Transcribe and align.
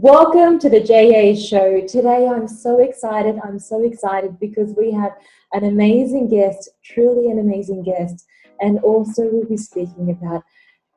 Welcome 0.00 0.60
to 0.60 0.70
the 0.70 0.78
JA 0.78 1.34
show. 1.34 1.84
Today 1.84 2.28
I'm 2.28 2.46
so 2.46 2.78
excited. 2.78 3.40
I'm 3.42 3.58
so 3.58 3.82
excited 3.84 4.38
because 4.38 4.72
we 4.76 4.92
have 4.92 5.10
an 5.52 5.64
amazing 5.64 6.28
guest, 6.28 6.68
truly 6.84 7.32
an 7.32 7.40
amazing 7.40 7.82
guest, 7.82 8.24
and 8.60 8.78
also 8.84 9.28
we'll 9.28 9.48
be 9.48 9.56
speaking 9.56 10.10
about 10.12 10.44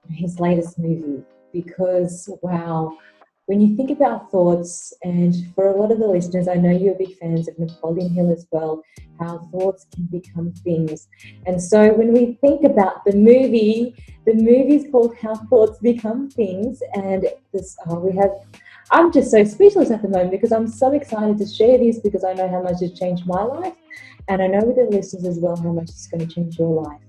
his 0.08 0.40
latest 0.40 0.78
movie 0.78 1.24
because 1.52 2.30
wow, 2.44 2.96
when 3.48 3.60
you 3.60 3.76
think 3.76 3.90
about 3.90 4.30
thoughts, 4.30 4.94
and 5.02 5.36
for 5.56 5.70
a 5.70 5.76
lot 5.76 5.92
of 5.92 5.98
the 5.98 6.08
listeners, 6.08 6.48
I 6.48 6.54
know 6.54 6.70
you're 6.70 6.94
big 6.94 7.18
fans 7.18 7.50
of 7.50 7.58
Napoleon 7.58 8.14
Hill 8.14 8.32
as 8.32 8.46
well, 8.52 8.84
how 9.20 9.40
thoughts 9.52 9.88
can 9.94 10.06
become 10.06 10.54
things. 10.64 11.08
And 11.48 11.60
so 11.62 11.92
when 11.94 12.14
we 12.14 12.38
think 12.40 12.64
about 12.64 13.04
the 13.04 13.14
movie, 13.14 13.96
the 14.26 14.36
movie 14.36 14.76
is 14.76 14.86
called 14.92 15.16
How 15.18 15.34
Thoughts 15.34 15.80
Become 15.80 16.30
Things, 16.30 16.84
and 16.94 17.28
this 17.52 17.76
oh, 17.90 18.00
we 18.00 18.16
have 18.16 18.32
I'm 18.92 19.12
just 19.12 19.32
so 19.32 19.44
speechless 19.46 19.90
at 19.90 20.02
the 20.02 20.10
moment 20.10 20.32
because 20.32 20.52
I'm 20.52 20.68
so 20.68 20.92
excited 20.92 21.38
to 21.38 21.46
share 21.46 21.78
this 21.78 22.00
because 22.00 22.26
I 22.26 22.34
know 22.34 22.50
how 22.50 22.62
much 22.62 22.82
it's 22.82 23.00
changed 23.00 23.26
my 23.26 23.42
life. 23.42 23.74
And 24.28 24.42
I 24.42 24.48
know 24.48 24.60
with 24.66 24.76
the 24.76 24.84
listeners 24.96 25.26
as 25.26 25.40
well 25.40 25.56
how 25.56 25.72
much 25.72 25.90
it's 25.90 26.08
going 26.08 26.28
to 26.28 26.34
change 26.34 26.60
your 26.60 26.84
life. 26.84 27.00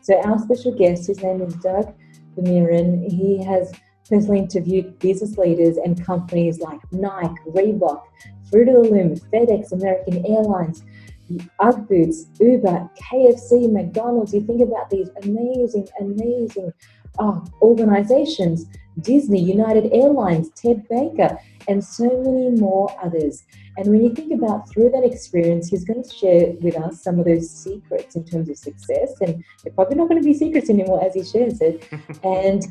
So, 0.00 0.20
our 0.22 0.38
special 0.38 0.72
guest, 0.72 1.08
his 1.08 1.22
name 1.22 1.42
is 1.42 1.54
Doug 1.56 1.92
Vermeeren. 2.36 3.10
He 3.10 3.42
has 3.44 3.72
personally 4.08 4.38
interviewed 4.38 4.98
business 5.00 5.36
leaders 5.36 5.76
and 5.76 6.04
companies 6.04 6.60
like 6.60 6.80
Nike, 6.92 7.34
Reebok, 7.48 8.02
Fruit 8.50 8.68
of 8.68 8.84
the 8.84 8.90
Loom, 8.90 9.16
FedEx, 9.16 9.72
American 9.72 10.24
Airlines, 10.26 10.84
Ugg 11.58 11.88
Boots, 11.88 12.26
Uber, 12.38 12.88
KFC, 13.10 13.72
McDonald's. 13.72 14.34
You 14.34 14.42
think 14.42 14.60
about 14.60 14.90
these 14.90 15.10
amazing, 15.22 15.88
amazing 16.00 16.72
oh, 17.18 17.44
organizations 17.60 18.66
Disney, 19.00 19.40
United 19.40 19.92
Airlines, 19.92 20.50
Ted 20.50 20.86
Baker, 20.88 21.38
and 21.68 21.82
so 21.82 22.04
many 22.04 22.50
more 22.50 22.94
others. 23.02 23.44
And 23.76 23.88
when 23.88 24.04
you 24.04 24.14
think 24.14 24.32
about 24.32 24.70
through 24.70 24.90
that 24.90 25.04
experience, 25.04 25.68
he's 25.68 25.84
going 25.84 26.04
to 26.04 26.08
share 26.08 26.52
with 26.60 26.76
us 26.76 27.02
some 27.02 27.18
of 27.18 27.24
those 27.24 27.50
secrets 27.50 28.14
in 28.14 28.24
terms 28.24 28.48
of 28.48 28.56
success. 28.56 29.14
And 29.20 29.42
they're 29.62 29.72
probably 29.72 29.96
not 29.96 30.08
going 30.08 30.22
to 30.22 30.26
be 30.26 30.34
secrets 30.34 30.70
anymore 30.70 31.02
as 31.04 31.14
he 31.14 31.24
shares 31.24 31.60
it. 31.60 31.88
and 32.22 32.62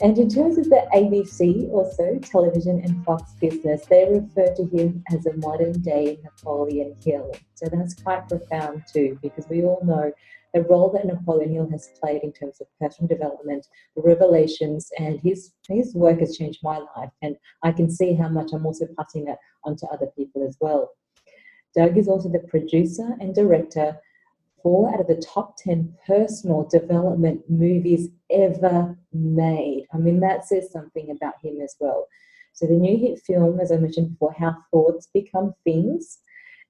and 0.00 0.18
in 0.18 0.28
terms 0.28 0.58
of 0.58 0.64
the 0.64 0.84
ABC, 0.92 1.70
also 1.70 2.18
television 2.18 2.82
and 2.82 3.04
Fox 3.04 3.34
business, 3.40 3.86
they 3.86 4.08
refer 4.10 4.52
to 4.54 4.64
him 4.76 5.04
as 5.12 5.26
a 5.26 5.36
modern 5.36 5.80
day 5.80 6.18
Napoleon 6.24 6.96
Hill. 7.04 7.32
So 7.54 7.66
that's 7.70 7.94
quite 7.94 8.28
profound 8.28 8.82
too, 8.92 9.16
because 9.22 9.48
we 9.48 9.62
all 9.62 9.80
know 9.84 10.12
the 10.54 10.62
role 10.62 10.90
that 10.92 11.06
Napoleon 11.06 11.52
Hill 11.52 11.68
has 11.70 11.90
played 12.00 12.22
in 12.22 12.32
terms 12.32 12.60
of 12.60 12.66
personal 12.80 13.08
development, 13.08 13.66
revelations, 13.96 14.90
and 14.98 15.18
his 15.20 15.52
his 15.68 15.94
work 15.94 16.20
has 16.20 16.36
changed 16.36 16.60
my 16.62 16.78
life. 16.96 17.10
And 17.22 17.36
I 17.62 17.72
can 17.72 17.90
see 17.90 18.14
how 18.14 18.28
much 18.28 18.52
I'm 18.52 18.66
also 18.66 18.86
passing 18.98 19.24
that 19.26 19.38
on 19.64 19.76
to 19.76 19.86
other 19.88 20.06
people 20.16 20.46
as 20.46 20.56
well. 20.60 20.90
Doug 21.74 21.96
is 21.96 22.08
also 22.08 22.28
the 22.28 22.40
producer 22.40 23.16
and 23.20 23.34
director 23.34 23.98
four 24.62 24.92
out 24.92 25.00
of 25.00 25.06
the 25.08 25.16
top 25.16 25.56
10 25.56 25.92
personal 26.06 26.68
development 26.70 27.42
movies 27.48 28.08
ever 28.30 28.96
made. 29.12 29.86
I 29.92 29.96
mean, 29.98 30.20
that 30.20 30.44
says 30.44 30.70
something 30.70 31.10
about 31.10 31.34
him 31.42 31.60
as 31.60 31.74
well. 31.80 32.06
So, 32.52 32.66
the 32.66 32.74
new 32.74 32.98
hit 32.98 33.20
film, 33.26 33.58
as 33.60 33.72
I 33.72 33.76
mentioned 33.78 34.10
before, 34.10 34.34
How 34.38 34.56
Thoughts 34.70 35.08
Become 35.12 35.54
Things, 35.64 36.18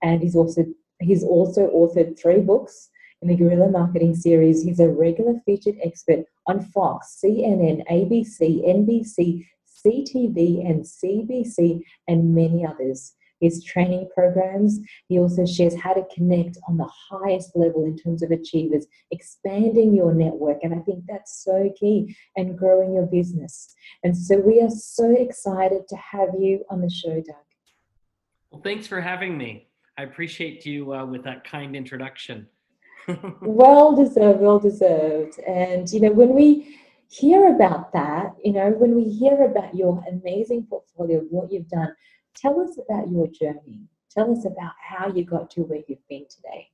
and 0.03 0.22
he's 0.22 0.36
also 0.36 0.64
he's 1.00 1.25
also 1.25 1.69
authored 1.70 2.19
three 2.19 2.38
books 2.38 2.88
in 3.23 3.28
the 3.28 3.37
Guerrilla 3.37 3.70
Marketing 3.70 4.15
Series. 4.15 4.62
He's 4.62 4.81
a 4.81 4.89
regular 4.89 5.34
featured 5.47 5.77
expert 5.83 6.25
on 6.47 6.61
Fox, 6.61 7.20
CNN, 7.25 7.87
ABC, 7.91 8.67
NBC, 8.67 9.47
CTV, 9.87 10.69
and 10.69 10.84
CBC, 10.84 11.83
and 12.09 12.34
many 12.34 12.67
others. 12.67 13.15
His 13.41 13.65
training 13.65 14.09
programs, 14.15 14.78
he 15.09 15.19
also 15.19 15.45
shares 15.45 15.75
how 15.75 15.95
to 15.95 16.06
connect 16.15 16.59
on 16.69 16.77
the 16.77 16.89
highest 17.11 17.56
level 17.56 17.84
in 17.84 17.97
terms 17.97 18.23
of 18.23 18.31
achievers, 18.31 18.87
expanding 19.11 19.94
your 19.94 20.15
network. 20.15 20.59
And 20.62 20.72
I 20.72 20.78
think 20.78 21.05
that's 21.09 21.43
so 21.43 21.72
key 21.78 22.16
and 22.37 22.56
growing 22.56 22.94
your 22.94 23.06
business. 23.06 23.75
And 24.05 24.16
so 24.16 24.38
we 24.38 24.61
are 24.61 24.71
so 24.71 25.12
excited 25.16 25.88
to 25.88 25.97
have 25.97 26.28
you 26.38 26.65
on 26.71 26.81
the 26.81 26.91
show, 26.91 27.15
Doug. 27.15 27.34
Well, 28.53 28.62
thanks 28.62 28.87
for 28.87 29.00
having 29.00 29.37
me. 29.37 29.66
I 29.99 30.05
appreciate 30.05 30.65
you 30.65 30.94
uh, 30.94 31.05
with 31.05 31.25
that 31.25 31.43
kind 31.43 31.75
introduction 31.75 32.47
well 33.42 33.94
deserved, 33.94 34.40
well 34.40 34.58
deserved. 34.58 35.38
And, 35.40 35.90
you 35.90 36.00
know, 36.00 36.12
when 36.12 36.34
we 36.34 36.78
hear 37.08 37.54
about 37.54 37.92
that, 37.92 38.34
you 38.42 38.52
know, 38.52 38.70
when 38.70 38.94
we 38.94 39.04
hear 39.04 39.44
about 39.44 39.74
your 39.74 40.02
amazing 40.08 40.64
portfolio 40.64 41.20
what 41.30 41.52
you've 41.52 41.68
done, 41.68 41.94
tell 42.34 42.60
us 42.60 42.78
about 42.78 43.10
your 43.10 43.26
journey. 43.28 43.88
Tell 44.10 44.30
us 44.30 44.44
about 44.44 44.72
how 44.80 45.08
you 45.08 45.24
got 45.24 45.50
to 45.52 45.62
where 45.62 45.80
you've 45.88 46.06
been 46.08 46.26
today. 46.28 46.68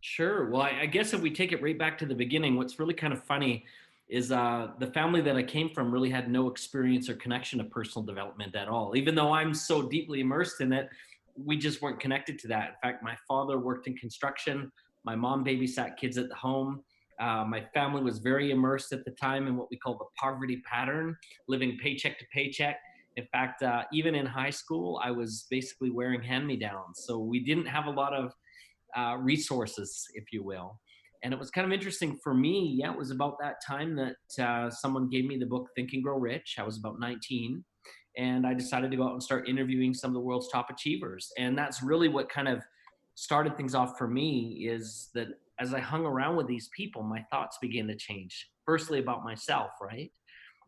Sure. 0.00 0.50
Well, 0.50 0.62
I, 0.62 0.80
I 0.82 0.86
guess 0.86 1.12
if 1.12 1.20
we 1.20 1.30
take 1.30 1.52
it 1.52 1.62
right 1.62 1.78
back 1.78 1.96
to 1.98 2.06
the 2.06 2.14
beginning, 2.14 2.56
what's 2.56 2.78
really 2.78 2.94
kind 2.94 3.12
of 3.12 3.22
funny 3.24 3.64
is 4.08 4.30
uh, 4.32 4.68
the 4.78 4.88
family 4.88 5.20
that 5.22 5.36
I 5.36 5.42
came 5.42 5.70
from 5.70 5.90
really 5.92 6.10
had 6.10 6.30
no 6.30 6.48
experience 6.48 7.08
or 7.08 7.14
connection 7.14 7.58
to 7.60 7.64
personal 7.64 8.04
development 8.04 8.54
at 8.56 8.68
all. 8.68 8.96
Even 8.96 9.14
though 9.14 9.32
I'm 9.32 9.54
so 9.54 9.80
deeply 9.80 10.20
immersed 10.20 10.60
in 10.60 10.72
it, 10.72 10.88
we 11.36 11.56
just 11.56 11.80
weren't 11.80 11.98
connected 11.98 12.38
to 12.40 12.48
that. 12.48 12.68
In 12.68 12.74
fact, 12.82 13.02
my 13.02 13.16
father 13.26 13.58
worked 13.58 13.86
in 13.86 13.96
construction. 13.96 14.70
My 15.04 15.16
mom 15.16 15.44
babysat 15.44 15.96
kids 15.96 16.18
at 16.18 16.28
the 16.28 16.34
home. 16.34 16.82
Uh, 17.20 17.44
my 17.44 17.64
family 17.74 18.02
was 18.02 18.18
very 18.18 18.50
immersed 18.50 18.92
at 18.92 19.04
the 19.04 19.10
time 19.12 19.46
in 19.46 19.56
what 19.56 19.68
we 19.70 19.76
call 19.76 19.96
the 19.98 20.06
poverty 20.18 20.62
pattern, 20.68 21.16
living 21.48 21.78
paycheck 21.80 22.18
to 22.18 22.24
paycheck. 22.32 22.78
In 23.16 23.26
fact, 23.26 23.62
uh, 23.62 23.84
even 23.92 24.14
in 24.14 24.24
high 24.26 24.50
school, 24.50 25.00
I 25.04 25.10
was 25.10 25.46
basically 25.50 25.90
wearing 25.90 26.22
hand 26.22 26.46
me 26.46 26.56
downs. 26.56 27.04
So 27.06 27.18
we 27.18 27.40
didn't 27.44 27.66
have 27.66 27.86
a 27.86 27.90
lot 27.90 28.14
of 28.14 28.32
uh, 28.96 29.16
resources, 29.18 30.06
if 30.14 30.32
you 30.32 30.42
will. 30.42 30.80
And 31.22 31.32
it 31.32 31.38
was 31.38 31.50
kind 31.50 31.66
of 31.66 31.72
interesting 31.72 32.18
for 32.22 32.34
me. 32.34 32.74
Yeah, 32.78 32.92
it 32.92 32.98
was 32.98 33.10
about 33.10 33.36
that 33.40 33.56
time 33.64 33.96
that 33.96 34.44
uh, 34.44 34.70
someone 34.70 35.08
gave 35.08 35.24
me 35.24 35.36
the 35.36 35.46
book 35.46 35.68
Think 35.76 35.92
and 35.92 36.02
Grow 36.02 36.18
Rich. 36.18 36.56
I 36.58 36.64
was 36.64 36.78
about 36.78 36.98
19. 36.98 37.64
And 38.16 38.46
I 38.46 38.54
decided 38.54 38.90
to 38.90 38.96
go 38.96 39.04
out 39.04 39.12
and 39.12 39.22
start 39.22 39.48
interviewing 39.48 39.94
some 39.94 40.10
of 40.10 40.14
the 40.14 40.20
world's 40.20 40.50
top 40.50 40.68
achievers. 40.68 41.30
And 41.38 41.56
that's 41.56 41.82
really 41.82 42.08
what 42.08 42.28
kind 42.28 42.48
of 42.48 42.62
started 43.22 43.56
things 43.56 43.72
off 43.72 43.96
for 43.96 44.08
me 44.08 44.66
is 44.68 45.08
that 45.14 45.28
as 45.60 45.72
I 45.72 45.78
hung 45.78 46.04
around 46.04 46.34
with 46.34 46.48
these 46.48 46.68
people, 46.76 47.04
my 47.04 47.24
thoughts 47.30 47.56
began 47.62 47.86
to 47.86 47.94
change. 47.94 48.50
Firstly, 48.66 48.98
about 48.98 49.22
myself, 49.22 49.70
right? 49.80 50.10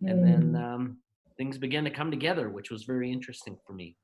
Mm. 0.00 0.10
And 0.10 0.24
then 0.24 0.52
mm. 0.52 0.62
um, 0.62 0.98
things 1.36 1.58
began 1.58 1.82
to 1.82 1.90
come 1.90 2.12
together, 2.12 2.50
which 2.50 2.70
was 2.70 2.84
very 2.84 3.10
interesting 3.10 3.58
for 3.66 3.72
me. 3.72 3.96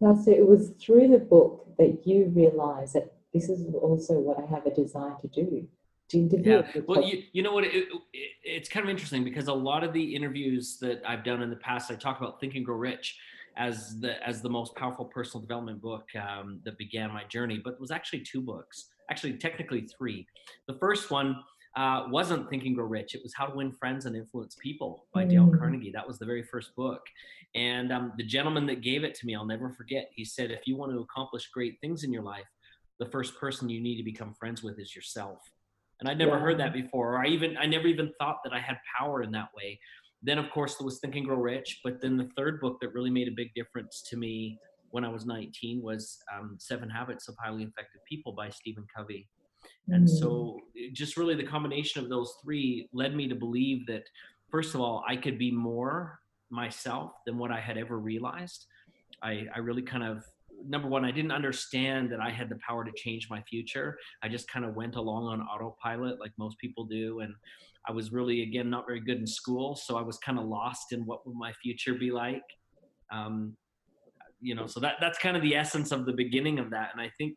Now, 0.00 0.16
so 0.16 0.32
it 0.32 0.44
was 0.46 0.72
through 0.80 1.06
the 1.08 1.18
book 1.18 1.68
that 1.78 2.04
you 2.04 2.32
realized 2.34 2.94
that 2.94 3.12
this 3.32 3.48
is 3.48 3.72
also 3.80 4.14
what 4.14 4.38
I 4.42 4.46
have 4.52 4.66
a 4.66 4.74
desire 4.74 5.14
to 5.22 5.28
do. 5.28 5.68
To 6.08 6.18
interview. 6.18 6.62
Yeah. 6.74 6.80
Well, 6.88 7.02
you, 7.04 7.22
you 7.32 7.42
know 7.42 7.52
what? 7.52 7.64
It, 7.64 7.74
it, 7.74 8.30
it's 8.42 8.68
kind 8.68 8.82
of 8.82 8.90
interesting 8.90 9.22
because 9.22 9.46
a 9.46 9.52
lot 9.52 9.84
of 9.84 9.92
the 9.92 10.16
interviews 10.16 10.78
that 10.80 11.02
I've 11.06 11.22
done 11.22 11.42
in 11.42 11.50
the 11.50 11.56
past, 11.56 11.92
I 11.92 11.94
talk 11.94 12.18
about 12.18 12.40
Think 12.40 12.54
and 12.56 12.64
Grow 12.64 12.76
Rich 12.76 13.16
as 13.58 14.00
the 14.00 14.26
as 14.26 14.40
the 14.40 14.48
most 14.48 14.74
powerful 14.76 15.04
personal 15.04 15.42
development 15.42 15.82
book 15.82 16.06
um, 16.16 16.60
that 16.64 16.78
began 16.78 17.12
my 17.12 17.24
journey. 17.24 17.60
But 17.62 17.74
it 17.74 17.80
was 17.80 17.90
actually 17.90 18.20
two 18.20 18.40
books, 18.40 18.86
actually 19.10 19.34
technically 19.34 19.86
three. 19.98 20.26
The 20.68 20.74
first 20.74 21.10
one 21.10 21.36
uh, 21.76 22.06
wasn't 22.08 22.48
Think 22.48 22.64
and 22.64 22.74
Grow 22.74 22.86
Rich. 22.86 23.14
It 23.14 23.22
was 23.22 23.34
How 23.34 23.46
to 23.46 23.54
Win 23.54 23.72
Friends 23.72 24.06
and 24.06 24.16
Influence 24.16 24.56
People 24.60 25.06
by 25.12 25.24
mm. 25.24 25.30
Dale 25.30 25.52
Carnegie. 25.58 25.92
That 25.92 26.06
was 26.06 26.18
the 26.18 26.26
very 26.26 26.42
first 26.42 26.74
book. 26.74 27.02
And 27.54 27.92
um, 27.92 28.12
the 28.16 28.24
gentleman 28.24 28.66
that 28.66 28.80
gave 28.80 29.04
it 29.04 29.14
to 29.16 29.26
me, 29.26 29.34
I'll 29.34 29.44
never 29.44 29.70
forget. 29.70 30.10
He 30.14 30.24
said, 30.24 30.50
if 30.50 30.66
you 30.66 30.76
want 30.76 30.92
to 30.92 31.00
accomplish 31.00 31.48
great 31.48 31.78
things 31.80 32.04
in 32.04 32.12
your 32.12 32.22
life, 32.22 32.46
the 32.98 33.06
first 33.06 33.38
person 33.38 33.68
you 33.68 33.80
need 33.80 33.96
to 33.96 34.02
become 34.02 34.34
friends 34.34 34.62
with 34.62 34.78
is 34.78 34.94
yourself. 34.94 35.38
And 36.00 36.08
I'd 36.08 36.18
never 36.18 36.32
yeah. 36.32 36.40
heard 36.40 36.60
that 36.60 36.72
before, 36.72 37.14
or 37.14 37.18
I 37.18 37.26
even 37.26 37.56
I 37.56 37.66
never 37.66 37.88
even 37.88 38.12
thought 38.20 38.38
that 38.44 38.52
I 38.52 38.60
had 38.60 38.76
power 38.96 39.22
in 39.22 39.32
that 39.32 39.48
way 39.56 39.80
then 40.22 40.38
of 40.38 40.50
course 40.50 40.76
there 40.76 40.84
was 40.84 40.98
think 40.98 41.16
and 41.16 41.26
grow 41.26 41.36
rich. 41.36 41.80
But 41.84 42.00
then 42.00 42.16
the 42.16 42.28
third 42.36 42.60
book 42.60 42.78
that 42.80 42.92
really 42.92 43.10
made 43.10 43.28
a 43.28 43.32
big 43.32 43.54
difference 43.54 44.02
to 44.10 44.16
me 44.16 44.58
when 44.90 45.04
i 45.04 45.08
was 45.08 45.26
19 45.26 45.82
was 45.82 46.18
um, 46.34 46.56
seven 46.58 46.88
habits 46.88 47.28
of 47.28 47.36
highly 47.42 47.62
effective 47.62 48.00
people 48.08 48.32
by 48.32 48.48
stephen 48.50 48.86
covey. 48.94 49.28
And 49.88 50.06
mm-hmm. 50.06 50.16
so 50.16 50.60
just 50.92 51.16
really 51.16 51.34
the 51.34 51.44
combination 51.44 52.02
of 52.02 52.10
those 52.10 52.34
three 52.42 52.88
led 52.92 53.14
me 53.14 53.28
to 53.28 53.34
believe 53.34 53.86
that 53.86 54.04
first 54.50 54.74
of 54.74 54.80
all 54.80 55.04
i 55.08 55.16
could 55.16 55.38
be 55.38 55.50
more 55.50 56.18
myself 56.50 57.12
than 57.26 57.38
what 57.38 57.50
i 57.50 57.60
had 57.60 57.78
ever 57.78 57.98
realized. 57.98 58.66
I, 59.22 59.46
I 59.54 59.58
really 59.58 59.82
kind 59.82 60.04
of 60.04 60.24
number 60.66 60.88
one 60.88 61.04
i 61.04 61.10
didn't 61.10 61.32
understand 61.32 62.10
that 62.10 62.20
i 62.20 62.30
had 62.30 62.48
the 62.48 62.58
power 62.66 62.84
to 62.84 62.92
change 62.96 63.28
my 63.30 63.42
future. 63.42 63.96
I 64.22 64.28
just 64.28 64.50
kind 64.50 64.64
of 64.64 64.74
went 64.74 64.96
along 64.96 65.26
on 65.26 65.40
autopilot 65.42 66.18
like 66.20 66.32
most 66.38 66.58
people 66.58 66.84
do. 66.84 67.20
And 67.20 67.34
I 67.86 67.92
was 67.92 68.12
really, 68.12 68.42
again, 68.42 68.70
not 68.70 68.86
very 68.86 69.00
good 69.00 69.18
in 69.18 69.26
school. 69.26 69.76
So 69.76 69.96
I 69.96 70.02
was 70.02 70.18
kind 70.18 70.38
of 70.38 70.46
lost 70.46 70.92
in 70.92 71.00
what 71.06 71.26
would 71.26 71.36
my 71.36 71.52
future 71.62 71.94
be 71.94 72.10
like. 72.10 72.42
Um, 73.12 73.56
you 74.40 74.54
know, 74.54 74.66
so 74.66 74.80
that, 74.80 74.96
that's 75.00 75.18
kind 75.18 75.36
of 75.36 75.42
the 75.42 75.54
essence 75.54 75.90
of 75.90 76.06
the 76.06 76.12
beginning 76.12 76.58
of 76.58 76.70
that. 76.70 76.90
And 76.92 77.00
I 77.00 77.10
think 77.18 77.36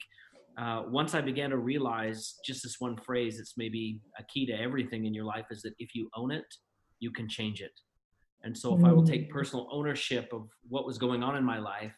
uh, 0.57 0.83
once 0.87 1.15
I 1.15 1.21
began 1.21 1.49
to 1.51 1.57
realize 1.57 2.35
just 2.45 2.63
this 2.63 2.75
one 2.79 2.97
phrase, 2.97 3.39
it's 3.39 3.53
maybe 3.57 4.01
a 4.19 4.23
key 4.23 4.45
to 4.47 4.53
everything 4.53 5.05
in 5.05 5.13
your 5.13 5.25
life 5.25 5.45
is 5.49 5.61
that 5.61 5.73
if 5.79 5.95
you 5.95 6.09
own 6.15 6.31
it, 6.31 6.45
you 6.99 7.11
can 7.11 7.27
change 7.27 7.61
it. 7.61 7.71
And 8.43 8.57
so 8.57 8.77
if 8.77 8.83
I 8.83 8.91
will 8.91 9.05
take 9.05 9.29
personal 9.29 9.67
ownership 9.71 10.29
of 10.33 10.47
what 10.67 10.85
was 10.85 10.97
going 10.97 11.23
on 11.23 11.35
in 11.35 11.43
my 11.43 11.59
life, 11.59 11.93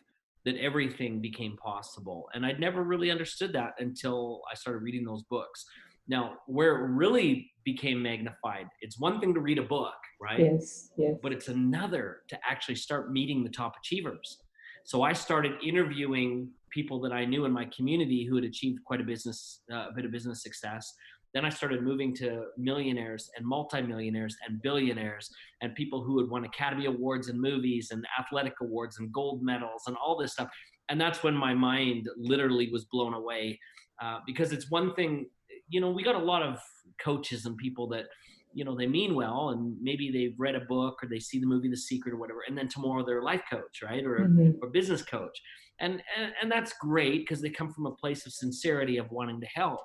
that 0.46 0.58
everything 0.58 1.22
became 1.22 1.56
possible. 1.58 2.30
And 2.34 2.46
I'd 2.46 2.60
never 2.60 2.84
really 2.84 3.10
understood 3.10 3.54
that 3.54 3.72
until 3.80 4.42
I 4.52 4.56
started 4.56 4.80
reading 4.80 5.06
those 5.06 5.24
books. 5.24 5.66
Now, 6.08 6.36
where 6.48 6.76
it 6.76 6.90
really 6.90 7.52
became 7.64 8.02
magnified, 8.02 8.68
it's 8.82 9.00
one 9.00 9.20
thing 9.20 9.34
to 9.34 9.40
read 9.40 9.58
a 9.58 9.64
book, 9.64 9.94
right? 10.22 10.40
Yes, 10.40 10.92
yes. 10.98 11.16
But 11.22 11.32
it's 11.32 11.48
another 11.48 12.24
to 12.30 12.38
actually 12.48 12.76
start 12.76 13.12
meeting 13.12 13.44
the 13.44 13.50
top 13.50 13.76
achievers. 13.80 14.40
So 14.84 15.02
I 15.02 15.14
started 15.14 15.54
interviewing 15.66 16.50
people 16.70 17.00
that 17.02 17.14
I 17.14 17.24
knew 17.24 17.46
in 17.46 17.52
my 17.52 17.66
community 17.76 18.26
who 18.26 18.36
had 18.36 18.44
achieved 18.44 18.84
quite 18.84 19.00
a 19.00 19.04
business, 19.04 19.62
uh, 19.72 19.88
a 19.90 19.92
bit 19.96 20.04
of 20.04 20.12
business 20.12 20.44
success. 20.44 20.94
Then 21.34 21.46
I 21.46 21.50
started 21.50 21.84
moving 21.84 22.14
to 22.18 22.46
millionaires 22.58 23.30
and 23.38 23.46
multimillionaires 23.46 24.36
and 24.48 24.62
billionaires 24.62 25.30
and 25.62 25.74
people 25.74 26.04
who 26.04 26.20
had 26.20 26.30
won 26.30 26.44
Academy 26.44 26.86
Awards 26.86 27.30
and 27.30 27.40
movies 27.40 27.90
and 27.92 28.06
athletic 28.20 28.54
awards 28.62 29.00
and 29.00 29.12
gold 29.12 29.42
medals 29.42 29.84
and 29.88 29.96
all 29.96 30.18
this 30.18 30.34
stuff. 30.34 30.50
And 30.90 31.00
that's 31.00 31.24
when 31.24 31.34
my 31.34 31.54
mind 31.54 32.10
literally 32.18 32.70
was 32.70 32.86
blown 32.86 33.14
away 33.14 33.60
uh, 34.02 34.20
because 34.28 34.52
it's 34.52 34.70
one 34.70 34.94
thing, 34.96 35.28
you 35.74 35.82
know, 35.82 35.92
we 35.92 36.04
got 36.04 36.16
a 36.16 36.26
lot 36.34 36.44
of 36.44 36.60
coaches 37.02 37.46
and 37.46 37.58
people 37.58 37.88
that, 37.90 38.06
you 38.54 38.64
know, 38.64 38.76
they 38.76 38.88
mean 38.88 39.16
well 39.16 39.50
and 39.50 39.76
maybe 39.82 40.12
they've 40.12 40.36
read 40.38 40.56
a 40.56 40.62
book 40.62 41.00
or 41.02 41.10
they 41.10 41.20
see 41.20 41.40
the 41.40 41.48
movie 41.48 41.70
The 41.70 41.78
Secret 41.78 42.14
or 42.14 42.18
whatever, 42.18 42.42
and 42.48 42.58
then 42.58 42.68
tomorrow 42.68 43.04
they're 43.06 43.20
a 43.20 43.26
life 43.26 43.44
coach, 43.50 43.82
right? 43.84 44.04
Or, 44.06 44.20
mm-hmm. 44.20 44.52
or 44.62 44.70
business 44.70 45.04
coach. 45.04 45.38
And, 45.80 46.04
and, 46.18 46.32
and 46.42 46.52
that's 46.52 46.74
great 46.80 47.22
because 47.22 47.42
they 47.42 47.50
come 47.50 47.74
from 47.74 47.88
a 47.88 47.96
place 47.96 48.26
of 48.26 48.34
sincerity 48.34 48.98
of 48.98 49.10
wanting 49.12 49.42
to 49.42 49.48
help 49.48 49.82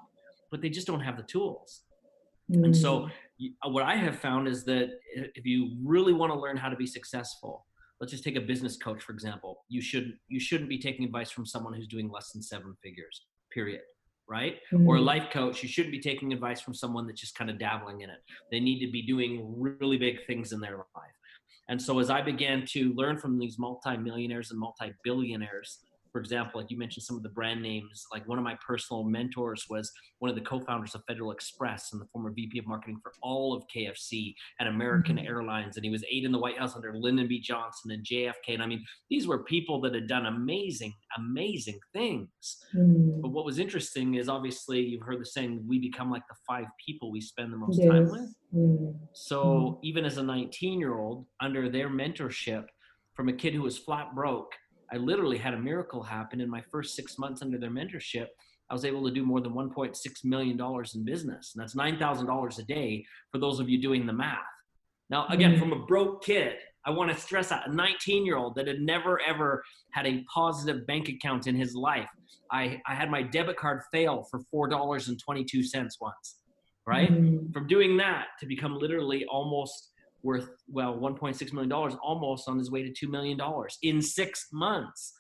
but 0.51 0.63
they 0.63 0.71
just 0.71 0.87
don't 0.87 1.01
have 1.01 1.17
the 1.17 1.23
tools. 1.25 1.83
Mm. 2.51 2.65
And 2.65 2.77
so, 2.77 3.09
mm. 3.41 3.53
uh, 3.65 3.69
what 3.69 3.85
I 3.85 3.97
have 3.97 4.19
found 4.19 4.49
is 4.49 4.65
that 4.65 4.91
if 5.15 5.45
you 5.45 5.77
really 5.85 6.13
want 6.13 6.33
to 6.33 6.39
learn 6.39 6.57
how 6.57 6.69
to 6.69 6.77
be 6.77 6.87
successful, 6.87 7.67
let's 8.01 8.13
just 8.13 8.25
take 8.25 8.37
a 8.37 8.41
business 8.41 8.77
coach 8.77 9.03
for 9.03 9.13
example. 9.13 9.65
You 9.69 9.81
should 9.81 10.15
you 10.29 10.41
shouldn't 10.41 10.69
be 10.69 10.79
taking 10.79 11.05
advice 11.05 11.31
from 11.31 11.47
someone 11.47 11.75
who's 11.75 11.89
doing 11.89 12.11
less 12.11 12.33
than 12.33 12.43
seven 12.43 12.77
figures. 12.83 13.27
Period. 13.53 13.81
Right? 14.29 14.57
Mm. 14.73 14.87
Or 14.87 14.97
a 14.97 15.01
life 15.01 15.31
coach, 15.33 15.63
you 15.63 15.69
shouldn't 15.69 15.93
be 15.93 16.01
taking 16.01 16.33
advice 16.33 16.61
from 16.61 16.75
someone 16.75 17.07
that's 17.07 17.21
just 17.21 17.35
kind 17.35 17.51
of 17.51 17.59
dabbling 17.59 18.03
in 18.03 18.11
it. 18.11 18.19
They 18.51 18.61
need 18.61 18.85
to 18.85 18.93
be 18.93 19.03
doing 19.03 19.55
really 19.57 19.97
big 19.97 20.27
things 20.27 20.53
in 20.53 20.61
their 20.61 20.77
life. 20.77 21.19
And 21.69 21.81
so 21.81 21.99
as 21.99 22.11
I 22.11 22.23
began 22.23 22.65
to 22.67 22.93
learn 22.95 23.19
from 23.19 23.39
these 23.39 23.59
multimillionaires 23.59 24.51
and 24.51 24.59
multi-billionaires, 24.59 25.79
for 26.13 26.21
example, 26.21 26.61
like 26.61 26.71
you 26.71 26.79
mentioned 26.79 27.05
some 27.05 27.17
of 27.17 27.23
the 27.23 27.29
brand 27.29 27.63
names, 27.63 28.07
like 28.13 28.27
one 28.29 28.39
of 28.39 28.45
my 28.45 28.57
personal 28.67 29.05
mentors 29.05 29.67
was 29.69 29.91
one 30.19 30.29
of 30.29 30.35
the 30.35 30.43
co-founders 30.43 30.95
of 30.95 31.03
Federal 31.07 31.31
Express 31.31 31.93
and 31.93 32.01
the 32.01 32.07
former 32.07 32.33
VP 32.33 32.59
of 32.59 32.67
marketing 32.67 32.99
for 33.03 33.13
all 33.23 33.55
of 33.55 33.65
KFC 33.75 34.35
and 34.61 34.69
American 34.69 35.17
mm-hmm. 35.17 35.27
Airlines. 35.27 35.77
And 35.77 35.85
he 35.85 35.91
was 35.91 36.05
aide 36.11 36.25
in 36.25 36.33
the 36.33 36.39
White 36.39 36.59
House 36.59 36.75
under 36.75 36.95
Lyndon 36.95 37.29
B. 37.29 37.41
Johnson 37.41 37.91
and 37.91 38.05
JFK. 38.05 38.55
And 38.55 38.63
I 38.63 38.67
mean, 38.67 38.85
these 39.11 39.27
were 39.27 39.45
people 39.45 39.81
that 39.83 39.95
had 39.95 40.09
done 40.09 40.27
amazing, 40.27 40.95
amazing 41.17 41.79
things. 41.93 42.29
Mm-hmm. 42.75 43.21
But 43.21 43.31
what 43.31 43.45
was 43.45 43.59
interesting 43.59 44.15
is 44.15 44.29
obviously 44.29 44.81
you've 44.81 45.03
heard 45.03 45.21
the 45.21 45.27
saying, 45.27 45.65
we 45.67 45.79
become 45.79 46.11
like 46.11 46.27
the 46.29 46.37
five 46.47 46.67
people 46.85 47.11
we 47.11 47.21
spend 47.21 47.53
the 47.53 47.57
most 47.57 47.79
yes. 47.79 47.89
time 47.89 48.11
with. 48.11 48.35
Mm-hmm. 48.55 48.91
So 49.13 49.79
even 49.83 50.05
as 50.05 50.19
a 50.19 50.23
19 50.23 50.81
year 50.81 50.99
old 50.99 51.27
under 51.41 51.69
their 51.69 51.89
mentorship 51.89 52.67
from 53.15 53.29
a 53.29 53.33
kid 53.33 53.55
who 53.55 53.63
was 53.63 53.77
flat 53.77 54.15
broke, 54.15 54.53
I 54.93 54.97
literally 54.97 55.39
had 55.39 55.55
a 55.55 55.59
miracle 55.59 56.03
happen 56.03 56.41
in 56.41 56.49
my 56.49 56.63
first 56.71 56.95
six 56.95 57.19
months 57.19 57.43
under 57.43 57.59
their 57.59 57.71
mentorship. 57.71 58.27
I 58.71 58.75
was 58.75 58.85
able 58.85 59.05
to 59.07 59.11
do 59.13 59.25
more 59.25 59.41
than 59.41 59.53
$1.6 59.53 60.25
million 60.25 60.61
in 60.61 61.05
business. 61.05 61.55
And 61.55 61.63
that's 61.63 61.75
$9,000 61.75 62.59
a 62.59 62.63
day 62.65 63.05
for 63.33 63.39
those 63.39 63.61
of 63.61 63.69
you 63.69 63.81
doing 63.81 64.07
the 64.07 64.13
math. 64.13 64.39
Now, 65.11 65.27
again, 65.29 65.53
mm-hmm. 65.53 65.61
from 65.61 65.73
a 65.73 65.87
broke 65.87 66.23
kid, 66.23 66.55
I 66.85 66.91
want 66.91 67.11
to 67.11 67.21
stress 67.21 67.51
out 67.51 67.69
a 67.69 67.75
19 67.75 68.25
year 68.25 68.37
old 68.37 68.55
that 68.57 68.67
had 68.67 68.81
never 68.81 69.21
ever 69.23 69.63
had 69.93 70.07
a 70.07 70.25
positive 70.33 70.87
bank 70.87 71.09
account 71.09 71.47
in 71.47 71.55
his 71.55 71.75
life. 71.75 72.09
I, 72.51 72.81
I 72.87 72.95
had 72.95 73.11
my 73.11 73.23
debit 73.23 73.57
card 73.57 73.83
fail 73.93 74.27
for 74.31 74.41
$4.22 74.55 75.93
once, 76.01 76.37
right? 76.87 77.11
Mm-hmm. 77.11 77.53
From 77.53 77.67
doing 77.67 77.97
that 77.99 78.27
to 78.41 78.47
become 78.47 78.79
literally 78.79 79.25
almost 79.27 79.91
worth 80.23 80.51
well 80.69 80.97
1.6 80.97 81.53
million 81.53 81.69
dollars 81.69 81.95
almost 82.03 82.49
on 82.49 82.59
his 82.59 82.71
way 82.71 82.83
to 82.83 82.93
2 82.93 83.09
million 83.09 83.37
dollars 83.37 83.79
in 83.83 84.03
6 84.03 84.49
months. 84.53 85.15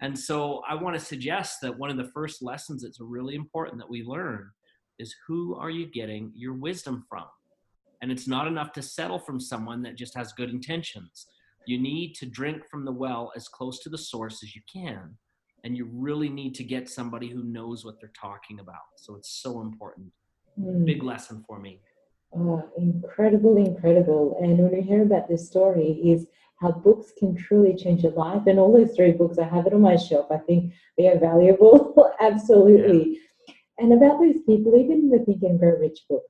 And 0.00 0.18
so 0.18 0.62
i 0.68 0.74
want 0.74 0.98
to 0.98 1.04
suggest 1.04 1.60
that 1.62 1.78
one 1.78 1.90
of 1.90 1.96
the 1.96 2.10
first 2.12 2.42
lessons 2.42 2.82
that's 2.82 3.00
really 3.00 3.34
important 3.34 3.78
that 3.78 3.90
we 3.90 4.02
learn 4.02 4.50
is 4.98 5.14
who 5.26 5.56
are 5.56 5.70
you 5.70 5.86
getting 5.86 6.32
your 6.34 6.54
wisdom 6.54 7.04
from? 7.08 7.24
And 8.00 8.12
it's 8.12 8.28
not 8.28 8.46
enough 8.46 8.72
to 8.72 8.82
settle 8.82 9.18
from 9.18 9.40
someone 9.40 9.82
that 9.82 9.96
just 9.96 10.16
has 10.16 10.32
good 10.32 10.50
intentions. 10.50 11.26
You 11.66 11.78
need 11.80 12.14
to 12.16 12.26
drink 12.26 12.62
from 12.70 12.84
the 12.84 12.92
well 12.92 13.32
as 13.34 13.48
close 13.48 13.80
to 13.80 13.88
the 13.88 13.98
source 13.98 14.42
as 14.42 14.54
you 14.54 14.62
can. 14.70 15.16
And 15.64 15.76
you 15.76 15.88
really 15.90 16.28
need 16.28 16.54
to 16.56 16.64
get 16.64 16.90
somebody 16.90 17.28
who 17.28 17.42
knows 17.42 17.84
what 17.84 17.98
they're 17.98 18.12
talking 18.20 18.60
about. 18.60 18.86
So 18.96 19.16
it's 19.16 19.30
so 19.42 19.62
important. 19.62 20.12
Mm. 20.60 20.84
big 20.84 21.02
lesson 21.02 21.42
for 21.48 21.58
me 21.58 21.80
Uh, 22.34 22.40
oh, 22.40 22.70
incredible, 22.76 23.56
incredible. 23.56 24.36
And 24.40 24.58
when 24.58 24.72
we 24.72 24.82
hear 24.82 25.02
about 25.02 25.28
this 25.28 25.46
story, 25.46 26.00
is 26.04 26.26
how 26.60 26.72
books 26.72 27.12
can 27.18 27.36
truly 27.36 27.74
change 27.74 28.02
your 28.02 28.12
life. 28.12 28.42
And 28.46 28.58
all 28.58 28.72
those 28.72 28.94
three 28.94 29.12
books, 29.12 29.38
I 29.38 29.44
have 29.44 29.66
it 29.66 29.74
on 29.74 29.82
my 29.82 29.96
shelf. 29.96 30.26
I 30.30 30.38
think 30.38 30.72
they 30.96 31.08
are 31.08 31.18
valuable, 31.18 31.94
absolutely. 32.20 33.18
Yeah. 33.48 33.54
And 33.78 33.92
about 33.92 34.20
those 34.20 34.40
people, 34.46 34.76
even 34.76 35.10
the 35.10 35.18
Think 35.24 35.42
and 35.42 35.58
Grow 35.58 35.76
Rich 35.78 36.00
book. 36.08 36.22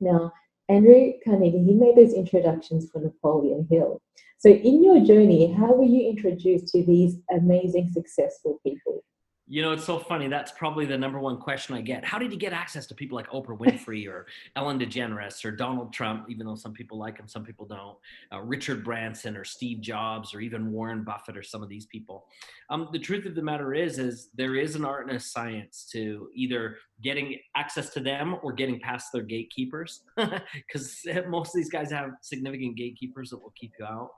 Now, 0.00 0.32
Andrew 0.68 1.12
Carnegie, 1.24 1.62
he 1.62 1.74
made 1.74 1.96
those 1.96 2.14
introductions 2.14 2.88
for 2.90 3.00
Napoleon 3.00 3.66
Hill. 3.70 4.00
So, 4.38 4.50
in 4.50 4.82
your 4.82 5.00
journey, 5.00 5.52
how 5.52 5.74
were 5.74 5.84
you 5.84 6.08
introduced 6.08 6.68
to 6.68 6.84
these 6.84 7.16
amazing, 7.30 7.90
successful 7.92 8.60
people? 8.66 9.04
You 9.46 9.60
know, 9.60 9.72
it's 9.72 9.84
so 9.84 9.98
funny. 9.98 10.26
That's 10.28 10.52
probably 10.52 10.86
the 10.86 10.96
number 10.96 11.18
one 11.18 11.36
question 11.36 11.74
I 11.74 11.82
get. 11.82 12.02
How 12.02 12.18
did 12.18 12.32
you 12.32 12.38
get 12.38 12.54
access 12.54 12.86
to 12.86 12.94
people 12.94 13.16
like 13.16 13.28
Oprah 13.28 13.58
Winfrey 13.58 14.08
or 14.08 14.26
Ellen 14.56 14.78
DeGeneres 14.78 15.44
or 15.44 15.50
Donald 15.50 15.92
Trump, 15.92 16.30
even 16.30 16.46
though 16.46 16.54
some 16.54 16.72
people 16.72 16.98
like 16.98 17.18
him, 17.18 17.28
some 17.28 17.44
people 17.44 17.66
don't, 17.66 17.98
uh, 18.32 18.40
Richard 18.40 18.82
Branson 18.82 19.36
or 19.36 19.44
Steve 19.44 19.82
Jobs 19.82 20.32
or 20.32 20.40
even 20.40 20.72
Warren 20.72 21.04
Buffett 21.04 21.36
or 21.36 21.42
some 21.42 21.62
of 21.62 21.68
these 21.68 21.84
people? 21.84 22.24
Um, 22.70 22.88
the 22.92 22.98
truth 22.98 23.26
of 23.26 23.34
the 23.34 23.42
matter 23.42 23.74
is, 23.74 23.98
is 23.98 24.30
there 24.34 24.54
is 24.54 24.76
an 24.76 24.84
art 24.86 25.08
and 25.08 25.16
a 25.16 25.20
science 25.20 25.86
to 25.92 26.30
either 26.34 26.78
getting 27.02 27.38
access 27.54 27.90
to 27.90 28.00
them 28.00 28.36
or 28.42 28.54
getting 28.54 28.80
past 28.80 29.08
their 29.12 29.22
gatekeepers, 29.22 30.04
because 30.16 31.00
most 31.28 31.48
of 31.48 31.56
these 31.56 31.70
guys 31.70 31.90
have 31.90 32.12
significant 32.22 32.78
gatekeepers 32.78 33.28
that 33.28 33.42
will 33.42 33.52
keep 33.60 33.72
you 33.78 33.84
out. 33.84 34.08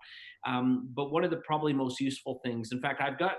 Um, 0.46 0.88
but 0.94 1.10
one 1.10 1.24
of 1.24 1.32
the 1.32 1.38
probably 1.38 1.72
most 1.72 2.00
useful 2.00 2.40
things, 2.44 2.70
in 2.70 2.80
fact, 2.80 3.00
I've 3.02 3.18
got 3.18 3.38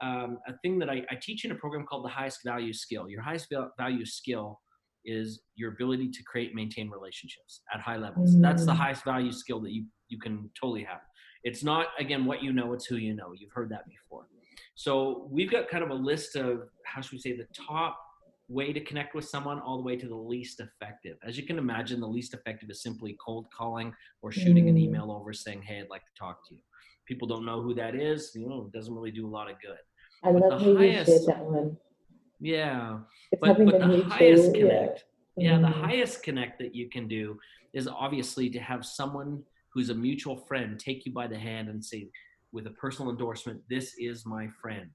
um, 0.00 0.38
a 0.46 0.56
thing 0.58 0.78
that 0.78 0.90
I, 0.90 1.02
I, 1.10 1.16
teach 1.20 1.44
in 1.44 1.50
a 1.50 1.54
program 1.54 1.84
called 1.84 2.04
the 2.04 2.10
highest 2.10 2.40
value 2.44 2.72
skill. 2.72 3.08
Your 3.08 3.22
highest 3.22 3.52
value 3.78 4.04
skill 4.06 4.60
is 5.04 5.40
your 5.56 5.72
ability 5.72 6.10
to 6.10 6.22
create 6.24 6.54
maintain 6.54 6.90
relationships 6.90 7.62
at 7.72 7.80
high 7.80 7.96
levels. 7.96 8.34
Mm. 8.34 8.42
That's 8.42 8.64
the 8.66 8.72
mm. 8.72 8.76
highest 8.76 9.04
value 9.04 9.32
skill 9.32 9.60
that 9.60 9.72
you, 9.72 9.84
you 10.08 10.18
can 10.18 10.50
totally 10.60 10.84
have. 10.84 11.00
It's 11.44 11.62
not, 11.62 11.88
again, 11.98 12.24
what 12.24 12.42
you 12.42 12.52
know, 12.52 12.72
it's 12.72 12.86
who 12.86 12.96
you 12.96 13.14
know. 13.14 13.32
You've 13.36 13.52
heard 13.52 13.70
that 13.70 13.84
before. 13.88 14.26
So 14.74 15.28
we've 15.30 15.50
got 15.50 15.68
kind 15.68 15.82
of 15.82 15.90
a 15.90 15.94
list 15.94 16.36
of, 16.36 16.68
how 16.84 17.00
should 17.00 17.12
we 17.12 17.18
say, 17.18 17.36
the 17.36 17.46
top 17.54 17.98
way 18.48 18.72
to 18.72 18.80
connect 18.80 19.14
with 19.14 19.28
someone 19.28 19.60
all 19.60 19.76
the 19.76 19.82
way 19.82 19.96
to 19.96 20.08
the 20.08 20.14
least 20.14 20.60
effective. 20.60 21.16
As 21.22 21.36
you 21.36 21.44
can 21.44 21.58
imagine, 21.58 22.00
the 22.00 22.08
least 22.08 22.34
effective 22.34 22.70
is 22.70 22.82
simply 22.82 23.16
cold 23.24 23.46
calling 23.56 23.92
or 24.22 24.32
shooting 24.32 24.66
mm. 24.66 24.70
an 24.70 24.78
email 24.78 25.12
over 25.12 25.32
saying, 25.32 25.62
hey, 25.62 25.80
I'd 25.80 25.90
like 25.90 26.04
to 26.04 26.18
talk 26.18 26.46
to 26.48 26.54
you. 26.54 26.60
People 27.06 27.28
don't 27.28 27.44
know 27.44 27.60
who 27.60 27.74
that 27.74 27.94
is. 27.94 28.32
You 28.34 28.48
know, 28.48 28.70
it 28.72 28.76
doesn't 28.76 28.94
really 28.94 29.10
do 29.10 29.26
a 29.26 29.28
lot 29.28 29.50
of 29.50 29.60
good. 29.60 29.78
I 30.24 30.32
but 30.32 30.42
love 30.42 30.60
how 30.62 30.76
highest, 30.76 31.08
you 31.08 31.26
that 31.26 31.44
one. 31.44 31.76
Yeah. 32.40 32.98
It's 33.32 33.40
but, 33.40 33.64
but 33.64 33.78
the 33.78 34.04
highest 34.04 34.54
connect. 34.54 35.04
Yeah. 35.36 35.52
yeah, 35.52 35.58
the 35.58 35.68
mm-hmm. 35.68 35.84
highest 35.84 36.22
connect 36.22 36.58
that 36.58 36.74
you 36.74 36.88
can 36.88 37.08
do 37.08 37.38
is 37.72 37.88
obviously 37.88 38.50
to 38.50 38.58
have 38.58 38.84
someone 38.84 39.42
who's 39.72 39.90
a 39.90 39.94
mutual 39.94 40.36
friend 40.36 40.78
take 40.78 41.06
you 41.06 41.12
by 41.12 41.26
the 41.26 41.38
hand 41.38 41.68
and 41.68 41.84
say, 41.84 42.08
with 42.52 42.66
a 42.66 42.70
personal 42.70 43.10
endorsement, 43.10 43.60
this 43.68 43.94
is 43.98 44.24
my 44.24 44.48
friend. 44.60 44.88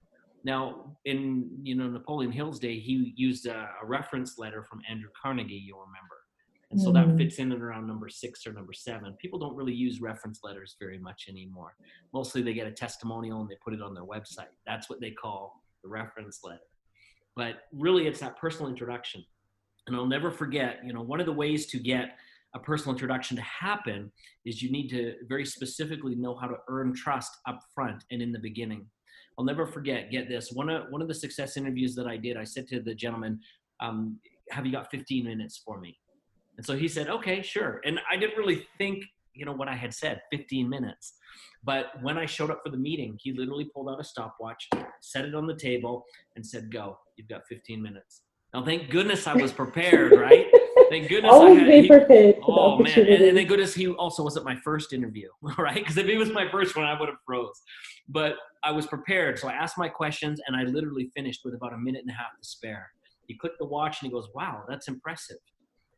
Now, 0.43 0.97
in 1.05 1.49
you 1.61 1.75
know 1.75 1.87
Napoleon 1.87 2.31
Hill's 2.31 2.59
day, 2.59 2.79
he 2.79 3.13
used 3.15 3.45
a, 3.45 3.69
a 3.81 3.85
reference 3.85 4.37
letter 4.37 4.63
from 4.63 4.81
Andrew 4.89 5.09
Carnegie. 5.21 5.63
You'll 5.65 5.79
remember, 5.79 6.17
and 6.73 6.81
so 6.81 6.91
that 6.91 7.05
mm-hmm. 7.05 7.17
fits 7.17 7.37
in 7.37 7.51
and 7.51 7.61
around 7.61 7.85
number 7.85 8.09
six 8.09 8.47
or 8.47 8.51
number 8.51 8.73
seven. 8.73 9.15
People 9.21 9.37
don't 9.37 9.55
really 9.55 9.75
use 9.75 10.01
reference 10.01 10.39
letters 10.43 10.75
very 10.79 10.97
much 10.97 11.25
anymore. 11.29 11.75
Mostly 12.15 12.41
they 12.41 12.55
get 12.55 12.65
a 12.65 12.71
testimonial 12.71 13.41
and 13.41 13.49
they 13.49 13.57
put 13.63 13.75
it 13.75 13.81
on 13.81 13.93
their 13.93 14.05
website. 14.05 14.49
That's 14.65 14.89
what 14.89 14.99
they 14.99 15.11
call 15.11 15.61
the 15.83 15.89
reference 15.89 16.39
letter. 16.43 16.63
But 17.35 17.57
really, 17.71 18.07
it's 18.07 18.19
that 18.21 18.39
personal 18.39 18.71
introduction. 18.71 19.23
And 19.85 19.95
I'll 19.95 20.07
never 20.07 20.31
forget, 20.31 20.79
you 20.83 20.93
know, 20.93 21.03
one 21.03 21.19
of 21.19 21.27
the 21.27 21.33
ways 21.33 21.67
to 21.67 21.77
get 21.77 22.17
a 22.55 22.59
personal 22.59 22.93
introduction 22.93 23.37
to 23.37 23.43
happen 23.43 24.11
is 24.43 24.63
you 24.63 24.71
need 24.71 24.87
to 24.89 25.13
very 25.29 25.45
specifically 25.45 26.15
know 26.15 26.35
how 26.35 26.47
to 26.47 26.55
earn 26.69 26.95
trust 26.95 27.37
up 27.47 27.59
front 27.75 28.03
and 28.09 28.19
in 28.19 28.31
the 28.31 28.39
beginning. 28.39 28.87
I'll 29.37 29.45
never 29.45 29.67
forget, 29.67 30.09
get 30.09 30.27
this. 30.27 30.51
One 30.53 30.69
of, 30.69 30.85
one 30.89 31.03
of 31.03 31.07
the 31.07 31.13
success 31.13 31.55
interviews 31.55 31.93
that 31.95 32.07
I 32.07 32.17
did, 32.17 32.35
I 32.35 32.45
said 32.45 32.67
to 32.69 32.81
the 32.81 32.95
gentleman, 32.95 33.39
um, 33.79 34.19
Have 34.49 34.65
you 34.65 34.71
got 34.71 34.89
15 34.89 35.23
minutes 35.23 35.61
for 35.63 35.79
me? 35.79 35.99
And 36.57 36.65
so 36.65 36.77
he 36.77 36.87
said, 36.87 37.09
okay, 37.09 37.41
sure. 37.41 37.81
And 37.85 37.99
I 38.09 38.15
didn't 38.15 38.37
really 38.37 38.67
think 38.77 39.05
you 39.33 39.45
know 39.45 39.53
what 39.53 39.67
I 39.67 39.75
had 39.75 39.93
said, 39.93 40.21
15 40.31 40.69
minutes. 40.69 41.13
But 41.63 41.87
when 42.01 42.17
I 42.17 42.25
showed 42.25 42.51
up 42.51 42.61
for 42.63 42.69
the 42.71 42.77
meeting, 42.77 43.17
he 43.21 43.33
literally 43.33 43.65
pulled 43.73 43.89
out 43.89 43.99
a 43.99 44.03
stopwatch, 44.03 44.69
set 45.01 45.25
it 45.25 45.35
on 45.35 45.47
the 45.47 45.55
table, 45.55 46.05
and 46.35 46.45
said, 46.45 46.71
"Go. 46.71 46.97
You've 47.17 47.27
got 47.27 47.45
15 47.47 47.81
minutes." 47.81 48.21
Now, 48.53 48.63
thank 48.63 48.89
goodness 48.89 49.25
I 49.27 49.33
was 49.33 49.51
prepared, 49.63 50.13
right? 50.13 50.47
Thank 50.89 51.09
goodness 51.09 51.33
Always 51.33 51.57
I 51.57 51.63
had. 51.63 51.81
be 51.81 51.87
prepared 51.87 52.35
for 52.35 52.41
oh 52.47 52.77
man, 52.79 52.99
and, 52.99 53.23
and 53.23 53.37
thank 53.37 53.49
goodness 53.49 53.73
he 53.73 53.87
also 53.87 54.23
wasn't 54.23 54.45
my 54.45 54.55
first 54.57 54.93
interview, 54.93 55.29
right? 55.57 55.75
Because 55.75 55.97
if 55.97 56.05
he 56.05 56.17
was 56.17 56.29
my 56.29 56.49
first 56.51 56.75
one, 56.75 56.85
I 56.85 56.99
would 56.99 57.09
have 57.09 57.17
froze. 57.25 57.61
But 58.09 58.35
I 58.63 58.71
was 58.71 58.85
prepared, 58.85 59.39
so 59.39 59.47
I 59.47 59.53
asked 59.53 59.77
my 59.77 59.89
questions, 59.89 60.41
and 60.45 60.55
I 60.55 60.63
literally 60.63 61.09
finished 61.15 61.41
with 61.43 61.55
about 61.55 61.73
a 61.73 61.77
minute 61.77 62.01
and 62.01 62.11
a 62.11 62.13
half 62.13 62.37
to 62.39 62.47
spare. 62.47 62.91
He 63.27 63.37
clicked 63.37 63.57
the 63.59 63.65
watch 63.65 64.01
and 64.01 64.11
he 64.11 64.13
goes, 64.13 64.27
"Wow, 64.35 64.63
that's 64.67 64.87
impressive." 64.87 65.37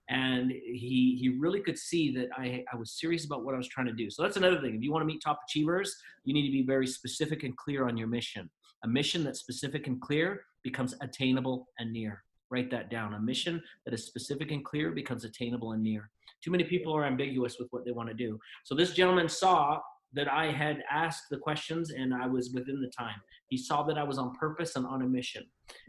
And 0.10 0.52
he 0.52 1.18
he 1.20 1.36
really 1.38 1.60
could 1.60 1.78
see 1.78 2.14
that 2.16 2.28
I, 2.38 2.64
I 2.72 2.76
was 2.76 3.00
serious 3.00 3.26
about 3.26 3.44
what 3.44 3.56
I 3.56 3.58
was 3.58 3.68
trying 3.68 3.88
to 3.88 3.94
do. 3.94 4.10
So 4.10 4.22
that's 4.22 4.38
another 4.38 4.62
thing. 4.62 4.76
If 4.76 4.84
you 4.84 4.92
want 4.92 5.02
to 5.02 5.08
meet 5.08 5.22
top 5.24 5.40
achievers, 5.48 5.96
you 6.24 6.34
need 6.34 6.46
to 6.46 6.52
be 6.52 6.64
very 6.64 6.88
specific 6.88 7.44
and 7.44 7.56
clear 7.58 7.88
on 7.88 7.98
your 7.98 8.08
mission. 8.08 8.50
A 8.84 8.88
mission 8.88 9.24
that's 9.24 9.40
specific 9.40 9.88
and 9.88 10.00
clear 10.00 10.42
becomes 10.64 10.94
attainable 11.02 11.68
and 11.80 11.92
near. 11.92 12.24
Write 12.52 12.70
that 12.72 12.92
down. 12.92 13.16
A 13.16 13.20
mission 13.20 13.62
that 13.86 13.94
is 13.94 14.06
specific 14.06 14.52
and 14.52 14.64
clear 14.64 14.92
becomes 14.92 15.26
attainable 15.26 15.72
and 15.72 15.82
near. 15.82 16.12
Too 16.44 16.52
many 16.52 16.64
people 16.64 16.94
are 16.96 17.06
ambiguous 17.06 17.58
with 17.58 17.68
what 17.72 17.86
they 17.86 17.92
want 17.92 18.10
to 18.10 18.16
do. 18.16 18.40
So 18.64 18.76
this 18.76 18.94
gentleman 18.94 19.28
saw 19.28 19.80
that 20.16 20.32
I 20.32 20.52
had 20.52 20.84
asked 20.90 21.26
the 21.30 21.38
questions 21.38 21.92
and 21.92 22.14
I 22.14 22.26
was 22.26 22.52
within 22.54 22.82
the 22.82 22.90
time. 22.98 23.16
He 23.48 23.58
saw 23.58 23.84
that 23.84 23.98
I 23.98 24.04
was 24.04 24.18
on 24.18 24.34
purpose 24.34 24.76
and 24.76 24.86
on 24.86 25.02
a 25.02 25.06
mission. 25.06 25.44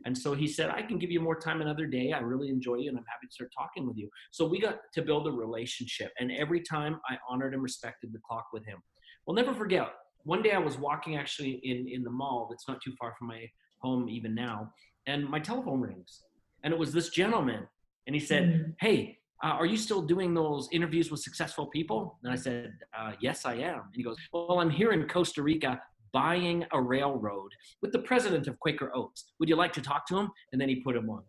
And 0.05 0.17
so 0.17 0.35
he 0.35 0.47
said, 0.47 0.71
I 0.71 0.83
can 0.83 0.99
give 0.99 1.11
you 1.11 1.21
more 1.21 1.39
time 1.39 1.61
another 1.61 1.87
day. 1.87 2.13
I 2.13 2.19
really 2.19 2.49
enjoy 2.49 2.77
you 2.77 2.89
and 2.89 2.99
I'm 2.99 3.05
happy 3.07 3.27
to 3.29 3.33
start 3.33 3.51
talking 3.57 3.87
with 3.87 3.97
you. 3.97 4.11
So 4.33 4.47
we 4.47 4.61
got 4.61 4.79
to 4.95 5.03
build 5.03 5.27
a 5.27 5.33
relationship. 5.33 6.13
And 6.19 6.31
every 6.33 6.61
time 6.61 7.01
I 7.09 7.17
honored 7.29 7.55
and 7.55 7.63
respected 7.63 8.13
the 8.13 8.21
clock 8.29 8.47
with 8.53 8.65
him. 8.65 8.79
We'll 9.27 9.37
never 9.37 9.55
forget. 9.55 9.89
One 10.25 10.43
day 10.43 10.53
I 10.53 10.59
was 10.59 10.77
walking 10.77 11.17
actually 11.17 11.61
in, 11.63 11.89
in 11.89 12.03
the 12.03 12.11
mall 12.11 12.49
that's 12.51 12.69
not 12.69 12.81
too 12.83 12.93
far 12.99 13.15
from 13.19 13.29
my 13.29 13.49
home 13.79 14.09
even 14.09 14.35
now. 14.35 14.73
And 15.07 15.29
my 15.29 15.39
telephone 15.39 15.81
rings. 15.81 16.23
And 16.65 16.73
it 16.73 16.79
was 16.79 16.93
this 16.93 17.11
gentleman. 17.11 17.67
And 18.07 18.15
he 18.15 18.21
said, 18.21 18.45
Mm. 18.45 18.75
Hey, 18.81 19.19
uh, 19.45 19.49
are 19.49 19.67
you 19.67 19.77
still 19.77 20.03
doing 20.03 20.35
those 20.35 20.69
interviews 20.73 21.11
with 21.11 21.21
successful 21.21 21.67
people? 21.67 22.19
And 22.23 22.33
I 22.33 22.37
said, 22.37 22.73
uh, 22.97 23.13
Yes, 23.21 23.45
I 23.45 23.55
am. 23.55 23.81
And 23.81 23.95
he 23.95 24.03
goes, 24.03 24.17
Well, 24.33 24.61
I'm 24.61 24.71
here 24.71 24.93
in 24.93 25.07
Costa 25.09 25.43
Rica 25.43 25.81
buying 26.13 26.65
a 26.73 26.81
railroad 26.81 27.51
with 27.83 27.93
the 27.93 27.99
president 27.99 28.47
of 28.47 28.59
Quaker 28.59 28.91
Oats. 28.95 29.33
Would 29.39 29.49
you 29.49 29.57
like 29.57 29.73
to 29.75 29.83
talk 29.83 30.07
to 30.09 30.17
him? 30.17 30.31
And 30.53 30.61
then 30.61 30.69
he 30.69 30.77
put 30.77 30.97
him 30.97 31.11
on. 31.11 31.23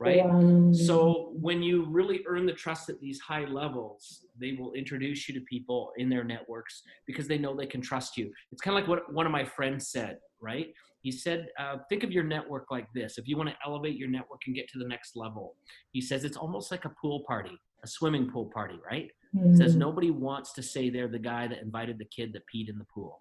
Right. 0.00 0.20
Um, 0.20 0.74
So 0.74 1.32
when 1.34 1.62
you 1.62 1.84
really 1.88 2.24
earn 2.26 2.46
the 2.46 2.52
trust 2.52 2.88
at 2.88 2.98
these 3.00 3.20
high 3.20 3.44
levels, 3.44 4.24
they 4.40 4.52
will 4.52 4.72
introduce 4.72 5.28
you 5.28 5.34
to 5.34 5.40
people 5.42 5.92
in 5.98 6.08
their 6.08 6.24
networks 6.24 6.82
because 7.06 7.28
they 7.28 7.38
know 7.38 7.54
they 7.54 7.66
can 7.66 7.80
trust 7.80 8.16
you. 8.16 8.32
It's 8.50 8.60
kind 8.60 8.76
of 8.76 8.82
like 8.82 8.88
what 8.88 9.12
one 9.12 9.26
of 9.26 9.32
my 9.32 9.44
friends 9.44 9.88
said, 9.88 10.18
right? 10.40 10.68
He 11.04 11.12
said, 11.12 11.48
uh, 11.58 11.76
think 11.90 12.02
of 12.02 12.10
your 12.12 12.24
network 12.24 12.70
like 12.70 12.88
this. 12.94 13.18
If 13.18 13.28
you 13.28 13.36
want 13.36 13.50
to 13.50 13.56
elevate 13.64 13.98
your 13.98 14.08
network 14.08 14.40
and 14.46 14.56
get 14.56 14.68
to 14.70 14.78
the 14.78 14.88
next 14.88 15.16
level, 15.16 15.54
he 15.92 16.00
says 16.00 16.24
it's 16.24 16.38
almost 16.38 16.70
like 16.70 16.86
a 16.86 16.92
pool 16.98 17.22
party, 17.28 17.54
a 17.84 17.86
swimming 17.86 18.30
pool 18.30 18.50
party, 18.54 18.78
right? 18.90 19.10
He 19.34 19.54
says 19.54 19.74
mm, 19.74 19.80
nobody 19.80 20.10
wants 20.10 20.54
to 20.54 20.62
say 20.62 20.88
they're 20.88 21.06
the 21.06 21.18
guy 21.18 21.46
that 21.46 21.60
invited 21.60 21.98
the 21.98 22.06
kid 22.06 22.32
that 22.32 22.44
peed 22.52 22.70
in 22.70 22.78
the 22.78 22.86
pool, 22.86 23.20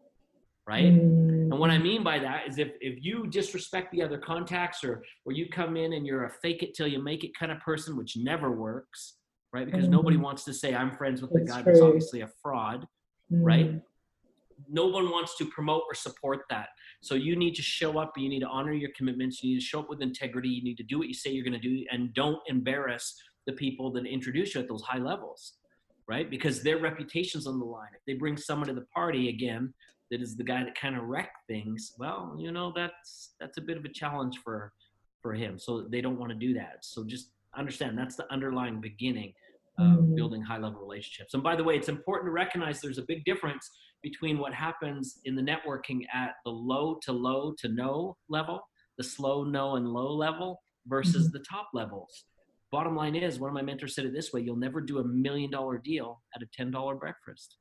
right? 0.66 0.94
mm, 0.94 1.52
And 1.52 1.60
what 1.60 1.72
I 1.72 1.78
mean 1.78 2.06
by 2.06 2.20
that 2.20 2.48
is 2.48 2.58
if, 2.58 2.70
if 2.80 3.04
you 3.04 3.28
disrespect 3.28 3.92
the 3.92 4.02
other 4.02 4.18
contacts 4.18 4.82
or 4.86 5.04
or 5.25 5.34
you 5.34 5.50
come 5.50 5.75
in 5.75 5.92
and 5.92 6.08
you're 6.08 6.24
a 6.24 6.32
fake 6.42 6.63
it 6.63 6.74
till 6.74 6.88
you 6.88 7.04
make 7.04 7.25
it 7.25 7.32
kind 7.38 7.52
of 7.52 7.60
person, 7.60 7.98
which 7.98 8.16
never 8.16 8.50
works, 8.50 9.18
right? 9.52 9.66
Because 9.66 9.90
nobody 9.90 10.16
Mhm. 10.16 10.22
wants 10.22 10.46
to 10.46 10.54
say 10.54 10.74
I'm 10.74 10.96
friends 10.96 11.22
with 11.22 11.34
the 11.34 11.40
That's 11.40 11.52
guy 11.52 11.62
that's 11.63 11.82
obviously 11.82 12.22
a 12.22 12.30
fraud. 12.42 12.88
right? 13.30 13.82
No 14.70 14.88
one 14.88 15.10
wants 15.10 15.38
to 15.38 15.46
promote 15.46 15.84
or 15.89 15.96
support 15.96 16.41
that. 16.50 16.70
So 17.01 17.15
you 17.15 17.36
need 17.36 17.55
to 17.55 17.62
show 17.62 17.98
up, 18.00 18.13
you 18.17 18.29
need 18.29 18.41
to 18.41 18.48
honor 18.48 18.74
your 18.74 18.91
commitments, 18.96 19.43
you 19.43 19.53
need 19.53 19.60
to 19.62 19.65
show 19.65 19.79
up 19.79 19.89
with 19.89 20.01
integrity, 20.01 20.50
you 20.50 20.63
need 20.63 20.77
to 20.77 20.84
do 20.84 20.98
what 21.00 21.08
you 21.08 21.13
say 21.13 21.32
you're 21.32 21.43
going 21.43 21.60
to 21.60 21.67
do 21.67 21.86
and 21.91 22.13
don't 22.13 22.39
embarrass 22.48 23.15
the 23.46 23.53
people 23.53 23.91
that 23.91 24.05
introduce 24.05 24.55
you 24.55 24.62
at 24.62 24.67
those 24.67 24.84
high 24.84 25.00
levels. 25.00 25.53
Right? 26.08 26.29
Because 26.29 26.62
their 26.62 26.79
reputation's 26.79 27.48
on 27.48 27.60
the 27.60 27.65
line. 27.65 27.91
If 27.96 28.01
they 28.05 28.13
bring 28.13 28.36
someone 28.36 28.67
to 28.67 28.74
the 28.74 28.86
party 28.93 29.29
again 29.29 29.74
that 30.12 30.22
is 30.22 30.36
the 30.36 30.43
guy 30.43 30.62
that 30.63 30.75
kind 30.75 30.98
of 30.98 31.03
wrecked 31.03 31.38
things, 31.48 31.93
well, 31.98 32.36
you 32.38 32.51
know, 32.51 32.74
that's 32.75 33.36
that's 33.39 33.58
a 33.58 33.62
bit 33.62 33.77
of 33.77 33.86
a 33.86 33.89
challenge 33.89 34.39
for 34.43 34.74
for 35.22 35.34
him. 35.34 35.58
So 35.58 35.88
they 35.89 36.01
don't 36.01 36.20
want 36.20 36.32
to 36.32 36.38
do 36.38 36.53
that. 36.55 36.79
So 36.82 37.05
just 37.05 37.29
understand 37.55 37.98
that's 37.98 38.17
the 38.17 38.32
underlying 38.32 38.82
beginning 38.82 39.34
of 39.79 39.86
Mm. 40.00 40.15
building 40.15 40.41
high 40.41 40.60
level 40.60 40.82
relationships. 40.82 41.34
And 41.34 41.41
by 41.41 41.55
the 41.55 41.63
way, 41.63 41.75
it's 41.75 41.89
important 41.89 42.27
to 42.27 42.32
recognize 42.32 42.79
there's 42.79 43.00
a 43.00 43.05
big 43.08 43.25
difference 43.25 43.72
between 44.03 44.38
what 44.38 44.53
happens 44.53 45.19
in 45.25 45.36
the 45.36 45.41
networking 45.41 46.01
at 46.13 46.36
the 46.45 46.51
low 46.51 47.00
to 47.01 47.12
low 47.12 47.53
to 47.57 47.69
no 47.69 48.15
level, 48.29 48.62
the 48.98 49.03
slow 49.03 49.43
no 49.43 49.77
and 49.77 49.88
low 49.88 50.13
level 50.13 50.62
versus 50.88 51.27
mm-hmm. 51.27 51.38
the 51.38 51.43
top 51.50 51.69
levels. 51.74 52.25
Bottom 52.72 52.95
line 52.95 53.15
is, 53.15 53.39
one 53.39 53.50
of 53.50 53.53
my 53.53 53.62
mentors 53.62 53.95
said 53.95 54.05
it 54.05 54.13
this 54.13 54.33
way 54.33 54.41
you'll 54.41 54.55
never 54.55 54.81
do 54.81 55.00
a 55.00 55.03
million 55.03 55.50
dollar 55.50 55.77
deal 55.77 56.22
at 56.36 56.41
a 56.41 56.62
$10 56.62 57.00
breakfast. 57.00 57.57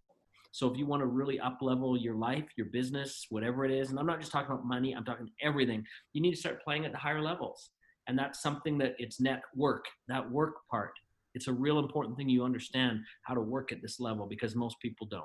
So 0.53 0.71
if 0.71 0.77
you 0.77 0.85
want 0.85 1.01
to 1.01 1.07
really 1.07 1.41
up 1.41 1.59
level 1.63 1.97
your 1.97 2.15
life, 2.15 2.45
your 2.57 2.67
business, 2.67 3.27
whatever 3.31 3.65
it 3.65 3.71
is, 3.71 3.91
and 3.91 3.99
I'm 3.99 4.07
not 4.07 4.21
just 4.21 4.33
talking 4.33 4.53
about 4.53 4.67
money, 4.67 4.93
I'm 4.95 5.05
talking 5.05 5.31
everything, 5.41 5.85
you 6.13 6.21
need 6.21 6.33
to 6.33 6.37
start 6.37 6.63
playing 6.63 6.85
at 6.85 6.93
the 6.93 6.99
higher 6.99 7.23
levels. 7.23 7.71
And 8.07 8.19
that's 8.19 8.43
something 8.43 8.77
that 8.79 8.95
it's 8.99 9.21
network, 9.21 9.87
that 10.09 10.31
work 10.31 10.55
part. 10.71 10.93
It's 11.35 11.49
a 11.49 11.53
real 11.53 11.79
important 11.79 12.17
thing 12.17 12.29
you 12.29 12.45
understand 12.45 13.01
how 13.23 13.33
to 13.35 13.41
work 13.41 13.73
at 13.73 13.81
this 13.81 13.99
level 13.99 14.27
because 14.27 14.55
most 14.55 14.79
people 14.81 15.07
don't. 15.07 15.25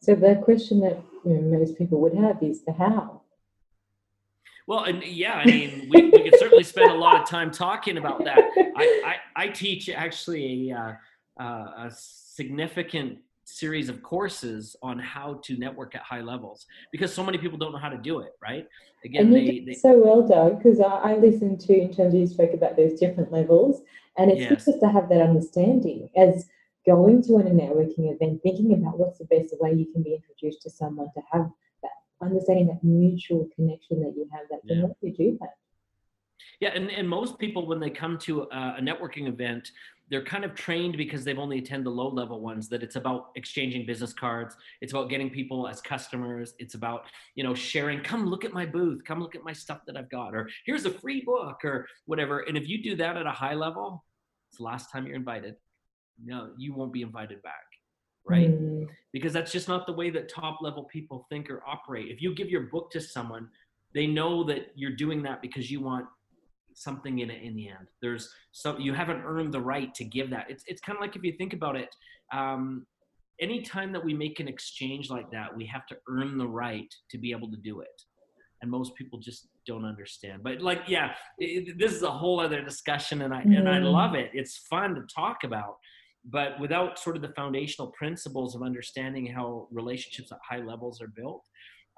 So 0.00 0.14
the 0.14 0.40
question 0.42 0.80
that 0.80 1.02
you 1.24 1.34
know, 1.34 1.58
most 1.58 1.76
people 1.76 2.00
would 2.00 2.14
have 2.14 2.42
is 2.42 2.64
the 2.64 2.72
how. 2.72 3.22
Well, 4.66 4.84
and 4.84 5.02
yeah, 5.02 5.34
I 5.34 5.46
mean, 5.46 5.88
we, 5.90 6.10
we 6.10 6.22
could 6.22 6.38
certainly 6.38 6.62
spend 6.64 6.90
a 6.90 6.94
lot 6.94 7.20
of 7.20 7.28
time 7.28 7.50
talking 7.50 7.98
about 7.98 8.24
that. 8.24 8.38
I, 8.76 9.16
I, 9.36 9.44
I 9.44 9.48
teach 9.48 9.88
actually 9.88 10.70
a, 10.70 10.98
uh, 11.40 11.42
a 11.42 11.90
significant 11.92 13.18
series 13.44 13.88
of 13.88 14.02
courses 14.02 14.76
on 14.80 14.98
how 14.98 15.40
to 15.42 15.56
network 15.58 15.94
at 15.94 16.02
high 16.02 16.20
levels 16.20 16.66
because 16.92 17.12
so 17.12 17.24
many 17.24 17.36
people 17.36 17.58
don't 17.58 17.72
know 17.72 17.78
how 17.78 17.88
to 17.88 17.98
do 17.98 18.20
it, 18.20 18.32
right? 18.40 18.66
Again, 19.04 19.26
and 19.26 19.34
you 19.34 19.40
they, 19.40 19.58
did 19.58 19.66
they 19.66 19.74
so 19.74 19.98
well, 19.98 20.26
Doug, 20.26 20.58
because 20.58 20.78
I, 20.80 20.86
I 20.86 21.16
listened 21.16 21.60
to 21.62 21.76
in 21.76 21.92
terms 21.92 22.14
of 22.14 22.20
you 22.20 22.26
spoke 22.26 22.54
about 22.54 22.76
those 22.76 22.98
different 22.98 23.32
levels, 23.32 23.82
and 24.16 24.30
it's 24.30 24.42
good 24.42 24.50
Yes. 24.50 24.64
just 24.66 24.80
to 24.80 24.88
have 24.88 25.08
that 25.08 25.20
understanding 25.20 26.10
as 26.16 26.46
going 26.86 27.22
to 27.22 27.36
a 27.36 27.42
networking 27.42 28.14
event, 28.14 28.40
thinking 28.42 28.72
about 28.72 28.98
what's 28.98 29.18
the 29.18 29.26
best 29.26 29.54
way 29.60 29.72
you 29.72 29.86
can 29.92 30.02
be 30.02 30.14
introduced 30.14 30.62
to 30.62 30.70
someone 30.70 31.08
to 31.14 31.20
have 31.30 31.50
that 31.82 31.90
understanding 32.22 32.66
that 32.68 32.82
mutual 32.82 33.48
connection 33.54 34.00
that 34.00 34.14
you 34.16 34.28
have 34.32 34.42
that 34.50 34.60
can 34.66 34.76
Yeah. 34.76 34.86
help 34.86 34.96
you 35.02 35.12
do 35.12 35.38
that. 35.40 35.54
Yeah, 36.58 36.70
and, 36.74 36.90
and 36.90 37.08
most 37.08 37.38
people, 37.38 37.66
when 37.66 37.80
they 37.80 37.90
come 37.90 38.18
to 38.18 38.42
a, 38.42 38.76
a 38.78 38.80
networking 38.80 39.28
event, 39.28 39.70
they're 40.08 40.24
kind 40.24 40.44
of 40.44 40.54
trained 40.54 40.96
because 40.96 41.24
they've 41.24 41.38
only 41.38 41.58
attended 41.58 41.86
the 41.86 41.90
low 41.90 42.08
level 42.08 42.40
ones 42.40 42.68
that 42.68 42.82
it's 42.82 42.96
about 42.96 43.30
exchanging 43.36 43.86
business 43.86 44.12
cards. 44.12 44.56
It's 44.80 44.92
about 44.92 45.08
getting 45.08 45.30
people 45.30 45.68
as 45.68 45.80
customers. 45.80 46.54
It's 46.58 46.74
about, 46.74 47.04
you 47.36 47.44
know, 47.44 47.54
sharing, 47.54 48.00
come 48.02 48.26
look 48.26 48.44
at 48.44 48.52
my 48.52 48.66
booth, 48.66 49.04
come 49.04 49.20
look 49.20 49.36
at 49.36 49.44
my 49.44 49.52
stuff 49.52 49.80
that 49.86 49.96
I've 49.96 50.10
got, 50.10 50.34
or 50.34 50.50
here's 50.66 50.84
a 50.84 50.90
free 50.90 51.22
book 51.22 51.64
or 51.64 51.86
whatever. 52.06 52.40
And 52.40 52.56
if 52.56 52.68
you 52.68 52.82
do 52.82 52.96
that 52.96 53.16
at 53.16 53.26
a 53.26 53.30
high 53.30 53.54
level, 53.54 54.04
it's 54.50 54.58
the 54.58 54.64
last 54.64 54.90
time 54.90 55.06
you're 55.06 55.16
invited. 55.16 55.54
No, 56.22 56.50
you 56.58 56.74
won't 56.74 56.92
be 56.92 57.02
invited 57.02 57.42
back. 57.42 57.54
Right 58.26 58.50
Mm, 58.50 58.86
because 59.12 59.32
that's 59.32 59.50
just 59.50 59.66
not 59.66 59.86
the 59.86 59.92
way 59.92 60.10
that 60.10 60.28
top 60.28 60.60
level 60.60 60.84
people 60.84 61.26
think 61.30 61.50
or 61.50 61.62
operate. 61.66 62.08
If 62.10 62.20
you 62.22 62.34
give 62.34 62.48
your 62.50 62.62
book 62.62 62.90
to 62.92 63.00
someone, 63.00 63.48
they 63.94 64.06
know 64.06 64.44
that 64.44 64.68
you're 64.76 64.94
doing 64.94 65.22
that 65.22 65.42
because 65.42 65.70
you 65.70 65.80
want 65.80 66.06
something 66.74 67.18
in 67.18 67.30
it 67.30 67.42
in 67.42 67.56
the 67.56 67.68
end. 67.68 67.88
There's 68.02 68.30
so 68.52 68.78
you 68.78 68.92
haven't 68.94 69.22
earned 69.22 69.52
the 69.52 69.60
right 69.60 69.92
to 69.94 70.04
give 70.04 70.30
that. 70.30 70.46
It's 70.50 70.62
it's 70.66 70.80
kind 70.80 70.96
of 70.96 71.00
like 71.00 71.16
if 71.16 71.24
you 71.24 71.32
think 71.38 71.54
about 71.54 71.76
it, 71.76 71.88
um, 72.32 72.86
anytime 73.40 73.90
that 73.92 74.04
we 74.04 74.14
make 74.14 74.38
an 74.38 74.48
exchange 74.48 75.10
like 75.10 75.30
that, 75.32 75.56
we 75.56 75.66
have 75.66 75.86
to 75.86 75.96
earn 76.08 76.36
the 76.38 76.46
right 76.46 76.92
to 77.10 77.18
be 77.18 77.32
able 77.32 77.50
to 77.50 77.56
do 77.56 77.80
it. 77.80 77.88
And 78.62 78.70
most 78.70 78.94
people 78.94 79.18
just 79.18 79.48
don't 79.66 79.86
understand. 79.86 80.42
But 80.42 80.60
like, 80.60 80.82
yeah, 80.86 81.14
it, 81.38 81.78
this 81.78 81.92
is 81.92 82.02
a 82.02 82.10
whole 82.10 82.38
other 82.38 82.60
discussion, 82.62 83.22
and 83.22 83.32
I 83.34 83.40
and 83.40 83.68
I 83.68 83.78
Mm. 83.78 83.90
love 83.90 84.14
it. 84.14 84.30
It's 84.34 84.58
fun 84.68 84.94
to 84.94 85.02
talk 85.12 85.44
about 85.44 85.76
but 86.24 86.58
without 86.60 86.98
sort 86.98 87.16
of 87.16 87.22
the 87.22 87.32
foundational 87.34 87.92
principles 87.92 88.54
of 88.54 88.62
understanding 88.62 89.26
how 89.26 89.66
relationships 89.70 90.30
at 90.32 90.38
high 90.48 90.62
levels 90.62 91.00
are 91.00 91.08
built 91.08 91.42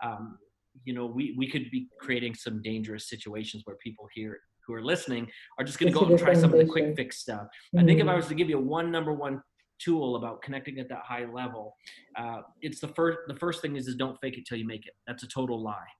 um, 0.02 0.38
you 0.84 0.94
know 0.94 1.06
we, 1.06 1.34
we 1.36 1.48
could 1.48 1.70
be 1.70 1.88
creating 2.00 2.34
some 2.34 2.62
dangerous 2.62 3.08
situations 3.08 3.62
where 3.66 3.76
people 3.76 4.06
here 4.14 4.40
who 4.66 4.74
are 4.74 4.82
listening 4.82 5.28
are 5.58 5.64
just 5.64 5.78
going 5.78 5.92
to 5.92 5.98
go 5.98 6.06
and 6.06 6.18
try 6.18 6.34
some 6.34 6.52
of 6.52 6.58
the 6.58 6.64
quick 6.64 6.94
fix 6.94 7.18
stuff. 7.18 7.48
I 7.76 7.84
think 7.84 8.00
if 8.00 8.06
i 8.06 8.12
mm, 8.12 8.16
was 8.16 8.28
to 8.28 8.34
give 8.34 8.48
you 8.48 8.58
one 8.58 8.92
number 8.92 9.12
one 9.12 9.42
tool 9.80 10.14
about 10.14 10.40
connecting 10.42 10.78
at 10.78 10.88
that 10.88 11.00
high 11.04 11.24
level 11.24 11.74
uh, 12.16 12.42
it's 12.60 12.78
the 12.78 12.88
first 12.88 13.18
the 13.26 13.34
first 13.34 13.60
thing 13.60 13.74
is 13.76 13.88
is 13.88 13.96
don't 13.96 14.16
fake 14.20 14.38
it 14.38 14.46
till 14.46 14.58
you 14.58 14.66
make 14.66 14.86
it. 14.86 14.92
That's 15.06 15.24
a 15.24 15.26
total 15.26 15.60
lie. 15.60 15.90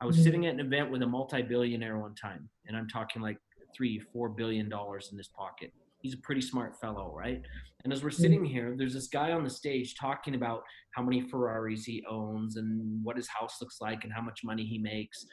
I 0.00 0.04
was 0.04 0.20
sitting 0.20 0.46
at 0.46 0.54
an 0.54 0.60
event 0.60 0.90
with 0.90 1.02
a 1.02 1.06
multi-billionaire 1.06 1.96
one 1.96 2.16
time 2.16 2.48
and 2.66 2.76
i'm 2.76 2.88
talking 2.88 3.22
like 3.22 3.38
three 3.74 4.00
four 4.12 4.28
billion 4.28 4.68
dollars 4.68 5.10
in 5.12 5.18
his 5.18 5.28
pocket 5.28 5.72
he's 6.02 6.14
a 6.14 6.18
pretty 6.18 6.40
smart 6.40 6.78
fellow, 6.80 7.12
right? 7.16 7.40
And 7.84 7.92
as 7.92 8.04
we're 8.04 8.10
sitting 8.10 8.44
here, 8.44 8.74
there's 8.76 8.94
this 8.94 9.08
guy 9.08 9.32
on 9.32 9.42
the 9.42 9.50
stage 9.50 9.94
talking 9.98 10.34
about 10.34 10.62
how 10.94 11.02
many 11.02 11.22
Ferraris 11.22 11.84
he 11.84 12.04
owns 12.08 12.56
and 12.56 13.02
what 13.02 13.16
his 13.16 13.28
house 13.28 13.56
looks 13.60 13.80
like 13.80 14.04
and 14.04 14.12
how 14.12 14.20
much 14.20 14.40
money 14.44 14.64
he 14.64 14.78
makes. 14.78 15.26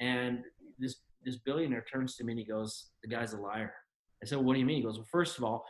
And 0.00 0.40
this 0.78 0.96
this 1.24 1.36
billionaire 1.36 1.84
turns 1.92 2.16
to 2.16 2.24
me 2.24 2.32
and 2.32 2.40
he 2.40 2.44
goes, 2.44 2.90
"The 3.02 3.08
guy's 3.08 3.32
a 3.32 3.38
liar." 3.38 3.72
I 4.22 4.26
said, 4.26 4.38
"What 4.38 4.54
do 4.54 4.60
you 4.60 4.66
mean?" 4.66 4.78
He 4.78 4.82
goes, 4.82 4.98
"Well, 4.98 5.06
first 5.10 5.38
of 5.38 5.44
all, 5.44 5.64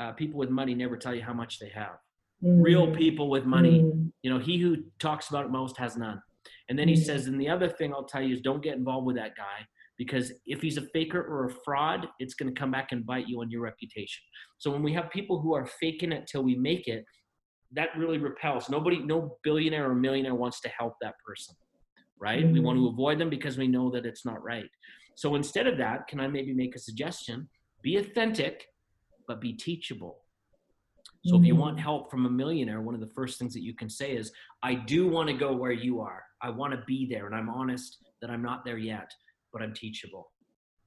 uh, 0.00 0.12
people 0.12 0.38
with 0.38 0.48
money 0.48 0.74
never 0.74 0.96
tell 0.96 1.14
you 1.14 1.22
how 1.22 1.34
much 1.34 1.58
they 1.58 1.68
have. 1.70 1.98
Mm. 2.42 2.62
Real 2.62 2.94
people 2.94 3.28
with 3.28 3.44
money, 3.44 3.82
mm. 3.82 4.10
you 4.22 4.30
know, 4.30 4.38
he 4.38 4.58
who 4.58 4.84
talks 4.98 5.28
about 5.28 5.44
it 5.44 5.50
most 5.50 5.76
has 5.76 5.96
none." 5.96 6.22
And 6.70 6.78
then 6.78 6.88
he 6.88 6.94
mm. 6.94 7.04
says, 7.04 7.26
"And 7.26 7.38
the 7.38 7.50
other 7.50 7.68
thing 7.68 7.92
I'll 7.92 8.04
tell 8.04 8.22
you 8.22 8.34
is 8.34 8.40
don't 8.40 8.62
get 8.62 8.76
involved 8.76 9.06
with 9.06 9.16
that 9.16 9.36
guy 9.36 9.66
because 9.98 10.32
if 10.46 10.60
he's 10.60 10.76
a 10.76 10.86
faker 10.92 11.20
or 11.20 11.46
a 11.46 11.54
fraud, 11.64 12.08
it's 12.18 12.34
going 12.34 12.52
to 12.52 12.58
come 12.58 12.70
back 12.70 12.88
and 12.90 13.06
bite 13.06 13.28
you 13.28 13.40
on 13.40 13.50
your 13.50 13.62
reputation. 13.62 14.22
So 14.58 14.70
when 14.70 14.82
we 14.82 14.92
have 14.94 15.10
people 15.10 15.40
who 15.40 15.54
are 15.54 15.66
faking 15.80 16.12
it 16.12 16.26
till 16.26 16.42
we 16.42 16.56
make 16.56 16.88
it, 16.88 17.04
that 17.72 17.88
really 17.96 18.18
repels. 18.18 18.68
Nobody, 18.68 18.98
no 18.98 19.36
billionaire 19.42 19.90
or 19.90 19.94
millionaire 19.94 20.34
wants 20.34 20.60
to 20.62 20.68
help 20.68 20.94
that 21.00 21.14
person, 21.26 21.54
right? 22.20 22.44
Mm-hmm. 22.44 22.52
We 22.52 22.60
want 22.60 22.76
to 22.76 22.80
mm-hmm. 22.80 22.94
avoid 22.94 23.18
them 23.18 23.30
because 23.30 23.56
we 23.56 23.68
know 23.68 23.90
that 23.90 24.06
it's 24.06 24.24
not 24.24 24.42
right. 24.42 24.68
So 25.16 25.36
instead 25.36 25.66
of 25.66 25.78
that, 25.78 26.08
can 26.08 26.20
I 26.20 26.26
maybe 26.26 26.52
make 26.52 26.74
a 26.74 26.78
suggestion? 26.80 27.48
Be 27.82 27.96
authentic, 27.96 28.64
but 29.28 29.40
be 29.40 29.52
teachable. 29.52 30.18
So 31.26 31.38
if 31.38 31.46
you 31.46 31.56
want 31.56 31.76
mm-hmm. 31.76 31.84
help 31.84 32.10
from 32.10 32.26
a 32.26 32.30
millionaire, 32.30 32.82
one 32.82 32.94
of 32.94 33.00
the 33.00 33.08
first 33.14 33.38
things 33.38 33.54
that 33.54 33.62
you 33.62 33.74
can 33.74 33.88
say 33.88 34.14
is, 34.14 34.30
I 34.62 34.74
do 34.74 35.08
want 35.08 35.28
to 35.30 35.34
go 35.34 35.54
where 35.54 35.72
you 35.72 36.00
are. 36.00 36.22
I 36.42 36.50
want 36.50 36.74
to 36.74 36.82
be 36.86 37.08
there. 37.10 37.24
And 37.24 37.34
I'm 37.34 37.48
honest 37.48 37.96
that 38.20 38.30
I'm 38.30 38.42
not 38.42 38.62
there 38.64 38.76
yet 38.76 39.10
but 39.54 39.62
I'm 39.62 39.72
teachable. 39.72 40.32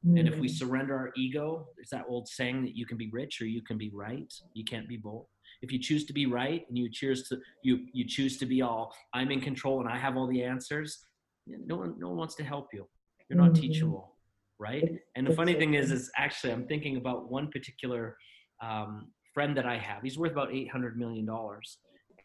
Mm-hmm. 0.05 0.17
And 0.17 0.27
if 0.27 0.37
we 0.37 0.47
mm. 0.47 0.51
surrender 0.51 0.95
our 0.95 1.11
ego, 1.17 1.69
it's 1.79 1.89
that 1.89 2.05
old 2.07 2.27
saying 2.27 2.63
that 2.65 2.75
you 2.75 2.85
can 2.85 2.97
be 2.97 3.09
rich 3.11 3.41
or 3.41 3.45
you 3.45 3.63
can 3.63 3.79
be 3.79 3.89
right. 3.91 4.31
You 4.53 4.63
can't 4.63 4.87
be 4.87 4.97
both. 4.97 5.25
If 5.63 5.71
you 5.71 5.79
choose 5.79 6.05
to 6.05 6.13
be 6.13 6.27
right 6.27 6.65
and 6.69 6.77
you 6.77 6.87
choose 6.91 7.27
to 7.29 7.39
you 7.63 7.85
you 7.93 8.05
choose 8.05 8.37
to 8.37 8.45
be 8.45 8.61
all 8.61 8.93
I'm 9.13 9.31
in 9.31 9.41
control 9.41 9.79
and 9.79 9.89
I 9.89 9.97
have 9.97 10.15
all 10.15 10.27
the 10.27 10.43
answers, 10.43 10.99
no 11.47 11.77
one 11.77 11.95
no 11.97 12.09
one 12.09 12.17
wants 12.17 12.35
to 12.35 12.43
help 12.43 12.67
you. 12.73 12.87
You're 13.27 13.39
not 13.39 13.53
mm-hmm. 13.53 13.61
teachable, 13.61 14.15
right? 14.59 14.83
And 15.15 15.25
the 15.25 15.33
funny 15.33 15.55
thing 15.55 15.73
is, 15.73 15.91
is 15.91 16.11
actually 16.15 16.53
I'm 16.53 16.67
thinking 16.67 16.97
about 16.97 17.31
one 17.31 17.49
particular 17.49 18.17
um, 18.61 19.07
friend 19.33 19.57
that 19.57 19.65
I 19.65 19.77
have. 19.77 20.03
He's 20.03 20.17
worth 20.17 20.33
about 20.33 20.53
eight 20.53 20.69
hundred 20.69 20.97
million 20.97 21.25
dollars, 21.25 21.79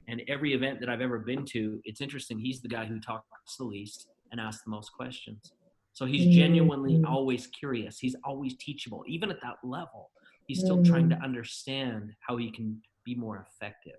and 0.09 0.21
every 0.29 0.53
event 0.53 0.81
that 0.81 0.91
I've 0.91 1.01
ever 1.01 1.21
been 1.21 1.47
to, 1.53 1.81
it's 1.85 2.03
interesting. 2.03 2.39
He's 2.39 2.61
the 2.61 2.69
guy 2.69 2.85
who 2.85 3.01
talks 3.01 3.57
the 3.57 3.65
least 3.65 4.09
and 4.31 4.41
asks 4.41 4.63
the 4.65 4.71
most 4.71 4.93
questions. 4.93 5.53
So 5.93 6.07
he's 6.07 6.23
mm-hmm. 6.23 6.39
genuinely 6.39 7.03
always 7.07 7.47
curious. 7.49 7.99
He's 7.99 8.17
always 8.25 8.57
teachable. 8.57 9.05
Even 9.07 9.31
at 9.31 9.41
that 9.43 9.57
level, 9.63 10.11
he's 10.47 10.61
still 10.61 10.79
mm-hmm. 10.79 10.91
trying 10.91 11.11
to 11.11 11.17
mm. 11.17 11.25
understand 11.25 12.13
how 12.21 12.37
he 12.37 12.51
can 12.51 12.81
be 13.05 13.15
more 13.15 13.47
effective. 13.49 13.97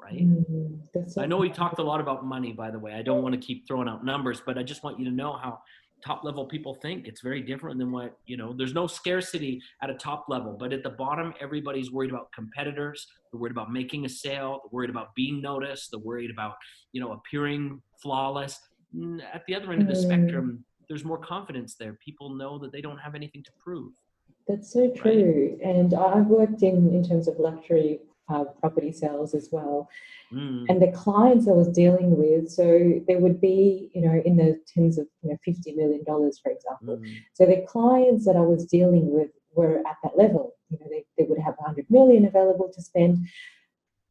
Right. 0.00 0.26
Mm-hmm. 0.26 1.20
I 1.20 1.26
know 1.26 1.36
we 1.36 1.50
talked 1.50 1.78
a 1.78 1.82
lot 1.82 2.00
about 2.00 2.24
money, 2.24 2.52
by 2.52 2.70
the 2.70 2.78
way. 2.78 2.94
I 2.94 3.02
don't 3.02 3.22
want 3.22 3.34
to 3.34 3.40
keep 3.40 3.66
throwing 3.66 3.88
out 3.88 4.04
numbers, 4.04 4.40
but 4.44 4.56
I 4.56 4.62
just 4.62 4.84
want 4.84 4.98
you 4.98 5.04
to 5.06 5.10
know 5.10 5.32
how 5.34 5.58
top 6.04 6.22
level 6.24 6.44
people 6.46 6.74
think. 6.82 7.08
It's 7.08 7.22
very 7.22 7.40
different 7.40 7.78
than 7.78 7.90
what, 7.90 8.16
you 8.26 8.36
know, 8.36 8.54
there's 8.56 8.74
no 8.74 8.86
scarcity 8.86 9.60
at 9.82 9.90
a 9.90 9.94
top 9.94 10.26
level, 10.28 10.56
but 10.58 10.72
at 10.72 10.82
the 10.82 10.90
bottom, 10.90 11.34
everybody's 11.40 11.90
worried 11.90 12.10
about 12.10 12.30
competitors. 12.32 13.06
They're 13.32 13.40
worried 13.40 13.52
about 13.52 13.72
making 13.72 14.04
a 14.04 14.08
sale. 14.08 14.60
They're 14.62 14.70
worried 14.70 14.90
about 14.90 15.14
being 15.14 15.40
noticed. 15.40 15.90
They're 15.90 16.00
worried 16.00 16.30
about, 16.30 16.54
you 16.92 17.00
know, 17.00 17.12
appearing 17.12 17.80
flawless. 18.02 18.60
At 19.32 19.42
the 19.48 19.56
other 19.56 19.72
end 19.72 19.82
of 19.82 19.88
the 19.88 19.94
mm. 19.94 20.02
spectrum, 20.02 20.64
there's 20.88 21.04
more 21.04 21.18
confidence 21.18 21.74
there. 21.74 21.94
People 21.94 22.30
know 22.30 22.58
that 22.58 22.72
they 22.72 22.80
don't 22.80 22.98
have 22.98 23.14
anything 23.14 23.42
to 23.44 23.50
prove. 23.62 23.92
That's 24.48 24.72
so 24.72 24.90
true. 24.90 25.56
Right? 25.62 25.74
And 25.74 25.94
I've 25.94 26.26
worked 26.26 26.62
in 26.62 26.92
in 26.94 27.06
terms 27.06 27.28
of 27.28 27.38
luxury 27.38 28.00
uh, 28.28 28.44
property 28.60 28.92
sales 28.92 29.34
as 29.34 29.48
well. 29.52 29.88
Mm. 30.32 30.66
And 30.68 30.80
the 30.80 30.92
clients 30.92 31.46
I 31.46 31.52
was 31.52 31.68
dealing 31.68 32.16
with, 32.16 32.50
so 32.50 33.00
there 33.06 33.18
would 33.18 33.40
be, 33.40 33.90
you 33.94 34.00
know, 34.02 34.22
in 34.24 34.36
the 34.36 34.60
tens 34.66 34.98
of, 34.98 35.06
you 35.22 35.30
know, 35.30 35.38
fifty 35.44 35.72
million 35.72 36.04
dollars, 36.04 36.40
for 36.42 36.50
example. 36.50 36.98
Mm. 36.98 37.16
So 37.34 37.46
the 37.46 37.64
clients 37.68 38.24
that 38.26 38.36
I 38.36 38.40
was 38.40 38.64
dealing 38.64 39.10
with 39.10 39.30
were 39.54 39.78
at 39.78 39.96
that 40.02 40.16
level. 40.16 40.54
You 40.70 40.78
know, 40.80 40.86
they, 40.90 41.04
they 41.16 41.28
would 41.28 41.38
have 41.38 41.54
100 41.58 41.86
million 41.90 42.24
available 42.24 42.70
to 42.74 42.82
spend 42.82 43.26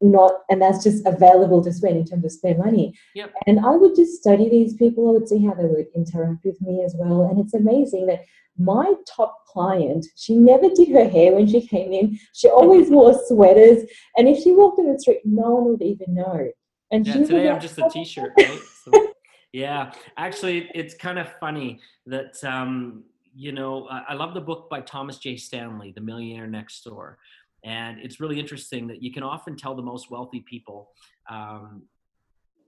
not 0.00 0.32
and 0.48 0.60
that's 0.60 0.84
just 0.84 1.06
available 1.06 1.62
to 1.62 1.72
spend 1.72 1.96
in 1.96 2.04
terms 2.04 2.24
of 2.24 2.32
spare 2.32 2.56
money. 2.56 2.94
Yep. 3.14 3.32
and 3.46 3.60
i 3.60 3.70
would 3.70 3.94
just 3.94 4.20
study 4.20 4.48
these 4.48 4.74
people 4.74 5.08
i 5.08 5.12
would 5.12 5.28
see 5.28 5.44
how 5.44 5.54
they 5.54 5.64
would 5.64 5.86
interact 5.94 6.44
with 6.44 6.60
me 6.60 6.82
as 6.84 6.94
well. 6.98 7.22
And 7.22 7.38
it's 7.38 7.54
amazing 7.54 8.06
that 8.06 8.24
my 8.58 8.92
top 9.06 9.46
client 9.46 10.06
she 10.16 10.34
never 10.34 10.68
did 10.68 10.88
her 10.90 11.08
hair 11.08 11.32
when 11.32 11.46
she 11.46 11.66
came 11.66 11.92
in. 11.92 12.18
She 12.34 12.48
always 12.48 12.90
wore 12.96 13.18
sweaters. 13.26 13.88
And 14.16 14.28
if 14.28 14.42
she 14.42 14.52
walked 14.52 14.78
in 14.78 14.92
the 14.92 14.98
street 14.98 15.20
no 15.24 15.50
one 15.50 15.64
would 15.66 15.82
even 15.82 16.14
know. 16.14 16.48
And 16.90 17.06
yeah, 17.06 17.14
today 17.14 17.48
i'm 17.48 17.60
just 17.60 17.78
a 17.78 17.88
t-shirt 17.90 18.32
right? 18.38 18.60
So, 18.84 19.12
yeah. 19.52 19.92
Actually 20.16 20.70
it's 20.74 20.94
kind 20.94 21.18
of 21.18 21.28
funny 21.40 21.80
that 22.06 22.42
um 22.44 23.04
you 23.36 23.50
know 23.50 23.88
i 23.88 24.14
love 24.14 24.32
the 24.32 24.40
book 24.40 24.70
by 24.70 24.80
thomas 24.80 25.18
j. 25.18 25.36
Stanley 25.36 25.92
the 25.92 26.00
millionaire 26.00 26.46
next 26.46 26.84
door 26.84 27.18
and 27.64 27.98
it's 27.98 28.20
really 28.20 28.38
interesting 28.38 28.86
that 28.88 29.02
you 29.02 29.10
can 29.10 29.22
often 29.22 29.56
tell 29.56 29.74
the 29.74 29.82
most 29.82 30.10
wealthy 30.10 30.40
people, 30.40 30.90
um, 31.30 31.82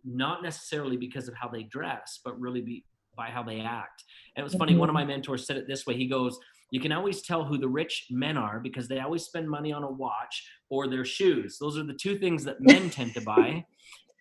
not 0.04 0.42
necessarily 0.42 0.96
because 0.96 1.28
of 1.28 1.34
how 1.34 1.48
they 1.48 1.64
dress, 1.64 2.20
but 2.24 2.40
really 2.40 2.62
be, 2.62 2.84
by 3.14 3.26
how 3.26 3.42
they 3.42 3.60
act. 3.60 4.04
And 4.34 4.42
it 4.42 4.44
was 4.44 4.54
funny, 4.54 4.74
one 4.74 4.88
of 4.88 4.94
my 4.94 5.02
mm-hmm. 5.02 5.10
mentors 5.10 5.46
said 5.46 5.58
it 5.58 5.68
this 5.68 5.86
way. 5.86 5.96
He 5.96 6.06
goes, 6.06 6.38
You 6.70 6.80
can 6.80 6.92
always 6.92 7.22
tell 7.22 7.44
who 7.44 7.58
the 7.58 7.68
rich 7.68 8.06
men 8.10 8.38
are 8.38 8.58
because 8.58 8.88
they 8.88 9.00
always 9.00 9.24
spend 9.24 9.48
money 9.48 9.70
on 9.70 9.82
a 9.82 9.90
watch 9.90 10.48
or 10.70 10.88
their 10.88 11.04
shoes. 11.04 11.58
Those 11.58 11.76
are 11.76 11.84
the 11.84 11.94
two 11.94 12.18
things 12.18 12.44
that 12.44 12.60
men 12.60 12.88
tend 12.90 13.12
to 13.14 13.20
buy. 13.20 13.66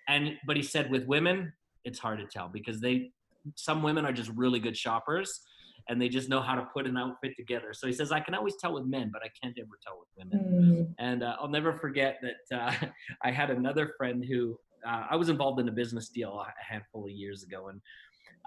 And, 0.10 0.34
but 0.46 0.58
he 0.58 0.64
said, 0.64 0.92
with 0.92 1.06
women, 1.06 1.54
it's 1.86 2.00
hard 2.00 2.20
to 2.20 2.26
tell 2.26 2.50
because 2.50 2.82
they, 2.82 3.12
some 3.56 3.82
women 3.82 4.06
are 4.06 4.12
just 4.12 4.30
really 4.32 4.60
good 4.60 4.76
shoppers 4.76 5.42
and 5.88 6.02
they 6.02 6.10
just 6.10 6.30
know 6.30 6.42
how 6.42 6.56
to 6.56 6.68
put 6.74 6.88
an 6.88 6.98
outfit 6.98 7.36
together. 7.38 7.74
So 7.74 7.88
he 7.88 7.94
says, 7.94 8.12
I 8.12 8.20
can 8.20 8.34
always 8.34 8.56
tell 8.58 8.74
with 8.74 8.86
men, 8.86 9.12
but 9.14 9.22
I 9.24 9.30
can't 9.42 9.58
ever 9.60 9.78
tell 9.86 10.00
with 10.00 10.10
women. 10.18 10.64
Mm. 10.64 10.96
And 10.98 11.24
uh, 11.24 11.36
I'll 11.40 11.50
never 11.50 11.74
forget 11.74 12.20
that 12.22 12.58
uh, 12.58 12.74
I 13.24 13.32
had 13.32 13.50
another 13.50 13.94
friend 13.98 14.24
who 14.24 14.58
uh, 14.88 15.08
I 15.10 15.16
was 15.16 15.30
involved 15.30 15.60
in 15.60 15.68
a 15.68 15.72
business 15.72 16.10
deal 16.10 16.40
a 16.40 16.74
handful 16.74 17.06
of 17.06 17.12
years 17.12 17.44
ago, 17.44 17.70
and 17.70 17.82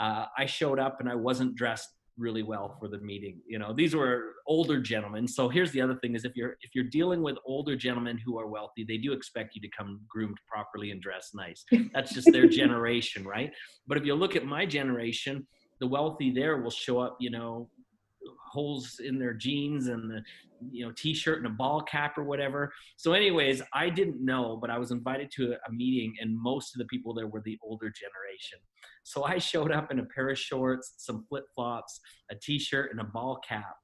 uh, 0.01 0.27
I 0.37 0.47
showed 0.47 0.79
up 0.79 1.01
and 1.01 1.09
I 1.09 1.15
wasn't 1.15 1.57
dressed 1.57 1.89
really 2.19 2.43
well 2.43 2.77
for 2.81 2.89
the 2.89 2.99
meeting 2.99 3.41
you 3.47 3.59
know 3.59 3.73
these 3.73 3.95
were 3.95 4.35
older 4.47 4.81
gentlemen 4.81 5.27
so 5.27 5.49
here's 5.49 5.71
the 5.71 5.81
other 5.81 5.95
thing 6.03 6.17
is 6.17 6.25
if 6.25 6.33
you're 6.35 6.57
if 6.63 6.75
you're 6.75 6.85
dealing 6.85 7.23
with 7.23 7.37
older 7.47 7.77
gentlemen 7.77 8.19
who 8.19 8.39
are 8.39 8.49
wealthy 8.49 8.85
they 8.85 8.97
do 8.99 9.13
expect 9.13 9.55
you 9.55 9.61
to 9.61 9.69
come 9.69 10.01
groomed 10.09 10.37
properly 10.49 10.91
and 10.91 11.01
dressed 11.01 11.35
nice 11.35 11.65
that's 11.95 12.13
just 12.13 12.31
their 12.33 12.49
generation 12.61 13.25
right 13.25 13.53
but 13.87 13.97
if 13.97 14.05
you 14.05 14.15
look 14.15 14.35
at 14.35 14.45
my 14.45 14.67
generation 14.67 15.47
the 15.81 15.87
wealthy 15.87 16.31
there 16.31 16.59
will 16.59 16.71
show 16.71 16.99
up, 17.01 17.17
you 17.21 17.31
know, 17.31 17.69
holes 18.51 19.01
in 19.05 19.19
their 19.19 19.35
jeans 19.35 19.89
and 19.89 20.11
the 20.11 20.23
you 20.71 20.85
know 20.85 20.93
t-shirt 20.97 21.39
and 21.39 21.47
a 21.47 21.51
ball 21.51 21.83
cap 21.83 22.19
or 22.19 22.25
whatever. 22.25 22.73
So 22.97 23.13
anyways 23.13 23.63
i 23.73 23.89
didn't 23.89 24.25
know 24.25 24.59
but 24.61 24.71
i 24.71 24.79
was 24.79 24.91
invited 24.91 25.31
to 25.37 25.53
a, 25.53 25.73
meeting 25.73 26.15
and 26.21 26.37
most 26.37 26.75
of 26.75 26.79
the 26.79 26.87
people 26.87 27.15
there 27.15 27.29
were 27.29 27.43
the 27.45 27.59
older 27.63 27.91
generation. 27.91 28.59
So 29.05 29.25
i 29.25 29.39
showed 29.39 29.71
up 29.71 29.91
in 29.93 30.01
a 30.01 30.05
pair 30.05 30.31
of 30.31 30.39
shorts 30.39 30.95
some 30.99 31.25
flip-flops 31.29 32.01
a 32.31 32.35
t-shirt 32.35 32.91
and 32.91 33.01
a 33.01 33.05
ball 33.05 33.41
cap. 33.49 33.77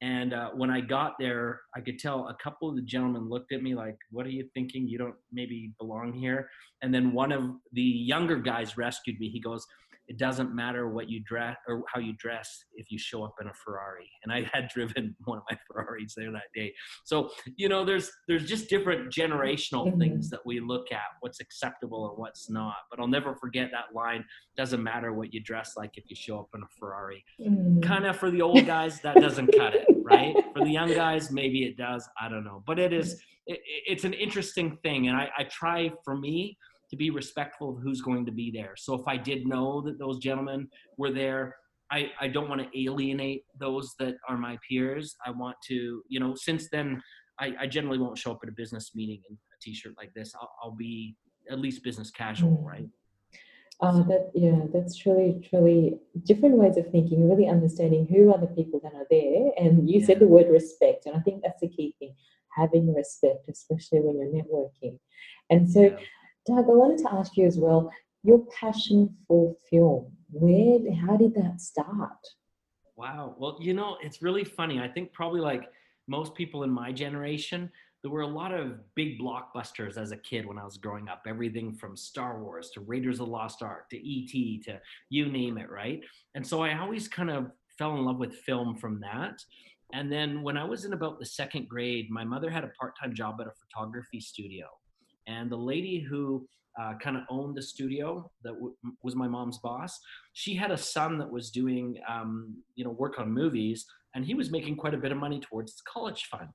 And 0.00 0.32
uh, 0.32 0.50
when 0.50 0.70
i 0.70 0.80
got 0.80 1.14
there 1.18 1.60
i 1.76 1.80
could 1.80 1.98
tell 1.98 2.28
a 2.28 2.36
couple 2.42 2.70
of 2.70 2.76
the 2.76 2.82
gentlemen 2.82 3.28
looked 3.28 3.52
at 3.52 3.62
me 3.62 3.74
like 3.74 3.98
what 4.10 4.24
are 4.26 4.30
you 4.30 4.48
thinking? 4.54 4.88
You 4.88 4.98
don't 4.98 5.16
maybe 5.32 5.72
belong 5.78 6.14
here. 6.14 6.48
And 6.80 6.94
then 6.94 7.12
one 7.12 7.32
of 7.32 7.42
the 7.72 7.82
younger 7.82 8.36
guys 8.36 8.78
rescued 8.78 9.18
me. 9.20 9.28
He 9.28 9.40
goes 9.40 9.66
it 10.08 10.18
doesn't 10.18 10.54
matter 10.54 10.88
what 10.88 11.08
you 11.08 11.20
dress 11.20 11.56
or 11.68 11.82
how 11.92 12.00
you 12.00 12.12
dress 12.18 12.64
if 12.74 12.90
you 12.90 12.98
show 12.98 13.24
up 13.24 13.34
in 13.40 13.46
a 13.46 13.52
Ferrari. 13.54 14.10
And 14.24 14.32
I 14.32 14.48
had 14.52 14.68
driven 14.74 15.14
one 15.24 15.38
of 15.38 15.44
my 15.50 15.56
Ferraris 15.66 16.14
there 16.16 16.32
that 16.32 16.50
day. 16.54 16.72
So, 17.04 17.30
you 17.56 17.68
know, 17.68 17.84
there's 17.84 18.10
there's 18.28 18.46
just 18.46 18.68
different 18.68 19.12
generational 19.12 19.86
mm-hmm. 19.86 20.00
things 20.00 20.30
that 20.30 20.40
we 20.44 20.60
look 20.60 20.92
at, 20.92 21.00
what's 21.20 21.40
acceptable 21.40 22.08
and 22.10 22.18
what's 22.18 22.50
not. 22.50 22.74
But 22.90 23.00
I'll 23.00 23.08
never 23.08 23.34
forget 23.34 23.70
that 23.72 23.94
line, 23.94 24.24
doesn't 24.56 24.82
matter 24.82 25.12
what 25.12 25.32
you 25.32 25.40
dress 25.40 25.74
like 25.76 25.92
if 25.94 26.04
you 26.08 26.16
show 26.16 26.38
up 26.40 26.48
in 26.54 26.62
a 26.62 26.68
Ferrari. 26.78 27.24
Mm-hmm. 27.40 27.80
Kind 27.80 28.06
of 28.06 28.16
for 28.16 28.30
the 28.30 28.42
old 28.42 28.66
guys, 28.66 29.00
that 29.00 29.16
doesn't 29.16 29.48
cut 29.56 29.74
it, 29.74 29.86
right? 30.02 30.34
For 30.52 30.64
the 30.64 30.70
young 30.70 30.92
guys, 30.92 31.30
maybe 31.30 31.64
it 31.64 31.76
does. 31.76 32.08
I 32.20 32.28
don't 32.28 32.44
know. 32.44 32.62
But 32.66 32.78
it 32.78 32.92
is 32.92 33.22
it, 33.46 33.60
it's 33.64 34.04
an 34.04 34.12
interesting 34.12 34.78
thing. 34.82 35.08
And 35.08 35.16
I, 35.16 35.28
I 35.38 35.44
try 35.44 35.92
for 36.04 36.16
me 36.16 36.58
to 36.92 36.96
be 36.96 37.10
respectful 37.10 37.70
of 37.70 37.82
who's 37.82 38.02
going 38.02 38.24
to 38.26 38.32
be 38.32 38.50
there. 38.50 38.74
So 38.76 38.94
if 38.94 39.08
I 39.08 39.16
did 39.16 39.46
know 39.46 39.80
that 39.80 39.98
those 39.98 40.18
gentlemen 40.18 40.68
were 40.98 41.10
there, 41.10 41.56
I, 41.90 42.10
I 42.20 42.28
don't 42.28 42.48
want 42.50 42.60
to 42.60 42.68
alienate 42.78 43.44
those 43.58 43.94
that 43.98 44.14
are 44.28 44.36
my 44.36 44.58
peers. 44.68 45.16
I 45.26 45.30
want 45.30 45.56
to, 45.68 46.02
you 46.06 46.20
know, 46.20 46.34
since 46.34 46.68
then, 46.70 47.02
I, 47.40 47.54
I 47.60 47.66
generally 47.66 47.98
won't 47.98 48.18
show 48.18 48.32
up 48.32 48.40
at 48.42 48.50
a 48.50 48.52
business 48.52 48.92
meeting 48.94 49.22
in 49.28 49.34
a 49.34 49.58
t-shirt 49.62 49.94
like 49.96 50.12
this. 50.14 50.34
I'll, 50.38 50.52
I'll 50.62 50.76
be 50.76 51.16
at 51.50 51.58
least 51.58 51.82
business 51.82 52.10
casual, 52.10 52.58
mm. 52.58 52.64
right? 52.64 52.88
Oh, 53.80 54.04
that 54.04 54.30
yeah, 54.34 54.60
that's 54.72 54.96
truly, 54.96 55.44
truly 55.50 55.98
different 56.24 56.56
ways 56.56 56.76
of 56.76 56.86
thinking. 56.92 57.28
Really 57.28 57.48
understanding 57.48 58.06
who 58.06 58.32
are 58.32 58.38
the 58.38 58.46
people 58.46 58.80
that 58.84 58.94
are 58.94 59.06
there, 59.10 59.50
and 59.58 59.90
you 59.90 59.98
Yeah. 59.98 60.06
said 60.06 60.18
the 60.20 60.28
word 60.28 60.48
respect, 60.50 61.06
and 61.06 61.16
I 61.16 61.20
think 61.20 61.42
that's 61.42 61.60
the 61.60 61.68
key 61.68 61.96
thing: 61.98 62.14
having 62.56 62.94
respect, 62.94 63.48
especially 63.48 64.00
when 64.00 64.20
you're 64.20 64.44
networking. 64.44 65.00
And 65.50 65.68
so, 65.68 65.80
Yeah. 65.80 65.98
Doug, 66.46 66.64
I 66.64 66.72
wanted 66.72 66.98
to 66.98 67.12
ask 67.12 67.36
you 67.36 67.46
as 67.46 67.58
well: 67.58 67.92
your 68.22 68.44
passion 68.58 69.16
for 69.26 69.54
film. 69.70 70.12
Where, 70.30 70.78
how 70.94 71.16
did 71.16 71.34
that 71.34 71.60
start? 71.60 72.18
Wow. 72.96 73.34
Well, 73.38 73.58
you 73.60 73.74
know, 73.74 73.98
it's 74.02 74.22
really 74.22 74.44
funny. 74.44 74.80
I 74.80 74.88
think 74.88 75.12
probably 75.12 75.40
like 75.40 75.64
most 76.08 76.34
people 76.34 76.62
in 76.62 76.70
my 76.70 76.90
generation, 76.92 77.70
there 78.02 78.10
were 78.10 78.22
a 78.22 78.26
lot 78.26 78.52
of 78.52 78.78
big 78.94 79.18
blockbusters 79.20 79.96
as 79.96 80.10
a 80.10 80.16
kid 80.16 80.46
when 80.46 80.58
I 80.58 80.64
was 80.64 80.76
growing 80.76 81.08
up. 81.08 81.22
Everything 81.26 81.74
from 81.74 81.96
Star 81.96 82.42
Wars 82.42 82.70
to 82.70 82.80
Raiders 82.80 83.20
of 83.20 83.26
the 83.26 83.32
Lost 83.32 83.62
Ark 83.62 83.90
to 83.90 83.96
E.T. 83.96 84.62
to 84.64 84.80
you 85.10 85.26
name 85.26 85.58
it, 85.58 85.70
right? 85.70 86.00
And 86.34 86.46
so 86.46 86.62
I 86.62 86.78
always 86.78 87.08
kind 87.08 87.30
of 87.30 87.50
fell 87.78 87.96
in 87.96 88.04
love 88.04 88.18
with 88.18 88.34
film 88.34 88.76
from 88.76 89.00
that. 89.00 89.42
And 89.92 90.10
then 90.10 90.42
when 90.42 90.56
I 90.56 90.64
was 90.64 90.84
in 90.84 90.94
about 90.94 91.18
the 91.18 91.26
second 91.26 91.68
grade, 91.68 92.10
my 92.10 92.24
mother 92.24 92.50
had 92.50 92.64
a 92.64 92.72
part 92.78 92.94
time 92.98 93.14
job 93.14 93.40
at 93.40 93.46
a 93.46 93.52
photography 93.52 94.20
studio. 94.20 94.66
And 95.26 95.50
the 95.50 95.56
lady 95.56 96.00
who 96.00 96.46
uh, 96.80 96.94
kind 97.02 97.16
of 97.16 97.22
owned 97.30 97.56
the 97.56 97.62
studio 97.62 98.30
that 98.42 98.54
w- 98.54 98.74
was 99.02 99.14
my 99.14 99.28
mom's 99.28 99.58
boss 99.58 100.00
she 100.32 100.54
had 100.54 100.70
a 100.70 100.76
son 100.76 101.18
that 101.18 101.30
was 101.30 101.50
doing 101.50 101.98
um, 102.08 102.56
you 102.76 102.82
know 102.82 102.90
work 102.92 103.18
on 103.18 103.30
movies 103.30 103.84
and 104.14 104.24
he 104.24 104.32
was 104.32 104.50
making 104.50 104.74
quite 104.74 104.94
a 104.94 104.96
bit 104.96 105.12
of 105.12 105.18
money 105.18 105.38
towards 105.38 105.72
his 105.72 105.82
college 105.82 106.28
fund. 106.30 106.48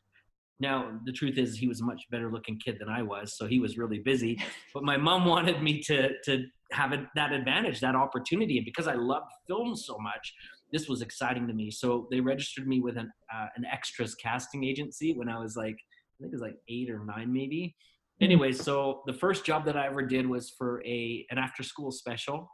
Now 0.60 0.99
the 1.06 1.12
truth 1.12 1.38
is 1.38 1.56
he 1.56 1.67
was 1.67 1.82
a 1.82 1.86
much 1.86 2.01
better 2.10 2.32
looking 2.32 2.58
kid 2.58 2.77
than 2.80 2.89
i 2.89 3.03
was 3.03 3.38
so 3.38 3.45
he 3.45 3.60
was 3.60 3.77
really 3.77 3.99
busy 3.99 4.41
but 4.73 4.84
my 4.84 4.97
mom 4.97 5.25
wanted 5.25 5.62
me 5.62 5.84
to 5.84 6.10
to 6.23 6.45
have 6.71 6.93
it, 6.93 7.01
that 7.15 7.32
advantage 7.32 7.80
that 7.80 7.95
opportunity 7.95 8.58
and 8.58 8.65
because 8.65 8.88
i 8.88 8.95
loved 8.95 9.32
film 9.47 9.75
so 9.75 9.99
much 9.99 10.34
this 10.71 10.88
was 10.88 11.01
exciting 11.01 11.47
to 11.47 11.53
me. 11.53 11.71
So 11.71 12.08
they 12.12 12.19
registered 12.19 12.67
me 12.67 12.82
with 12.82 12.97
an 12.97 13.12
uh, 13.34 13.47
an 13.56 13.65
extras 13.65 14.15
casting 14.15 14.63
agency 14.63 15.13
when 15.13 15.30
i 15.30 15.39
was 15.39 15.56
like 15.56 15.75
i 15.75 16.15
think 16.19 16.32
it 16.32 16.36
was 16.36 16.41
like 16.41 16.58
eight 16.69 16.89
or 16.89 17.03
nine 17.06 17.32
maybe 17.32 17.75
anyway 18.21 18.51
so 18.51 19.01
the 19.06 19.13
first 19.13 19.45
job 19.45 19.65
that 19.65 19.77
i 19.77 19.88
ever 19.88 20.01
did 20.01 20.27
was 20.27 20.49
for 20.49 20.82
a 20.86 21.25
an 21.30 21.38
after 21.38 21.63
school 21.63 21.91
special 21.91 22.49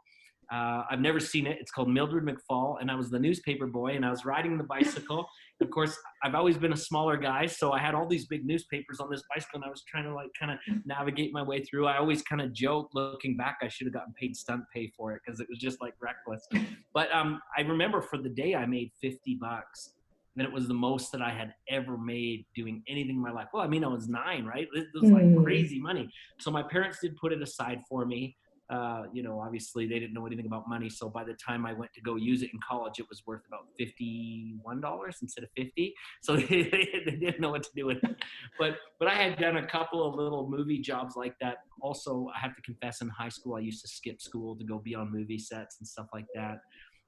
uh, 0.52 0.82
I've 0.90 1.00
never 1.00 1.20
seen 1.20 1.46
it. 1.46 1.58
It's 1.60 1.70
called 1.70 1.88
Mildred 1.88 2.24
McFall, 2.24 2.80
and 2.80 2.90
I 2.90 2.94
was 2.94 3.10
the 3.10 3.18
newspaper 3.18 3.66
boy, 3.66 3.96
and 3.96 4.04
I 4.04 4.10
was 4.10 4.24
riding 4.24 4.58
the 4.58 4.64
bicycle. 4.64 5.26
of 5.60 5.70
course, 5.70 5.96
I've 6.22 6.34
always 6.34 6.58
been 6.58 6.72
a 6.72 6.76
smaller 6.76 7.16
guy, 7.16 7.46
so 7.46 7.72
I 7.72 7.78
had 7.78 7.94
all 7.94 8.06
these 8.06 8.26
big 8.26 8.44
newspapers 8.44 9.00
on 9.00 9.10
this 9.10 9.22
bicycle, 9.34 9.58
and 9.60 9.64
I 9.64 9.70
was 9.70 9.82
trying 9.88 10.04
to 10.04 10.14
like 10.14 10.30
kind 10.38 10.52
of 10.52 10.58
navigate 10.84 11.32
my 11.32 11.42
way 11.42 11.62
through. 11.62 11.86
I 11.86 11.98
always 11.98 12.22
kind 12.22 12.42
of 12.42 12.52
joke, 12.52 12.90
looking 12.92 13.36
back, 13.36 13.58
I 13.62 13.68
should 13.68 13.86
have 13.86 13.94
gotten 13.94 14.12
paid 14.20 14.36
stunt 14.36 14.64
pay 14.74 14.92
for 14.96 15.12
it 15.12 15.22
because 15.24 15.40
it 15.40 15.46
was 15.48 15.58
just 15.58 15.80
like 15.80 15.94
reckless. 16.00 16.46
But 16.92 17.12
um, 17.12 17.40
I 17.58 17.62
remember 17.62 18.00
for 18.00 18.18
the 18.18 18.28
day 18.28 18.54
I 18.54 18.66
made 18.66 18.92
fifty 19.00 19.36
bucks, 19.40 19.93
and 20.36 20.46
it 20.46 20.52
was 20.52 20.66
the 20.68 20.74
most 20.74 21.12
that 21.12 21.22
I 21.22 21.30
had 21.30 21.54
ever 21.68 21.96
made 21.96 22.44
doing 22.54 22.82
anything 22.88 23.16
in 23.16 23.22
my 23.22 23.30
life. 23.30 23.48
Well, 23.52 23.62
I 23.62 23.68
mean, 23.68 23.84
I 23.84 23.88
was 23.88 24.08
nine, 24.08 24.44
right? 24.44 24.66
It 24.74 24.86
was 24.94 25.10
like 25.10 25.24
Mm. 25.24 25.42
crazy 25.44 25.80
money. 25.80 26.10
So 26.40 26.50
my 26.50 26.62
parents 26.62 26.98
did 27.00 27.16
put 27.16 27.32
it 27.32 27.42
aside 27.42 27.80
for 27.88 28.04
me 28.04 28.36
uh, 28.70 29.02
you 29.12 29.22
know, 29.22 29.40
obviously 29.40 29.86
they 29.86 29.98
didn't 29.98 30.14
know 30.14 30.26
anything 30.26 30.46
about 30.46 30.66
money. 30.66 30.88
So 30.88 31.10
by 31.10 31.22
the 31.22 31.34
time 31.34 31.66
I 31.66 31.74
went 31.74 31.92
to 31.92 32.00
go 32.00 32.16
use 32.16 32.42
it 32.42 32.50
in 32.52 32.58
college, 32.66 32.98
it 32.98 33.06
was 33.10 33.22
worth 33.26 33.42
about 33.46 33.66
fifty-one 33.78 34.80
dollars 34.80 35.18
instead 35.20 35.44
of 35.44 35.50
fifty. 35.56 35.94
So 36.22 36.36
they, 36.38 36.70
they 37.04 37.16
didn't 37.20 37.40
know 37.40 37.50
what 37.50 37.62
to 37.62 37.70
do 37.76 37.86
with 37.86 38.02
it. 38.02 38.16
But 38.58 38.76
but 38.98 39.08
I 39.08 39.14
had 39.14 39.38
done 39.38 39.58
a 39.58 39.66
couple 39.66 40.06
of 40.06 40.14
little 40.14 40.48
movie 40.48 40.78
jobs 40.80 41.14
like 41.14 41.34
that. 41.40 41.58
Also, 41.82 42.28
I 42.34 42.38
have 42.40 42.56
to 42.56 42.62
confess, 42.62 43.02
in 43.02 43.08
high 43.10 43.28
school, 43.28 43.56
I 43.56 43.60
used 43.60 43.82
to 43.82 43.88
skip 43.88 44.20
school 44.22 44.56
to 44.56 44.64
go 44.64 44.78
be 44.78 44.94
on 44.94 45.12
movie 45.12 45.38
sets 45.38 45.76
and 45.80 45.86
stuff 45.86 46.06
like 46.14 46.26
that. 46.34 46.58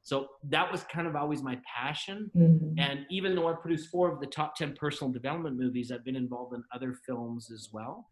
So 0.06 0.28
that 0.50 0.70
was 0.70 0.84
kind 0.84 1.08
of 1.08 1.16
always 1.16 1.42
my 1.42 1.58
passion. 1.66 2.30
Mm. 2.36 2.76
And 2.78 3.00
even 3.10 3.34
though 3.34 3.48
I 3.48 3.54
produced 3.54 3.90
four 3.90 4.08
of 4.08 4.20
the 4.20 4.26
top 4.28 4.54
10 4.54 4.76
personal 4.78 5.12
development 5.12 5.58
movies, 5.58 5.90
I've 5.90 6.04
been 6.04 6.14
involved 6.14 6.54
in 6.54 6.62
other 6.72 6.94
films 7.04 7.50
as 7.50 7.70
well. 7.72 8.06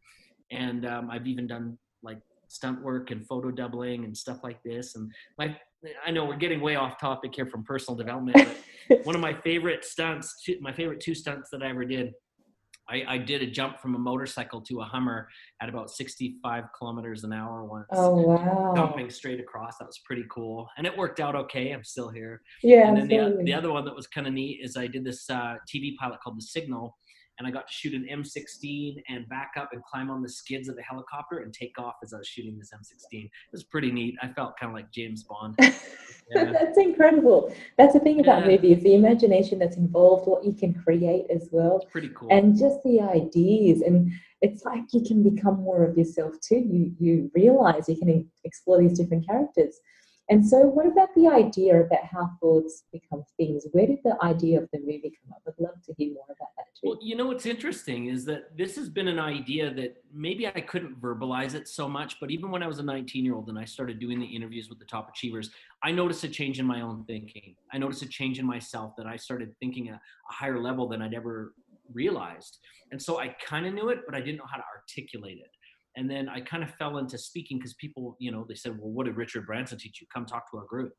And 0.50 0.84
um, 0.86 1.08
I've 1.08 1.28
even 1.28 1.46
done 1.46 1.78
like 2.02 2.18
stunt 2.48 2.82
work 2.82 3.12
and 3.12 3.24
photo 3.24 3.52
doubling 3.52 4.04
and 4.04 4.16
stuff 4.16 4.40
like 4.42 4.60
this. 4.64 4.96
And 4.96 5.08
my, 5.38 5.56
I 6.04 6.10
know 6.10 6.24
we're 6.24 6.36
getting 6.36 6.60
way 6.60 6.74
off 6.74 6.98
topic 6.98 7.32
here 7.32 7.46
from 7.46 7.62
personal 7.62 7.96
development, 7.96 8.44
but 8.88 9.04
one 9.06 9.14
of 9.14 9.20
my 9.20 9.32
favorite 9.32 9.84
stunts, 9.84 10.42
two, 10.44 10.56
my 10.60 10.72
favorite 10.72 10.98
two 10.98 11.14
stunts 11.14 11.48
that 11.50 11.62
I 11.62 11.68
ever 11.70 11.84
did, 11.84 12.12
I, 12.88 13.04
I 13.08 13.18
did 13.18 13.42
a 13.42 13.46
jump 13.46 13.80
from 13.80 13.94
a 13.94 13.98
motorcycle 13.98 14.60
to 14.62 14.80
a 14.80 14.84
Hummer 14.84 15.28
at 15.60 15.68
about 15.68 15.90
65 15.90 16.64
kilometers 16.76 17.24
an 17.24 17.32
hour 17.32 17.64
once. 17.64 17.86
Oh 17.92 18.16
wow! 18.16 18.74
Jumping 18.76 19.10
straight 19.10 19.40
across, 19.40 19.78
that 19.78 19.86
was 19.86 20.00
pretty 20.04 20.24
cool, 20.30 20.68
and 20.76 20.86
it 20.86 20.96
worked 20.96 21.20
out 21.20 21.34
okay. 21.34 21.70
I'm 21.70 21.84
still 21.84 22.10
here 22.10 22.42
Yeah, 22.62 22.88
and 22.88 22.96
then 22.96 23.08
the, 23.08 23.42
the 23.44 23.54
other 23.54 23.72
one 23.72 23.84
that 23.84 23.94
was 23.94 24.06
kind 24.06 24.26
of 24.26 24.34
neat 24.34 24.60
is 24.62 24.76
I 24.76 24.86
did 24.86 25.04
this 25.04 25.28
uh, 25.30 25.56
TV 25.72 25.96
pilot 25.96 26.20
called 26.22 26.36
The 26.36 26.42
Signal, 26.42 26.96
and 27.38 27.46
I 27.48 27.50
got 27.50 27.66
to 27.66 27.72
shoot 27.72 27.94
an 27.94 28.06
M16 28.10 29.02
and 29.08 29.28
back 29.28 29.52
up 29.56 29.70
and 29.72 29.82
climb 29.84 30.10
on 30.10 30.22
the 30.22 30.28
skids 30.28 30.68
of 30.68 30.76
the 30.76 30.82
helicopter 30.82 31.38
and 31.38 31.52
take 31.52 31.78
off 31.78 31.94
as 32.02 32.12
I 32.12 32.18
was 32.18 32.28
shooting 32.28 32.58
this 32.58 32.70
M16. 32.72 33.24
It 33.24 33.30
was 33.52 33.64
pretty 33.64 33.90
neat. 33.90 34.14
I 34.22 34.28
felt 34.28 34.56
kind 34.58 34.70
of 34.70 34.74
like 34.74 34.90
James 34.92 35.24
Bond. 35.24 35.58
Yeah. 36.34 36.52
that's 36.52 36.78
incredible. 36.78 37.54
That's 37.76 37.92
the 37.92 38.00
thing 38.00 38.18
about 38.18 38.46
Yeah. 38.46 38.52
movies, 38.56 38.82
the 38.82 38.94
imagination 38.94 39.58
that's 39.58 39.76
involved, 39.76 40.26
what 40.26 40.42
you 40.42 40.54
can 40.54 40.72
create 40.72 41.26
as 41.30 41.50
well, 41.52 41.80
It's 41.82 41.92
pretty 41.92 42.08
cool. 42.16 42.28
and 42.30 42.56
just 42.56 42.82
the 42.82 42.98
ideas. 43.02 43.82
And 43.82 44.10
it's 44.40 44.64
like 44.64 44.84
you 44.94 45.02
can 45.02 45.22
become 45.22 45.60
more 45.60 45.84
of 45.84 45.98
yourself 45.98 46.32
too. 46.40 46.56
You 46.56 46.92
you 46.98 47.30
realize 47.34 47.90
you 47.90 47.96
can 47.98 48.26
explore 48.44 48.78
these 48.80 48.98
different 48.98 49.26
characters. 49.26 49.78
And 50.30 50.46
so, 50.46 50.60
what 50.60 50.86
about 50.86 51.14
the 51.14 51.28
idea 51.28 51.82
about 51.82 52.04
how 52.10 52.30
thoughts 52.40 52.84
become 52.90 53.24
things? 53.36 53.66
Where 53.72 53.86
did 53.86 53.98
the 54.04 54.16
idea 54.22 54.58
of 54.58 54.68
the 54.72 54.78
movie 54.78 55.12
come 55.22 55.32
up? 55.32 55.42
I'd 55.46 55.62
love 55.62 55.74
to 55.84 55.94
hear 55.98 56.14
more 56.14 56.24
about 56.24 56.48
that 56.56 56.64
too. 56.74 56.88
Well, 56.88 56.98
you 57.02 57.14
know 57.14 57.26
what's 57.26 57.44
interesting 57.44 58.06
is 58.06 58.24
that 58.24 58.56
this 58.56 58.74
has 58.76 58.88
been 58.88 59.08
an 59.08 59.18
idea 59.18 59.72
that 59.74 60.02
maybe 60.14 60.46
I 60.46 60.62
couldn't 60.62 60.98
verbalize 60.98 61.54
it 61.54 61.68
so 61.68 61.88
much, 61.88 62.18
but 62.20 62.30
even 62.30 62.50
when 62.50 62.62
I 62.62 62.66
was 62.66 62.78
a 62.78 62.82
19 62.82 63.22
year 63.22 63.34
old 63.34 63.50
and 63.50 63.58
I 63.58 63.66
started 63.66 63.98
doing 63.98 64.18
the 64.18 64.26
interviews 64.26 64.70
with 64.70 64.78
the 64.78 64.86
top 64.86 65.10
achievers, 65.10 65.50
I 65.82 65.90
noticed 65.90 66.24
a 66.24 66.28
change 66.28 66.58
in 66.58 66.64
my 66.64 66.80
own 66.80 67.04
thinking. 67.04 67.54
I 67.70 67.76
noticed 67.76 68.00
a 68.00 68.08
change 68.08 68.38
in 68.38 68.46
myself 68.46 68.96
that 68.96 69.06
I 69.06 69.16
started 69.16 69.54
thinking 69.60 69.90
at 69.90 69.96
a 69.96 70.32
higher 70.32 70.58
level 70.58 70.88
than 70.88 71.02
I'd 71.02 71.12
ever 71.12 71.52
realized. 71.92 72.60
And 72.92 73.02
so 73.02 73.18
I 73.18 73.28
kind 73.44 73.66
of 73.66 73.74
knew 73.74 73.90
it, 73.90 74.00
but 74.06 74.14
I 74.14 74.20
didn't 74.20 74.38
know 74.38 74.46
how 74.50 74.56
to 74.56 74.64
articulate 74.74 75.38
it. 75.38 75.50
And 75.96 76.10
then 76.10 76.28
I 76.28 76.40
kind 76.40 76.62
of 76.62 76.74
fell 76.74 76.98
into 76.98 77.16
speaking 77.18 77.58
because 77.58 77.74
people, 77.74 78.16
you 78.18 78.32
know, 78.32 78.44
they 78.48 78.54
said, 78.54 78.72
well, 78.78 78.90
what 78.90 79.06
did 79.06 79.16
Richard 79.16 79.46
Branson 79.46 79.78
teach 79.78 80.00
you? 80.00 80.06
Come 80.12 80.26
talk 80.26 80.50
to 80.50 80.58
our 80.58 80.64
group. 80.64 80.92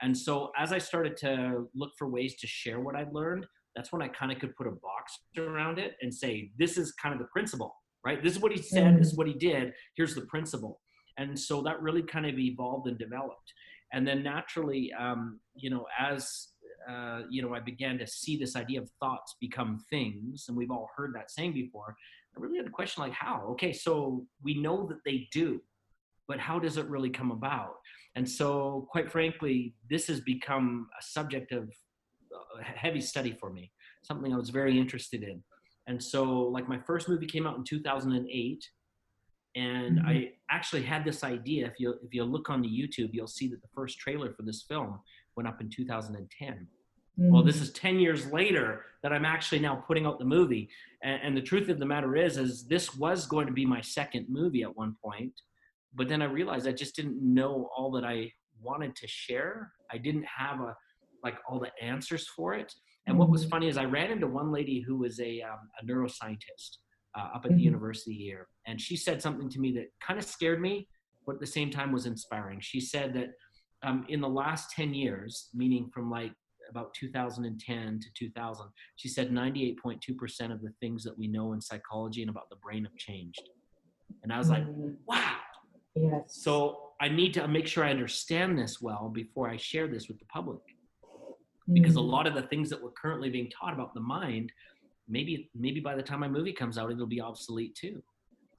And 0.00 0.16
so 0.16 0.50
as 0.58 0.72
I 0.72 0.78
started 0.78 1.16
to 1.18 1.68
look 1.74 1.90
for 1.96 2.08
ways 2.08 2.36
to 2.40 2.46
share 2.46 2.80
what 2.80 2.96
I'd 2.96 3.12
learned, 3.12 3.46
that's 3.76 3.92
when 3.92 4.02
I 4.02 4.08
kind 4.08 4.32
of 4.32 4.38
could 4.38 4.54
put 4.56 4.66
a 4.66 4.72
box 4.72 5.18
around 5.38 5.78
it 5.78 5.94
and 6.02 6.12
say, 6.12 6.50
this 6.58 6.76
is 6.76 6.92
kind 6.92 7.14
of 7.14 7.20
the 7.20 7.28
principle, 7.32 7.74
right? 8.04 8.22
This 8.22 8.34
is 8.34 8.40
what 8.40 8.52
he 8.52 8.60
said, 8.60 8.98
this 8.98 9.08
is 9.08 9.16
what 9.16 9.28
he 9.28 9.34
did, 9.34 9.72
here's 9.96 10.14
the 10.14 10.22
principle. 10.22 10.80
And 11.18 11.38
so 11.38 11.62
that 11.62 11.80
really 11.80 12.02
kind 12.02 12.26
of 12.26 12.38
evolved 12.38 12.88
and 12.88 12.98
developed. 12.98 13.52
And 13.92 14.06
then 14.06 14.22
naturally, 14.22 14.92
um, 14.98 15.38
you 15.54 15.70
know, 15.70 15.86
as 15.98 16.48
uh, 16.90 17.20
you 17.30 17.42
know, 17.42 17.54
I 17.54 17.60
began 17.60 17.98
to 17.98 18.06
see 18.06 18.36
this 18.36 18.56
idea 18.56 18.80
of 18.80 18.90
thoughts 19.00 19.36
become 19.40 19.78
things, 19.90 20.46
and 20.48 20.56
we've 20.56 20.70
all 20.70 20.90
heard 20.96 21.14
that 21.14 21.30
saying 21.30 21.52
before. 21.52 21.94
I 22.36 22.40
really 22.40 22.58
had 22.58 22.66
a 22.66 22.70
question 22.70 23.02
like, 23.02 23.12
how? 23.12 23.46
Okay, 23.50 23.72
so 23.72 24.26
we 24.42 24.54
know 24.54 24.86
that 24.86 25.00
they 25.04 25.28
do, 25.32 25.60
but 26.28 26.38
how 26.38 26.58
does 26.58 26.76
it 26.76 26.86
really 26.86 27.10
come 27.10 27.30
about? 27.30 27.74
And 28.14 28.28
so, 28.28 28.86
quite 28.90 29.10
frankly, 29.10 29.74
this 29.88 30.06
has 30.06 30.20
become 30.20 30.88
a 30.98 31.02
subject 31.02 31.52
of 31.52 31.64
uh, 31.64 32.62
heavy 32.62 33.00
study 33.00 33.36
for 33.38 33.50
me, 33.50 33.70
something 34.02 34.32
I 34.32 34.36
was 34.36 34.50
very 34.50 34.78
interested 34.78 35.22
in. 35.22 35.42
And 35.86 36.02
so, 36.02 36.24
like, 36.24 36.68
my 36.68 36.78
first 36.78 37.08
movie 37.08 37.26
came 37.26 37.46
out 37.46 37.56
in 37.56 37.64
2008, 37.64 38.70
and 39.54 39.98
Mhm. 39.98 40.06
I 40.06 40.32
actually 40.50 40.82
had 40.82 41.04
this 41.04 41.22
idea. 41.24 41.66
If 41.66 41.78
you 41.78 41.98
if 42.02 42.14
you 42.14 42.24
look 42.24 42.48
on 42.48 42.62
the 42.62 42.68
YouTube, 42.68 43.10
you'll 43.12 43.26
see 43.26 43.48
that 43.48 43.60
the 43.60 43.68
first 43.74 43.98
trailer 43.98 44.32
for 44.32 44.42
this 44.42 44.62
film 44.62 45.00
went 45.36 45.48
up 45.48 45.60
in 45.60 45.68
2010. 45.68 46.68
Well, 47.16 47.42
Mm. 47.42 47.46
this 47.46 47.60
is 47.60 47.72
10 47.72 47.98
years 47.98 48.26
later 48.32 48.84
that 49.02 49.12
I'm 49.12 49.24
actually 49.24 49.58
now 49.60 49.76
putting 49.76 50.06
out 50.06 50.18
the 50.18 50.24
movie. 50.24 50.70
And, 51.02 51.20
and 51.22 51.36
the 51.36 51.42
truth 51.42 51.68
of 51.68 51.78
the 51.78 51.86
matter 51.86 52.16
is, 52.16 52.38
is 52.38 52.66
this 52.66 52.94
was 52.96 53.26
going 53.26 53.46
to 53.46 53.52
be 53.52 53.66
my 53.66 53.80
second 53.80 54.26
movie 54.28 54.62
at 54.62 54.74
one 54.76 54.96
point. 55.04 55.32
But 55.94 56.08
then 56.08 56.22
I 56.22 56.26
realized 56.26 56.66
I 56.66 56.72
just 56.72 56.96
didn't 56.96 57.20
know 57.22 57.68
all 57.76 57.90
that 57.92 58.04
I 58.04 58.32
wanted 58.62 58.96
to 58.96 59.06
share. 59.08 59.72
I 59.90 59.98
didn't 59.98 60.24
have 60.24 60.60
a, 60.60 60.74
like 61.22 61.36
all 61.48 61.60
the 61.60 61.70
answers 61.82 62.26
for 62.28 62.54
it. 62.54 62.72
And 63.06 63.18
what 63.18 63.28
was 63.28 63.44
Mhm. 63.44 63.50
funny 63.50 63.68
is 63.68 63.76
I 63.76 63.84
ran 63.84 64.10
into 64.10 64.26
one 64.26 64.50
lady 64.52 64.80
who 64.80 64.96
was 64.96 65.20
a, 65.20 65.42
um, 65.42 65.68
a 65.80 65.84
neuroscientist 65.84 66.78
uh, 67.14 67.28
up 67.34 67.44
at 67.44 67.50
the 67.50 67.58
Mhm. 67.58 67.64
university 67.64 68.14
here. 68.16 68.48
And 68.66 68.80
she 68.80 68.96
said 68.96 69.20
something 69.20 69.50
to 69.50 69.60
me 69.60 69.70
that 69.72 69.88
kind 70.00 70.18
of 70.18 70.24
scared 70.24 70.62
me, 70.62 70.88
but 71.26 71.34
at 71.34 71.40
the 71.40 71.46
same 71.46 71.68
time 71.68 71.92
was 71.92 72.06
inspiring. 72.06 72.58
She 72.60 72.80
said 72.80 73.12
that 73.14 73.34
um, 73.82 74.06
in 74.08 74.20
the 74.22 74.28
last 74.28 74.70
10 74.70 74.94
years, 74.94 75.50
meaning 75.52 75.90
from 75.90 76.08
like 76.08 76.32
about 76.72 76.94
2010 76.94 78.00
to 78.00 78.06
2000, 78.14 78.66
she 78.96 79.08
said 79.08 79.30
98.2% 79.30 80.50
of 80.52 80.62
the 80.62 80.72
things 80.80 81.04
that 81.04 81.16
we 81.16 81.28
know 81.28 81.52
in 81.52 81.60
psychology 81.60 82.22
and 82.22 82.30
about 82.30 82.48
the 82.48 82.56
brain 82.56 82.84
have 82.84 82.96
changed. 82.96 83.42
And 84.22 84.32
I 84.32 84.38
was 84.38 84.48
like, 84.48 84.64
Mm. 84.64 84.96
wow. 85.06 85.36
yes. 85.94 86.34
So 86.46 86.92
I 87.00 87.08
need 87.08 87.34
to 87.34 87.46
make 87.46 87.66
sure 87.66 87.84
I 87.84 87.90
understand 87.90 88.58
this 88.58 88.80
well 88.80 89.10
before 89.10 89.48
I 89.50 89.56
share 89.58 89.86
this 89.86 90.08
with 90.08 90.18
the 90.18 90.24
public. 90.26 90.62
Because 91.72 91.96
a 91.96 92.00
Mm. 92.00 92.08
lot 92.16 92.26
of 92.26 92.34
the 92.34 92.42
things 92.42 92.70
that 92.70 92.82
we're 92.82 92.90
currently 93.02 93.28
being 93.30 93.50
taught 93.50 93.74
about 93.74 93.92
the 93.94 94.00
mind, 94.00 94.50
maybe 95.08 95.50
maybe 95.54 95.80
by 95.80 95.94
the 95.94 96.02
time 96.02 96.20
my 96.20 96.28
movie 96.28 96.52
comes 96.52 96.78
out, 96.78 96.90
it'll 96.90 97.06
be 97.06 97.20
obsolete 97.20 97.74
too. 97.74 98.02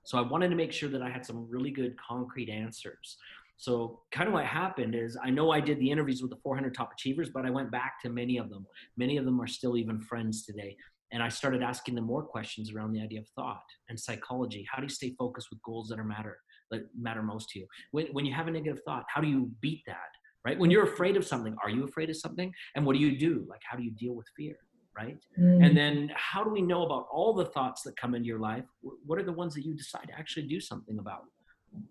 So 0.04 0.18
I 0.18 0.22
wanted 0.22 0.50
to 0.50 0.56
make 0.56 0.72
sure 0.72 0.90
that 0.90 1.02
I 1.02 1.10
had 1.10 1.26
some 1.26 1.50
really 1.50 1.72
good 1.72 1.96
concrete 1.98 2.50
answers. 2.50 3.18
So 3.58 4.02
kind 4.12 4.28
of 4.28 4.34
what 4.34 4.46
happened 4.46 4.96
is 4.96 5.18
I 5.24 5.30
know 5.30 5.52
I 5.52 5.60
did 5.60 5.80
the 5.80 5.90
interviews 5.90 6.22
with 6.22 6.32
the 6.32 6.38
400 6.44 6.74
top 6.74 6.92
achievers, 6.94 7.30
but 7.34 7.46
I 7.46 7.50
went 7.50 7.72
back 7.72 8.02
to 8.02 8.10
many 8.10 8.38
of 8.38 8.50
them. 8.50 8.66
Many 8.98 9.18
of 9.18 9.26
them 9.26 9.40
are 9.40 9.48
still 9.48 9.78
even 9.78 10.02
friends 10.02 10.46
today. 10.46 10.76
And 11.14 11.22
I 11.22 11.30
started 11.30 11.62
asking 11.62 11.94
them 11.96 12.06
more 12.06 12.24
questions 12.24 12.74
around 12.74 12.92
the 12.92 13.02
idea 13.02 13.20
of 13.20 13.28
thought 13.36 13.64
and 13.88 14.00
psychology. 14.00 14.66
How 14.70 14.80
do 14.80 14.86
you 14.86 14.90
stay 14.90 15.14
focused 15.18 15.50
with 15.52 15.62
goals 15.62 15.88
that 15.90 16.00
are 16.00 16.04
matter 16.04 16.38
that 16.72 16.82
matter 17.00 17.22
most 17.22 17.50
to 17.50 17.60
you? 17.60 17.68
When, 17.92 18.08
when 18.08 18.26
you 18.26 18.34
have 18.34 18.48
a 18.48 18.52
negative 18.52 18.82
thought, 18.84 19.04
how 19.14 19.22
do 19.22 19.28
you 19.28 19.52
beat 19.62 19.84
that? 19.86 20.10
Right? 20.44 20.58
When 20.58 20.72
you're 20.72 20.84
afraid 20.84 21.16
of 21.16 21.26
something, 21.26 21.56
are 21.64 21.70
you 21.70 21.84
afraid 21.86 22.10
of 22.10 22.18
something? 22.18 22.52
And 22.76 22.86
what 22.86 22.94
do 22.94 23.00
you 23.00 23.18
do? 23.18 23.46
Like 23.48 23.62
how 23.70 23.78
do 23.78 23.84
you 23.84 23.92
deal 23.92 24.16
with 24.16 24.26
fear? 24.36 24.56
Right? 24.98 25.18
Mm. 25.40 25.66
And 25.66 25.78
then 25.78 26.12
how 26.16 26.44
do 26.44 26.50
we 26.50 26.62
know 26.62 26.84
about 26.84 27.08
all 27.12 27.34
the 27.34 27.46
thoughts 27.46 27.84
that 27.84 27.96
come 27.96 28.16
into 28.16 28.28
your 28.28 28.40
life? 28.40 28.66
What 29.06 29.20
are 29.20 29.24
the 29.24 29.32
ones 29.32 29.54
that 29.54 29.64
you 29.64 29.76
decide 29.76 30.08
to 30.08 30.18
actually 30.18 30.48
do 30.48 30.60
something 30.60 30.98
about? 30.98 31.26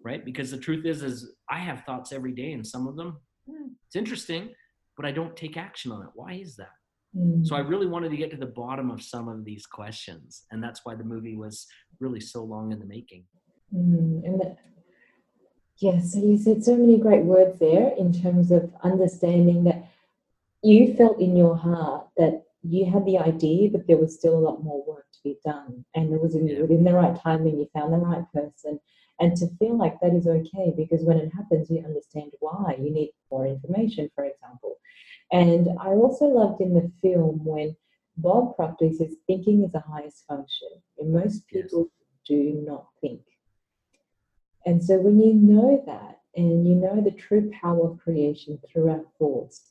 Right? 0.05 0.25
Because 0.25 0.51
the 0.51 0.59
truth 0.59 0.85
is, 0.87 1.03
is 1.03 1.33
I 1.51 1.59
have 1.59 1.85
thoughts 1.85 2.13
every 2.13 2.33
day, 2.33 2.53
and 2.53 2.67
some 2.67 2.87
of 2.87 2.97
them, 2.97 3.19
hmm, 3.49 3.69
it's 3.87 3.97
interesting, 3.97 4.51
but 4.97 5.07
I 5.07 5.13
don't 5.13 5.37
take 5.37 5.57
action 5.57 5.93
on 5.93 6.03
it. 6.03 6.09
Why 6.15 6.35
is 6.35 6.57
that? 6.57 6.71
Mm. 7.17 7.47
So 7.47 7.57
I 7.57 7.61
really 7.61 7.87
wanted 7.87 8.11
to 8.11 8.17
get 8.17 8.31
to 8.31 8.37
the 8.37 8.47
bottom 8.47 8.91
of 8.91 9.03
some 9.03 9.29
of 9.29 9.45
these 9.45 9.67
questions, 9.67 10.45
and 10.51 10.63
that's 10.63 10.81
why 10.85 10.95
the 10.95 11.05
movie 11.05 11.37
was 11.37 11.67
really 12.01 12.21
so 12.21 12.43
long 12.43 12.73
in 12.73 12.79
the 12.79 12.87
making. 12.87 13.25
Mm, 13.75 14.25
and 14.25 14.41
that, 14.41 14.59
yes, 15.79 16.13
so 16.13 16.21
you 16.21 16.39
said 16.39 16.65
so 16.65 16.77
many 16.77 16.99
great 16.99 17.25
words 17.25 17.59
there 17.59 17.93
in 17.99 18.13
terms 18.13 18.51
of 18.51 18.73
understanding 18.83 19.65
that 19.65 19.85
you 20.63 20.95
felt 20.95 21.21
in 21.21 21.37
your 21.37 21.57
heart 21.57 22.07
that 22.17 22.45
you 22.63 22.87
had 22.87 23.05
the 23.05 23.19
idea, 23.19 23.69
but 23.71 23.87
there 23.87 23.97
was 23.97 24.15
still 24.15 24.39
a 24.39 24.45
lot 24.47 24.63
more 24.63 24.85
work 24.87 25.07
to 25.13 25.19
be 25.25 25.37
done, 25.45 25.85
and 25.95 26.13
it 26.13 26.21
was 26.21 26.35
in, 26.35 26.47
Yeah. 26.47 26.61
within 26.61 26.85
the 26.85 26.95
right 26.95 27.17
timing. 27.21 27.59
You 27.59 27.69
found 27.75 27.93
the 27.93 27.99
right 27.99 28.25
person, 28.33 28.79
and 29.21 29.37
to 29.37 29.47
feel 29.59 29.77
like 29.77 30.01
that 30.01 30.15
is 30.15 30.27
okay 30.27 30.73
because 30.77 31.05
when 31.05 31.19
it 31.19 31.33
happens, 31.33 31.71
you 31.71 31.83
understand 31.85 32.33
why. 32.41 32.77
You 32.79 32.91
need 32.91 33.13
more 33.31 33.47
information, 33.47 34.11
for 34.15 34.25
example. 34.25 34.77
And 35.33 35.69
I 35.81 35.89
also 35.89 36.27
loved 36.27 36.61
in 36.61 36.75
the 36.75 36.91
film 37.03 37.45
when 37.45 37.77
Bob 38.17 38.57
Proctor 38.57 38.91
says 38.93 39.17
thinking 39.27 39.63
is 39.65 39.73
the 39.73 39.81
highest 39.81 40.27
function, 40.27 40.69
and 40.99 41.13
most 41.13 41.49
Yes. 41.51 41.83
people 41.83 41.89
do 42.27 42.63
not 42.67 42.87
think. 43.01 43.21
And 44.67 44.83
so 44.83 44.99
when 44.99 45.21
you 45.21 45.35
know 45.35 45.83
that 45.87 46.21
and 46.37 46.67
you 46.67 46.75
know 46.75 47.01
the 47.01 47.11
true 47.11 47.51
power 47.61 47.91
of 47.91 47.99
creation 47.99 48.59
through 48.67 48.91
our 48.91 49.05
thoughts, 49.19 49.69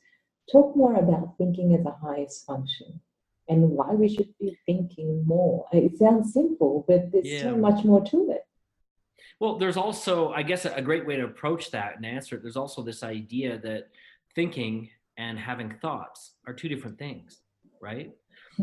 talk 0.50 0.76
more 0.76 0.94
about 0.96 1.36
thinking 1.38 1.74
as 1.74 1.84
a 1.86 1.90
highest 1.90 2.46
function 2.46 3.00
and 3.48 3.70
why 3.70 3.94
we 3.94 4.08
should 4.08 4.36
be 4.38 4.58
thinking 4.66 5.24
more. 5.26 5.66
It 5.72 5.98
sounds 5.98 6.32
simple, 6.32 6.84
but 6.86 7.10
there's 7.12 7.32
Yeah. 7.32 7.40
so 7.40 7.56
much 7.56 7.84
more 7.84 8.04
to 8.06 8.30
it. 8.30 8.46
Well, 9.42 9.58
there's 9.58 9.76
also, 9.76 10.30
I 10.30 10.44
guess, 10.44 10.66
a 10.66 10.80
great 10.80 11.04
way 11.04 11.16
to 11.16 11.24
approach 11.24 11.72
that 11.72 11.96
and 11.96 12.06
answer 12.06 12.36
it. 12.36 12.42
There's 12.42 12.56
also 12.56 12.80
this 12.80 13.02
idea 13.02 13.58
that 13.58 13.88
thinking 14.36 14.88
and 15.18 15.36
having 15.36 15.74
thoughts 15.82 16.34
are 16.46 16.54
two 16.54 16.68
different 16.68 16.96
things, 16.96 17.40
right? 17.80 18.12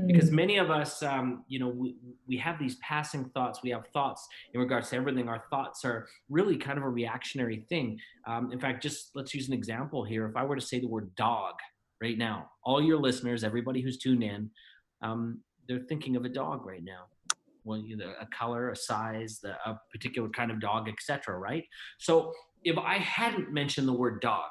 because 0.05 0.29
Hmm. 0.29 0.35
many 0.35 0.57
of 0.57 0.69
us 0.69 1.01
um, 1.01 1.43
you 1.47 1.57
know 1.59 1.67
we, 1.67 1.95
we 2.27 2.37
have 2.37 2.59
these 2.59 2.75
passing 2.75 3.25
thoughts 3.29 3.63
we 3.63 3.71
have 3.71 3.87
thoughts 3.87 4.27
in 4.53 4.59
regards 4.59 4.89
to 4.89 4.95
everything 4.95 5.27
our 5.27 5.43
thoughts 5.49 5.83
are 5.83 6.07
really 6.29 6.57
kind 6.57 6.77
of 6.77 6.83
a 6.83 6.89
reactionary 6.89 7.65
thing 7.69 7.99
um, 8.27 8.51
in 8.51 8.59
fact 8.59 8.83
just 8.83 9.09
let's 9.15 9.33
use 9.33 9.47
an 9.47 9.53
example 9.53 10.03
here 10.03 10.27
if 10.27 10.35
i 10.35 10.43
were 10.43 10.55
to 10.55 10.61
say 10.61 10.79
the 10.79 10.87
word 10.87 11.09
dog 11.15 11.55
right 12.01 12.19
now 12.19 12.49
all 12.63 12.81
your 12.81 12.99
listeners 12.99 13.43
everybody 13.43 13.81
who's 13.81 13.97
tuned 13.97 14.21
in 14.21 14.49
um, 15.01 15.39
they're 15.67 15.79
thinking 15.79 16.15
of 16.15 16.23
a 16.23 16.29
dog 16.29 16.67
right 16.67 16.83
now 16.83 17.05
well 17.69 17.79
you 17.79 17.95
know, 17.95 18.11
a 18.19 18.25
color 18.41 18.63
a 18.71 18.75
size 18.75 19.39
the, 19.43 19.51
a 19.69 19.79
particular 19.93 20.29
kind 20.29 20.51
of 20.51 20.59
dog 20.59 20.89
etc 20.89 21.37
right 21.37 21.65
so 21.99 22.13
if 22.63 22.77
i 22.77 22.97
hadn't 22.97 23.53
mentioned 23.53 23.87
the 23.87 23.93
word 24.03 24.19
dog 24.21 24.49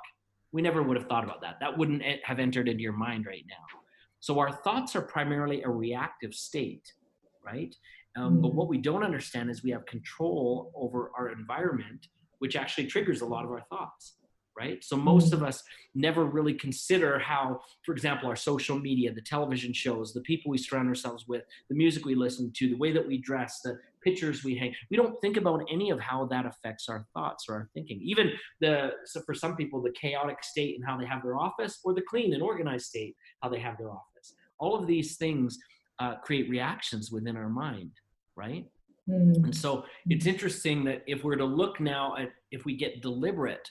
we 0.52 0.62
never 0.62 0.82
would 0.82 0.96
have 0.96 1.08
thought 1.08 1.24
about 1.24 1.40
that 1.42 1.56
that 1.60 1.76
wouldn't 1.76 2.02
have 2.24 2.38
entered 2.38 2.68
into 2.68 2.82
your 2.82 2.98
mind 3.06 3.26
right 3.26 3.44
now 3.48 3.78
so 4.20 4.38
our 4.38 4.52
thoughts 4.52 4.96
are 4.96 5.02
primarily 5.02 5.62
a 5.62 5.70
reactive 5.70 6.34
state, 6.34 6.92
right? 7.44 7.74
Um, 8.16 8.40
But 8.42 8.50
Mm. 8.50 8.54
what 8.54 8.68
we 8.68 8.78
don't 8.78 9.04
understand 9.04 9.48
is 9.50 9.62
we 9.62 9.70
have 9.70 9.86
control 9.86 10.72
over 10.74 11.12
our 11.16 11.30
environment, 11.30 12.08
which 12.40 12.56
actually 12.56 12.88
triggers 12.88 13.20
a 13.20 13.26
lot 13.26 13.44
of 13.44 13.50
our 13.50 13.64
thoughts, 13.72 14.18
right? 14.58 14.82
So 14.82 14.96
most 14.96 15.32
of 15.32 15.42
us 15.42 15.62
never 15.94 16.24
really 16.24 16.54
consider 16.54 17.18
how, 17.18 17.60
for 17.84 17.92
example, 17.92 18.28
our 18.28 18.36
social 18.36 18.78
media, 18.78 19.12
the 19.12 19.22
television 19.22 19.72
shows, 19.72 20.12
the 20.12 20.20
people 20.22 20.50
we 20.50 20.58
surround 20.58 20.88
ourselves 20.88 21.26
with, 21.28 21.42
the 21.68 21.76
music 21.76 22.04
we 22.04 22.14
listen 22.14 22.52
to, 22.56 22.68
the 22.68 22.76
way 22.76 22.92
that 22.92 23.06
we 23.06 23.18
dress, 23.18 23.60
the 23.62 23.78
pictures 24.02 24.42
we 24.42 24.56
hang. 24.56 24.74
We 24.90 24.96
don't 24.96 25.20
think 25.20 25.36
about 25.36 25.64
any 25.70 25.90
of 25.90 26.00
how 26.00 26.26
that 26.26 26.46
affects 26.46 26.88
our 26.88 27.06
thoughts 27.14 27.44
or 27.48 27.54
our 27.54 27.68
thinking. 27.74 28.00
Even 28.02 28.32
the 28.60 28.92
so 29.04 29.20
for 29.22 29.34
some 29.34 29.56
people, 29.56 29.80
the 29.80 29.92
chaotic 29.92 30.42
state 30.42 30.76
and 30.76 30.84
how 30.84 30.98
they 30.98 31.06
have 31.06 31.22
their 31.22 31.36
office, 31.36 31.78
or 31.84 31.94
the 31.94 32.02
clean 32.02 32.34
and 32.34 32.42
organized 32.42 32.86
state 32.86 33.14
how 33.42 33.48
they 33.48 33.60
have 33.60 33.78
their 33.78 33.90
office. 33.90 34.34
All 34.58 34.74
of 34.76 34.86
these 34.86 35.16
things 35.16 35.58
uh, 36.00 36.16
create 36.16 36.48
reactions 36.48 37.12
within 37.12 37.36
our 37.36 37.48
mind, 37.48 37.92
right? 38.36 38.66
Hmm. 39.06 39.32
And 39.44 39.56
so 39.56 39.84
it's 40.08 40.26
interesting 40.26 40.84
that 40.84 41.02
if 41.06 41.24
we're 41.24 41.36
to 41.36 41.44
look 41.44 41.80
now 41.80 42.16
at 42.16 42.30
if 42.50 42.64
we 42.64 42.76
get 42.76 43.02
deliberate, 43.02 43.68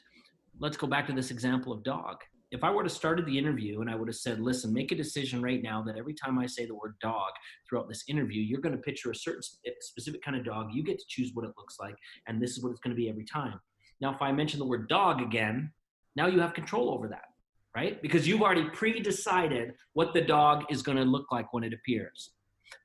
let's 0.59 0.77
go 0.77 0.87
back 0.87 1.07
to 1.07 1.13
this 1.13 1.31
example 1.31 1.71
of 1.71 1.83
dog. 1.83 2.17
If 2.49 2.63
I 2.63 2.71
were 2.71 2.83
to 2.83 2.89
started 2.89 3.25
the 3.25 3.37
interview 3.37 3.81
and 3.81 3.89
I 3.89 3.95
would 3.95 4.07
have 4.07 4.15
said, 4.15 4.39
listen, 4.39 4.73
make 4.73 4.91
a 4.93 4.95
decision 4.95 5.41
right 5.41 5.61
now 5.61 5.83
that 5.83 5.97
every 5.97 6.13
time 6.13 6.39
I 6.39 6.45
say 6.45 6.65
the 6.65 6.75
word 6.75 6.95
dog 7.01 7.31
throughout 7.67 7.89
this 7.89 8.05
interview, 8.07 8.41
you're 8.41 8.61
going 8.61 8.75
to 8.75 8.81
picture 8.81 9.11
a 9.11 9.15
certain 9.15 9.41
specific 9.81 10.23
kind 10.23 10.37
of 10.37 10.45
dog. 10.45 10.69
You 10.73 10.83
get 10.83 10.97
to 10.97 11.05
choose 11.09 11.31
what 11.33 11.43
it 11.43 11.51
looks 11.57 11.75
like, 11.79 11.95
and 12.27 12.41
this 12.41 12.51
is 12.51 12.63
what 12.63 12.69
it's 12.69 12.79
going 12.79 12.95
to 12.95 12.99
be 12.99 13.09
every 13.09 13.25
time. 13.25 13.59
Now, 13.99 14.13
if 14.13 14.21
I 14.21 14.31
mention 14.31 14.59
the 14.59 14.65
word 14.65 14.87
dog 14.87 15.21
again, 15.21 15.71
now 16.15 16.27
you 16.27 16.39
have 16.39 16.53
control 16.53 16.89
over 16.89 17.09
that, 17.09 17.25
right? 17.75 18.01
Because 18.01 18.25
you've 18.25 18.41
already 18.41 18.69
pre-decided 18.69 19.73
what 19.93 20.13
the 20.13 20.21
dog 20.21 20.63
is 20.69 20.81
going 20.81 20.97
to 20.97 21.03
look 21.03 21.31
like 21.31 21.51
when 21.53 21.65
it 21.65 21.73
appears. 21.73 22.31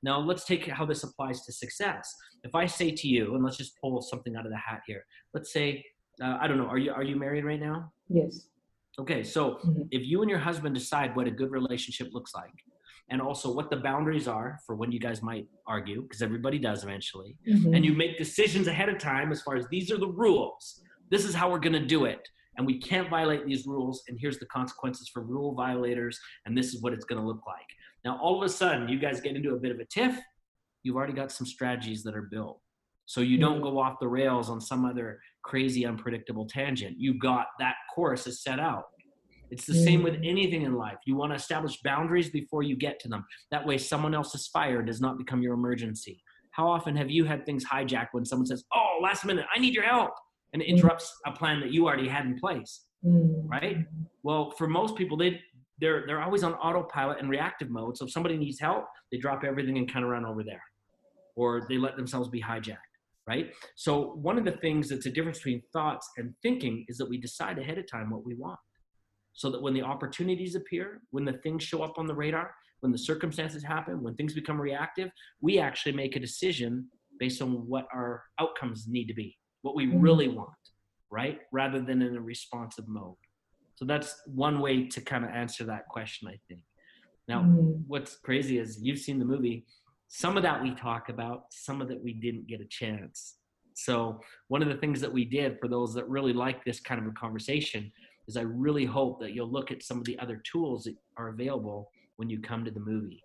Now, 0.01 0.19
let's 0.19 0.43
take 0.43 0.67
how 0.67 0.85
this 0.85 1.03
applies 1.03 1.45
to 1.45 1.53
success. 1.53 2.13
If 2.43 2.53
I 2.53 2.65
say 2.65 2.91
to 2.91 3.07
you, 3.07 3.35
and 3.35 3.43
let's 3.43 3.57
just 3.57 3.79
pull 3.79 4.01
something 4.01 4.35
out 4.35 4.45
of 4.45 4.51
the 4.51 4.57
hat 4.57 4.81
here. 4.85 5.05
Let's 5.33 5.53
say, 5.53 5.85
uh, 6.23 6.37
I 6.41 6.47
don't 6.47 6.57
know, 6.57 6.67
are 6.67 6.77
you 6.77 6.91
are 6.91 7.03
you 7.03 7.15
married 7.15 7.43
right 7.45 7.59
now? 7.59 7.91
Yes. 8.09 8.47
Okay, 8.99 9.23
so 9.23 9.41
Mhm. 9.65 9.87
if 9.91 10.03
you 10.05 10.21
and 10.21 10.29
your 10.29 10.39
husband 10.39 10.73
decide 10.75 11.15
what 11.15 11.27
a 11.27 11.31
good 11.31 11.51
relationship 11.51 12.13
looks 12.13 12.33
like, 12.35 12.53
and 13.09 13.21
also 13.21 13.53
what 13.53 13.69
the 13.69 13.77
boundaries 13.77 14.27
are 14.27 14.59
for 14.65 14.75
when 14.75 14.91
you 14.91 14.99
guys 14.99 15.21
might 15.21 15.47
argue, 15.67 16.03
because 16.03 16.21
everybody 16.21 16.59
does 16.59 16.83
eventually, 16.83 17.35
Mhm. 17.47 17.75
and 17.75 17.83
you 17.83 17.93
make 17.93 18.17
decisions 18.17 18.67
ahead 18.67 18.89
of 18.89 18.97
time 18.99 19.31
as 19.31 19.41
far 19.41 19.55
as 19.55 19.67
these 19.69 19.91
are 19.91 19.97
the 19.97 20.07
rules, 20.07 20.83
this 21.09 21.25
is 21.25 21.33
how 21.33 21.51
we're 21.51 21.59
going 21.67 21.73
to 21.83 21.85
do 21.97 22.05
it, 22.05 22.29
and 22.57 22.65
we 22.67 22.79
can't 22.79 23.09
violate 23.09 23.45
these 23.45 23.65
rules, 23.65 24.03
and 24.07 24.19
here's 24.19 24.37
the 24.39 24.45
consequences 24.45 25.09
for 25.09 25.21
rule 25.23 25.53
violators, 25.55 26.19
and 26.45 26.55
this 26.57 26.73
is 26.73 26.81
what 26.83 26.93
it's 26.93 27.05
going 27.05 27.19
to 27.19 27.27
look 27.27 27.45
like. 27.47 27.67
Now, 28.05 28.17
all 28.19 28.35
of 28.37 28.43
a 28.43 28.49
sudden, 28.49 28.87
you 28.89 28.99
guys 28.99 29.19
get 29.21 29.35
into 29.35 29.53
a 29.55 29.59
bit 29.59 29.71
of 29.71 29.79
a 29.79 29.85
tiff. 29.85 30.15
You've 30.83 30.95
already 30.95 31.13
got 31.13 31.31
some 31.31 31.47
strategies 31.47 32.03
that 32.03 32.15
are 32.15 32.27
built. 32.35 32.61
So 33.05 33.21
you 33.21 33.37
don't 33.37 33.55
mm-hmm. 33.55 33.63
go 33.63 33.79
off 33.79 33.95
the 33.99 34.07
rails 34.07 34.49
on 34.49 34.61
some 34.61 34.85
other 34.85 35.19
crazy, 35.43 35.85
unpredictable 35.85 36.47
tangent. 36.47 36.95
You 36.97 37.17
got 37.19 37.47
that 37.59 37.75
course 37.93 38.27
is 38.27 38.41
set 38.41 38.59
out. 38.59 38.83
It's 39.51 39.65
the 39.65 39.75
same 39.75 40.01
with 40.01 40.15
Mm. 40.15 40.27
anything 40.27 40.61
in 40.63 40.73
life. 40.73 40.97
You 41.05 41.15
want 41.15 41.31
to 41.31 41.35
establish 41.35 41.79
boundaries 41.83 42.29
before 42.29 42.63
you 42.63 42.75
get 42.75 42.99
to 43.01 43.07
them. 43.07 43.23
That 43.51 43.65
way, 43.65 43.77
someone 43.77 44.15
else's 44.15 44.47
fire 44.47 44.81
does 44.81 44.99
not 44.99 45.17
become 45.17 45.43
your 45.43 45.53
emergency. 45.53 46.23
How 46.51 46.67
often 46.67 46.95
have 46.95 47.11
you 47.11 47.25
had 47.25 47.45
things 47.45 47.65
hijacked 47.65 48.09
when 48.13 48.25
someone 48.25 48.47
says, 48.47 48.63
Oh, 48.73 48.99
last 49.01 49.25
minute, 49.25 49.45
I 49.53 49.59
need 49.59 49.75
your 49.75 49.83
help? 49.83 50.11
And 50.53 50.61
it 50.61 50.65
mm-hmm. 50.65 50.77
interrupts 50.77 51.13
a 51.25 51.31
plan 51.31 51.59
that 51.59 51.71
you 51.71 51.85
already 51.85 52.07
had 52.07 52.25
in 52.25 52.39
place 52.39 52.85
right? 53.03 53.77
Well, 54.23 54.51
for 54.51 54.67
most 54.67 54.95
people, 54.95 55.17
they 55.17 55.41
they're 55.79 56.05
they're 56.07 56.21
always 56.21 56.43
on 56.43 56.53
autopilot 56.55 57.19
and 57.19 57.29
reactive 57.29 57.69
mode. 57.69 57.97
So 57.97 58.05
if 58.05 58.11
somebody 58.11 58.37
needs 58.37 58.59
help, 58.59 58.85
they 59.11 59.17
drop 59.17 59.43
everything 59.43 59.77
and 59.77 59.91
kind 59.91 60.05
of 60.05 60.11
run 60.11 60.25
over 60.25 60.43
there, 60.43 60.61
or 61.35 61.65
they 61.67 61.77
let 61.77 61.95
themselves 61.95 62.29
be 62.29 62.41
hijacked, 62.41 62.77
right? 63.27 63.53
So 63.75 64.13
one 64.15 64.37
of 64.37 64.45
the 64.45 64.51
things 64.51 64.89
that's 64.89 65.05
a 65.05 65.11
difference 65.11 65.39
between 65.39 65.61
thoughts 65.71 66.09
and 66.17 66.33
thinking 66.41 66.85
is 66.87 66.97
that 66.97 67.09
we 67.09 67.17
decide 67.17 67.57
ahead 67.57 67.77
of 67.77 67.89
time 67.89 68.09
what 68.09 68.25
we 68.25 68.35
want, 68.35 68.59
so 69.33 69.49
that 69.49 69.61
when 69.61 69.73
the 69.73 69.81
opportunities 69.81 70.55
appear, 70.55 71.01
when 71.11 71.25
the 71.25 71.33
things 71.33 71.63
show 71.63 71.81
up 71.83 71.97
on 71.97 72.05
the 72.05 72.13
radar, 72.13 72.53
when 72.81 72.91
the 72.91 72.97
circumstances 72.97 73.63
happen, 73.63 74.03
when 74.03 74.15
things 74.15 74.33
become 74.33 74.59
reactive, 74.59 75.09
we 75.41 75.57
actually 75.57 75.93
make 75.93 76.15
a 76.15 76.19
decision 76.19 76.87
based 77.19 77.41
on 77.41 77.51
what 77.67 77.87
our 77.93 78.23
outcomes 78.39 78.87
need 78.87 79.05
to 79.05 79.13
be, 79.13 79.37
what 79.61 79.75
we 79.75 79.87
Mm. 79.87 80.01
really 80.01 80.27
want, 80.27 80.49
right? 81.09 81.41
Rather 81.51 81.79
than 81.81 82.01
in 82.01 82.15
a 82.17 82.21
responsive 82.21 82.87
mode. 82.87 83.15
So 83.75 83.85
that's 83.85 84.21
one 84.27 84.59
way 84.59 84.87
to 84.87 85.01
kind 85.01 85.23
of 85.23 85.31
answer 85.31 85.63
that 85.65 85.87
question, 85.87 86.27
I 86.27 86.37
think. 86.47 86.61
Now, 87.27 87.43
Mm. 87.43 87.85
what's 87.87 88.17
crazy 88.17 88.57
is 88.57 88.83
you've 88.83 88.99
seen 88.99 89.17
the 89.17 89.25
movie. 89.25 89.65
Some 90.15 90.37
of 90.37 90.43
that 90.43 90.61
we 90.61 90.75
talk 90.75 91.09
about, 91.09 91.45
some 91.49 91.81
of 91.81 91.87
that 91.87 91.99
we 91.99 92.13
didn't 92.13 92.45
get 92.45 92.61
a 92.61 92.65
chance 92.65 93.37
So, 93.73 94.21
one 94.47 94.61
of 94.61 94.67
the 94.67 94.75
things 94.75 95.01
that 95.01 95.11
we 95.11 95.25
did 95.25 95.57
for 95.59 95.67
those 95.67 95.91
that 95.95 96.07
really 96.07 96.33
like 96.33 96.63
this 96.63 96.79
kind 96.79 97.01
of 97.01 97.07
a 97.07 97.11
conversation 97.13 97.91
is 98.27 98.37
I 98.37 98.41
really 98.41 98.85
hope 98.85 99.19
that 99.21 99.33
you'll 99.33 99.51
look 99.51 99.71
at 99.71 99.81
some 99.81 99.97
of 99.97 100.05
the 100.05 100.19
other 100.19 100.39
tools 100.51 100.83
that 100.83 100.95
are 101.17 101.29
available 101.29 101.89
when 102.17 102.29
you 102.29 102.39
come 102.39 102.63
to 102.63 102.69
the 102.69 102.79
movie, 102.79 103.23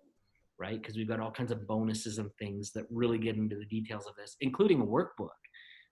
right? 0.57 0.81
Because 0.81 0.97
we've 0.97 1.07
got 1.07 1.19
all 1.19 1.29
kinds 1.29 1.51
of 1.51 1.67
bonuses 1.67 2.17
and 2.17 2.31
things 2.39 2.71
that 2.71 2.85
really 2.89 3.19
get 3.19 3.35
into 3.35 3.55
the 3.55 3.65
details 3.65 4.07
of 4.07 4.15
this, 4.15 4.35
including 4.41 4.81
a 4.81 4.85
workbook, 4.85 5.39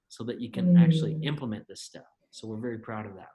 so 0.10 0.23
that 0.23 0.41
you 0.41 0.49
can 0.49 0.73
mm. 0.73 0.83
actually 0.83 1.19
implement 1.21 1.67
this 1.67 1.83
stuff. 1.83 2.12
So, 2.31 2.47
we're 2.47 2.57
very 2.57 2.79
proud 2.79 3.05
of 3.05 3.13
that. 3.13 3.33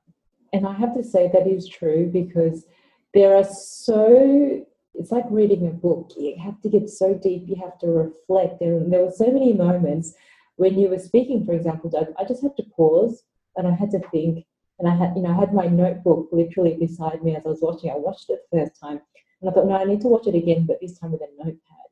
And 0.52 0.66
I 0.66 0.72
have 0.72 0.94
to 0.94 1.04
say 1.04 1.30
that 1.32 1.46
is 1.46 1.68
true 1.68 2.10
because 2.12 2.66
there 3.14 3.36
are 3.36 3.44
so 3.44 4.66
it's 4.94 5.10
like 5.10 5.24
reading 5.30 5.66
a 5.66 5.70
book. 5.70 6.12
You 6.16 6.36
have 6.42 6.60
to 6.62 6.68
get 6.68 6.88
so 6.88 7.14
deep, 7.14 7.44
you 7.46 7.56
have 7.56 7.78
to 7.80 7.86
reflect. 7.86 8.60
And 8.60 8.92
there 8.92 9.04
were 9.04 9.10
so 9.10 9.30
many 9.30 9.52
moments 9.52 10.14
when 10.56 10.78
you 10.78 10.88
were 10.88 10.98
speaking, 10.98 11.44
for 11.44 11.52
example, 11.52 11.90
Doug, 11.90 12.08
I 12.18 12.24
just 12.24 12.42
had 12.42 12.56
to 12.56 12.64
pause 12.76 13.24
and 13.56 13.66
I 13.66 13.72
had 13.72 13.90
to 13.92 14.00
think. 14.10 14.44
And 14.78 14.90
I 14.90 14.96
had, 14.96 15.12
you 15.14 15.22
know, 15.22 15.30
I 15.30 15.34
had 15.34 15.54
my 15.54 15.66
notebook 15.66 16.28
literally 16.32 16.74
beside 16.74 17.22
me 17.22 17.36
as 17.36 17.46
I 17.46 17.50
was 17.50 17.60
watching. 17.62 17.90
I 17.90 17.96
watched 17.96 18.30
it 18.30 18.40
the 18.50 18.58
first 18.58 18.80
time, 18.80 19.00
and 19.40 19.48
I 19.48 19.52
thought, 19.52 19.66
no, 19.66 19.76
I 19.76 19.84
need 19.84 20.00
to 20.00 20.08
watch 20.08 20.26
it 20.26 20.34
again, 20.34 20.66
but 20.66 20.78
this 20.80 20.98
time 20.98 21.12
with 21.12 21.20
a 21.20 21.28
notepad, 21.38 21.88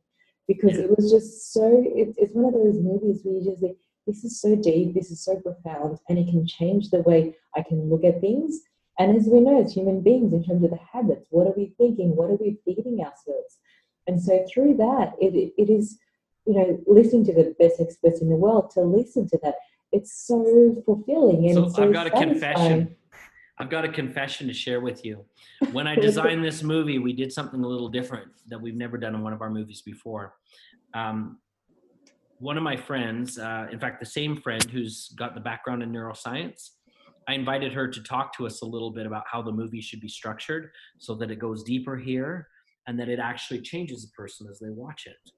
because 0.48 0.76
it 0.76 0.90
was 0.96 1.08
just 1.10 1.52
so. 1.52 1.84
It, 1.86 2.14
it's 2.18 2.34
one 2.34 2.46
of 2.46 2.52
those 2.52 2.80
movies 2.80 3.20
where 3.22 3.34
you 3.34 3.44
just 3.44 3.60
think, 3.60 3.76
this 4.08 4.24
is 4.24 4.40
so 4.40 4.56
deep, 4.56 4.94
this 4.94 5.12
is 5.12 5.22
so 5.22 5.36
profound, 5.36 5.98
and 6.08 6.18
it 6.18 6.30
can 6.30 6.44
change 6.46 6.90
the 6.90 7.02
way 7.02 7.36
I 7.54 7.62
can 7.62 7.88
look 7.88 8.02
at 8.02 8.20
things. 8.20 8.60
And 9.00 9.16
as 9.16 9.26
we 9.26 9.40
know, 9.40 9.64
as 9.64 9.72
human 9.72 10.02
beings, 10.02 10.34
in 10.34 10.44
terms 10.44 10.62
of 10.62 10.70
the 10.70 10.78
habits, 10.92 11.26
what 11.30 11.46
are 11.46 11.54
we 11.56 11.72
thinking? 11.78 12.14
What 12.14 12.28
are 12.30 12.36
we 12.36 12.58
feeding 12.66 13.00
ourselves? 13.00 13.56
And 14.06 14.22
so 14.22 14.44
through 14.52 14.76
that, 14.76 15.14
it, 15.18 15.54
it 15.56 15.70
is, 15.70 15.98
you 16.46 16.52
know, 16.52 16.78
listening 16.86 17.24
to 17.24 17.32
the 17.32 17.54
best 17.58 17.80
experts 17.80 18.20
in 18.20 18.28
the 18.28 18.36
world 18.36 18.70
to 18.74 18.82
listen 18.82 19.26
to 19.30 19.38
that. 19.42 19.54
It's 19.90 20.26
so 20.26 20.82
fulfilling 20.84 21.46
and 21.46 21.54
so, 21.54 21.68
so 21.70 21.84
I've 21.84 21.94
got 21.94 22.08
a 22.08 22.10
confession. 22.10 22.94
I've 23.58 23.70
got 23.70 23.86
a 23.86 23.88
confession 23.88 24.46
to 24.48 24.52
share 24.52 24.82
with 24.82 25.02
you. 25.02 25.24
When 25.72 25.86
I 25.86 25.94
designed 26.08 26.44
this 26.44 26.62
movie, 26.62 26.98
we 26.98 27.14
did 27.14 27.32
something 27.32 27.64
a 27.64 27.66
little 27.66 27.88
different 27.88 28.28
that 28.48 28.60
we've 28.60 28.76
never 28.76 28.98
done 28.98 29.14
in 29.14 29.22
one 29.22 29.32
of 29.32 29.40
our 29.40 29.50
movies 29.50 29.80
before. 29.80 30.34
Um, 30.92 31.38
one 32.38 32.58
of 32.58 32.62
my 32.62 32.76
friends, 32.76 33.38
uh, 33.38 33.66
in 33.72 33.78
fact, 33.78 33.98
the 33.98 34.06
same 34.06 34.36
friend 34.36 34.62
who's 34.62 35.08
got 35.16 35.34
the 35.34 35.40
background 35.40 35.82
in 35.82 35.90
neuroscience, 35.90 36.70
I 37.30 37.34
invited 37.34 37.72
her 37.74 37.86
to 37.86 38.02
talk 38.02 38.36
to 38.38 38.46
us 38.46 38.60
a 38.62 38.66
little 38.66 38.90
bit 38.90 39.06
about 39.06 39.22
how 39.30 39.40
the 39.40 39.52
movie 39.52 39.80
should 39.80 40.00
be 40.00 40.08
structured 40.08 40.72
so 40.98 41.14
that 41.14 41.30
it 41.30 41.38
goes 41.38 41.62
deeper 41.62 41.96
here 41.96 42.48
and 42.88 42.98
that 42.98 43.08
it 43.08 43.20
actually 43.20 43.60
changes 43.60 44.02
a 44.02 44.20
person 44.20 44.48
as 44.50 44.58
they 44.58 44.70
watch 44.70 45.06
it. 45.06 45.30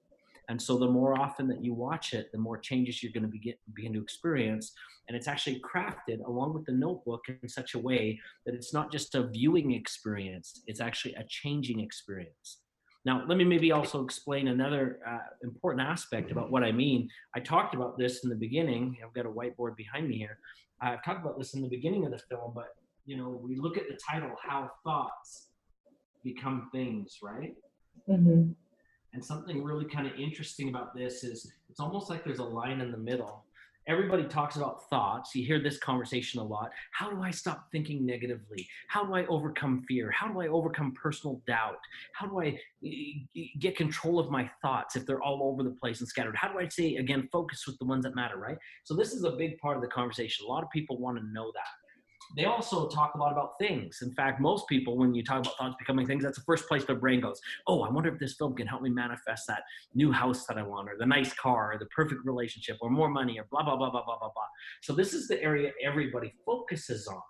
And 0.49 0.61
so 0.61 0.79
the 0.79 0.89
more 0.89 1.21
often 1.21 1.47
that 1.49 1.63
you 1.63 1.75
watch 1.75 2.15
it, 2.15 2.33
the 2.33 2.39
more 2.39 2.57
changes 2.57 3.03
you're 3.03 3.13
going 3.13 3.25
to 3.25 3.29
begin, 3.29 3.57
begin 3.75 3.93
to 3.93 4.01
experience. 4.01 4.73
And 5.07 5.15
it's 5.15 5.29
actually 5.29 5.61
crafted 5.61 6.25
along 6.27 6.55
with 6.55 6.65
the 6.65 6.73
notebook 6.73 7.27
in 7.29 7.47
such 7.47 7.75
a 7.75 7.79
way 7.79 8.19
that 8.47 8.55
it's 8.55 8.73
not 8.73 8.91
just 8.91 9.15
a 9.15 9.27
viewing 9.27 9.73
experience, 9.73 10.63
it's 10.67 10.81
actually 10.81 11.13
a 11.17 11.25
changing 11.29 11.81
experience. 11.81 12.61
Now, 13.05 13.25
let 13.27 13.37
me 13.37 13.45
maybe 13.45 13.73
also 13.73 14.05
explain 14.05 14.49
another 14.49 15.01
uh, 15.07 15.19
important 15.43 15.87
aspect 15.87 16.31
about 16.31 16.51
what 16.51 16.63
I 16.63 16.71
mean. 16.71 17.09
I 17.35 17.41
talked 17.41 17.75
about 17.75 17.99
this 17.99 18.23
in 18.23 18.31
the 18.31 18.37
beginning. 18.37 18.97
I've 19.05 19.13
got 19.13 19.27
a 19.27 19.31
whiteboard 19.31 19.77
behind 19.77 20.09
me 20.09 20.19
here. 20.19 20.39
I've 20.81 21.05
talked 21.05 21.21
about 21.21 21.39
this 21.39 21.55
in 21.55 21.63
the 21.63 21.69
beginning 21.69 22.05
of 22.05 22.13
the 22.13 22.19
film, 22.19 22.53
but 22.55 22.69
you 23.05 23.17
know, 23.17 23.41
we 23.43 23.57
look 23.57 23.77
at 23.77 23.89
the 23.89 23.99
title, 24.09 24.31
"How 24.41 24.71
Thoughts 24.85 25.49
Become 26.23 26.69
Things," 26.73 27.19
right? 27.23 27.55
Mm-hmm. 28.09 28.53
And 29.15 29.25
something 29.25 29.63
really 29.63 29.85
kind 29.85 30.07
of 30.07 30.15
interesting 30.19 30.69
about 30.69 30.95
this 30.95 31.25
is 31.25 31.53
it's 31.69 31.81
almost 31.81 32.09
like 32.09 32.25
there's 32.25 32.39
a 32.39 32.45
line 32.45 32.81
in 32.81 32.93
the 32.93 32.99
middle 32.99 33.45
everybody 33.87 34.25
talks 34.25 34.57
about 34.57 34.89
thoughts. 34.89 35.35
You 35.35 35.45
hear 35.45 35.61
this 35.61 35.79
conversation 35.79 36.41
a 36.41 36.45
lot. 36.45 36.71
How 36.93 37.11
do 37.11 37.23
I 37.23 37.31
stop 37.31 37.69
thinking 37.73 38.07
negatively? 38.07 38.69
How 38.89 39.05
do 39.05 39.15
I 39.15 39.27
overcome 39.27 39.85
fear? 39.89 40.11
How 40.11 40.29
do 40.29 40.41
I 40.41 40.49
overcome 40.49 40.93
personal 40.93 41.43
doubt? 41.47 41.79
How 42.15 42.27
do 42.27 42.41
I 42.41 42.59
get 43.59 43.77
control 43.77 44.19
of 44.19 44.31
my 44.31 44.51
thoughts 44.63 44.97
if 44.97 45.07
they're 45.07 45.23
all 45.23 45.43
over 45.43 45.63
the 45.63 45.77
place 45.81 46.01
and 46.01 46.09
scattered? 46.09 46.37
How 46.37 46.53
do 46.53 46.59
I 46.59 46.69
say, 46.69 46.97
again, 46.97 47.29
focus 47.33 47.65
with 47.67 47.79
the 47.79 47.85
ones 47.85 48.05
that 48.05 48.15
matter, 48.15 48.37
right? 48.37 48.59
So, 48.85 48.95
this 48.95 49.13
is 49.13 49.25
a 49.25 49.33
big 49.33 49.59
part 49.59 49.77
of 49.77 49.83
the 49.83 49.89
conversation. 49.89 50.47
A 50.47 50.49
lot 50.49 50.63
of 50.63 50.71
people 50.71 50.99
want 50.99 51.19
to 51.19 51.25
know 51.33 51.51
that 51.55 51.82
they 52.37 52.45
also 52.47 52.89
talk 52.89 53.15
a 53.15 53.19
lot 53.19 53.33
about 53.33 53.53
things. 53.61 53.99
In 54.03 54.13
fact, 54.13 54.41
most 54.41 54.67
people, 54.69 54.97
when 54.97 55.15
you 55.15 55.23
talk 55.23 55.41
about 55.41 55.57
thoughts 55.57 55.77
becoming 55.79 56.07
things, 56.07 56.23
that's 56.23 56.39
the 56.39 56.45
first 56.45 56.67
place 56.67 56.85
their 56.85 56.97
brain 56.97 57.21
goes. 57.21 57.41
Oh, 57.67 57.83
I 57.83 57.91
wonder 57.91 58.13
if 58.13 58.19
this 58.19 58.35
film 58.35 58.55
can 58.55 58.67
help 58.67 58.83
me 58.83 58.91
manifest 58.91 59.47
that 59.49 59.63
new 59.95 60.11
house 60.11 60.47
that 60.47 60.59
I 60.59 60.63
want, 60.63 60.89
or 60.89 60.97
the 60.99 61.07
nice 61.07 61.33
car, 61.35 61.73
or 61.73 61.79
the 61.79 61.87
perfect 61.87 62.23
relationship, 62.25 62.79
or 62.81 62.91
more 62.91 63.09
money, 63.09 63.39
or 63.39 63.47
blah, 63.51 63.63
blah, 63.63 63.77
blah, 63.77 63.91
blah, 63.91 64.05
blah, 64.05 64.19
blah, 64.19 64.31
blah. 64.35 64.47
So, 64.83 64.95
this 64.95 65.13
is 65.13 65.29
the 65.29 65.43
area 65.43 65.73
everybody 65.83 66.33
focuses 66.45 67.07
on. 67.07 67.21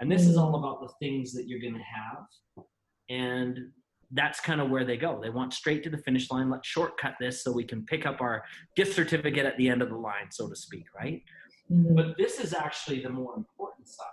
And 0.00 0.10
this 0.10 0.26
is 0.26 0.36
all 0.36 0.52
mm. 0.52 0.58
about 0.58 0.80
the 0.80 0.92
things 1.00 1.32
that 1.32 1.48
you're 1.48 1.60
going 1.60 1.74
to 1.74 1.80
have. 1.80 2.66
And 3.08 3.70
that's 4.12 4.40
kind 4.40 4.60
of 4.60 4.70
where 4.70 4.84
they 4.84 4.96
go. 4.96 5.20
They 5.20 5.30
want 5.30 5.52
straight 5.52 5.82
to 5.84 5.90
the 5.90 5.98
finish 5.98 6.30
line. 6.30 6.50
Let's 6.50 6.68
shortcut 6.68 7.14
this 7.18 7.42
so 7.42 7.52
we 7.52 7.64
can 7.64 7.84
pick 7.84 8.06
up 8.06 8.20
our 8.20 8.44
gift 8.76 8.94
certificate 8.94 9.46
at 9.46 9.56
the 9.56 9.68
end 9.68 9.82
of 9.82 9.88
the 9.88 9.96
line, 9.96 10.30
so 10.30 10.48
to 10.48 10.56
speak, 10.56 10.84
right? 10.94 11.22
Mm-hmm. 11.72 11.94
But 11.94 12.16
this 12.16 12.38
is 12.38 12.54
actually 12.54 13.02
the 13.02 13.10
more 13.10 13.34
important 13.36 13.88
side 13.88 14.06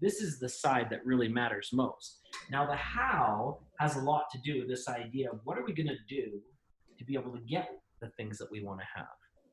this 0.00 0.20
is 0.20 0.38
the 0.38 0.48
side 0.48 0.88
that 0.90 1.04
really 1.04 1.28
matters 1.28 1.70
most. 1.72 2.20
Now, 2.50 2.66
the 2.66 2.76
how 2.76 3.58
has 3.80 3.96
a 3.96 4.00
lot 4.00 4.24
to 4.32 4.38
do 4.44 4.60
with 4.60 4.68
this 4.68 4.88
idea 4.88 5.30
of 5.30 5.40
what 5.44 5.58
are 5.58 5.64
we 5.64 5.72
going 5.72 5.88
to 5.88 5.96
do 6.08 6.40
to 6.98 7.04
be 7.04 7.14
able 7.14 7.32
to 7.32 7.40
get 7.40 7.70
the 8.00 8.10
things 8.16 8.38
that 8.38 8.50
we 8.50 8.62
want 8.62 8.80
to 8.80 8.86
have, 8.94 9.06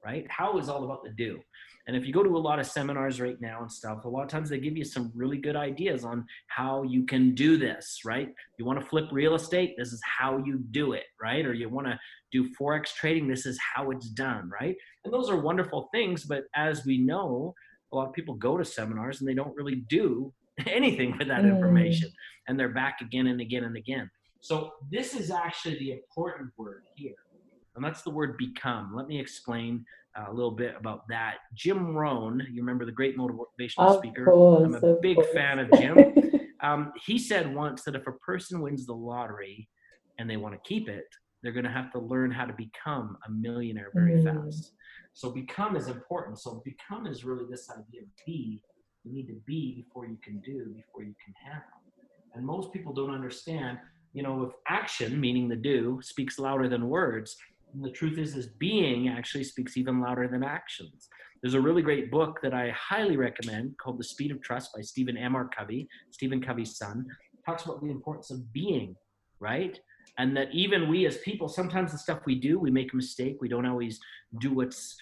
right? 0.03 0.25
How 0.29 0.57
is 0.57 0.69
all 0.69 0.83
about 0.83 1.03
the 1.03 1.11
do. 1.11 1.39
And 1.87 1.95
if 1.95 2.05
you 2.05 2.13
go 2.13 2.23
to 2.23 2.35
a 2.35 2.39
lot 2.39 2.59
of 2.59 2.65
seminars 2.65 3.21
right 3.21 3.39
now 3.39 3.61
and 3.61 3.71
stuff, 3.71 4.05
a 4.05 4.09
lot 4.09 4.23
of 4.23 4.29
times 4.29 4.49
they 4.49 4.59
give 4.59 4.75
you 4.75 4.83
some 4.83 5.11
really 5.15 5.37
good 5.37 5.55
ideas 5.55 6.03
on 6.03 6.25
how 6.47 6.83
you 6.83 7.05
can 7.05 7.35
do 7.35 7.57
this, 7.57 7.99
right? 8.03 8.29
You 8.57 8.65
want 8.65 8.79
to 8.79 8.85
flip 8.85 9.05
real 9.11 9.35
estate, 9.35 9.75
this 9.77 9.93
is 9.93 10.01
how 10.03 10.37
you 10.43 10.63
do 10.71 10.93
it, 10.93 11.03
right? 11.21 11.45
Or 11.45 11.53
you 11.53 11.69
want 11.69 11.87
to 11.87 11.99
do 12.31 12.49
Forex 12.59 12.93
trading, 12.93 13.27
this 13.27 13.45
is 13.45 13.59
how 13.75 13.91
it's 13.91 14.09
done, 14.09 14.49
right? 14.49 14.75
And 15.03 15.13
those 15.13 15.29
are 15.29 15.39
wonderful 15.39 15.89
things, 15.93 16.23
but 16.23 16.43
as 16.55 16.85
we 16.85 16.97
know, 16.97 17.53
a 17.95 17.97
lot 17.97 18.07
of 18.07 18.13
people 18.13 18.35
go 18.35 18.57
to 18.57 18.65
seminars 18.65 19.21
and 19.21 19.29
they 19.29 19.33
don't 19.33 19.55
really 19.55 19.83
do 19.89 20.33
anything 20.67 21.17
with 21.17 21.27
that 21.27 21.43
mm. 21.43 21.49
information 21.49 22.11
and 22.47 22.59
they're 22.59 22.69
back 22.69 22.99
again 23.01 23.27
and 23.27 23.39
again 23.41 23.63
and 23.63 23.77
again 23.77 24.09
so 24.41 24.71
this 24.91 25.15
is 25.15 25.31
actually 25.31 25.79
the 25.79 25.91
important 25.91 26.51
word 26.57 26.83
here 26.95 27.15
and 27.75 27.83
that's 27.83 28.01
the 28.01 28.09
word 28.09 28.37
become 28.37 28.93
let 28.95 29.07
me 29.07 29.19
explain 29.19 29.83
uh, 30.17 30.25
a 30.29 30.33
little 30.33 30.51
bit 30.51 30.75
about 30.77 31.07
that 31.07 31.35
jim 31.53 31.95
rohn 31.95 32.41
you 32.51 32.61
remember 32.61 32.85
the 32.85 32.91
great 32.91 33.17
motivational 33.17 33.77
of 33.77 33.97
speaker 33.97 34.25
course, 34.25 34.63
i'm 34.63 34.75
a 34.75 34.95
big 35.01 35.15
course. 35.15 35.27
fan 35.33 35.59
of 35.59 35.71
jim 35.77 35.97
um, 36.61 36.91
he 37.05 37.17
said 37.17 37.53
once 37.53 37.83
that 37.83 37.95
if 37.95 38.07
a 38.07 38.13
person 38.13 38.61
wins 38.61 38.85
the 38.85 38.93
lottery 38.93 39.67
and 40.19 40.29
they 40.29 40.37
want 40.37 40.53
to 40.53 40.59
keep 40.67 40.89
it 40.89 41.05
they're 41.41 41.53
going 41.53 41.65
to 41.65 41.71
have 41.71 41.91
to 41.91 41.99
learn 41.99 42.31
how 42.31 42.45
to 42.45 42.53
become 42.53 43.17
a 43.27 43.31
millionaire 43.31 43.89
very 43.93 44.21
mm. 44.21 44.45
fast 44.45 44.73
so 45.15 45.31
become 45.31 45.77
is 45.77 45.87
important. 45.87 46.39
So 46.39 46.61
become 46.65 47.07
is 47.07 47.23
really 47.23 47.45
this 47.49 47.69
idea 47.71 48.01
of 48.01 48.07
be. 48.27 48.61
You 49.05 49.13
need 49.13 49.27
to 49.27 49.41
be 49.47 49.73
before 49.75 50.05
you 50.05 50.17
can 50.21 50.41
do, 50.41 50.73
before 50.75 51.03
you 51.03 51.15
can 51.23 51.33
have. 51.49 51.63
And 52.33 52.45
most 52.45 52.73
people 52.73 52.91
don't 52.91 53.13
understand, 53.13 53.77
you 54.11 54.23
know, 54.23 54.43
if 54.43 54.51
action, 54.67 55.19
meaning 55.19 55.47
the 55.47 55.55
do, 55.55 55.99
speaks 56.03 56.37
louder 56.37 56.67
than 56.67 56.89
words, 56.89 57.37
the 57.81 57.91
truth 57.91 58.17
is, 58.17 58.35
is 58.35 58.47
being 58.47 59.07
actually 59.07 59.45
speaks 59.45 59.77
even 59.77 60.01
louder 60.01 60.27
than 60.27 60.43
actions. 60.43 61.07
There's 61.41 61.53
a 61.53 61.61
really 61.61 61.81
great 61.81 62.11
book 62.11 62.39
that 62.43 62.53
I 62.53 62.71
highly 62.71 63.15
recommend 63.15 63.77
called 63.77 63.97
The 63.97 64.03
Speed 64.03 64.31
of 64.31 64.41
Trust 64.41 64.71
by 64.75 64.81
Stephen 64.81 65.15
M. 65.15 65.33
R. 65.33 65.49
Covey, 65.57 65.87
Stephen 66.11 66.41
Covey's 66.41 66.77
son. 66.77 67.05
talks 67.45 67.63
about 67.63 67.81
the 67.81 67.89
importance 67.89 68.31
of 68.31 68.51
being, 68.51 68.97
right? 69.39 69.79
And 70.17 70.35
that 70.37 70.49
even 70.53 70.89
we 70.89 71.05
as 71.05 71.17
people 71.19 71.47
sometimes 71.47 71.91
the 71.91 71.97
stuff 71.97 72.19
we 72.25 72.35
do 72.35 72.59
we 72.59 72.71
make 72.71 72.93
a 72.93 72.95
mistake. 72.95 73.37
We 73.41 73.49
don't 73.49 73.65
always 73.65 73.99
do 74.39 74.53
what's 74.53 74.95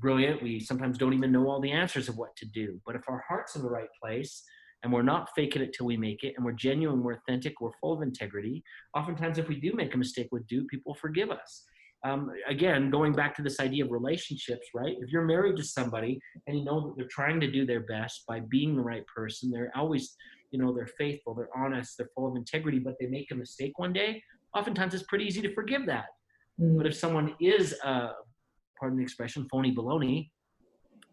brilliant. 0.00 0.42
We 0.42 0.60
sometimes 0.60 0.98
don't 0.98 1.14
even 1.14 1.32
know 1.32 1.48
all 1.48 1.60
the 1.60 1.72
answers 1.72 2.08
of 2.08 2.16
what 2.16 2.36
to 2.36 2.46
do. 2.46 2.80
But 2.86 2.96
if 2.96 3.02
our 3.08 3.24
heart's 3.26 3.56
in 3.56 3.62
the 3.62 3.70
right 3.70 3.88
place 4.00 4.42
and 4.82 4.92
we're 4.92 5.02
not 5.02 5.30
faking 5.34 5.62
it 5.62 5.72
till 5.72 5.86
we 5.86 5.96
make 5.96 6.24
it 6.24 6.34
and 6.36 6.44
we're 6.44 6.52
genuine 6.52 7.02
we're 7.02 7.14
authentic 7.14 7.60
we're 7.60 7.70
full 7.80 7.92
of 7.92 8.02
integrity 8.02 8.64
oftentimes 8.96 9.38
if 9.38 9.48
we 9.48 9.60
do 9.60 9.72
make 9.74 9.94
a 9.94 9.98
mistake 9.98 10.28
with 10.32 10.46
do 10.46 10.64
people 10.66 10.94
forgive 10.94 11.30
us. 11.30 11.64
Um, 12.04 12.32
again 12.48 12.90
going 12.90 13.12
back 13.12 13.36
to 13.36 13.42
this 13.42 13.60
idea 13.60 13.84
of 13.84 13.92
relationships 13.92 14.68
right? 14.74 14.96
If 15.00 15.10
you're 15.10 15.24
married 15.24 15.56
to 15.56 15.64
somebody 15.64 16.20
and 16.46 16.58
you 16.58 16.64
know 16.64 16.80
that 16.80 16.96
they're 16.96 17.06
trying 17.08 17.40
to 17.40 17.50
do 17.50 17.64
their 17.64 17.80
best 17.80 18.24
by 18.26 18.40
being 18.40 18.76
the 18.76 18.82
right 18.82 19.06
person 19.06 19.50
they're 19.50 19.72
always 19.76 20.16
you 20.50 20.58
know 20.58 20.72
they're 20.74 20.90
faithful 20.98 21.34
they're 21.34 21.56
honest 21.56 21.96
they're 21.96 22.10
full 22.14 22.28
of 22.28 22.36
integrity 22.36 22.78
but 22.78 22.94
they 22.98 23.06
make 23.06 23.30
a 23.30 23.34
mistake 23.34 23.78
one 23.78 23.92
day 23.92 24.22
oftentimes 24.54 24.94
it's 24.94 25.04
pretty 25.04 25.24
easy 25.24 25.40
to 25.42 25.52
forgive 25.54 25.86
that. 25.86 26.06
Mm. 26.60 26.76
But 26.76 26.86
if 26.86 26.94
someone 26.94 27.34
is, 27.40 27.74
uh, 27.84 28.10
pardon 28.78 28.98
the 28.98 29.02
expression, 29.02 29.46
phony 29.50 29.74
baloney, 29.74 30.30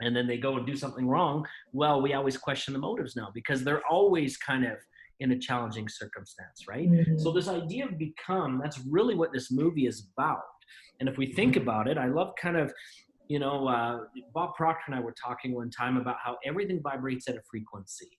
and 0.01 0.15
then 0.15 0.27
they 0.27 0.37
go 0.37 0.55
and 0.57 0.65
do 0.65 0.75
something 0.75 1.07
wrong, 1.07 1.45
well, 1.73 2.01
we 2.01 2.13
always 2.13 2.37
question 2.37 2.73
the 2.73 2.79
motives 2.79 3.15
now 3.15 3.29
because 3.33 3.63
they're 3.63 3.85
always 3.89 4.37
kind 4.37 4.65
of 4.65 4.77
in 5.19 5.31
a 5.31 5.39
challenging 5.39 5.87
circumstance, 5.89 6.65
right? 6.67 6.89
Mm-hmm. 6.89 7.17
So 7.17 7.31
this 7.33 7.49
idea 7.49 7.85
of 7.85 7.97
become, 7.97 8.59
that's 8.63 8.79
really 8.89 9.15
what 9.15 9.33
this 9.33 9.51
movie 9.51 9.85
is 9.87 10.07
about. 10.17 10.39
And 11.01 11.09
if 11.09 11.17
we 11.17 11.33
think 11.33 11.57
about 11.57 11.87
it, 11.89 11.97
I 11.97 12.07
love 12.07 12.33
kind 12.41 12.55
of 12.55 12.73
you 13.29 13.37
know, 13.37 13.67
uh, 13.67 13.99
Bob 14.33 14.55
Proctor 14.55 14.81
and 14.87 14.95
I 14.95 14.99
were 14.99 15.13
talking 15.13 15.53
one 15.53 15.69
time 15.69 15.97
about 15.97 16.15
how 16.21 16.37
everything 16.43 16.81
vibrates 16.81 17.29
at 17.29 17.35
a 17.35 17.41
frequency. 17.49 18.09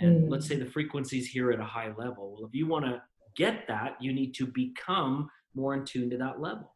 And 0.00 0.24
Mm. 0.24 0.30
let's 0.30 0.46
say 0.46 0.56
the 0.56 0.66
frequency's 0.66 1.28
here 1.28 1.52
at 1.52 1.60
a 1.60 1.64
high 1.64 1.92
level. 1.96 2.34
Well, 2.34 2.46
if 2.48 2.54
you 2.54 2.66
want 2.66 2.84
to 2.84 3.00
get 3.40 3.66
that, 3.68 3.90
you 4.04 4.12
need 4.12 4.32
to 4.40 4.46
become 4.46 5.28
more 5.54 5.72
in 5.74 5.82
tune 5.84 6.08
to 6.10 6.18
that 6.18 6.40
level. 6.40 6.68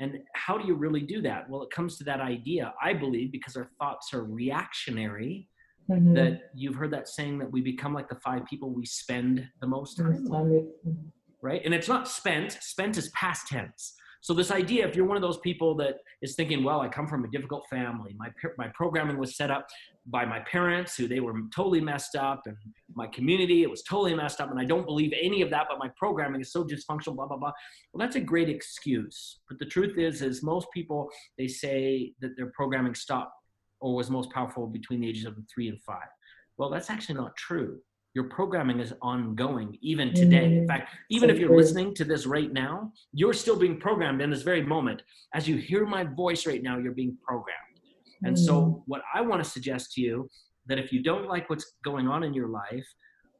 And 0.00 0.10
how 0.34 0.54
do 0.58 0.66
you 0.66 0.74
really 0.74 1.00
do 1.14 1.18
that? 1.22 1.48
Well, 1.48 1.62
it 1.62 1.70
comes 1.70 1.96
to 1.98 2.04
that 2.04 2.20
idea, 2.20 2.74
I 2.82 2.92
believe, 2.92 3.30
because 3.32 3.54
our 3.56 3.68
thoughts 3.78 4.12
are 4.14 4.24
reactionary, 4.24 5.48
Mhm. 5.88 6.14
that 6.20 6.50
you've 6.54 6.74
heard 6.80 6.90
that 6.96 7.08
saying 7.08 7.38
that 7.38 7.50
we 7.50 7.60
become 7.62 7.94
like 7.98 8.08
the 8.10 8.20
five 8.28 8.42
people 8.50 8.68
we 8.80 8.84
spend 8.84 9.48
the 9.62 9.66
most 9.76 9.96
time 9.96 10.22
with 10.24 10.66
mhm. 10.86 11.10
right? 11.40 11.62
And 11.64 11.72
it's 11.72 11.88
not 11.88 12.08
spent. 12.08 12.50
Spent 12.74 12.94
is 12.98 13.08
past 13.22 13.42
tense. 13.52 13.82
So 14.20 14.34
this 14.34 14.50
idea, 14.50 14.86
if 14.86 14.96
you're 14.96 15.06
one 15.06 15.16
of 15.16 15.22
those 15.22 15.38
people 15.38 15.74
that 15.76 15.98
is 16.22 16.34
thinking, 16.34 16.64
well, 16.64 16.80
I 16.80 16.88
come 16.88 17.06
from 17.06 17.24
a 17.24 17.28
difficult 17.28 17.66
family. 17.68 18.14
My 18.18 18.30
my 18.56 18.68
programming 18.74 19.16
was 19.16 19.36
set 19.36 19.50
up 19.50 19.66
by 20.06 20.24
my 20.24 20.40
parents, 20.40 20.96
who 20.96 21.06
they 21.06 21.20
were 21.20 21.34
totally 21.54 21.80
messed 21.80 22.16
up, 22.16 22.42
and 22.46 22.56
my 22.94 23.06
community 23.06 23.62
it 23.62 23.70
was 23.70 23.82
totally 23.82 24.14
messed 24.14 24.40
up, 24.40 24.50
and 24.50 24.58
I 24.58 24.64
don't 24.64 24.84
believe 24.84 25.12
any 25.20 25.42
of 25.42 25.50
that. 25.50 25.66
But 25.70 25.78
my 25.78 25.90
programming 25.96 26.40
is 26.40 26.52
so 26.52 26.64
dysfunctional. 26.64 27.14
Blah 27.16 27.26
blah 27.26 27.36
blah. 27.36 27.52
Well, 27.92 28.04
that's 28.04 28.16
a 28.16 28.20
great 28.20 28.48
excuse. 28.48 29.40
But 29.48 29.58
the 29.58 29.66
truth 29.66 29.98
is, 29.98 30.20
is 30.22 30.42
most 30.42 30.68
people 30.72 31.08
they 31.36 31.48
say 31.48 32.12
that 32.20 32.36
their 32.36 32.50
programming 32.54 32.94
stopped 32.94 33.32
or 33.80 33.94
was 33.94 34.10
most 34.10 34.30
powerful 34.30 34.66
between 34.66 35.00
the 35.00 35.08
ages 35.08 35.24
of 35.24 35.36
three 35.52 35.68
and 35.68 35.80
five. 35.82 36.08
Well, 36.56 36.70
that's 36.70 36.90
actually 36.90 37.14
not 37.14 37.36
true. 37.36 37.78
Your 38.18 38.28
programming 38.30 38.80
is 38.80 38.92
ongoing 39.00 39.78
even 39.80 40.12
today. 40.12 40.46
In 40.46 40.64
Mm. 40.64 40.66
fact, 40.66 40.92
even 41.08 41.28
So 41.28 41.34
if 41.34 41.38
you're 41.38 41.50
true. 41.50 41.58
listening 41.58 41.94
to 41.94 42.04
this 42.04 42.26
right 42.26 42.52
now, 42.52 42.92
you're 43.12 43.32
still 43.32 43.56
being 43.56 43.78
programmed 43.78 44.20
in 44.20 44.28
this 44.28 44.42
very 44.42 44.60
moment. 44.60 45.04
As 45.34 45.46
you 45.46 45.56
hear 45.56 45.86
my 45.86 46.02
voice 46.02 46.44
right 46.44 46.60
now, 46.60 46.78
you're 46.78 46.98
being 47.02 47.16
programmed. 47.24 47.76
And 48.24 48.34
Mm. 48.34 48.38
so, 48.46 48.82
what 48.86 49.02
I 49.14 49.20
want 49.20 49.44
to 49.44 49.48
suggest 49.48 49.92
to 49.92 50.00
you 50.00 50.28
that 50.66 50.80
if 50.80 50.92
you 50.92 51.00
don't 51.00 51.28
like 51.28 51.48
what's 51.48 51.76
going 51.84 52.08
on 52.08 52.24
in 52.24 52.34
your 52.34 52.48
life 52.48 52.88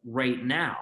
right 0.06 0.40
now, 0.44 0.76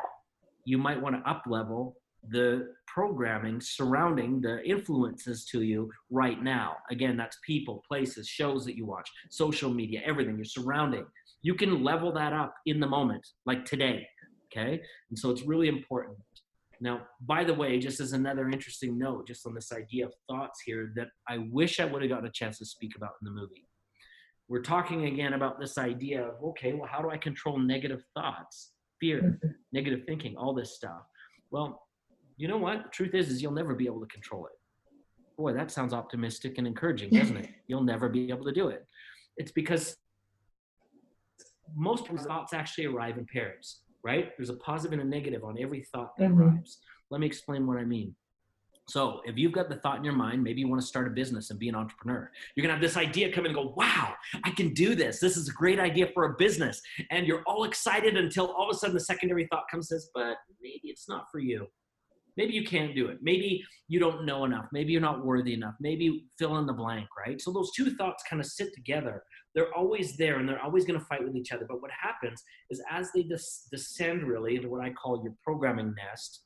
you 0.67 0.77
might 0.77 1.01
want 1.01 1.17
to 1.17 1.31
up 1.31 1.45
level 1.47 1.97
the 2.29 2.75
programming 2.87 3.63
surrounding 3.63 4.43
the 4.43 4.63
influences 4.75 5.47
to 5.53 5.63
you 5.63 5.91
right 6.11 6.43
now. 6.43 6.77
Again, 6.91 7.17
that's 7.17 7.39
people, 7.47 7.83
places, 7.89 8.29
shows 8.29 8.67
that 8.67 8.77
you 8.77 8.85
watch, 8.85 9.09
social 9.31 9.71
media, 9.73 10.03
everything, 10.05 10.37
your 10.37 10.45
surrounding. 10.45 11.07
You 11.47 11.55
can 11.55 11.85
level 11.85 12.11
that 12.11 12.33
up 12.33 12.55
in 12.67 12.81
the 12.81 12.89
moment, 12.89 13.25
like 13.47 13.65
today. 13.65 14.05
Okay. 14.47 14.81
And 15.11 15.17
so 15.17 15.31
it's 15.31 15.43
really 15.43 15.69
important. 15.69 16.19
Now, 16.81 17.03
by 17.21 17.45
the 17.45 17.55
way, 17.55 17.79
just 17.79 18.01
as 18.01 18.15
another 18.15 18.51
interesting 18.51 18.99
note, 18.99 19.29
just 19.29 19.47
on 19.47 19.55
this 19.55 19.71
idea 19.71 20.07
of 20.07 20.13
thoughts 20.29 20.63
here 20.67 20.93
that 20.97 21.07
I 21.29 21.47
wish 21.53 21.79
I 21.79 21.85
would 21.85 22.03
have 22.03 22.11
gotten 22.11 22.27
a 22.27 22.33
chance 22.33 22.59
to 22.59 22.65
speak 22.65 22.97
about 22.97 23.13
in 23.23 23.27
the 23.27 23.31
movie. 23.31 23.65
We're 24.49 24.63
talking 24.63 25.07
again 25.07 25.35
about 25.35 25.61
this 25.61 25.79
idea 25.79 26.27
of 26.27 26.35
okay, 26.43 26.73
well, 26.73 26.89
how 26.91 27.01
do 27.01 27.11
I 27.11 27.17
control 27.17 27.61
negative 27.61 28.03
thoughts, 28.13 28.73
fear, 28.99 29.39
negative 29.73 30.01
thinking, 30.05 30.37
all 30.37 30.53
this 30.53 30.75
stuff? 30.75 31.03
Well, 31.53 31.81
you 32.37 32.49
know 32.49 32.59
what? 32.59 32.83
The 32.83 32.91
truth 32.91 33.15
is, 33.15 33.29
is 33.29 33.41
you'll 33.41 33.53
never 33.53 33.77
be 33.77 33.87
able 33.87 34.01
to 34.01 34.09
control 34.09 34.47
it. 34.47 34.53
Boy, 35.39 35.53
that 35.53 35.71
sounds 35.71 35.95
optimistic 35.95 36.59
and 36.59 36.67
encouraging, 36.67 37.11
doesn't 37.11 37.37
it? 37.37 37.51
You'll 37.69 37.85
never 37.85 38.09
be 38.09 38.31
able 38.31 38.47
to 38.47 38.53
do 38.53 38.69
it. 38.69 38.85
It's 39.37 39.53
because 39.53 39.97
most 41.75 42.05
people's 42.05 42.27
thoughts 42.27 42.53
actually 42.53 42.87
arrive 42.87 43.19
in 43.19 43.27
pairs, 43.27 43.81
right? 44.05 44.33
There's 44.37 44.51
a 44.51 44.57
positive 44.57 44.99
and 44.99 45.03
a 45.03 45.05
negative 45.17 45.45
on 45.45 45.57
every 45.61 45.83
thought 45.83 46.17
that 46.19 46.31
Mhm. 46.31 46.39
arrives. 46.39 46.79
Let 47.11 47.21
me 47.21 47.27
explain 47.27 47.67
what 47.67 47.79
I 47.79 47.85
mean. 47.85 48.15
So, 48.89 49.21
if 49.25 49.37
you've 49.37 49.51
got 49.51 49.69
the 49.69 49.77
thought 49.77 49.99
in 49.99 50.05
your 50.05 50.15
mind, 50.15 50.45
maybe 50.45 50.61
you 50.61 50.69
want 50.69 50.81
to 50.81 50.87
start 50.87 51.09
a 51.09 51.11
business 51.11 51.51
and 51.51 51.59
be 51.59 51.69
an 51.69 51.75
entrepreneur. 51.75 52.31
You're 52.55 52.63
going 52.63 52.69
to 52.69 52.75
have 52.75 52.81
this 52.81 52.97
idea 52.97 53.33
come 53.33 53.45
in 53.45 53.51
and 53.51 53.57
go, 53.57 53.75
wow, 53.77 54.15
I 54.45 54.51
can 54.53 54.73
do 54.75 54.95
this. 54.95 55.19
This 55.19 55.37
is 55.37 55.49
a 55.49 55.53
great 55.53 55.81
idea 55.81 56.07
for 56.15 56.25
a 56.27 56.35
business. 56.37 56.81
And 57.11 57.27
you're 57.27 57.43
all 57.49 57.65
excited 57.65 58.17
until 58.17 58.47
all 58.53 58.71
of 58.71 58.77
a 58.77 58.79
sudden 58.79 58.95
the 58.95 59.01
secondary 59.01 59.49
thought 59.49 59.65
comes 59.69 59.91
and 59.91 60.01
says, 60.01 60.11
but 60.15 60.37
maybe 60.63 60.83
it's 60.85 61.09
not 61.09 61.25
for 61.33 61.41
you. 61.41 61.67
Maybe 62.37 62.53
you 62.53 62.65
can't 62.65 62.95
do 62.95 63.09
it. 63.09 63.19
Maybe 63.23 63.65
you 63.89 63.99
don't 63.99 64.27
know 64.27 64.45
enough. 64.45 64.67
Maybe 64.73 64.93
you're 64.93 65.01
not 65.01 65.25
worthy 65.25 65.55
enough. 65.55 65.75
Maybe 65.81 66.27
fill 66.39 66.59
in 66.59 66.67
the 66.67 66.73
blank, 66.73 67.09
right? 67.19 67.41
So, 67.41 67.53
those 67.53 67.73
two 67.73 67.95
thoughts 67.97 68.25
kind 68.29 68.41
of 68.41 68.47
sit 68.47 68.75
together. 68.75 69.23
They're 69.55 69.73
always 69.75 70.17
there 70.17 70.39
and 70.39 70.49
they're 70.49 70.63
always 70.63 70.85
going 70.85 70.99
to 71.01 71.07
fight 71.07 71.25
with 71.25 71.35
each 71.35 71.53
other. 71.53 71.65
But 71.69 71.81
what 71.81 71.91
happens 71.91 72.43
is 72.71 72.83
as 72.91 73.11
they 73.13 73.23
des- 73.23 73.69
descend 73.71 74.25
really 74.25 74.57
into 74.57 74.69
what 74.69 74.83
I 74.83 74.91
call 74.91 75.23
your 75.23 75.35
programming 75.43 75.95
nest, 75.95 76.43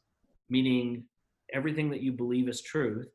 meaning 0.48 1.04
everything 1.52 1.90
that 1.90 2.02
you 2.02 2.12
believe 2.12 2.48
is 2.48 2.62
truth, 2.62 3.08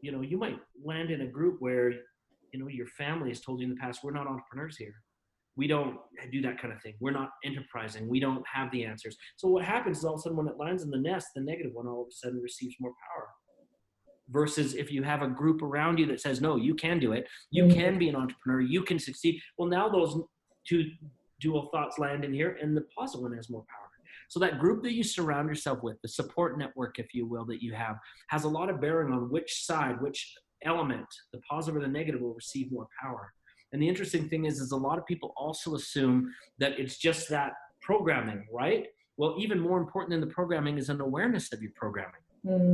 you 0.00 0.12
know, 0.12 0.20
you 0.20 0.36
might 0.36 0.58
land 0.84 1.10
in 1.10 1.22
a 1.22 1.26
group 1.26 1.56
where, 1.60 1.92
you 2.52 2.58
know, 2.60 2.68
your 2.68 2.88
family 2.88 3.30
has 3.30 3.40
told 3.40 3.60
you 3.60 3.68
in 3.68 3.74
the 3.74 3.80
past, 3.80 4.00
we're 4.02 4.10
not 4.10 4.26
entrepreneurs 4.26 4.76
here. 4.76 4.94
We 5.56 5.66
don't 5.66 5.98
do 6.30 6.40
that 6.42 6.60
kind 6.60 6.72
of 6.72 6.80
thing. 6.80 6.94
We're 7.00 7.10
not 7.10 7.30
enterprising. 7.44 8.08
We 8.08 8.20
don't 8.20 8.44
have 8.50 8.70
the 8.72 8.84
answers. 8.84 9.16
So 9.36 9.48
what 9.48 9.64
happens 9.64 9.98
is 9.98 10.04
all 10.04 10.14
of 10.14 10.20
a 10.20 10.22
sudden 10.22 10.38
when 10.38 10.48
it 10.48 10.56
lands 10.58 10.82
in 10.82 10.90
the 10.90 10.98
nest, 10.98 11.28
the 11.34 11.42
negative 11.42 11.72
one 11.74 11.86
all 11.86 12.02
of 12.02 12.08
a 12.08 12.12
sudden 12.12 12.40
receives 12.40 12.74
more 12.80 12.92
power. 12.92 13.28
Versus 14.30 14.74
if 14.74 14.90
you 14.90 15.02
have 15.02 15.20
a 15.20 15.28
group 15.28 15.60
around 15.62 15.98
you 15.98 16.06
that 16.06 16.20
says, 16.20 16.40
no, 16.40 16.56
you 16.56 16.74
can 16.74 16.98
do 16.98 17.12
it. 17.12 17.28
You 17.50 17.64
Mhm. 17.64 17.74
can 17.74 17.98
be 17.98 18.08
an 18.08 18.16
entrepreneur. 18.16 18.60
You 18.62 18.82
can 18.82 18.98
succeed. 18.98 19.42
Well, 19.58 19.68
now 19.68 19.88
those 19.90 20.22
two 20.66 20.90
dual 21.40 21.68
thoughts 21.70 21.98
land 21.98 22.24
in 22.24 22.32
here 22.32 22.56
and 22.62 22.74
the 22.74 22.82
positive 22.96 23.22
one 23.22 23.32
has 23.34 23.50
more 23.50 23.64
power. 23.68 23.78
So 24.28 24.40
that 24.40 24.58
group 24.60 24.82
that 24.84 24.94
you 24.94 25.02
surround 25.02 25.50
yourself 25.50 25.82
with, 25.82 26.00
the 26.00 26.08
support 26.08 26.56
network, 26.56 26.98
if 26.98 27.12
you 27.12 27.26
will, 27.26 27.44
that 27.46 27.62
you 27.62 27.74
have, 27.74 27.98
has 28.28 28.44
a 28.44 28.48
lot 28.48 28.70
of 28.70 28.80
bearing 28.80 29.12
on 29.12 29.28
which 29.28 29.66
side, 29.66 30.00
which 30.00 30.34
element, 30.62 31.06
the 31.34 31.40
positive 31.40 31.76
or 31.76 31.84
the 31.84 31.92
negative, 31.92 32.22
will 32.22 32.32
receive 32.32 32.72
more 32.72 32.88
power. 32.98 33.34
And 33.72 33.82
the 33.82 33.88
interesting 33.88 34.28
thing 34.28 34.44
is, 34.44 34.60
is 34.60 34.72
a 34.72 34.76
lot 34.76 34.98
of 34.98 35.06
people 35.06 35.32
also 35.36 35.74
assume 35.74 36.32
that 36.58 36.78
it's 36.78 36.98
just 36.98 37.28
that 37.30 37.52
programming, 37.80 38.46
right? 38.52 38.86
Well, 39.16 39.36
even 39.38 39.58
more 39.58 39.78
important 39.78 40.10
than 40.10 40.20
the 40.20 40.32
programming 40.34 40.78
is 40.78 40.88
an 40.88 41.00
awareness 41.00 41.52
of 41.52 41.62
your 41.62 41.72
programming. 41.74 42.20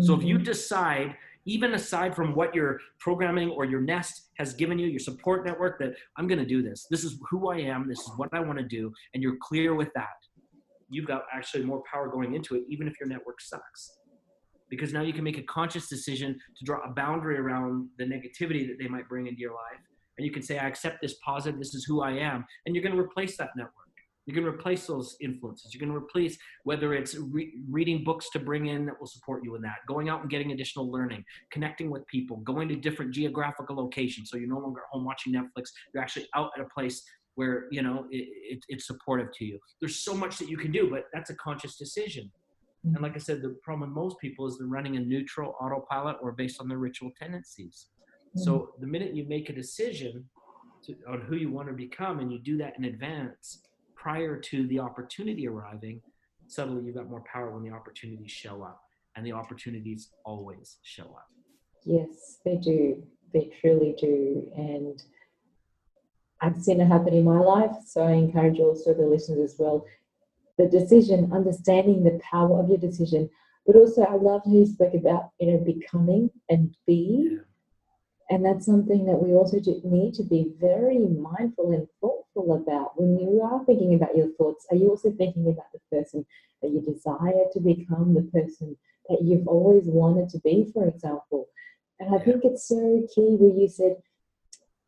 So 0.02 0.14
if 0.14 0.22
you 0.24 0.38
Mhm. 0.38 0.44
decide, 0.44 1.16
even 1.44 1.74
aside 1.74 2.16
from 2.16 2.34
what 2.34 2.54
your 2.54 2.80
programming 3.00 3.50
or 3.50 3.64
your 3.66 3.80
nest 3.82 4.30
has 4.38 4.54
given 4.54 4.78
you, 4.78 4.86
your 4.86 4.98
support 4.98 5.44
network, 5.44 5.78
that 5.78 5.94
I'm 6.16 6.26
going 6.26 6.38
to 6.38 6.46
do 6.46 6.62
this. 6.62 6.86
This 6.90 7.04
is 7.04 7.20
who 7.30 7.48
I 7.50 7.58
am. 7.58 7.86
This 7.86 8.00
is 8.00 8.10
what 8.16 8.30
I 8.32 8.40
want 8.40 8.58
to 8.58 8.64
do. 8.64 8.92
And 9.12 9.22
you're 9.22 9.36
clear 9.42 9.74
with 9.74 9.92
that. 9.94 10.16
You've 10.88 11.06
got 11.06 11.26
actually 11.32 11.64
more 11.64 11.82
power 11.90 12.08
going 12.08 12.34
into 12.34 12.54
it, 12.54 12.64
even 12.68 12.88
if 12.88 12.98
your 12.98 13.08
network 13.10 13.40
sucks. 13.42 13.98
Because 14.70 14.92
now 14.92 15.02
you 15.02 15.12
can 15.12 15.24
make 15.24 15.38
a 15.38 15.42
conscious 15.42 15.86
decision 15.88 16.40
to 16.56 16.64
draw 16.64 16.80
a 16.82 16.92
boundary 16.94 17.36
around 17.38 17.90
the 17.98 18.04
negativity 18.04 18.66
that 18.68 18.78
they 18.78 18.88
might 18.88 19.06
bring 19.08 19.26
into 19.26 19.40
your 19.40 19.52
life. 19.52 19.82
And 20.18 20.26
you 20.26 20.32
can 20.32 20.42
say, 20.42 20.58
I 20.58 20.66
accept 20.66 21.00
this 21.00 21.14
positive. 21.24 21.58
This 21.58 21.74
is 21.74 21.84
who 21.84 22.02
I 22.02 22.12
am. 22.12 22.44
And 22.66 22.74
you're 22.74 22.82
going 22.82 22.94
to 22.94 23.00
replace 23.00 23.36
that 23.38 23.50
network. 23.56 23.74
You're 24.26 24.34
going 24.34 24.52
to 24.52 24.58
replace 24.58 24.86
those 24.86 25.16
influences. 25.22 25.72
You're 25.72 25.80
going 25.80 25.98
to 25.98 26.04
replace 26.04 26.36
whether 26.64 26.92
it's 26.92 27.14
re- 27.14 27.54
reading 27.70 28.04
books 28.04 28.28
to 28.34 28.38
bring 28.38 28.66
in 28.66 28.84
that 28.84 29.00
will 29.00 29.06
support 29.06 29.42
you 29.42 29.54
in 29.54 29.62
that, 29.62 29.76
going 29.88 30.10
out 30.10 30.20
and 30.20 30.28
getting 30.28 30.52
additional 30.52 30.92
learning, 30.92 31.24
connecting 31.50 31.90
with 31.90 32.06
people, 32.08 32.36
going 32.38 32.68
to 32.68 32.76
different 32.76 33.14
geographical 33.14 33.74
locations. 33.74 34.28
So 34.28 34.36
you're 34.36 34.50
no 34.50 34.58
longer 34.58 34.80
at 34.80 34.86
home 34.92 35.06
watching 35.06 35.32
Netflix. 35.32 35.70
You're 35.94 36.02
actually 36.02 36.26
out 36.34 36.50
at 36.58 36.62
a 36.62 36.68
place 36.68 37.02
where 37.36 37.68
you 37.70 37.80
know 37.80 38.04
it, 38.10 38.28
it, 38.28 38.64
it's 38.68 38.86
supportive 38.86 39.28
to 39.38 39.46
you. 39.46 39.58
There's 39.80 39.96
so 39.96 40.12
much 40.12 40.36
that 40.38 40.48
you 40.50 40.58
can 40.58 40.72
do, 40.72 40.90
but 40.90 41.04
that's 41.14 41.30
a 41.30 41.36
conscious 41.36 41.78
decision. 41.78 42.30
And 42.84 42.94
mm-hmm. 42.94 43.04
like 43.04 43.14
I 43.14 43.18
said, 43.18 43.40
the 43.40 43.56
problem 43.62 43.88
with 43.88 43.96
most 43.96 44.18
people 44.20 44.46
is 44.46 44.58
they're 44.58 44.66
running 44.66 44.96
a 44.96 45.00
neutral 45.00 45.54
autopilot 45.60 46.16
or 46.20 46.32
based 46.32 46.60
on 46.60 46.68
their 46.68 46.78
ritual 46.78 47.12
tendencies. 47.18 47.86
So 48.44 48.52
mm-hmm. 48.52 48.80
the 48.80 48.86
minute 48.86 49.14
you 49.14 49.26
make 49.28 49.50
a 49.50 49.52
decision 49.52 50.24
to, 50.84 50.94
on 51.08 51.20
who 51.22 51.36
you 51.36 51.50
want 51.50 51.68
to 51.68 51.74
become 51.74 52.20
and 52.20 52.32
you 52.32 52.38
do 52.38 52.56
that 52.58 52.74
in 52.78 52.84
advance 52.84 53.60
prior 53.94 54.38
to 54.38 54.66
the 54.68 54.78
opportunity 54.78 55.48
arriving, 55.48 56.00
suddenly 56.46 56.84
you've 56.84 56.96
got 56.96 57.10
more 57.10 57.24
power 57.30 57.50
when 57.50 57.62
the 57.62 57.74
opportunities 57.74 58.30
show 58.30 58.62
up. 58.62 58.80
And 59.16 59.26
the 59.26 59.32
opportunities 59.32 60.10
always 60.24 60.76
show 60.82 61.02
up. 61.02 61.26
Yes, 61.84 62.38
they 62.44 62.54
do. 62.56 63.02
They 63.32 63.50
truly 63.60 63.96
do. 63.98 64.48
And 64.56 65.02
I've 66.40 66.62
seen 66.62 66.80
it 66.80 66.86
happen 66.86 67.14
in 67.14 67.24
my 67.24 67.40
life. 67.40 67.74
So 67.84 68.02
I 68.02 68.12
encourage 68.12 68.60
also 68.60 68.94
the 68.94 69.06
listeners 69.06 69.52
as 69.52 69.58
well. 69.58 69.84
The 70.56 70.68
decision, 70.68 71.32
understanding 71.32 72.04
the 72.04 72.20
power 72.30 72.60
of 72.60 72.68
your 72.68 72.78
decision, 72.78 73.28
but 73.66 73.74
also 73.74 74.02
I 74.02 74.14
love 74.14 74.42
how 74.44 74.52
you 74.52 74.66
spoke 74.66 74.94
about, 74.94 75.30
you 75.40 75.52
know, 75.52 75.58
becoming 75.64 76.30
and 76.48 76.76
be. 76.86 77.30
Yeah. 77.32 77.38
And 78.30 78.44
that's 78.44 78.66
something 78.66 79.06
that 79.06 79.22
we 79.22 79.34
also 79.34 79.58
do 79.58 79.80
need 79.84 80.14
to 80.14 80.22
be 80.22 80.52
very 80.60 80.98
mindful 80.98 81.72
and 81.72 81.88
thoughtful 82.00 82.54
about. 82.54 83.00
When 83.00 83.18
you 83.18 83.40
are 83.42 83.64
thinking 83.64 83.94
about 83.94 84.16
your 84.16 84.28
thoughts, 84.32 84.66
are 84.70 84.76
you 84.76 84.90
also 84.90 85.10
thinking 85.12 85.48
about 85.48 85.72
the 85.72 85.80
person 85.90 86.26
that 86.62 86.70
you 86.70 86.82
desire 86.82 87.44
to 87.52 87.60
become, 87.60 88.14
the 88.14 88.28
person 88.32 88.76
that 89.08 89.22
you've 89.22 89.48
always 89.48 89.86
wanted 89.86 90.28
to 90.30 90.40
be, 90.40 90.70
for 90.74 90.86
example? 90.86 91.48
And 91.98 92.14
I 92.14 92.18
think 92.18 92.44
it's 92.44 92.68
so 92.68 93.06
key 93.14 93.36
where 93.38 93.58
you 93.58 93.66
said 93.66 93.96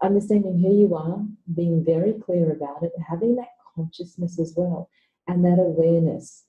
understanding 0.03 0.61
who 0.61 0.79
you 0.79 0.95
are, 0.95 1.25
being 1.55 1.85
very 1.85 2.15
clear 2.15 2.53
about 2.53 2.83
it, 2.83 2.93
having 3.09 3.37
that 3.37 3.49
consciousness 3.75 4.39
as 4.39 4.55
well, 4.57 4.91
and 5.27 5.45
that 5.45 5.59
awareness. 5.59 6.45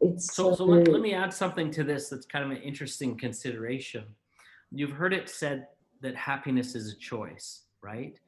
It's 0.00 0.34
So, 0.34 0.50
so, 0.50 0.56
so 0.56 0.64
let, 0.64 0.88
let 0.88 1.00
me 1.00 1.14
add 1.14 1.32
something 1.32 1.70
to 1.72 1.84
this 1.84 2.08
that's 2.08 2.26
kind 2.26 2.44
of 2.44 2.50
an 2.50 2.58
interesting 2.58 3.16
consideration. 3.16 4.04
You've 4.70 4.92
heard 4.92 5.14
it 5.14 5.28
said 5.28 5.68
that 6.02 6.14
happiness 6.14 6.74
is 6.74 6.92
a 6.92 6.96
choice, 6.96 7.64
right? 7.82 8.18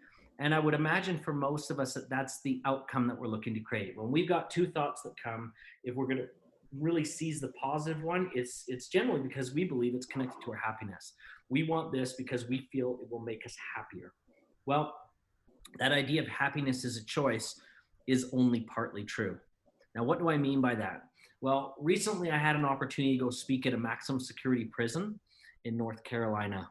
And 0.40 0.54
I 0.54 0.58
would 0.58 0.74
imagine 0.74 1.18
for 1.18 1.32
most 1.32 1.70
of 1.70 1.80
us 1.80 1.94
that 1.94 2.08
that's 2.08 2.40
the 2.42 2.62
outcome 2.64 3.08
that 3.08 3.18
we're 3.18 3.28
looking 3.28 3.54
to 3.54 3.60
create. 3.60 3.96
When 3.96 4.10
we've 4.10 4.28
got 4.28 4.50
two 4.50 4.68
thoughts 4.68 5.02
that 5.02 5.14
come, 5.22 5.52
if 5.82 5.96
we're 5.96 6.06
going 6.06 6.18
to 6.18 6.28
really 6.76 7.04
seize 7.04 7.40
the 7.40 7.52
positive 7.60 8.02
one, 8.02 8.30
it's 8.34 8.64
it's 8.68 8.88
generally 8.88 9.20
because 9.20 9.52
we 9.52 9.64
believe 9.64 9.94
it's 9.94 10.06
connected 10.06 10.40
to 10.44 10.52
our 10.52 10.58
happiness. 10.58 11.14
We 11.48 11.64
want 11.64 11.92
this 11.92 12.12
because 12.12 12.48
we 12.48 12.68
feel 12.70 12.98
it 13.02 13.10
will 13.10 13.24
make 13.24 13.44
us 13.46 13.56
happier. 13.74 14.12
Well, 14.66 14.94
that 15.78 15.92
idea 15.92 16.22
of 16.22 16.28
happiness 16.28 16.84
as 16.84 16.96
a 16.96 17.04
choice 17.04 17.60
is 18.06 18.30
only 18.32 18.60
partly 18.60 19.04
true. 19.04 19.38
Now, 19.94 20.04
what 20.04 20.18
do 20.18 20.30
I 20.30 20.36
mean 20.36 20.60
by 20.60 20.74
that? 20.76 21.02
Well, 21.40 21.74
recently 21.80 22.30
I 22.30 22.38
had 22.38 22.56
an 22.56 22.64
opportunity 22.64 23.16
to 23.16 23.24
go 23.24 23.30
speak 23.30 23.66
at 23.66 23.74
a 23.74 23.78
maximum 23.78 24.20
security 24.20 24.66
prison 24.66 25.18
in 25.64 25.76
North 25.76 26.02
Carolina. 26.04 26.68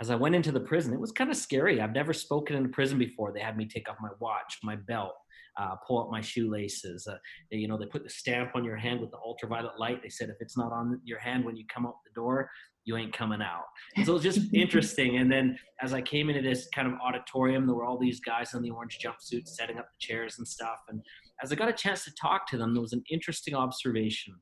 As 0.00 0.10
I 0.10 0.14
went 0.14 0.34
into 0.34 0.52
the 0.52 0.60
prison, 0.60 0.92
it 0.92 1.00
was 1.00 1.12
kind 1.12 1.30
of 1.30 1.36
scary. 1.36 1.80
I've 1.80 1.94
never 1.94 2.12
spoken 2.12 2.56
in 2.56 2.66
a 2.66 2.68
prison 2.68 2.98
before. 2.98 3.32
They 3.32 3.40
had 3.40 3.56
me 3.56 3.66
take 3.66 3.88
off 3.88 3.96
my 4.00 4.10
watch, 4.20 4.58
my 4.62 4.76
belt, 4.76 5.14
uh, 5.58 5.76
pull 5.86 6.02
up 6.02 6.10
my 6.10 6.20
shoelaces. 6.20 7.06
Uh, 7.06 7.16
they, 7.50 7.56
you 7.56 7.68
know, 7.68 7.78
they 7.78 7.86
put 7.86 8.04
the 8.04 8.10
stamp 8.10 8.50
on 8.54 8.64
your 8.64 8.76
hand 8.76 9.00
with 9.00 9.10
the 9.10 9.16
ultraviolet 9.16 9.78
light. 9.78 10.02
They 10.02 10.10
said 10.10 10.28
if 10.28 10.36
it's 10.40 10.56
not 10.56 10.72
on 10.72 11.00
your 11.04 11.18
hand 11.18 11.44
when 11.44 11.56
you 11.56 11.64
come 11.72 11.86
out 11.86 11.96
the 12.04 12.12
door, 12.14 12.50
you 12.84 12.96
ain't 12.96 13.12
coming 13.12 13.40
out. 13.42 13.64
So 14.04 14.12
it 14.12 14.14
was 14.14 14.22
just 14.22 14.40
interesting. 14.54 15.16
And 15.16 15.30
then 15.30 15.58
as 15.82 15.92
I 15.92 16.00
came 16.02 16.28
into 16.28 16.42
this 16.42 16.68
kind 16.74 16.86
of 16.86 16.94
auditorium, 17.00 17.66
there 17.66 17.74
were 17.74 17.84
all 17.84 17.98
these 17.98 18.20
guys 18.20 18.54
in 18.54 18.62
the 18.62 18.70
orange 18.70 18.98
jumpsuits 19.04 19.48
setting 19.48 19.78
up 19.78 19.86
the 19.86 20.06
chairs 20.06 20.36
and 20.38 20.46
stuff. 20.46 20.78
And 20.88 21.00
as 21.42 21.52
I 21.52 21.56
got 21.56 21.68
a 21.68 21.72
chance 21.72 22.04
to 22.04 22.12
talk 22.20 22.48
to 22.50 22.58
them, 22.58 22.74
there 22.74 22.82
was 22.82 22.92
an 22.92 23.02
interesting 23.10 23.54
observation. 23.54 24.34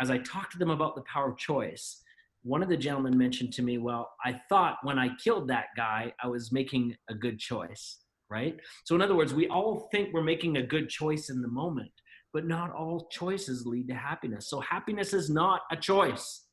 As 0.00 0.10
I 0.10 0.18
talked 0.18 0.52
to 0.52 0.58
them 0.58 0.70
about 0.70 0.96
the 0.96 1.02
power 1.12 1.30
of 1.30 1.38
choice, 1.38 2.02
one 2.42 2.62
of 2.62 2.68
the 2.68 2.76
gentlemen 2.76 3.16
mentioned 3.16 3.52
to 3.54 3.62
me, 3.62 3.78
Well, 3.78 4.10
I 4.24 4.40
thought 4.48 4.78
when 4.82 4.98
I 4.98 5.14
killed 5.22 5.48
that 5.48 5.66
guy, 5.76 6.12
I 6.22 6.28
was 6.28 6.52
making 6.52 6.96
a 7.08 7.14
good 7.14 7.38
choice, 7.38 7.98
right? 8.30 8.56
So, 8.84 8.94
in 8.94 9.02
other 9.02 9.16
words, 9.16 9.34
we 9.34 9.48
all 9.48 9.88
think 9.92 10.10
we're 10.12 10.22
making 10.22 10.56
a 10.56 10.62
good 10.62 10.88
choice 10.88 11.30
in 11.30 11.42
the 11.42 11.48
moment, 11.48 11.92
but 12.32 12.46
not 12.46 12.72
all 12.72 13.08
choices 13.10 13.66
lead 13.66 13.88
to 13.88 13.94
happiness. 13.94 14.48
So, 14.48 14.60
happiness 14.60 15.12
is 15.12 15.30
not 15.30 15.62
a 15.70 15.76
choice. 15.76 16.44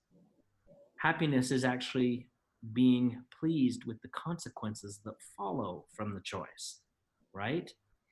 Happiness 0.99 1.51
is 1.51 1.63
actually 1.63 2.27
being 2.73 3.21
pleased 3.39 3.83
with 3.85 4.01
the 4.01 4.07
consequences 4.09 5.01
that 5.05 5.13
follow 5.37 5.85
from 5.95 6.15
the 6.15 6.21
choice, 6.21 6.81
right? 7.33 7.71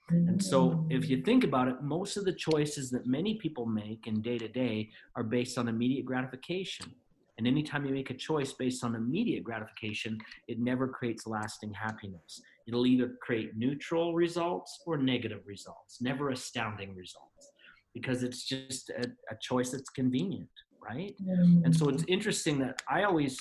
And 0.09 0.43
so, 0.43 0.85
if 0.89 1.09
you 1.09 1.21
think 1.21 1.43
about 1.43 1.69
it, 1.69 1.81
most 1.81 2.17
of 2.17 2.25
the 2.25 2.33
choices 2.33 2.91
that 2.91 3.07
many 3.07 3.35
people 3.35 3.65
make 3.65 4.05
in 4.05 4.21
day 4.21 4.37
to 4.37 4.47
day 4.47 4.91
are 5.15 5.23
based 5.23 5.57
on 5.57 5.69
immediate 5.69 6.05
gratification. 6.05 6.93
And 7.37 7.47
anytime 7.47 7.85
you 7.85 7.93
make 7.93 8.09
a 8.09 8.15
choice 8.15 8.53
based 8.53 8.83
on 8.83 8.95
immediate 8.95 9.43
gratification, 9.43 10.17
it 10.47 10.59
never 10.59 10.87
creates 10.87 11.25
lasting 11.25 11.73
happiness. 11.73 12.41
It'll 12.67 12.85
either 12.85 13.15
create 13.21 13.57
neutral 13.57 14.13
results 14.13 14.81
or 14.85 14.97
negative 14.97 15.41
results, 15.45 15.99
never 15.99 16.29
astounding 16.29 16.95
results, 16.95 17.51
because 17.93 18.23
it's 18.23 18.45
just 18.45 18.89
a, 18.91 19.05
a 19.31 19.35
choice 19.41 19.71
that's 19.71 19.89
convenient, 19.89 20.49
right? 20.81 21.15
Mm-hmm. 21.21 21.65
And 21.65 21.75
so 21.75 21.89
it's 21.89 22.03
interesting 22.07 22.59
that 22.59 22.81
I 22.89 23.03
always 23.03 23.37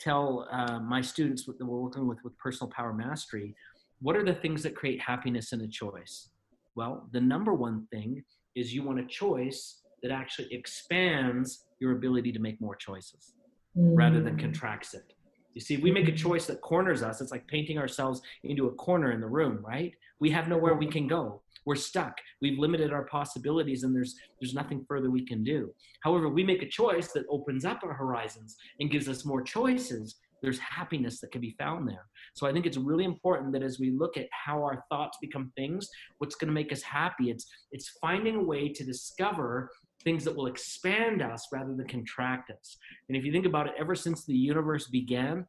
tell 0.00 0.48
uh, 0.50 0.78
my 0.80 1.00
students 1.00 1.44
that 1.46 1.56
we're 1.60 1.80
working 1.80 2.06
with 2.06 2.18
with 2.24 2.36
personal 2.38 2.70
power 2.70 2.92
mastery 2.92 3.54
what 4.02 4.16
are 4.16 4.24
the 4.24 4.34
things 4.34 4.64
that 4.64 4.74
create 4.74 5.00
happiness 5.00 5.52
in 5.52 5.60
a 5.60 5.68
choice? 5.68 6.30
Well, 6.74 7.08
the 7.12 7.20
number 7.20 7.54
one 7.54 7.86
thing 7.92 8.24
is 8.56 8.74
you 8.74 8.82
want 8.82 8.98
a 8.98 9.06
choice 9.06 9.81
that 10.02 10.10
actually 10.10 10.52
expands 10.52 11.64
your 11.80 11.92
ability 11.92 12.32
to 12.32 12.38
make 12.38 12.60
more 12.60 12.76
choices 12.76 13.34
mm. 13.76 13.92
rather 13.94 14.20
than 14.20 14.36
mm. 14.36 14.40
contracts 14.40 14.94
it. 14.94 15.12
You 15.54 15.60
see, 15.60 15.76
we 15.76 15.90
make 15.90 16.08
a 16.08 16.12
choice 16.12 16.46
that 16.46 16.60
corners 16.62 17.02
us, 17.02 17.20
it's 17.20 17.30
like 17.30 17.46
painting 17.46 17.78
ourselves 17.78 18.22
into 18.44 18.68
a 18.68 18.74
corner 18.74 19.12
in 19.12 19.20
the 19.20 19.26
room, 19.26 19.62
right? 19.62 19.92
We 20.18 20.30
have 20.30 20.48
nowhere 20.48 20.74
we 20.74 20.86
can 20.86 21.06
go. 21.06 21.42
We're 21.66 21.76
stuck. 21.76 22.16
We've 22.40 22.58
limited 22.58 22.92
our 22.92 23.04
possibilities 23.04 23.82
and 23.82 23.94
there's 23.94 24.16
there's 24.40 24.54
nothing 24.54 24.84
further 24.88 25.10
we 25.10 25.24
can 25.24 25.44
do. 25.44 25.72
However, 26.02 26.28
we 26.28 26.42
make 26.42 26.62
a 26.62 26.68
choice 26.68 27.12
that 27.12 27.24
opens 27.30 27.64
up 27.64 27.80
our 27.84 27.92
horizons 27.92 28.56
and 28.80 28.90
gives 28.90 29.08
us 29.08 29.24
more 29.24 29.42
choices 29.42 30.16
there's 30.42 30.58
happiness 30.58 31.20
that 31.20 31.30
can 31.30 31.40
be 31.40 31.54
found 31.58 31.88
there. 31.88 32.06
So 32.34 32.46
I 32.46 32.52
think 32.52 32.66
it's 32.66 32.76
really 32.76 33.04
important 33.04 33.52
that 33.52 33.62
as 33.62 33.78
we 33.78 33.90
look 33.90 34.16
at 34.16 34.26
how 34.32 34.62
our 34.62 34.84
thoughts 34.90 35.18
become 35.20 35.52
things, 35.56 35.88
what's 36.18 36.34
going 36.34 36.48
to 36.48 36.54
make 36.54 36.72
us 36.72 36.82
happy, 36.82 37.30
it's 37.30 37.46
it's 37.70 37.96
finding 38.00 38.36
a 38.36 38.42
way 38.42 38.68
to 38.68 38.84
discover 38.84 39.70
things 40.02 40.24
that 40.24 40.34
will 40.34 40.46
expand 40.46 41.22
us 41.22 41.48
rather 41.52 41.74
than 41.74 41.86
contract 41.86 42.50
us. 42.50 42.76
And 43.08 43.16
if 43.16 43.24
you 43.24 43.32
think 43.32 43.46
about 43.46 43.66
it, 43.66 43.74
ever 43.78 43.94
since 43.94 44.24
the 44.24 44.34
universe 44.34 44.88
began, 44.88 45.46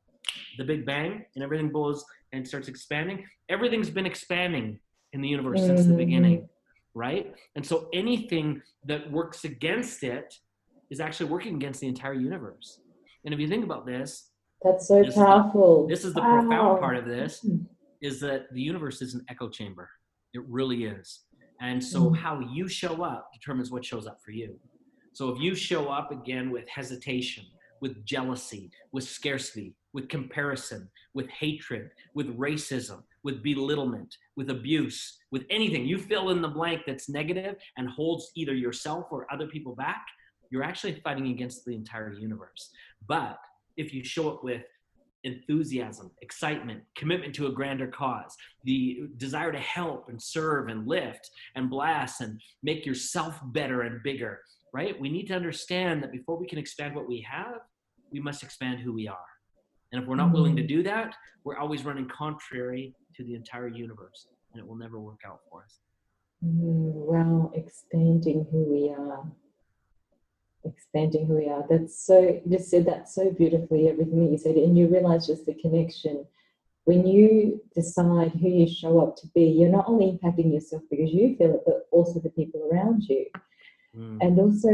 the 0.57 0.63
Big 0.63 0.85
Bang, 0.85 1.25
and 1.35 1.43
everything 1.43 1.71
goes 1.71 2.05
and 2.31 2.47
starts 2.47 2.67
expanding, 2.67 3.25
everything's 3.49 3.89
been 3.89 4.05
expanding 4.05 4.79
in 5.13 5.21
the 5.21 5.27
universe 5.27 5.59
mm-hmm. 5.61 5.75
since 5.75 5.87
the 5.87 5.93
beginning, 5.93 6.37
mm-hmm. 6.37 6.99
right? 6.99 7.33
And 7.55 7.65
so 7.65 7.89
anything 7.93 8.61
that 8.85 9.09
works 9.11 9.43
against 9.43 10.03
it 10.03 10.33
is 10.89 10.99
actually 10.99 11.29
working 11.29 11.55
against 11.55 11.79
the 11.81 11.87
entire 11.87 12.13
universe. 12.13 12.79
And 13.25 13.33
if 13.33 13.39
you 13.39 13.47
think 13.47 13.63
about 13.63 13.85
this, 13.85 14.29
that's 14.61 14.87
so 14.87 15.03
this 15.03 15.15
powerful. 15.15 15.83
Is 15.83 15.87
the, 15.87 15.93
this 15.95 16.05
is 16.05 16.13
the 16.13 16.21
wow. 16.21 16.39
profound 16.39 16.79
part 16.79 16.97
of 16.97 17.05
this 17.05 17.39
hmm. 17.39 17.57
is 18.01 18.19
that 18.21 18.53
the 18.53 18.61
universe 18.61 19.01
is 19.01 19.13
an 19.13 19.25
echo 19.29 19.49
chamber. 19.49 19.89
It 20.33 20.41
really 20.47 20.85
is. 20.85 21.21
And 21.63 21.81
so 21.81 22.09
mm. 22.09 22.17
how 22.17 22.41
you 22.51 22.67
show 22.67 23.03
up 23.03 23.31
determines 23.33 23.71
what 23.71 23.85
shows 23.85 24.05
up 24.05 24.19
for 24.23 24.31
you. 24.31 24.59
So 25.13 25.29
if 25.29 25.39
you 25.39 25.55
show 25.55 25.87
up 25.87 26.11
again 26.11 26.51
with 26.51 26.67
hesitation, 26.67 27.45
with 27.81 28.05
jealousy, 28.05 28.69
with 28.91 29.05
scarcity, 29.05 29.73
with 29.93 30.09
comparison, 30.09 30.89
with 31.13 31.29
hatred, 31.29 31.89
with 32.15 32.37
racism, 32.37 33.01
with 33.23 33.41
belittlement, 33.41 34.13
with 34.35 34.49
abuse, 34.49 35.17
with 35.31 35.43
anything, 35.49 35.85
you 35.85 35.97
fill 35.97 36.31
in 36.31 36.41
the 36.41 36.47
blank 36.47 36.81
that's 36.85 37.09
negative 37.09 37.55
and 37.77 37.87
holds 37.87 38.31
either 38.35 38.53
yourself 38.53 39.05
or 39.11 39.31
other 39.31 39.47
people 39.47 39.75
back, 39.75 40.05
you're 40.49 40.63
actually 40.63 40.99
fighting 41.01 41.27
against 41.27 41.63
the 41.63 41.75
entire 41.75 42.11
universe. 42.11 42.71
But 43.07 43.37
if 43.77 43.93
you 43.93 44.03
show 44.03 44.29
up 44.29 44.43
with 44.43 44.63
enthusiasm, 45.23 46.11
excitement, 46.21 46.81
commitment 46.95 47.33
to 47.35 47.47
a 47.47 47.51
grander 47.51 47.87
cause, 47.87 48.35
the 48.63 49.03
desire 49.17 49.51
to 49.51 49.59
help 49.59 50.09
and 50.09 50.21
serve 50.21 50.67
and 50.67 50.87
lift 50.87 51.29
and 51.55 51.69
blast 51.69 52.21
and 52.21 52.39
make 52.61 52.85
yourself 52.85 53.39
better 53.45 53.81
and 53.81 54.03
bigger, 54.03 54.41
right? 54.73 54.99
We 54.99 55.09
need 55.09 55.27
to 55.27 55.35
understand 55.35 56.03
that 56.03 56.11
before 56.11 56.37
we 56.37 56.47
can 56.47 56.59
expand 56.59 56.95
what 56.95 57.07
we 57.07 57.25
have, 57.29 57.59
we 58.11 58.19
must 58.19 58.43
expand 58.43 58.79
who 58.79 58.93
we 58.93 59.07
are. 59.07 59.17
And 59.91 60.01
if 60.01 60.07
we're 60.07 60.15
not 60.15 60.31
willing 60.31 60.55
to 60.55 60.61
mm-hmm. 60.61 60.77
do 60.77 60.83
that, 60.83 61.15
we're 61.43 61.57
always 61.57 61.85
running 61.85 62.07
contrary 62.09 62.95
to 63.15 63.23
the 63.23 63.35
entire 63.35 63.67
universe 63.67 64.27
and 64.53 64.61
it 64.61 64.67
will 64.67 64.75
never 64.75 64.99
work 64.99 65.21
out 65.25 65.39
for 65.49 65.63
us. 65.63 65.79
Mm, 66.45 66.91
well, 67.05 67.51
expanding 67.55 68.45
who 68.51 68.63
we 68.63 68.89
are 68.89 69.25
expanding 70.65 71.25
who 71.25 71.35
we 71.35 71.49
are. 71.49 71.65
That's 71.69 72.05
so, 72.05 72.19
you 72.19 72.57
just 72.57 72.69
said 72.69 72.85
that 72.85 73.09
so 73.09 73.31
beautifully, 73.31 73.89
everything 73.89 74.23
that 74.23 74.31
you 74.31 74.37
said. 74.37 74.55
And 74.55 74.77
you 74.77 74.87
realize 74.87 75.27
just 75.27 75.45
the 75.45 75.53
connection. 75.53 76.25
When 76.85 77.07
you 77.07 77.61
decide 77.73 78.31
who 78.31 78.49
you 78.49 78.67
show 78.67 78.99
up 79.01 79.15
to 79.17 79.27
be, 79.33 79.43
you're 79.43 79.69
not 79.69 79.87
only 79.87 80.11
impacting 80.11 80.53
yourself 80.53 80.83
because 80.89 81.11
you 81.11 81.35
feel 81.37 81.55
it, 81.55 81.63
but 81.65 81.87
also 81.91 82.19
the 82.19 82.29
people 82.29 82.69
around 82.71 83.03
you. 83.03 83.25
Mm. 83.97 84.17
And 84.21 84.39
also, 84.39 84.69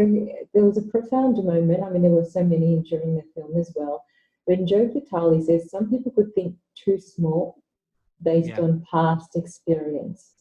there 0.54 0.64
was 0.64 0.78
a 0.78 0.82
profound 0.82 1.44
moment. 1.44 1.84
I 1.84 1.90
mean, 1.90 2.02
there 2.02 2.12
were 2.12 2.26
so 2.26 2.44
many 2.44 2.82
during 2.90 3.16
the 3.16 3.24
film 3.36 3.58
as 3.58 3.72
well. 3.76 4.06
When 4.46 4.66
Joe 4.66 4.88
Vitale 4.88 5.42
says 5.42 5.70
some 5.70 5.90
people 5.90 6.12
could 6.12 6.34
think 6.34 6.56
too 6.76 7.00
small 7.00 7.62
based 8.24 8.50
yeah. 8.50 8.62
on 8.62 8.86
past 8.90 9.36
experience. 9.36 10.32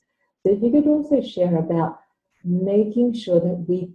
So, 0.42 0.52
if 0.52 0.62
you 0.62 0.70
could 0.70 0.86
also 0.86 1.20
share 1.20 1.56
about 1.56 2.00
making 2.44 3.14
sure 3.14 3.40
that 3.40 3.64
we 3.68 3.90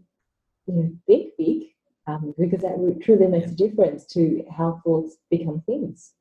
you 0.68 0.74
know, 0.74 0.92
think 1.08 1.34
big, 1.38 1.64
um, 2.08 2.34
because 2.38 2.62
that 2.62 3.00
truly 3.04 3.28
makes 3.28 3.52
a 3.52 3.56
difference 3.56 4.06
to 4.08 4.44
how 4.56 4.82
thoughts 4.84 5.18
become 5.30 5.62
things. 5.66 6.14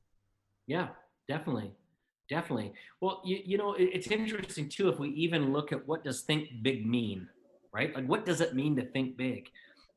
Yeah, 0.66 0.88
definitely. 1.28 1.72
Definitely. 2.28 2.72
Well, 3.01 3.20
you, 3.24 3.40
you 3.45 3.59
know, 3.59 3.74
it's 3.78 4.07
interesting 4.07 4.68
too 4.68 4.88
if 4.88 4.99
we 4.99 5.11
even 5.11 5.53
look 5.53 5.72
at 5.72 5.86
what 5.86 6.05
does 6.05 6.22
think 6.22 6.49
big 6.62 6.86
mean, 6.86 7.28
right? 7.74 7.95
Like 7.95 8.07
what 8.07 8.24
does 8.24 8.40
it 8.40 8.55
mean 8.55 8.76
to 8.76 8.86
think 8.86 9.16
big? 9.16 9.49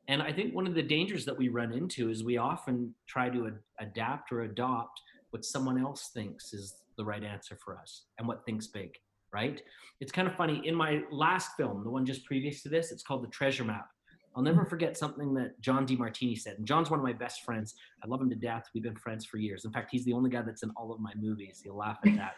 And 0.08 0.22
I 0.22 0.32
think 0.32 0.54
one 0.54 0.66
of 0.66 0.74
the 0.74 0.82
dangers 0.82 1.24
that 1.24 1.36
we 1.36 1.48
run 1.48 1.72
into 1.72 2.10
is 2.10 2.22
we 2.22 2.36
often 2.36 2.94
try 3.08 3.28
to 3.30 3.46
ad- 3.46 3.58
adapt 3.80 4.32
or 4.32 4.42
adopt 4.42 5.00
what 5.30 5.44
someone 5.44 5.80
else 5.80 6.10
thinks 6.12 6.52
is 6.52 6.76
the 6.96 7.04
right 7.04 7.24
answer 7.24 7.58
for 7.64 7.76
us 7.78 8.04
and 8.18 8.28
what 8.28 8.44
thinks 8.44 8.66
big, 8.66 8.90
right? 9.32 9.62
It's 10.00 10.12
kind 10.12 10.28
of 10.28 10.34
funny. 10.34 10.62
In 10.64 10.74
my 10.74 11.02
last 11.10 11.52
film, 11.56 11.82
the 11.84 11.90
one 11.90 12.04
just 12.04 12.24
previous 12.24 12.62
to 12.62 12.68
this, 12.68 12.92
it's 12.92 13.02
called 13.02 13.24
The 13.24 13.28
Treasure 13.28 13.64
Map. 13.64 13.88
I'll 14.36 14.42
never 14.42 14.66
forget 14.66 14.98
something 14.98 15.32
that 15.34 15.58
John 15.60 15.86
Demartini 15.86 16.38
said. 16.38 16.58
And 16.58 16.66
John's 16.66 16.90
one 16.90 17.00
of 17.00 17.04
my 17.04 17.14
best 17.14 17.42
friends. 17.42 17.74
I 18.04 18.06
love 18.06 18.20
him 18.20 18.28
to 18.28 18.36
death. 18.36 18.68
We've 18.74 18.82
been 18.82 18.96
friends 18.96 19.24
for 19.24 19.38
years. 19.38 19.64
In 19.64 19.72
fact, 19.72 19.88
he's 19.90 20.04
the 20.04 20.12
only 20.12 20.28
guy 20.28 20.42
that's 20.42 20.62
in 20.62 20.70
all 20.76 20.92
of 20.92 21.00
my 21.00 21.12
movies. 21.16 21.62
He'll 21.64 21.78
laugh 21.78 21.98
at 22.06 22.16
that. 22.16 22.34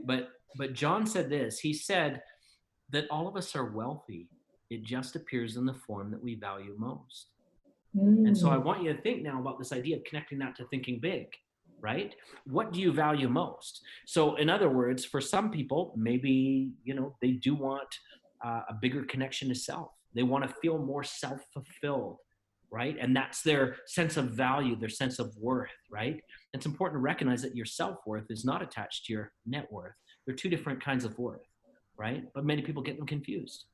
but 0.06 0.28
but 0.56 0.72
John 0.72 1.04
said 1.04 1.28
this. 1.28 1.58
He 1.58 1.72
said 1.72 2.22
that 2.90 3.06
all 3.10 3.26
of 3.26 3.36
us 3.36 3.56
are 3.56 3.72
wealthy. 3.72 4.28
It 4.70 4.84
just 4.84 5.16
appears 5.16 5.56
in 5.56 5.66
the 5.66 5.74
form 5.74 6.10
that 6.12 6.22
we 6.22 6.36
value 6.36 6.76
most. 6.78 7.26
Mm. 7.96 8.28
And 8.28 8.38
so 8.38 8.50
I 8.50 8.56
mm. 8.56 8.64
want 8.64 8.82
you 8.82 8.92
to 8.92 9.02
think 9.02 9.22
now 9.22 9.40
about 9.40 9.58
this 9.58 9.72
idea 9.72 9.96
of 9.96 10.04
connecting 10.04 10.38
that 10.38 10.56
to 10.56 10.66
thinking 10.66 11.00
big. 11.00 11.26
right 11.80 12.14
what 12.46 12.72
do 12.72 12.80
you 12.80 12.92
value 12.92 13.28
most 13.28 13.80
so 14.06 14.36
in 14.36 14.48
other 14.48 14.68
words 14.68 15.04
for 15.04 15.20
some 15.20 15.50
people 15.50 15.92
maybe 15.96 16.70
you 16.84 16.94
know 16.94 17.16
they 17.20 17.32
do 17.32 17.56
want 17.56 17.92
uh, 18.46 18.62
a 18.68 18.74
bigger 18.80 19.02
connection 19.04 19.48
to 19.48 19.54
self 19.54 19.90
they 20.14 20.22
want 20.22 20.46
to 20.46 20.54
feel 20.60 20.78
more 20.78 21.04
self-fulfilled 21.04 22.18
right? 22.72 22.96
And 22.98 23.14
that's 23.14 23.42
their 23.42 23.76
sense 23.86 24.16
of 24.16 24.30
value 24.30 24.76
their 24.76 24.88
sense 24.88 25.18
of 25.18 25.32
worth 25.38 25.70
right? 25.90 26.20
It's 26.54 26.66
important 26.66 26.98
to 26.98 27.02
recognize 27.02 27.42
that 27.42 27.54
your 27.54 27.66
self-worth 27.66 28.30
is 28.30 28.44
not 28.44 28.62
attached 28.62 29.06
to 29.06 29.12
your 29.12 29.32
net 29.46 29.70
worth. 29.70 29.94
They're 30.26 30.34
two 30.34 30.48
different 30.48 30.82
kinds 30.82 31.04
of 31.04 31.18
worth 31.18 31.42
right? 31.98 32.24
But 32.34 32.44
many 32.44 32.62
people 32.62 32.82
get 32.82 32.96
them 32.96 33.06
confused. 33.06 33.66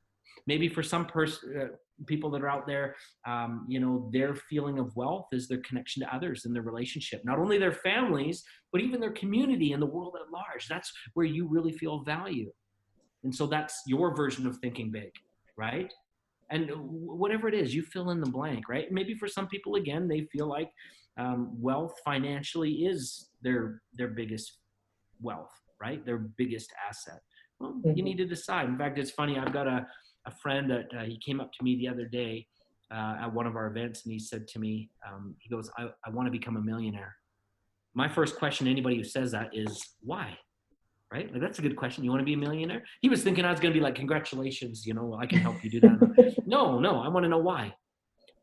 Maybe 0.45 0.67
for 0.67 0.83
some 0.83 1.05
person 1.05 1.61
uh, 1.61 1.65
people 2.05 2.29
that 2.31 2.41
are 2.41 2.49
out 2.49 2.67
there 2.67 2.95
um, 3.27 3.65
you 3.67 3.79
know 3.79 4.09
their 4.13 4.35
feeling 4.35 4.79
of 4.79 4.95
wealth 4.95 5.27
is 5.31 5.47
their 5.47 5.59
connection 5.59 6.01
to 6.03 6.15
others 6.15 6.45
and 6.45 6.53
their 6.53 6.63
relationship. 6.63 7.21
Not 7.23 7.39
only 7.39 7.57
their 7.57 7.73
families 7.73 8.43
but 8.71 8.81
even 8.81 8.99
their 8.99 9.11
community 9.13 9.71
and 9.71 9.81
the 9.81 9.87
world 9.87 10.15
at 10.19 10.31
large. 10.31 10.67
That's 10.67 10.91
where 11.13 11.25
you 11.25 11.47
really 11.47 11.71
feel 11.71 12.03
value. 12.03 12.51
And 13.23 13.33
so 13.33 13.47
that's 13.47 13.81
your 13.85 14.15
version 14.15 14.45
of 14.45 14.57
thinking 14.57 14.91
big 14.91 15.11
right 15.57 15.91
and 16.51 16.69
whatever 16.75 17.47
it 17.47 17.53
is 17.53 17.73
you 17.73 17.83
fill 17.83 18.09
in 18.11 18.19
the 18.19 18.29
blank 18.29 18.67
right 18.69 18.91
maybe 18.91 19.15
for 19.15 19.27
some 19.27 19.47
people 19.47 19.75
again 19.75 20.07
they 20.07 20.21
feel 20.31 20.47
like 20.47 20.71
um, 21.17 21.51
wealth 21.59 21.93
financially 22.05 22.71
is 22.71 23.29
their 23.41 23.81
their 23.93 24.09
biggest 24.09 24.59
wealth 25.21 25.51
right 25.81 26.05
their 26.05 26.17
biggest 26.17 26.71
asset 26.87 27.21
well 27.59 27.73
mm-hmm. 27.73 27.91
you 27.95 28.03
need 28.03 28.17
to 28.17 28.25
decide 28.25 28.67
in 28.67 28.77
fact 28.77 28.97
it's 28.97 29.11
funny 29.11 29.37
i've 29.37 29.53
got 29.53 29.67
a 29.67 29.85
a 30.25 30.31
friend 30.31 30.69
that 30.69 30.87
uh, 30.97 31.03
he 31.03 31.17
came 31.25 31.39
up 31.39 31.51
to 31.53 31.63
me 31.63 31.77
the 31.77 31.87
other 31.87 32.05
day 32.05 32.45
uh, 32.91 33.17
at 33.21 33.33
one 33.33 33.45
of 33.45 33.55
our 33.55 33.67
events 33.67 34.03
and 34.03 34.13
he 34.13 34.19
said 34.19 34.47
to 34.47 34.59
me, 34.59 34.89
um, 35.07 35.35
he 35.39 35.49
goes, 35.49 35.69
I, 35.77 35.89
I 36.05 36.09
want 36.09 36.27
to 36.27 36.31
become 36.31 36.57
a 36.57 36.61
millionaire. 36.61 37.15
My 37.93 38.07
first 38.07 38.37
question 38.37 38.65
to 38.65 38.71
anybody 38.71 38.97
who 38.97 39.03
says 39.03 39.31
that 39.31 39.49
is, 39.53 39.95
why? 40.01 40.37
Right? 41.11 41.31
Like, 41.31 41.41
that's 41.41 41.57
a 41.57 41.61
good 41.63 41.75
question. 41.75 42.03
You 42.03 42.11
want 42.11 42.21
to 42.21 42.25
be 42.25 42.33
a 42.33 42.37
millionaire? 42.37 42.83
He 43.01 43.09
was 43.09 43.23
thinking 43.23 43.43
I 43.43 43.51
was 43.51 43.59
going 43.59 43.73
to 43.73 43.79
be 43.79 43.83
like, 43.83 43.95
congratulations, 43.95 44.85
you 44.85 44.93
know, 44.93 45.17
I 45.19 45.25
can 45.25 45.39
help 45.39 45.63
you 45.63 45.71
do 45.71 45.79
that. 45.81 46.35
no, 46.45 46.79
no, 46.79 47.01
I 47.01 47.07
want 47.07 47.23
to 47.23 47.29
know 47.29 47.39
why. 47.39 47.73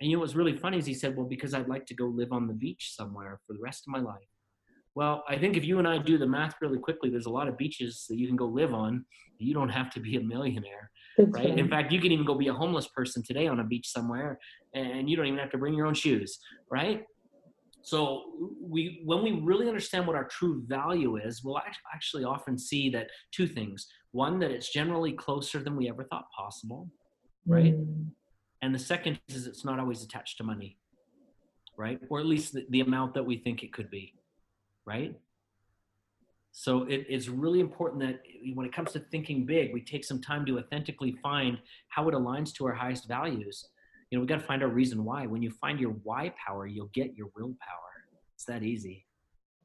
And 0.01 0.11
you 0.11 0.17
know 0.17 0.21
what's 0.21 0.35
really 0.35 0.57
funny 0.57 0.79
is 0.79 0.85
he 0.85 0.93
said, 0.93 1.17
well, 1.17 1.27
because 1.27 1.55
I'd 1.55 1.69
like 1.69 1.87
to 1.87 1.95
go 1.95 2.07
live 2.07 2.33
on 2.33 2.49
the 2.49 2.55
beach 2.55 2.93
somewhere 2.97 3.39
for 3.47 3.53
the 3.53 3.61
rest 3.61 3.85
of 3.87 3.93
my 3.93 4.01
life. 4.01 4.27
Well, 4.97 5.23
I 5.29 5.39
think 5.39 5.57
if 5.57 5.65
you 5.65 5.79
and 5.79 5.87
I 5.87 5.99
do 5.99 6.19
the 6.19 6.27
math 6.27 6.57
really 6.61 6.79
quickly, 6.79 7.09
there's 7.09 7.27
a 7.27 7.31
lot 7.31 7.49
of 7.49 7.57
beaches 7.57 8.07
that 8.09 8.19
you 8.19 8.27
can 8.27 8.37
go 8.37 8.47
live 8.47 8.75
on. 8.75 9.05
You 9.39 9.55
don't 9.55 9.69
have 9.69 9.91
to 9.91 10.01
be 10.01 10.17
a 10.17 10.21
millionaire 10.21 10.91
right? 11.19 11.59
In 11.59 11.69
fact, 11.69 11.93
you 11.93 12.01
can 12.01 12.13
even 12.13 12.25
go 12.25 12.35
be 12.35 12.49
a 12.49 12.53
homeless 12.53 12.89
person 12.89 13.23
today 13.23 13.47
on 13.47 13.61
a 13.61 13.65
beach 13.65 13.89
somewhere, 13.89 14.39
and 14.75 15.09
you 15.09 15.17
don't 15.17 15.27
even 15.27 15.39
have 15.39 15.51
to 15.51 15.59
bring 15.59 15.75
your 15.75 15.87
own 15.87 15.95
shoes, 15.95 16.39
right? 16.71 17.05
So 17.87 18.25
we, 18.61 19.01
when 19.05 19.23
we 19.23 19.31
really 19.31 19.69
understand 19.69 20.09
what 20.09 20.17
our 20.17 20.25
true 20.25 20.65
value 20.67 21.19
is, 21.19 21.45
we'll 21.45 21.61
actually 21.95 22.25
often 22.25 22.59
see 22.59 22.91
that 22.91 23.11
two 23.31 23.47
things: 23.47 23.87
one, 24.11 24.41
that 24.41 24.51
it's 24.51 24.73
generally 24.73 25.13
closer 25.13 25.61
than 25.63 25.77
we 25.77 25.89
ever 25.89 26.03
thought 26.03 26.25
possible, 26.37 26.91
right? 27.47 27.75
Mm. 27.75 28.09
And 28.61 28.75
the 28.75 28.79
second 28.81 29.21
is 29.29 29.47
it's 29.47 29.65
not 29.65 29.79
always 29.79 30.03
attached 30.03 30.37
to 30.39 30.43
money, 30.43 30.79
right? 31.79 32.01
Or 32.09 32.19
at 32.19 32.27
least 32.27 32.55
the, 32.55 32.67
the 32.71 32.81
amount 32.81 33.15
that 33.15 33.25
we 33.25 33.39
think 33.39 33.63
it 33.63 33.73
could 33.73 33.89
be, 33.89 34.15
right? 34.85 35.15
So 36.51 36.83
it, 36.87 37.07
it's 37.09 37.29
really 37.29 37.61
important 37.61 38.03
that 38.03 38.19
when 38.57 38.67
it 38.67 38.73
comes 38.73 38.91
to 38.95 38.99
thinking 38.99 39.47
big, 39.47 39.73
we 39.73 39.81
take 39.81 40.05
some 40.05 40.21
time 40.21 40.45
to 40.47 40.59
authentically 40.59 41.13
find 41.23 41.57
how 41.91 42.09
it 42.09 42.15
aligns 42.17 42.53
to 42.55 42.67
our 42.67 42.75
highest 42.75 43.07
values. 43.07 43.65
You 44.11 44.19
know, 44.19 44.23
we 44.23 44.27
got 44.27 44.41
to 44.41 44.47
find 44.47 44.63
our 44.63 44.69
reason 44.69 45.05
why. 45.05 45.27
When 45.27 45.43
you 45.43 45.51
find 45.51 45.81
your 45.81 45.93
why 46.05 46.33
power, 46.45 46.67
you'll 46.67 46.91
get 46.95 47.17
your 47.17 47.29
willpower. 47.37 47.57
It's 48.35 48.45
that 48.45 48.63
easy. 48.63 49.05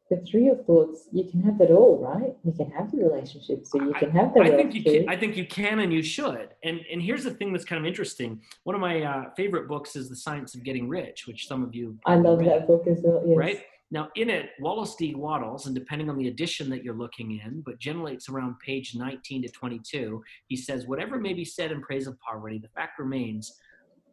the 0.09 0.17
three 0.29 0.47
of 0.49 0.65
thoughts, 0.65 1.07
you 1.11 1.23
can 1.29 1.41
have 1.43 1.61
it 1.61 1.71
all, 1.71 1.99
right? 1.99 2.35
You 2.43 2.51
can 2.51 2.71
have 2.71 2.91
the 2.91 2.97
relationship, 2.97 3.65
so 3.65 3.81
you 3.81 3.93
can 3.93 4.11
have 4.11 4.33
the. 4.33 4.41
I 4.41 4.49
think 4.49 4.73
you 4.73 4.83
too. 4.83 4.91
can. 4.91 5.09
I 5.09 5.15
think 5.15 5.37
you 5.37 5.45
can, 5.45 5.79
and 5.79 5.93
you 5.93 6.01
should. 6.01 6.49
And 6.63 6.81
and 6.91 7.01
here's 7.01 7.23
the 7.23 7.31
thing 7.31 7.51
that's 7.51 7.65
kind 7.65 7.79
of 7.79 7.85
interesting. 7.85 8.41
One 8.63 8.75
of 8.75 8.81
my 8.81 9.03
uh, 9.03 9.23
favorite 9.35 9.67
books 9.67 9.95
is 9.95 10.09
The 10.09 10.15
Science 10.15 10.55
of 10.55 10.63
Getting 10.63 10.89
Rich, 10.89 11.27
which 11.27 11.47
some 11.47 11.63
of 11.63 11.75
you. 11.75 11.97
I 12.05 12.15
love 12.15 12.39
read, 12.39 12.49
that 12.49 12.67
book 12.67 12.87
as 12.87 12.99
well. 13.03 13.23
Yes. 13.25 13.37
Right 13.37 13.63
now, 13.91 14.09
in 14.15 14.29
it, 14.29 14.51
Wallace 14.59 14.95
D. 14.95 15.13
Wattles, 15.15 15.65
and 15.65 15.75
depending 15.75 16.09
on 16.09 16.17
the 16.17 16.29
edition 16.29 16.69
that 16.69 16.83
you're 16.83 16.95
looking 16.95 17.39
in, 17.45 17.61
but 17.61 17.77
generally 17.77 18.13
it's 18.13 18.29
around 18.29 18.57
page 18.59 18.95
19 18.95 19.41
to 19.43 19.49
22, 19.49 20.23
he 20.47 20.55
says, 20.55 20.87
Whatever 20.87 21.19
may 21.19 21.33
be 21.33 21.43
said 21.43 21.71
in 21.71 21.81
praise 21.81 22.07
of 22.07 22.17
poverty, 22.21 22.57
the 22.57 22.69
fact 22.69 22.99
remains 22.99 23.59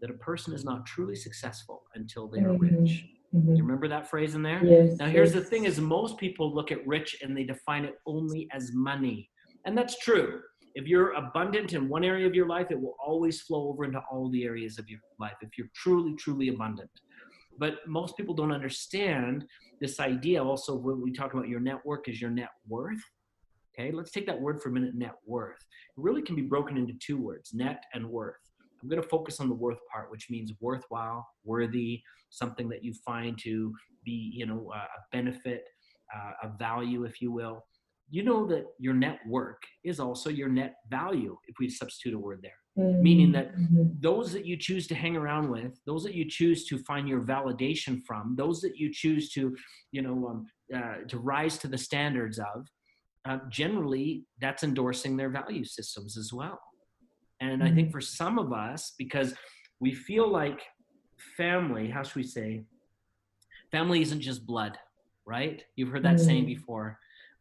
that 0.00 0.10
a 0.10 0.14
person 0.14 0.54
is 0.54 0.64
not 0.64 0.86
truly 0.86 1.16
successful 1.16 1.82
until 1.94 2.28
they 2.28 2.40
are 2.40 2.50
mm-hmm. 2.50 2.82
rich. 2.82 3.06
Mm-hmm. 3.34 3.56
You 3.56 3.62
remember 3.62 3.88
that 3.88 4.08
phrase 4.08 4.34
in 4.34 4.42
there? 4.42 4.64
Yes. 4.64 4.98
Now, 4.98 5.06
here's 5.06 5.34
yes. 5.34 5.42
the 5.42 5.50
thing: 5.50 5.64
is 5.64 5.80
most 5.80 6.16
people 6.18 6.54
look 6.54 6.72
at 6.72 6.86
rich 6.86 7.16
and 7.22 7.36
they 7.36 7.44
define 7.44 7.84
it 7.84 7.94
only 8.06 8.48
as 8.52 8.72
money, 8.72 9.28
and 9.64 9.76
that's 9.76 9.98
true. 9.98 10.40
If 10.74 10.86
you're 10.86 11.12
abundant 11.12 11.72
in 11.72 11.88
one 11.88 12.04
area 12.04 12.26
of 12.26 12.34
your 12.34 12.46
life, 12.46 12.68
it 12.70 12.80
will 12.80 12.96
always 13.04 13.40
flow 13.40 13.68
over 13.68 13.84
into 13.84 14.00
all 14.10 14.30
the 14.30 14.44
areas 14.44 14.78
of 14.78 14.88
your 14.88 15.00
life. 15.18 15.34
If 15.40 15.58
you're 15.58 15.70
truly, 15.74 16.14
truly 16.14 16.48
abundant, 16.48 16.90
but 17.58 17.74
most 17.86 18.16
people 18.16 18.34
don't 18.34 18.52
understand 18.52 19.44
this 19.80 20.00
idea 20.00 20.42
also 20.42 20.74
when 20.74 21.02
we 21.02 21.12
talk 21.12 21.34
about 21.34 21.48
your 21.48 21.60
network 21.60 22.08
is 22.08 22.20
your 22.20 22.30
net 22.30 22.50
worth 22.68 23.02
okay 23.74 23.90
let's 23.90 24.10
take 24.10 24.26
that 24.26 24.40
word 24.40 24.62
for 24.62 24.70
a 24.70 24.72
minute 24.72 24.94
net 24.94 25.14
worth 25.26 25.58
it 25.58 26.00
really 26.00 26.22
can 26.22 26.36
be 26.36 26.42
broken 26.42 26.76
into 26.76 26.94
two 27.00 27.16
words 27.20 27.52
net 27.52 27.84
and 27.94 28.08
worth 28.08 28.36
i'm 28.82 28.88
going 28.88 29.02
to 29.02 29.08
focus 29.08 29.40
on 29.40 29.48
the 29.48 29.54
worth 29.54 29.78
part 29.92 30.10
which 30.10 30.28
means 30.30 30.52
worthwhile 30.60 31.26
worthy 31.44 32.00
something 32.30 32.68
that 32.68 32.84
you 32.84 32.92
find 33.04 33.38
to 33.38 33.72
be 34.04 34.30
you 34.34 34.46
know 34.46 34.70
a 34.74 34.86
benefit 35.12 35.64
uh, 36.14 36.48
a 36.48 36.58
value 36.58 37.04
if 37.04 37.20
you 37.20 37.32
will 37.32 37.64
you 38.10 38.22
know 38.22 38.46
that 38.46 38.64
your 38.78 38.94
network 38.94 39.62
is 39.84 40.00
also 40.00 40.30
your 40.30 40.48
net 40.48 40.76
value 40.88 41.36
if 41.46 41.56
we 41.58 41.68
substitute 41.68 42.14
a 42.14 42.18
word 42.18 42.40
there 42.42 42.52
mm-hmm. 42.78 43.02
meaning 43.02 43.32
that 43.32 43.54
mm-hmm. 43.56 43.84
those 44.00 44.32
that 44.32 44.46
you 44.46 44.56
choose 44.56 44.86
to 44.86 44.94
hang 44.94 45.16
around 45.16 45.50
with 45.50 45.78
those 45.86 46.02
that 46.04 46.14
you 46.14 46.28
choose 46.28 46.66
to 46.66 46.78
find 46.84 47.08
your 47.08 47.20
validation 47.20 48.00
from 48.06 48.34
those 48.36 48.60
that 48.60 48.76
you 48.76 48.90
choose 48.92 49.30
to 49.30 49.54
you 49.92 50.02
know 50.02 50.28
um, 50.28 50.46
uh, 50.74 51.06
to 51.06 51.18
rise 51.18 51.58
to 51.58 51.68
the 51.68 51.78
standards 51.78 52.38
of 52.38 52.66
uh, 53.28 53.38
generally 53.50 54.24
that's 54.40 54.62
endorsing 54.62 55.16
their 55.16 55.28
value 55.28 55.64
systems 55.64 56.16
as 56.16 56.32
well 56.32 56.58
and 57.40 57.62
mm-hmm. 57.62 57.62
i 57.62 57.74
think 57.74 57.88
mm-hmm. 57.88 57.92
for 57.92 58.00
some 58.00 58.38
of 58.38 58.52
us 58.52 58.94
because 58.98 59.34
we 59.80 59.92
feel 59.92 60.28
like 60.28 60.60
family 61.36 61.88
how 61.88 62.02
should 62.02 62.16
we 62.16 62.22
say 62.22 62.62
family 63.70 64.00
isn't 64.02 64.20
just 64.20 64.46
blood 64.46 64.78
right 65.26 65.64
you've 65.76 65.90
heard 65.90 66.04
that 66.04 66.20
saying 66.20 66.44
mm. 66.44 66.54
before 66.54 66.98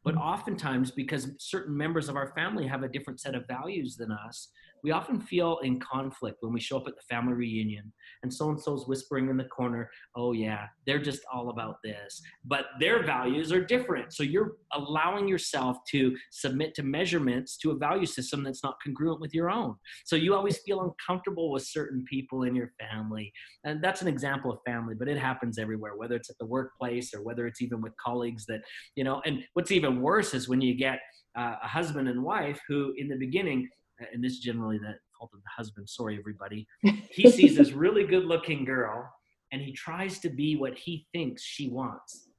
but 0.07 0.15
oftentimes, 0.15 0.89
because 0.89 1.31
certain 1.37 1.75
members 1.75 2.07
of 2.07 2.15
our 2.15 2.27
family 2.27 2.65
have 2.65 2.81
a 2.83 2.87
different 2.87 3.19
set 3.19 3.35
of 3.35 3.45
values 3.45 3.97
than 3.97 4.09
us, 4.09 4.47
we 4.83 4.91
often 4.91 5.19
feel 5.19 5.59
in 5.63 5.79
conflict 5.79 6.37
when 6.41 6.53
we 6.53 6.59
show 6.59 6.77
up 6.77 6.87
at 6.87 6.95
the 6.95 7.01
family 7.09 7.33
reunion 7.33 7.91
and 8.23 8.33
so 8.33 8.49
and 8.49 8.59
so's 8.59 8.87
whispering 8.87 9.29
in 9.29 9.37
the 9.37 9.45
corner, 9.45 9.89
oh, 10.15 10.31
yeah, 10.31 10.65
they're 10.85 11.01
just 11.01 11.21
all 11.31 11.49
about 11.49 11.77
this. 11.83 12.21
But 12.45 12.65
their 12.79 13.03
values 13.03 13.51
are 13.51 13.63
different. 13.63 14.13
So 14.13 14.23
you're 14.23 14.53
allowing 14.73 15.27
yourself 15.27 15.77
to 15.91 16.15
submit 16.31 16.73
to 16.75 16.83
measurements 16.83 17.57
to 17.57 17.71
a 17.71 17.77
value 17.77 18.05
system 18.05 18.43
that's 18.43 18.63
not 18.63 18.77
congruent 18.83 19.21
with 19.21 19.33
your 19.33 19.49
own. 19.49 19.75
So 20.05 20.15
you 20.15 20.35
always 20.35 20.59
feel 20.59 20.81
uncomfortable 20.81 21.51
with 21.51 21.63
certain 21.63 22.03
people 22.09 22.43
in 22.43 22.55
your 22.55 22.71
family. 22.79 23.31
And 23.63 23.83
that's 23.83 24.01
an 24.01 24.07
example 24.07 24.51
of 24.51 24.59
family, 24.65 24.95
but 24.97 25.07
it 25.07 25.17
happens 25.17 25.57
everywhere, 25.57 25.95
whether 25.95 26.15
it's 26.15 26.29
at 26.29 26.37
the 26.39 26.45
workplace 26.45 27.13
or 27.13 27.23
whether 27.23 27.47
it's 27.47 27.61
even 27.61 27.81
with 27.81 27.93
colleagues 28.03 28.45
that, 28.47 28.61
you 28.95 29.03
know, 29.03 29.21
and 29.25 29.43
what's 29.53 29.71
even 29.71 30.01
worse 30.01 30.33
is 30.33 30.49
when 30.49 30.61
you 30.61 30.75
get 30.75 30.99
uh, 31.37 31.55
a 31.61 31.67
husband 31.67 32.07
and 32.07 32.23
wife 32.23 32.59
who, 32.67 32.93
in 32.97 33.07
the 33.07 33.15
beginning, 33.15 33.69
and 34.13 34.23
this 34.23 34.33
is 34.33 34.39
generally 34.39 34.77
the 34.77 34.95
fault 35.17 35.31
of 35.33 35.41
the 35.41 35.49
husband. 35.55 35.89
Sorry, 35.89 36.17
everybody. 36.17 36.67
He 37.11 37.29
sees 37.31 37.57
this 37.57 37.71
really 37.71 38.03
good-looking 38.03 38.65
girl, 38.65 39.11
and 39.51 39.61
he 39.61 39.71
tries 39.71 40.19
to 40.19 40.29
be 40.29 40.55
what 40.55 40.77
he 40.77 41.07
thinks 41.13 41.41
she 41.43 41.69
wants, 41.69 42.29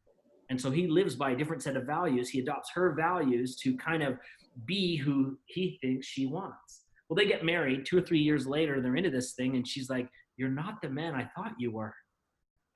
and 0.51 0.61
so 0.61 0.71
he 0.71 0.87
lives 0.87 1.15
by 1.17 1.33
a 1.33 1.37
different 1.37 1.63
set 1.63 1.77
of 1.77 1.85
values. 1.85 2.29
He 2.29 2.41
adopts 2.41 2.71
her 2.75 2.93
values 2.93 3.57
to 3.57 3.77
kind 3.77 4.03
of 4.03 4.19
be 4.65 4.97
who 4.97 5.39
he 5.47 5.79
thinks 5.83 6.07
she 6.07 6.27
wants. 6.27 6.83
Well, 7.09 7.17
they 7.17 7.27
get 7.27 7.45
married. 7.45 7.87
Two 7.87 7.99
or 7.99 8.03
three 8.03 8.21
years 8.21 8.47
later, 8.47 8.81
they're 8.81 8.97
into 8.97 9.11
this 9.11 9.33
thing, 9.33 9.57
and 9.57 9.67
she's 9.67 9.91
like, 9.91 10.09
"You're 10.37 10.49
not 10.49 10.81
the 10.81 10.91
man 10.91 11.15
I 11.15 11.29
thought 11.35 11.55
you 11.59 11.71
were." 11.73 11.95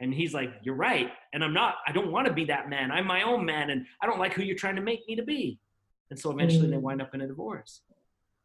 And 0.02 0.12
he's 0.12 0.34
like, 0.34 0.50
You're 0.62 0.74
right. 0.74 1.10
And 1.32 1.44
I'm 1.44 1.54
not, 1.54 1.76
I 1.86 1.92
don't 1.92 2.10
want 2.10 2.26
to 2.26 2.32
be 2.32 2.44
that 2.46 2.68
man. 2.68 2.90
I'm 2.90 3.06
my 3.06 3.22
own 3.22 3.44
man. 3.44 3.70
And 3.70 3.86
I 4.02 4.06
don't 4.06 4.18
like 4.18 4.34
who 4.34 4.42
you're 4.42 4.56
trying 4.56 4.74
to 4.76 4.82
make 4.82 5.06
me 5.06 5.14
to 5.14 5.22
be. 5.22 5.60
And 6.10 6.18
so 6.18 6.30
eventually 6.30 6.68
they 6.68 6.76
mm. 6.76 6.82
wind 6.82 7.00
up 7.00 7.14
in 7.14 7.22
a 7.22 7.26
divorce. 7.26 7.82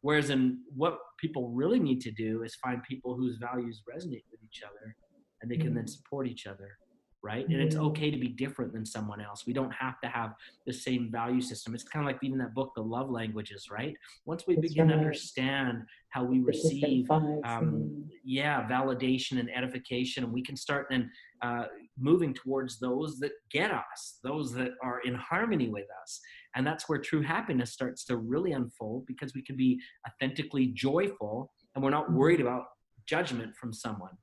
Whereas 0.01 0.29
in 0.29 0.59
what 0.75 0.99
people 1.19 1.49
really 1.49 1.79
need 1.79 2.01
to 2.01 2.11
do 2.11 2.43
is 2.43 2.55
find 2.55 2.81
people 2.83 3.15
whose 3.15 3.37
values 3.37 3.81
resonate 3.89 4.23
with 4.31 4.41
each 4.43 4.61
other 4.63 4.95
and 5.41 5.51
they 5.51 5.57
can 5.57 5.73
then 5.73 5.85
mm. 5.85 5.89
support 5.89 6.27
each 6.27 6.47
other, 6.47 6.77
right? 7.23 7.47
And 7.47 7.61
it's 7.61 7.75
okay 7.75 8.09
to 8.09 8.17
be 8.17 8.29
different 8.29 8.73
than 8.73 8.85
someone 8.85 9.21
else. 9.21 9.45
We 9.45 9.53
don't 9.53 9.71
have 9.71 9.99
to 10.01 10.07
have 10.07 10.33
the 10.65 10.73
same 10.73 11.09
value 11.11 11.41
system. 11.41 11.73
It's 11.75 11.83
kind 11.83 12.05
of 12.05 12.11
like 12.11 12.23
even 12.23 12.37
that 12.39 12.53
book, 12.53 12.71
The 12.75 12.81
Love 12.81 13.09
Languages, 13.09 13.67
right? 13.71 13.95
Once 14.25 14.45
we 14.47 14.55
That's 14.55 14.69
begin 14.69 14.87
right. 14.87 14.93
to 14.93 14.99
understand 14.99 15.83
how 16.09 16.23
we 16.23 16.39
receive, 16.39 17.09
um, 17.11 18.05
yeah, 18.23 18.67
validation 18.67 19.39
and 19.39 19.49
edification, 19.55 20.23
and 20.23 20.33
we 20.33 20.43
can 20.43 20.55
start 20.55 20.87
then 20.89 21.11
uh, 21.41 21.65
moving 21.99 22.33
towards 22.33 22.79
those 22.79 23.19
that 23.19 23.31
get 23.51 23.71
us, 23.71 24.19
those 24.23 24.53
that 24.53 24.71
are 24.81 25.01
in 25.05 25.15
harmony 25.15 25.69
with 25.69 25.87
us. 26.01 26.19
And 26.55 26.65
that's 26.65 26.87
where 26.89 26.99
true 26.99 27.21
happiness 27.21 27.71
starts 27.71 28.05
to 28.05 28.17
really 28.17 28.53
unfold 28.53 29.05
because 29.05 29.33
we 29.33 29.43
can 29.43 29.55
be 29.55 29.79
authentically 30.07 30.67
joyful 30.67 31.51
and 31.75 31.83
we're 31.83 31.91
not 31.91 32.05
mm-hmm. 32.05 32.17
worried 32.17 32.41
about 32.41 32.65
judgment 33.05 33.55
from 33.55 33.73
someone 33.73 34.17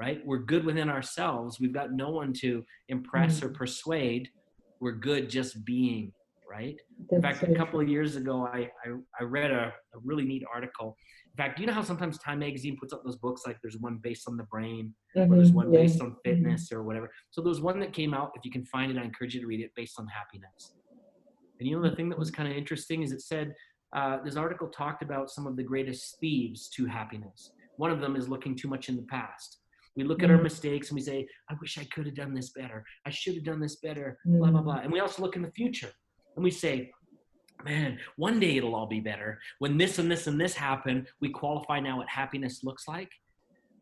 right? 0.00 0.24
We're 0.24 0.38
good 0.38 0.64
within 0.64 0.88
ourselves. 0.88 1.60
We've 1.60 1.74
got 1.74 1.92
no 1.92 2.08
one 2.08 2.32
to 2.40 2.64
impress 2.88 3.36
mm-hmm. 3.36 3.48
or 3.48 3.50
persuade. 3.50 4.30
We're 4.80 4.92
good 4.92 5.28
just 5.28 5.62
being, 5.66 6.10
right? 6.50 6.74
In 7.10 7.20
fact, 7.20 7.42
a 7.42 7.54
couple 7.54 7.78
of 7.80 7.88
years 7.88 8.16
ago, 8.16 8.48
I, 8.50 8.70
I, 8.82 8.92
I 9.20 9.24
read 9.24 9.50
a, 9.50 9.74
a, 9.94 9.98
really 10.02 10.24
neat 10.24 10.42
article. 10.52 10.96
In 11.26 11.36
fact, 11.36 11.58
do 11.58 11.62
you 11.62 11.66
know 11.66 11.74
how 11.74 11.82
sometimes 11.82 12.16
Time 12.18 12.38
Magazine 12.38 12.78
puts 12.80 12.94
up 12.94 13.02
those 13.04 13.16
books 13.16 13.42
like 13.46 13.58
there's 13.62 13.76
one 13.76 13.98
based 14.02 14.26
on 14.26 14.38
the 14.38 14.44
brain, 14.44 14.94
mm-hmm. 15.14 15.30
or 15.30 15.36
there's 15.36 15.52
one 15.52 15.70
yeah. 15.70 15.80
based 15.80 16.00
on 16.00 16.12
mm-hmm. 16.12 16.18
fitness 16.24 16.68
mm-hmm. 16.68 16.78
or 16.78 16.82
whatever. 16.82 17.10
So 17.30 17.42
there's 17.42 17.60
one 17.60 17.78
that 17.80 17.92
came 17.92 18.14
out. 18.14 18.30
If 18.34 18.46
you 18.46 18.50
can 18.50 18.64
find 18.64 18.90
it, 18.90 18.96
I 18.96 19.02
encourage 19.02 19.34
you 19.34 19.42
to 19.42 19.46
read 19.46 19.60
it 19.60 19.70
based 19.76 19.98
on 19.98 20.06
happiness. 20.06 20.72
And 21.60 21.68
you 21.68 21.76
know 21.76 21.88
the 21.88 21.94
thing 21.94 22.08
that 22.08 22.18
was 22.18 22.30
kind 22.30 22.50
of 22.50 22.56
interesting 22.56 23.02
is 23.02 23.12
it 23.12 23.20
said 23.20 23.54
uh, 23.94 24.18
this 24.24 24.36
article 24.36 24.68
talked 24.68 25.02
about 25.02 25.30
some 25.30 25.46
of 25.46 25.56
the 25.56 25.62
greatest 25.62 26.18
thieves 26.20 26.68
to 26.70 26.86
happiness. 26.86 27.52
One 27.76 27.90
of 27.90 28.00
them 28.00 28.16
is 28.16 28.28
looking 28.28 28.56
too 28.56 28.68
much 28.68 28.88
in 28.88 28.96
the 28.96 29.02
past. 29.02 29.58
We 29.96 30.04
look 30.04 30.22
at 30.22 30.30
our 30.30 30.38
mm. 30.38 30.44
mistakes 30.44 30.88
and 30.88 30.96
we 30.96 31.02
say, 31.02 31.26
I 31.48 31.54
wish 31.60 31.76
I 31.76 31.84
could 31.84 32.06
have 32.06 32.14
done 32.14 32.32
this 32.32 32.50
better. 32.50 32.84
I 33.04 33.10
should 33.10 33.34
have 33.34 33.44
done 33.44 33.60
this 33.60 33.76
better, 33.76 34.18
blah, 34.24 34.50
blah, 34.50 34.60
mm. 34.60 34.64
blah. 34.64 34.76
And 34.78 34.92
we 34.92 35.00
also 35.00 35.22
look 35.22 35.36
in 35.36 35.42
the 35.42 35.50
future 35.50 35.90
and 36.36 36.44
we 36.44 36.50
say, 36.50 36.90
man, 37.64 37.98
one 38.16 38.40
day 38.40 38.56
it'll 38.56 38.74
all 38.74 38.86
be 38.86 39.00
better. 39.00 39.40
When 39.58 39.76
this 39.76 39.98
and 39.98 40.10
this 40.10 40.26
and 40.26 40.40
this 40.40 40.54
happen, 40.54 41.06
we 41.20 41.28
qualify 41.28 41.80
now 41.80 41.98
what 41.98 42.08
happiness 42.08 42.62
looks 42.62 42.86
like. 42.86 43.10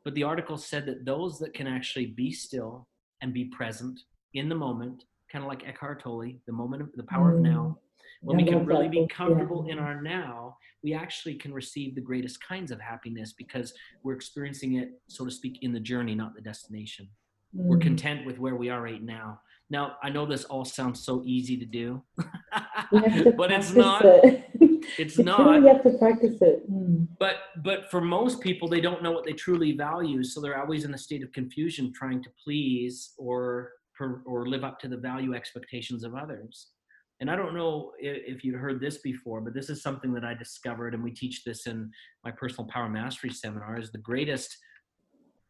But 0.05 0.15
the 0.15 0.23
article 0.23 0.57
said 0.57 0.87
that 0.87 1.05
those 1.05 1.39
that 1.41 1.55
can 1.55 1.67
actually 1.67 2.07
be 2.07 2.33
still 2.33 2.89
and 3.21 3.35
be 3.35 3.45
present 3.45 4.01
in 4.35 4.49
the 4.49 4.55
moment, 4.55 5.05
kind 5.31 5.45
of 5.45 5.49
like 5.49 5.67
Eckhart 5.67 6.03
Tolle, 6.03 6.33
the 6.47 6.53
moment 6.53 6.83
of 6.83 6.93
the 6.95 7.03
power 7.05 7.33
mm. 7.33 7.37
of 7.37 7.41
now, 7.41 7.79
when 8.21 8.37
we 8.37 8.45
can 8.45 8.65
really 8.65 8.89
be 8.89 9.07
comfortable 9.09 9.67
in 9.69 9.79
our 9.79 10.01
now, 10.03 10.57
we 10.83 10.95
actually 10.95 11.35
can 11.35 11.53
receive 11.53 11.95
the 11.95 12.01
greatest 12.01 12.43
kinds 12.47 12.71
of 12.71 12.81
happiness 12.81 13.33
because 13.33 13.73
we're 14.03 14.15
experiencing 14.15 14.77
it, 14.77 14.91
so 15.09 15.25
to 15.25 15.31
speak, 15.31 15.59
in 15.63 15.73
the 15.73 15.81
journey, 15.81 16.15
not 16.15 16.35
the 16.35 16.41
destination. 16.41 17.09
Mm. 17.57 17.65
We're 17.65 17.79
content 17.79 18.27
with 18.27 18.39
where 18.39 18.57
we 18.57 18.71
are 18.71 18.83
right 18.83 19.03
now. 19.03 19.41
Now, 19.71 19.97
I 20.03 20.09
know 20.09 20.25
this 20.25 20.45
all 20.45 20.65
sounds 20.65 21.05
so 21.05 21.23
easy 21.25 21.57
to 21.59 21.67
do, 21.67 22.03
but 22.17 23.53
it's 23.53 23.73
not. 23.73 24.05
It. 24.05 24.45
It's 24.97 25.19
not. 25.19 25.61
You 25.61 25.67
have 25.67 25.83
to 25.83 25.99
practice 25.99 26.41
it. 26.41 26.71
Mm. 26.71 27.09
But 27.19 27.37
but 27.63 27.91
for 27.91 28.01
most 28.01 28.41
people, 28.41 28.69
they 28.69 28.81
don't 28.81 29.03
know 29.03 29.13
what 29.13 29.25
they 29.25 29.33
truly 29.33 29.73
value, 29.73 30.23
so 30.25 30.41
they're 30.41 30.59
always 30.59 30.85
in 30.85 30.95
a 30.95 30.99
state 30.99 31.23
of 31.23 31.33
confusion, 31.33 31.93
trying 31.93 32.23
to 32.23 32.31
please 32.43 33.13
or 33.19 33.73
or 34.01 34.47
live 34.49 34.65
up 34.65 34.79
to 34.81 34.89
the 34.89 34.97
value 34.97 35.35
expectations 35.35 36.05
of 36.05 36.15
others 36.15 36.69
and 37.21 37.31
I 37.31 37.37
don't 37.37 37.55
know 37.55 37.93
if 37.99 38.45
you've 38.45 38.61
heard 38.61 38.81
this 38.81 38.99
before, 38.99 39.41
but 39.41 39.53
this 39.53 39.71
is 39.71 39.83
something 39.83 40.13
that 40.15 40.25
I 40.25 40.35
discovered, 40.35 40.95
and 40.95 41.03
we 41.03 41.11
teach 41.11 41.43
this 41.43 41.67
in 41.67 41.91
my 42.25 42.31
personal 42.31 42.69
power 42.71 42.89
mastery 42.89 43.31
seminar. 43.31 43.79
Is 43.79 43.91
the 43.91 43.99
greatest 43.99 44.57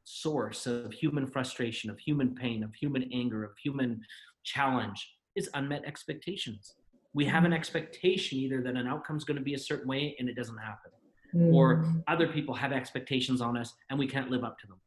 source 0.05 0.67
of 0.67 0.93
human 0.93 1.27
frustration, 1.27 1.91
of 1.91 1.99
human 1.99 2.35
pain, 2.35 2.65
of 2.65 2.75
human 2.75 3.11
anger, 3.13 3.45
of 3.45 3.51
human 3.63 4.01
challenge 4.45 5.15
is 5.37 5.51
unmet 5.53 5.85
expectations. 5.85 6.75
We 7.13 7.27
have 7.27 7.45
an 7.45 7.51
mm. 7.53 7.57
expectation 7.57 8.39
either 8.39 8.63
that 8.63 8.75
an 8.75 8.87
outcome 8.87 9.19
is 9.19 9.25
going 9.25 9.37
to 9.37 9.43
be 9.43 9.55
a 9.55 9.59
certain 9.59 9.87
way 9.87 10.17
and 10.19 10.29
it 10.29 10.37
doesn't 10.37 10.57
happen, 10.57 10.91
mm. 11.35 11.53
or 11.53 11.85
other 12.07 12.29
people 12.29 12.55
have 12.55 12.73
expectations 12.73 13.43
on 13.43 13.59
us 13.59 13.75
and 13.91 13.99
we 13.99 14.07
can't 14.07 14.31
live 14.31 14.43
up 14.43 14.59
to 14.61 14.67
them 14.67 14.79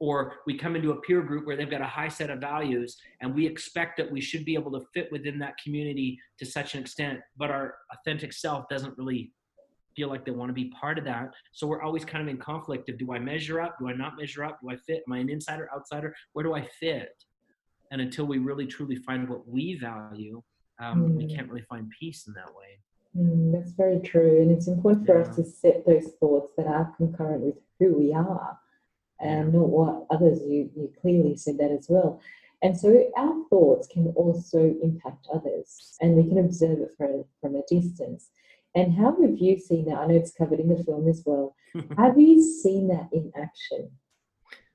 or 0.00 0.32
we 0.46 0.56
come 0.56 0.74
into 0.74 0.90
a 0.92 1.00
peer 1.02 1.22
group 1.22 1.46
where 1.46 1.56
they've 1.56 1.70
got 1.70 1.82
a 1.82 1.86
high 1.86 2.08
set 2.08 2.30
of 2.30 2.40
values 2.40 2.96
and 3.20 3.34
we 3.34 3.46
expect 3.46 3.96
that 3.98 4.10
we 4.10 4.20
should 4.20 4.44
be 4.44 4.54
able 4.54 4.72
to 4.72 4.80
fit 4.92 5.12
within 5.12 5.38
that 5.38 5.54
community 5.62 6.18
to 6.38 6.46
such 6.46 6.74
an 6.74 6.80
extent 6.80 7.20
but 7.36 7.50
our 7.50 7.76
authentic 7.92 8.32
self 8.32 8.68
doesn't 8.68 8.96
really 8.98 9.30
feel 9.94 10.08
like 10.08 10.24
they 10.24 10.30
want 10.30 10.48
to 10.48 10.54
be 10.54 10.70
part 10.70 10.98
of 10.98 11.04
that. 11.04 11.30
So 11.52 11.66
we're 11.66 11.82
always 11.82 12.04
kind 12.04 12.22
of 12.22 12.28
in 12.28 12.38
conflict 12.38 12.88
of 12.88 12.98
do 12.98 13.12
i 13.12 13.18
measure 13.18 13.60
up? 13.60 13.76
Do 13.78 13.88
i 13.88 13.92
not 13.92 14.16
measure 14.16 14.44
up? 14.44 14.58
Do 14.62 14.70
i 14.70 14.76
fit? 14.76 15.02
Am 15.06 15.12
i 15.12 15.18
an 15.18 15.28
insider 15.28 15.68
outsider? 15.74 16.14
Where 16.32 16.44
do 16.44 16.54
i 16.54 16.66
fit? 16.78 17.12
And 17.90 18.00
until 18.00 18.24
we 18.24 18.38
really 18.38 18.66
truly 18.66 18.96
find 18.96 19.28
what 19.28 19.48
we 19.48 19.78
value 19.78 20.42
um, 20.80 21.02
mm. 21.02 21.16
we 21.16 21.34
can't 21.34 21.48
really 21.48 21.66
find 21.68 21.90
peace 21.98 22.26
in 22.26 22.32
that 22.34 22.54
way. 22.54 22.78
Mm, 23.18 23.52
that's 23.52 23.72
very 23.72 23.98
true 24.00 24.40
and 24.40 24.50
it's 24.50 24.68
important 24.68 25.06
for 25.06 25.20
yeah. 25.20 25.28
us 25.28 25.36
to 25.36 25.44
set 25.44 25.84
those 25.84 26.12
thoughts 26.20 26.52
that 26.56 26.66
are 26.66 26.94
concurrent 26.96 27.42
with 27.42 27.56
who 27.78 27.98
we 27.98 28.14
are 28.14 28.56
and 29.20 29.52
not 29.52 29.68
what 29.68 30.06
others, 30.10 30.40
you, 30.46 30.70
you 30.74 30.92
clearly 31.00 31.36
said 31.36 31.58
that 31.58 31.70
as 31.70 31.86
well. 31.88 32.20
And 32.62 32.78
so 32.78 33.10
our 33.16 33.44
thoughts 33.48 33.88
can 33.88 34.08
also 34.16 34.74
impact 34.82 35.28
others, 35.32 35.96
and 36.00 36.14
we 36.14 36.28
can 36.28 36.38
observe 36.38 36.78
it 36.80 36.90
from, 36.96 37.24
from 37.40 37.56
a 37.56 37.62
distance. 37.68 38.30
And 38.74 38.94
how 38.94 39.16
have 39.20 39.38
you 39.38 39.58
seen 39.58 39.86
that? 39.86 39.98
I 39.98 40.06
know 40.06 40.14
it's 40.14 40.32
covered 40.32 40.60
in 40.60 40.68
the 40.68 40.82
film 40.84 41.08
as 41.08 41.22
well. 41.24 41.54
have 41.96 42.18
you 42.18 42.42
seen 42.42 42.88
that 42.88 43.08
in 43.12 43.32
action? 43.36 43.90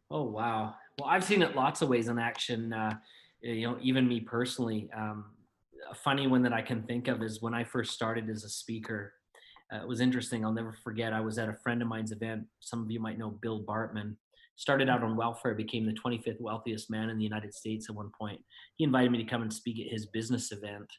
Oh, 0.10 0.24
wow. 0.24 0.76
Well, 1.00 1.10
I've 1.10 1.24
seen 1.24 1.42
it 1.42 1.56
lots 1.56 1.82
of 1.82 1.90
ways 1.90 2.08
in 2.08 2.20
action. 2.20 2.74
Uh, 2.74 2.96
you 3.42 3.68
know, 3.68 3.78
even 3.82 4.08
me 4.08 4.20
personally. 4.20 4.90
Um, 4.96 5.26
a 5.90 5.96
funny 5.96 6.26
one 6.28 6.42
that 6.44 6.54
I 6.54 6.62
can 6.62 6.84
think 6.84 7.08
of 7.08 7.22
is 7.22 7.42
when 7.42 7.54
I 7.54 7.64
first 7.64 7.94
started 7.94 8.30
as 8.30 8.44
a 8.44 8.50
speaker. 8.50 9.14
Uh, 9.72 9.78
it 9.78 9.88
was 9.88 10.02
interesting. 10.02 10.44
I'll 10.44 10.54
never 10.54 10.74
forget. 10.84 11.14
I 11.14 11.22
was 11.22 11.38
at 11.38 11.50
a 11.50 11.54
friend 11.54 11.82
of 11.82 11.88
mine's 11.88 12.12
event. 12.12 12.46
Some 12.60 12.84
of 12.84 12.92
you 12.92 13.00
might 13.00 13.18
know 13.18 13.30
Bill 13.30 13.64
Bartman 13.64 14.16
started 14.56 14.90
out 14.90 15.04
on 15.04 15.16
welfare, 15.16 15.54
became 15.54 15.86
the 15.86 15.94
25th 15.94 16.40
wealthiest 16.40 16.90
man 16.90 17.10
in 17.10 17.18
the 17.18 17.24
United 17.24 17.54
States 17.54 17.88
at 17.90 17.96
one 17.96 18.12
point. 18.20 18.40
He 18.78 18.84
invited 18.84 19.12
me 19.12 19.18
to 19.18 19.30
come 19.30 19.42
and 19.42 19.54
speak 19.54 19.86
at 19.86 19.92
his 19.92 20.08
business 20.08 20.52
event. 20.52 20.90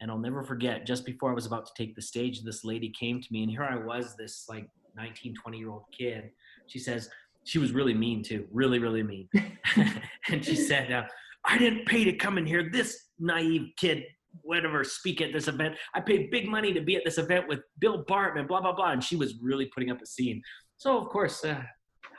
And 0.00 0.10
I'll 0.10 0.18
never 0.18 0.42
forget, 0.42 0.86
just 0.86 1.04
before 1.04 1.30
I 1.30 1.34
was 1.34 1.46
about 1.46 1.66
to 1.66 1.72
take 1.76 1.94
the 1.94 2.02
stage, 2.02 2.42
this 2.42 2.64
lady 2.64 2.92
came 2.98 3.20
to 3.20 3.28
me, 3.30 3.42
and 3.42 3.50
here 3.50 3.64
I 3.64 3.76
was, 3.76 4.16
this 4.16 4.46
like 4.48 4.68
19, 4.96 5.34
20 5.34 5.58
year 5.58 5.70
old 5.70 5.84
kid. 5.96 6.30
She 6.66 6.78
says, 6.78 7.08
she 7.44 7.58
was 7.58 7.72
really 7.72 7.94
mean 7.94 8.22
too, 8.22 8.46
really, 8.52 8.78
really 8.78 9.02
mean. 9.02 9.28
and 10.28 10.44
she 10.44 10.56
said, 10.56 10.92
uh, 10.92 11.04
I 11.44 11.58
didn't 11.58 11.86
pay 11.86 12.04
to 12.04 12.12
come 12.12 12.38
in 12.38 12.46
here. 12.46 12.68
This 12.70 13.08
naive 13.18 13.70
kid, 13.76 14.04
whatever, 14.42 14.84
speak 14.84 15.20
at 15.20 15.32
this 15.32 15.48
event. 15.48 15.76
I 15.94 16.00
paid 16.00 16.30
big 16.30 16.48
money 16.48 16.72
to 16.72 16.80
be 16.80 16.96
at 16.96 17.04
this 17.04 17.18
event 17.18 17.48
with 17.48 17.60
Bill 17.78 18.04
Bartman, 18.04 18.46
blah, 18.46 18.60
blah, 18.60 18.74
blah. 18.74 18.92
And 18.92 19.02
she 19.02 19.16
was 19.16 19.34
really 19.40 19.66
putting 19.66 19.90
up 19.90 20.00
a 20.00 20.06
scene. 20.06 20.40
So, 20.76 20.98
of 20.98 21.08
course, 21.08 21.44
uh, 21.44 21.62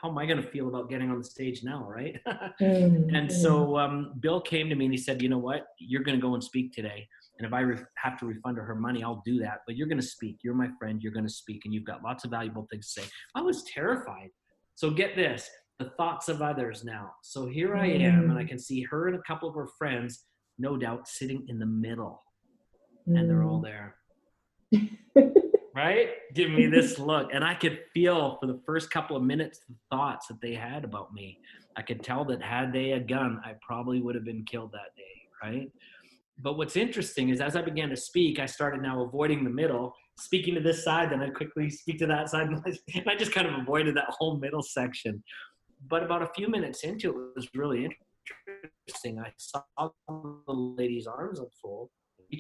how 0.03 0.09
am 0.09 0.17
I 0.17 0.25
going 0.25 0.41
to 0.41 0.47
feel 0.47 0.67
about 0.67 0.89
getting 0.89 1.09
on 1.09 1.17
the 1.17 1.23
stage 1.23 1.63
now, 1.63 1.87
right? 1.87 2.19
mm-hmm. 2.61 3.15
And 3.15 3.31
so 3.31 3.77
um, 3.77 4.11
Bill 4.19 4.41
came 4.41 4.67
to 4.67 4.75
me 4.75 4.85
and 4.85 4.93
he 4.93 4.97
said, 4.97 5.21
you 5.21 5.29
know 5.29 5.37
what, 5.37 5.67
you're 5.79 6.03
going 6.03 6.17
to 6.17 6.21
go 6.21 6.33
and 6.33 6.43
speak 6.43 6.73
today. 6.73 7.07
And 7.39 7.47
if 7.47 7.53
I 7.53 7.61
re- 7.61 7.77
have 7.95 8.19
to 8.19 8.25
refund 8.25 8.57
her 8.57 8.75
money, 8.75 9.01
I'll 9.01 9.23
do 9.25 9.39
that. 9.39 9.59
But 9.65 9.77
you're 9.77 9.87
going 9.87 10.01
to 10.01 10.05
speak. 10.05 10.39
You're 10.43 10.55
my 10.55 10.67
friend. 10.77 11.01
You're 11.01 11.13
going 11.13 11.25
to 11.25 11.33
speak, 11.33 11.61
and 11.63 11.73
you've 11.73 11.85
got 11.85 12.03
lots 12.03 12.25
of 12.25 12.31
valuable 12.31 12.67
things 12.69 12.93
to 12.93 13.01
say. 13.01 13.07
I 13.33 13.41
was 13.41 13.63
terrified. 13.63 14.29
So 14.75 14.91
get 14.91 15.15
this: 15.15 15.49
the 15.79 15.89
thoughts 15.97 16.29
of 16.29 16.43
others 16.43 16.83
now. 16.83 17.11
So 17.23 17.47
here 17.47 17.75
I 17.75 17.87
am, 17.87 18.29
and 18.29 18.37
I 18.37 18.43
mm. 18.43 18.47
can 18.49 18.59
see 18.59 18.83
her 18.83 19.07
and 19.07 19.15
a 19.15 19.21
couple 19.23 19.49
of 19.49 19.55
her 19.55 19.67
friends, 19.79 20.25
no 20.59 20.77
doubt, 20.77 21.07
sitting 21.07 21.43
in 21.47 21.57
the 21.57 21.65
middle, 21.65 22.21
and 23.07 23.27
they're 23.27 23.43
all 23.43 23.63
mm. 23.63 23.63
there. 23.63 23.95
right? 25.76 26.09
Give 26.34 26.51
me 26.51 26.67
this 26.67 26.99
look. 26.99 27.30
And 27.34 27.43
I 27.43 27.55
could 27.55 27.80
feel 27.93 28.38
for 28.39 28.47
the 28.47 28.59
first 28.65 28.91
couple 28.91 29.15
of 29.15 29.24
minutes 29.24 29.59
the 29.67 29.76
thoughts 29.91 30.28
that 30.28 30.41
they 30.41 30.53
had 30.53 30.84
about 30.84 31.13
me. 31.13 31.39
I 31.76 31.82
could 31.82 32.03
tell 32.03 32.24
that 32.26 32.41
had 32.41 32.71
they 32.71 32.91
a 32.91 32.99
gun, 32.99 33.41
I 33.43 33.53
probably 33.61 34.01
would 34.01 34.15
have 34.15 34.26
been 34.26 34.45
killed 34.45 34.71
that 34.74 34.95
day, 34.95 35.49
right? 35.49 35.71
But 36.39 36.57
what's 36.57 36.76
interesting 36.76 37.30
is 37.30 37.41
as 37.41 37.55
I 37.55 37.61
began 37.61 37.89
to 37.89 37.97
speak, 37.97 38.39
I 38.39 38.45
started 38.45 38.82
now 38.82 39.03
avoiding 39.03 39.43
the 39.43 39.49
middle, 39.49 39.93
speaking 40.19 40.55
to 40.55 40.61
this 40.61 40.84
side, 40.84 41.11
then 41.11 41.21
I'd 41.21 41.34
quickly 41.34 41.69
speak 41.69 41.99
to 41.99 42.07
that 42.07 42.30
side. 42.30 42.49
And 42.95 43.09
I 43.09 43.15
just 43.15 43.32
kind 43.32 43.47
of 43.47 43.59
avoided 43.59 43.95
that 43.95 44.09
whole 44.09 44.38
middle 44.38 44.61
section. 44.61 45.24
But 45.88 46.03
about 46.03 46.21
a 46.21 46.30
few 46.36 46.47
minutes 46.47 46.84
into 46.84 47.09
it, 47.09 47.15
it 47.15 47.36
was 47.36 47.49
really 47.55 47.89
interesting. 48.88 49.19
I 49.19 49.32
saw 49.38 49.63
the 50.07 50.53
lady's 50.53 51.07
arms 51.07 51.39
unfold 51.39 51.89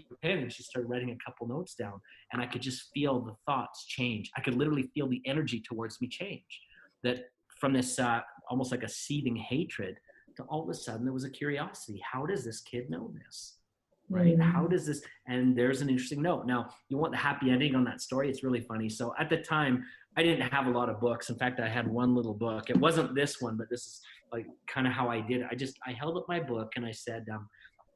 her 0.09 0.15
pen 0.21 0.39
and 0.39 0.51
she 0.51 0.63
started 0.63 0.87
writing 0.87 1.11
a 1.11 1.17
couple 1.23 1.47
notes 1.47 1.75
down 1.75 1.99
and 2.31 2.41
i 2.41 2.45
could 2.45 2.61
just 2.61 2.89
feel 2.93 3.19
the 3.19 3.35
thoughts 3.45 3.85
change 3.85 4.31
i 4.37 4.41
could 4.41 4.55
literally 4.55 4.89
feel 4.93 5.07
the 5.07 5.21
energy 5.25 5.61
towards 5.67 5.99
me 6.01 6.07
change 6.07 6.61
that 7.03 7.25
from 7.59 7.73
this 7.73 7.99
uh, 7.99 8.21
almost 8.49 8.71
like 8.71 8.83
a 8.83 8.89
seething 8.89 9.35
hatred 9.35 9.97
to 10.35 10.43
all 10.43 10.63
of 10.63 10.69
a 10.69 10.73
sudden 10.73 11.03
there 11.03 11.13
was 11.13 11.25
a 11.25 11.29
curiosity 11.29 12.01
how 12.11 12.25
does 12.25 12.43
this 12.43 12.61
kid 12.61 12.89
know 12.89 13.13
this 13.25 13.57
right? 14.09 14.37
Mm. 14.37 14.41
How 14.41 14.67
does 14.67 14.85
this? 14.85 15.01
And 15.27 15.57
there's 15.57 15.81
an 15.81 15.89
interesting 15.89 16.21
note. 16.21 16.45
Now, 16.45 16.69
you 16.89 16.97
want 16.97 17.11
the 17.13 17.17
happy 17.17 17.49
ending 17.49 17.75
on 17.75 17.83
that 17.85 18.01
story? 18.01 18.29
It's 18.29 18.43
really 18.43 18.61
funny. 18.61 18.89
So 18.89 19.13
at 19.19 19.29
the 19.29 19.37
time, 19.37 19.83
I 20.15 20.23
didn't 20.23 20.47
have 20.49 20.67
a 20.67 20.69
lot 20.69 20.89
of 20.89 20.99
books. 20.99 21.29
In 21.29 21.35
fact, 21.37 21.59
I 21.59 21.67
had 21.67 21.87
one 21.87 22.15
little 22.15 22.33
book. 22.33 22.69
It 22.69 22.77
wasn't 22.77 23.15
this 23.15 23.41
one, 23.41 23.57
but 23.57 23.69
this 23.69 23.81
is 23.81 24.01
like 24.31 24.45
kind 24.67 24.85
of 24.85 24.93
how 24.93 25.09
I 25.09 25.21
did 25.21 25.41
it. 25.41 25.47
I 25.49 25.55
just 25.55 25.77
I 25.85 25.91
held 25.91 26.17
up 26.17 26.25
my 26.27 26.39
book 26.39 26.73
and 26.75 26.85
I 26.85 26.91
said, 26.91 27.25
um, 27.31 27.49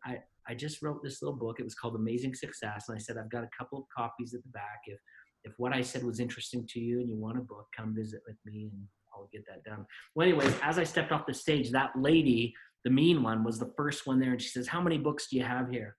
I 0.06 0.20
I 0.50 0.54
just 0.54 0.82
wrote 0.82 1.04
this 1.04 1.22
little 1.22 1.38
book. 1.38 1.60
It 1.60 1.64
was 1.64 1.76
called 1.76 1.96
Amazing 1.96 2.36
Success, 2.36 2.86
and 2.88 2.96
I 2.96 3.00
said 3.00 3.18
I've 3.18 3.30
got 3.30 3.44
a 3.44 3.50
couple 3.58 3.80
of 3.80 3.86
copies 3.96 4.34
at 4.34 4.44
the 4.44 4.50
back. 4.50 4.82
If 4.86 5.00
if 5.44 5.54
what 5.58 5.74
I 5.74 5.82
said 5.82 6.04
was 6.04 6.20
interesting 6.20 6.66
to 6.70 6.80
you 6.80 7.00
and 7.00 7.10
you 7.10 7.16
want 7.16 7.38
a 7.38 7.42
book, 7.42 7.68
come 7.76 7.96
visit 7.96 8.22
with 8.28 8.38
me 8.46 8.70
and 8.74 8.88
I'll 9.14 9.30
get 9.32 9.46
that 9.48 9.64
done. 9.64 9.86
Well, 10.16 10.28
anyways, 10.28 10.54
as 10.62 10.78
I 10.78 10.84
stepped 10.84 11.12
off 11.12 11.26
the 11.26 11.34
stage, 11.34 11.72
that 11.72 11.92
lady, 11.96 12.54
the 12.84 12.90
mean 12.90 13.24
one, 13.24 13.44
was 13.44 13.60
the 13.60 13.72
first 13.78 14.06
one 14.08 14.20
there, 14.20 14.32
and 14.32 14.42
she 14.42 14.50
says, 14.50 14.68
"How 14.68 14.82
many 14.82 14.98
books 14.98 15.28
do 15.30 15.38
you 15.38 15.44
have 15.44 15.70
here?" 15.70 15.98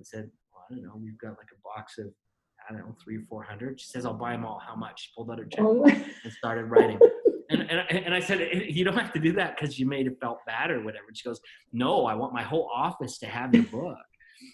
I 0.00 0.04
said, 0.04 0.30
well, 0.52 0.64
I 0.68 0.74
don't 0.74 0.82
know. 0.82 0.96
We've 0.96 1.18
got 1.18 1.38
like 1.38 1.50
a 1.52 1.60
box 1.62 1.98
of 1.98 2.12
I 2.68 2.72
don't 2.72 2.86
know, 2.86 2.96
three 3.02 3.18
or 3.18 3.22
four 3.28 3.42
hundred. 3.42 3.80
She 3.80 3.88
says, 3.88 4.06
I'll 4.06 4.14
buy 4.14 4.32
them 4.32 4.44
all. 4.46 4.58
How 4.58 4.74
much? 4.74 5.02
She 5.02 5.10
pulled 5.14 5.30
out 5.30 5.38
her 5.38 5.44
checkbook 5.44 5.86
Oh, 5.86 6.04
and 6.24 6.32
started 6.32 6.64
writing. 6.64 6.98
And, 7.50 7.62
and, 7.70 8.06
and 8.06 8.14
I 8.14 8.20
said, 8.20 8.40
you 8.68 8.84
don't 8.84 8.96
have 8.96 9.12
to 9.12 9.20
do 9.20 9.32
that 9.32 9.56
because 9.56 9.78
you 9.78 9.86
made 9.86 10.06
it 10.06 10.16
felt 10.20 10.38
bad 10.46 10.70
or 10.70 10.82
whatever. 10.82 11.04
And 11.08 11.16
she 11.16 11.28
goes, 11.28 11.40
no, 11.72 12.06
I 12.06 12.14
want 12.14 12.32
my 12.32 12.42
whole 12.42 12.70
office 12.74 13.18
to 13.18 13.26
have 13.26 13.54
your 13.54 13.64
book. 13.64 13.98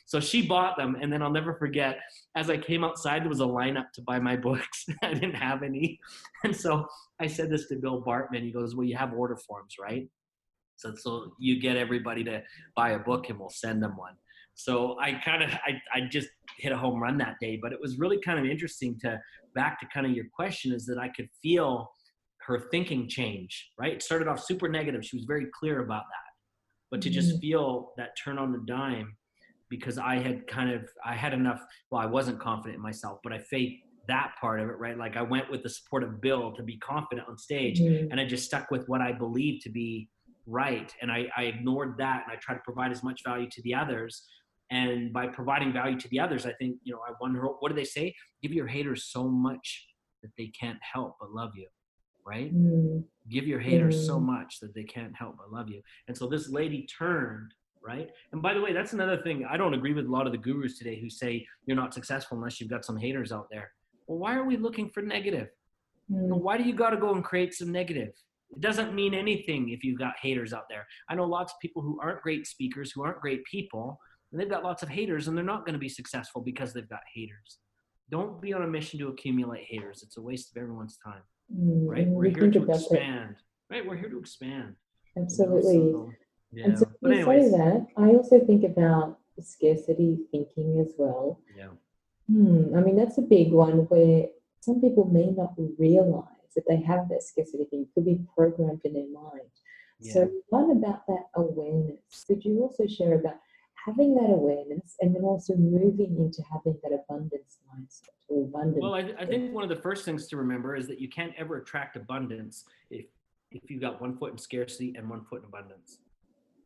So 0.06 0.20
she 0.20 0.46
bought 0.46 0.76
them. 0.76 0.96
And 1.00 1.12
then 1.12 1.22
I'll 1.22 1.30
never 1.30 1.54
forget, 1.54 1.98
as 2.34 2.50
I 2.50 2.56
came 2.56 2.84
outside, 2.84 3.22
there 3.22 3.28
was 3.28 3.40
a 3.40 3.44
lineup 3.44 3.92
to 3.94 4.02
buy 4.02 4.18
my 4.18 4.36
books. 4.48 4.86
I 5.02 5.14
didn't 5.14 5.34
have 5.34 5.62
any. 5.62 5.98
And 6.44 6.56
so 6.56 6.86
I 7.20 7.26
said 7.26 7.50
this 7.50 7.68
to 7.68 7.76
Bill 7.76 8.02
Bartman. 8.02 8.42
He 8.42 8.52
goes, 8.52 8.74
well, 8.74 8.86
you 8.86 8.96
have 8.96 9.12
order 9.12 9.36
forms, 9.36 9.76
right? 9.80 10.08
So, 10.76 10.94
so 10.94 11.32
you 11.38 11.60
get 11.60 11.76
everybody 11.76 12.24
to 12.24 12.42
buy 12.74 12.92
a 12.92 12.98
book 12.98 13.28
and 13.28 13.38
we'll 13.38 13.50
send 13.50 13.82
them 13.82 13.96
one. 13.96 14.14
So 14.54 14.98
I 15.00 15.12
kind 15.12 15.42
of 15.42 15.50
I, 15.50 15.80
I 15.94 16.00
just 16.10 16.28
hit 16.58 16.72
a 16.72 16.76
home 16.76 17.00
run 17.00 17.16
that 17.18 17.36
day, 17.40 17.58
but 17.60 17.72
it 17.72 17.78
was 17.80 17.98
really 17.98 18.18
kind 18.20 18.38
of 18.38 18.44
interesting 18.44 18.98
to 19.00 19.18
back 19.54 19.80
to 19.80 19.86
kind 19.92 20.06
of 20.06 20.12
your 20.12 20.26
question 20.34 20.72
is 20.72 20.86
that 20.86 20.98
I 20.98 21.08
could 21.08 21.28
feel 21.42 21.90
her 22.46 22.68
thinking 22.70 23.08
change, 23.08 23.70
right? 23.78 23.92
It 23.92 24.02
started 24.02 24.28
off 24.28 24.42
super 24.42 24.68
negative. 24.68 25.04
She 25.04 25.16
was 25.16 25.24
very 25.26 25.46
clear 25.58 25.80
about 25.82 26.04
that. 26.04 26.30
But 26.90 27.00
to 27.02 27.10
just 27.10 27.40
feel 27.40 27.92
that 27.96 28.10
turn 28.22 28.38
on 28.38 28.50
the 28.52 28.62
dime 28.66 29.16
because 29.68 29.98
I 29.98 30.16
had 30.18 30.46
kind 30.48 30.70
of 30.70 30.88
I 31.04 31.14
had 31.14 31.32
enough 31.32 31.60
well, 31.90 32.00
I 32.00 32.06
wasn't 32.06 32.40
confident 32.40 32.76
in 32.76 32.82
myself, 32.82 33.20
but 33.22 33.32
I 33.32 33.38
faked 33.38 33.84
that 34.08 34.32
part 34.40 34.58
of 34.60 34.68
it, 34.68 34.78
right? 34.78 34.96
Like 34.98 35.16
I 35.16 35.22
went 35.22 35.48
with 35.50 35.62
the 35.62 35.68
support 35.68 36.02
of 36.02 36.20
Bill 36.20 36.52
to 36.56 36.62
be 36.64 36.76
confident 36.78 37.28
on 37.28 37.38
stage 37.38 37.78
Mhm. 37.80 38.08
and 38.10 38.20
I 38.20 38.24
just 38.24 38.44
stuck 38.46 38.70
with 38.70 38.88
what 38.88 39.00
I 39.00 39.12
believed 39.12 39.62
to 39.62 39.70
be 39.70 40.08
right. 40.46 40.92
And 41.00 41.12
I, 41.12 41.30
I 41.36 41.44
ignored 41.44 41.96
that 41.98 42.24
and 42.24 42.32
I 42.32 42.36
tried 42.40 42.54
to 42.56 42.62
provide 42.64 42.90
as 42.90 43.04
much 43.04 43.20
value 43.24 43.48
to 43.50 43.62
the 43.62 43.74
others. 43.74 44.26
And 44.72 45.12
by 45.12 45.28
providing 45.28 45.72
value 45.72 45.98
to 46.00 46.08
the 46.08 46.18
others, 46.18 46.44
I 46.46 46.52
think, 46.54 46.78
you 46.82 46.92
know, 46.92 47.00
I 47.08 47.12
wonder, 47.20 47.40
what 47.60 47.68
do 47.68 47.74
they 47.76 47.84
say? 47.84 48.14
Give 48.42 48.52
your 48.52 48.66
haters 48.66 49.04
so 49.04 49.28
much 49.28 49.86
that 50.22 50.30
they 50.36 50.48
can't 50.48 50.78
help 50.82 51.16
but 51.20 51.30
love 51.30 51.52
you, 51.54 51.68
right? 52.26 52.54
Mm. 52.54 53.04
Give 53.28 53.46
your 53.46 53.60
haters 53.60 54.06
so 54.06 54.18
Mm. 54.18 54.24
much 54.24 54.60
that 54.60 54.74
they 54.74 54.84
can't 54.84 55.14
help 55.14 55.36
but 55.36 55.52
love 55.52 55.68
you. 55.68 55.82
And 56.08 56.16
so 56.16 56.26
this 56.26 56.48
lady 56.48 56.86
turned, 56.86 57.54
right? 57.82 58.10
And 58.32 58.42
by 58.42 58.54
the 58.54 58.60
way, 58.60 58.72
that's 58.72 58.92
another 58.92 59.22
thing. 59.22 59.44
I 59.44 59.56
don't 59.56 59.74
agree 59.74 59.92
with 59.94 60.06
a 60.06 60.10
lot 60.10 60.26
of 60.26 60.32
the 60.32 60.38
gurus 60.38 60.78
today 60.78 61.00
who 61.00 61.08
say 61.10 61.46
you're 61.66 61.76
not 61.76 61.94
successful 61.94 62.36
unless 62.38 62.60
you've 62.60 62.70
got 62.70 62.84
some 62.84 62.96
haters 62.96 63.32
out 63.32 63.48
there. 63.50 63.72
Well, 64.06 64.18
why 64.18 64.34
are 64.34 64.44
we 64.44 64.56
looking 64.56 64.90
for 64.90 65.02
negative? 65.02 65.48
Mm. 66.10 66.40
Why 66.40 66.56
do 66.58 66.64
you 66.64 66.72
got 66.74 66.90
to 66.90 66.96
go 66.96 67.14
and 67.14 67.22
create 67.24 67.54
some 67.54 67.70
negative? 67.70 68.12
It 68.50 68.60
doesn't 68.60 68.94
mean 68.94 69.14
anything 69.14 69.68
if 69.68 69.84
you've 69.84 69.98
got 69.98 70.14
haters 70.20 70.52
out 70.52 70.68
there. 70.68 70.86
I 71.08 71.14
know 71.14 71.24
lots 71.24 71.52
of 71.52 71.60
people 71.60 71.82
who 71.82 72.00
aren't 72.00 72.20
great 72.22 72.46
speakers, 72.48 72.90
who 72.90 73.04
aren't 73.04 73.20
great 73.20 73.44
people, 73.44 74.00
and 74.32 74.40
they've 74.40 74.48
got 74.50 74.64
lots 74.64 74.82
of 74.82 74.88
haters, 74.88 75.28
and 75.28 75.36
they're 75.36 75.44
not 75.44 75.64
going 75.64 75.74
to 75.74 75.78
be 75.78 75.88
successful 75.88 76.40
because 76.42 76.72
they've 76.72 76.88
got 76.88 77.00
haters. 77.14 77.58
Don't 78.10 78.40
be 78.42 78.52
on 78.52 78.62
a 78.62 78.66
mission 78.66 78.98
to 78.98 79.08
accumulate 79.08 79.66
haters. 79.68 80.02
It's 80.02 80.16
a 80.16 80.20
waste 80.22 80.50
of 80.50 80.60
everyone's 80.60 80.96
time, 80.98 81.22
Mm. 81.22 81.29
Right? 81.50 82.06
We're 82.06 82.22
we 82.22 82.30
here 82.30 82.40
think 82.42 82.54
to 82.54 82.62
about 82.62 82.76
expand, 82.76 83.36
right? 83.70 83.86
We're 83.86 83.96
here 83.96 84.08
to 84.10 84.18
expand. 84.18 84.74
you 85.16 85.22
know, 85.22 85.26
Absolutely. 85.26 85.92
so, 85.92 86.12
yeah. 86.52 86.64
And 86.66 86.78
so 86.78 86.86
But 86.86 87.10
when 87.10 87.18
you 87.18 87.24
say 87.24 87.30
anyways, 87.32 87.52
that, 87.52 87.86
I 87.96 88.06
also 88.10 88.40
think 88.44 88.64
about 88.64 89.18
scarcity 89.40 90.18
thinking 90.30 90.80
as 90.80 90.92
well. 90.98 91.40
yeah. 91.56 91.68
Hmm, 92.28 92.76
I 92.76 92.80
mean, 92.80 92.96
that's 92.96 93.18
a 93.18 93.22
big 93.22 93.50
one 93.52 93.78
where 93.88 94.26
some 94.60 94.80
people 94.80 95.04
may 95.06 95.30
not 95.30 95.54
realize 95.78 96.52
that 96.54 96.64
they 96.68 96.76
have 96.82 97.08
that 97.08 97.22
scarcity 97.24 97.64
thing. 97.64 97.82
It 97.82 97.88
could 97.94 98.04
be 98.04 98.20
programmed 98.36 98.82
in 98.84 98.92
their 98.92 99.08
mind. 99.10 99.50
Yeah. 99.98 100.12
So, 100.12 100.30
what 100.48 100.70
about 100.70 101.06
that 101.08 101.24
awareness. 101.34 102.24
Could 102.26 102.44
you 102.44 102.62
also 102.62 102.86
share 102.86 103.14
about 103.14 103.36
having 103.86 104.14
that 104.14 104.30
awareness 104.30 104.96
and 105.00 105.14
then 105.14 105.22
also 105.22 105.54
moving 105.56 106.16
into 106.18 106.42
having 106.52 106.76
that 106.82 106.92
abundance 106.92 107.58
mindset 107.68 108.08
or 108.28 108.44
abundance? 108.44 108.78
Well, 108.80 108.94
I, 108.94 109.12
I 109.18 109.26
think 109.26 109.52
one 109.52 109.62
of 109.62 109.70
the 109.70 109.82
first 109.82 110.04
things 110.04 110.26
to 110.28 110.36
remember 110.36 110.76
is 110.76 110.86
that 110.88 111.00
you 111.00 111.08
can't 111.08 111.32
ever 111.38 111.56
attract 111.58 111.96
abundance 111.96 112.64
if 112.90 113.06
if 113.52 113.68
you've 113.68 113.80
got 113.80 114.00
one 114.00 114.16
foot 114.16 114.30
in 114.30 114.38
scarcity 114.38 114.94
and 114.96 115.10
one 115.10 115.24
foot 115.24 115.40
in 115.40 115.46
abundance. 115.46 115.98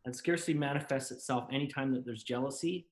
And 0.04 0.14
scarcity 0.14 0.52
manifests 0.52 1.10
itself 1.10 1.48
anytime 1.50 1.92
that 1.94 2.04
there's 2.04 2.22
jealousy, 2.22 2.86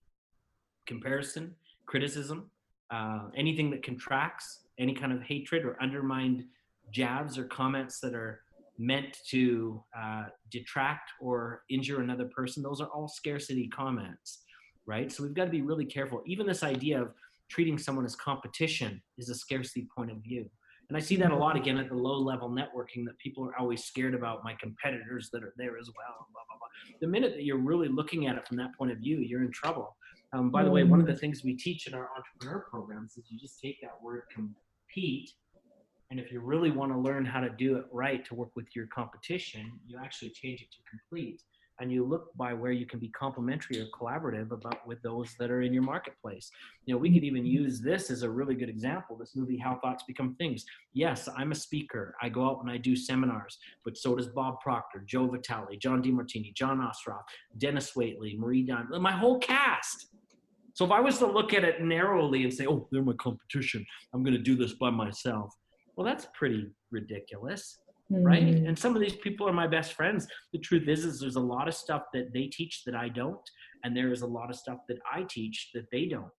comparison, 0.86 1.54
criticism, 1.84 2.50
uh, 2.90 3.24
anything 3.36 3.70
that 3.70 3.82
contracts, 3.82 4.60
any 4.78 4.94
kind 4.94 5.12
of 5.12 5.22
hatred 5.22 5.64
or 5.64 5.76
undermined 5.82 6.44
jabs 6.90 7.36
or 7.36 7.44
comments 7.44 8.00
that 8.00 8.14
are 8.14 8.40
meant 8.82 9.16
to 9.30 9.82
uh, 9.96 10.24
detract 10.50 11.10
or 11.20 11.62
injure 11.70 12.00
another 12.00 12.28
person. 12.34 12.62
Those 12.62 12.80
are 12.80 12.88
all 12.88 13.08
scarcity 13.08 13.68
comments, 13.68 14.42
right? 14.86 15.10
So 15.10 15.22
we've 15.22 15.34
got 15.34 15.44
to 15.44 15.50
be 15.50 15.62
really 15.62 15.84
careful. 15.84 16.22
Even 16.26 16.46
this 16.46 16.64
idea 16.64 17.00
of 17.00 17.12
treating 17.48 17.78
someone 17.78 18.04
as 18.04 18.16
competition 18.16 19.00
is 19.18 19.28
a 19.28 19.34
scarcity 19.34 19.86
point 19.96 20.10
of 20.10 20.18
view. 20.18 20.50
And 20.88 20.96
I 20.96 21.00
see 21.00 21.16
that 21.16 21.30
a 21.30 21.36
lot 21.36 21.56
again 21.56 21.78
at 21.78 21.88
the 21.88 21.94
low 21.94 22.18
level 22.18 22.50
networking 22.50 23.04
that 23.06 23.16
people 23.18 23.46
are 23.46 23.56
always 23.56 23.84
scared 23.84 24.14
about 24.14 24.44
my 24.44 24.54
competitors 24.60 25.30
that 25.32 25.42
are 25.42 25.54
there 25.56 25.78
as 25.78 25.86
well. 25.86 26.26
Blah, 26.32 26.42
blah, 26.48 26.58
blah. 26.58 26.96
The 27.00 27.06
minute 27.06 27.34
that 27.34 27.44
you're 27.44 27.56
really 27.56 27.88
looking 27.88 28.26
at 28.26 28.36
it 28.36 28.46
from 28.46 28.56
that 28.58 28.74
point 28.76 28.90
of 28.90 28.98
view, 28.98 29.18
you're 29.18 29.44
in 29.44 29.52
trouble. 29.52 29.96
Um, 30.34 30.50
by 30.50 30.64
the 30.64 30.70
way, 30.70 30.82
one 30.82 31.00
of 31.00 31.06
the 31.06 31.14
things 31.14 31.44
we 31.44 31.56
teach 31.56 31.86
in 31.86 31.94
our 31.94 32.08
entrepreneur 32.16 32.66
programs 32.68 33.16
is 33.16 33.24
you 33.30 33.38
just 33.38 33.60
take 33.60 33.80
that 33.80 34.02
word 34.02 34.22
compete. 34.34 35.30
And 36.12 36.20
if 36.20 36.30
you 36.30 36.40
really 36.40 36.70
want 36.70 36.92
to 36.92 36.98
learn 36.98 37.24
how 37.24 37.40
to 37.40 37.48
do 37.48 37.78
it 37.78 37.86
right 37.90 38.22
to 38.26 38.34
work 38.34 38.50
with 38.54 38.66
your 38.76 38.86
competition, 38.88 39.72
you 39.86 39.98
actually 39.98 40.28
change 40.28 40.60
it 40.60 40.70
to 40.70 40.76
complete. 40.90 41.42
And 41.80 41.90
you 41.90 42.04
look 42.04 42.36
by 42.36 42.52
where 42.52 42.70
you 42.70 42.84
can 42.84 42.98
be 42.98 43.08
complementary 43.08 43.80
or 43.80 43.86
collaborative 43.98 44.50
about 44.50 44.86
with 44.86 45.00
those 45.00 45.34
that 45.38 45.50
are 45.50 45.62
in 45.62 45.72
your 45.72 45.84
marketplace. 45.84 46.50
You 46.84 46.92
know, 46.92 46.98
we 46.98 47.10
could 47.14 47.24
even 47.24 47.46
use 47.46 47.80
this 47.80 48.10
as 48.10 48.24
a 48.24 48.28
really 48.28 48.54
good 48.54 48.68
example. 48.68 49.16
This 49.16 49.34
movie, 49.34 49.56
How 49.56 49.76
Thoughts 49.76 50.04
Become 50.06 50.34
Things. 50.34 50.66
Yes, 50.92 51.30
I'm 51.34 51.50
a 51.50 51.54
speaker. 51.54 52.14
I 52.20 52.28
go 52.28 52.44
out 52.44 52.60
and 52.60 52.70
I 52.70 52.76
do 52.76 52.94
seminars, 52.94 53.56
but 53.82 53.96
so 53.96 54.14
does 54.14 54.28
Bob 54.28 54.60
Proctor, 54.60 55.02
Joe 55.06 55.28
Vitale, 55.28 55.78
John 55.78 56.02
Demartini, 56.02 56.54
John 56.54 56.78
Assaraf, 56.80 57.22
Dennis 57.56 57.92
Waitley, 57.96 58.38
Marie 58.38 58.64
Diamond, 58.64 59.02
my 59.02 59.12
whole 59.12 59.38
cast. 59.38 60.08
So 60.74 60.84
if 60.84 60.90
I 60.90 61.00
was 61.00 61.18
to 61.20 61.26
look 61.26 61.54
at 61.54 61.64
it 61.64 61.82
narrowly 61.82 62.44
and 62.44 62.52
say, 62.52 62.66
"Oh, 62.66 62.86
they're 62.92 63.02
my 63.02 63.14
competition. 63.14 63.84
I'm 64.12 64.22
going 64.22 64.36
to 64.36 64.42
do 64.42 64.56
this 64.56 64.74
by 64.74 64.90
myself," 64.90 65.54
well, 65.96 66.06
that's 66.06 66.26
pretty 66.34 66.70
ridiculous 66.90 67.78
right? 68.10 68.42
Mm. 68.42 68.68
and 68.68 68.78
some 68.78 68.94
of 68.94 69.00
these 69.00 69.14
people 69.14 69.48
are 69.48 69.54
my 69.54 69.66
best 69.66 69.94
friends. 69.94 70.26
The 70.52 70.58
truth 70.58 70.86
is 70.86 71.06
is 71.06 71.18
there's 71.18 71.36
a 71.36 71.40
lot 71.40 71.66
of 71.66 71.72
stuff 71.74 72.02
that 72.12 72.32
they 72.34 72.44
teach 72.46 72.84
that 72.84 72.94
i 72.94 73.08
don't 73.08 73.40
and 73.84 73.96
there 73.96 74.12
is 74.12 74.20
a 74.20 74.26
lot 74.26 74.50
of 74.50 74.56
stuff 74.56 74.80
that 74.88 74.98
i 75.10 75.22
teach 75.22 75.70
that 75.74 75.86
they 75.90 76.04
don't 76.06 76.30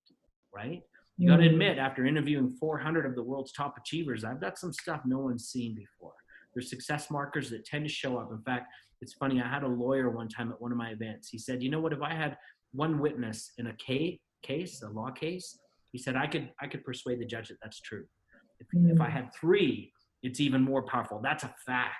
right? 0.54 0.84
You 1.18 1.28
got 1.30 1.38
to 1.38 1.44
Mm. 1.44 1.52
admit 1.54 1.78
after 1.80 2.06
interviewing 2.06 2.52
400 2.60 3.08
of 3.08 3.16
the 3.16 3.24
world's 3.24 3.54
top 3.54 3.76
achievers 3.78 4.24
i've 4.24 4.40
got 4.40 4.60
some 4.60 4.72
stuff 4.72 5.02
no 5.06 5.18
one's 5.20 5.46
seen 5.50 5.74
before. 5.74 6.14
There's 6.54 6.70
success 6.70 7.10
markers 7.10 7.50
that 7.50 7.66
tend 7.66 7.86
to 7.86 7.90
show 7.92 8.18
up. 8.20 8.30
In 8.32 8.42
fact 8.44 8.68
it's 9.02 9.14
funny 9.14 9.42
i 9.42 9.48
had 9.48 9.64
a 9.64 9.68
lawyer 9.68 10.12
one 10.12 10.28
time 10.30 10.52
at 10.52 10.62
one 10.62 10.72
of 10.72 10.78
my 10.78 10.90
events. 10.90 11.30
He 11.30 11.40
said 11.40 11.64
you 11.64 11.70
know 11.72 11.82
what 11.82 11.94
if 11.94 12.02
i 12.04 12.14
had 12.14 12.38
one 12.74 13.00
witness 13.00 13.52
in 13.58 13.66
a 13.68 13.74
case 13.74 14.20
a 14.84 14.90
law 14.90 15.10
case 15.10 15.58
he 15.92 15.98
said 15.98 16.16
i 16.16 16.28
could 16.28 16.52
i 16.62 16.68
could 16.68 16.84
persuade 16.84 17.20
the 17.20 17.26
judge 17.26 17.48
that 17.48 17.58
that's 17.64 17.80
true 17.82 18.06
if, 18.72 18.92
if 18.92 19.02
i 19.02 19.08
Mm. 19.08 19.12
had 19.12 19.34
three 19.34 19.92
it's 20.22 20.40
even 20.40 20.62
more 20.62 20.84
powerful. 20.84 21.20
That's 21.22 21.44
a 21.44 21.54
fact. 21.66 21.98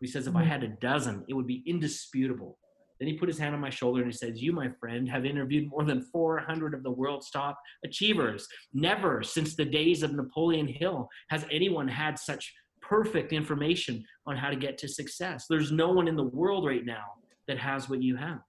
He 0.00 0.06
says, 0.06 0.28
if 0.28 0.36
I 0.36 0.44
Mm. 0.44 0.46
had 0.46 0.62
a 0.62 0.68
dozen, 0.68 1.24
it 1.26 1.34
would 1.34 1.48
be 1.48 1.64
indisputable. 1.66 2.58
Then 3.00 3.08
he 3.08 3.14
put 3.18 3.28
his 3.28 3.38
hand 3.38 3.56
on 3.56 3.60
my 3.60 3.70
shoulder 3.70 4.02
and 4.02 4.10
he 4.12 4.16
says, 4.16 4.40
You, 4.40 4.52
my 4.52 4.68
friend, 4.80 5.08
have 5.08 5.24
interviewed 5.26 5.68
more 5.68 5.82
than 5.82 6.00
400 6.00 6.74
of 6.74 6.84
the 6.84 6.90
world's 6.92 7.28
top 7.30 7.58
achievers. 7.84 8.46
Never 8.72 9.22
since 9.24 9.56
the 9.56 9.64
days 9.64 10.04
of 10.04 10.12
Napoleon 10.14 10.68
Hill 10.68 11.08
has 11.30 11.44
anyone 11.50 11.88
had 11.88 12.18
such 12.20 12.54
perfect 12.80 13.32
information 13.32 14.04
on 14.26 14.36
how 14.36 14.48
to 14.50 14.56
get 14.56 14.78
to 14.78 14.86
success. 14.88 15.46
There's 15.50 15.72
no 15.72 15.90
one 15.90 16.06
in 16.06 16.14
the 16.14 16.22
world 16.40 16.64
right 16.64 16.84
now 16.84 17.06
that 17.48 17.58
has 17.58 17.88
what 17.88 18.00
you 18.00 18.14
have. 18.16 18.40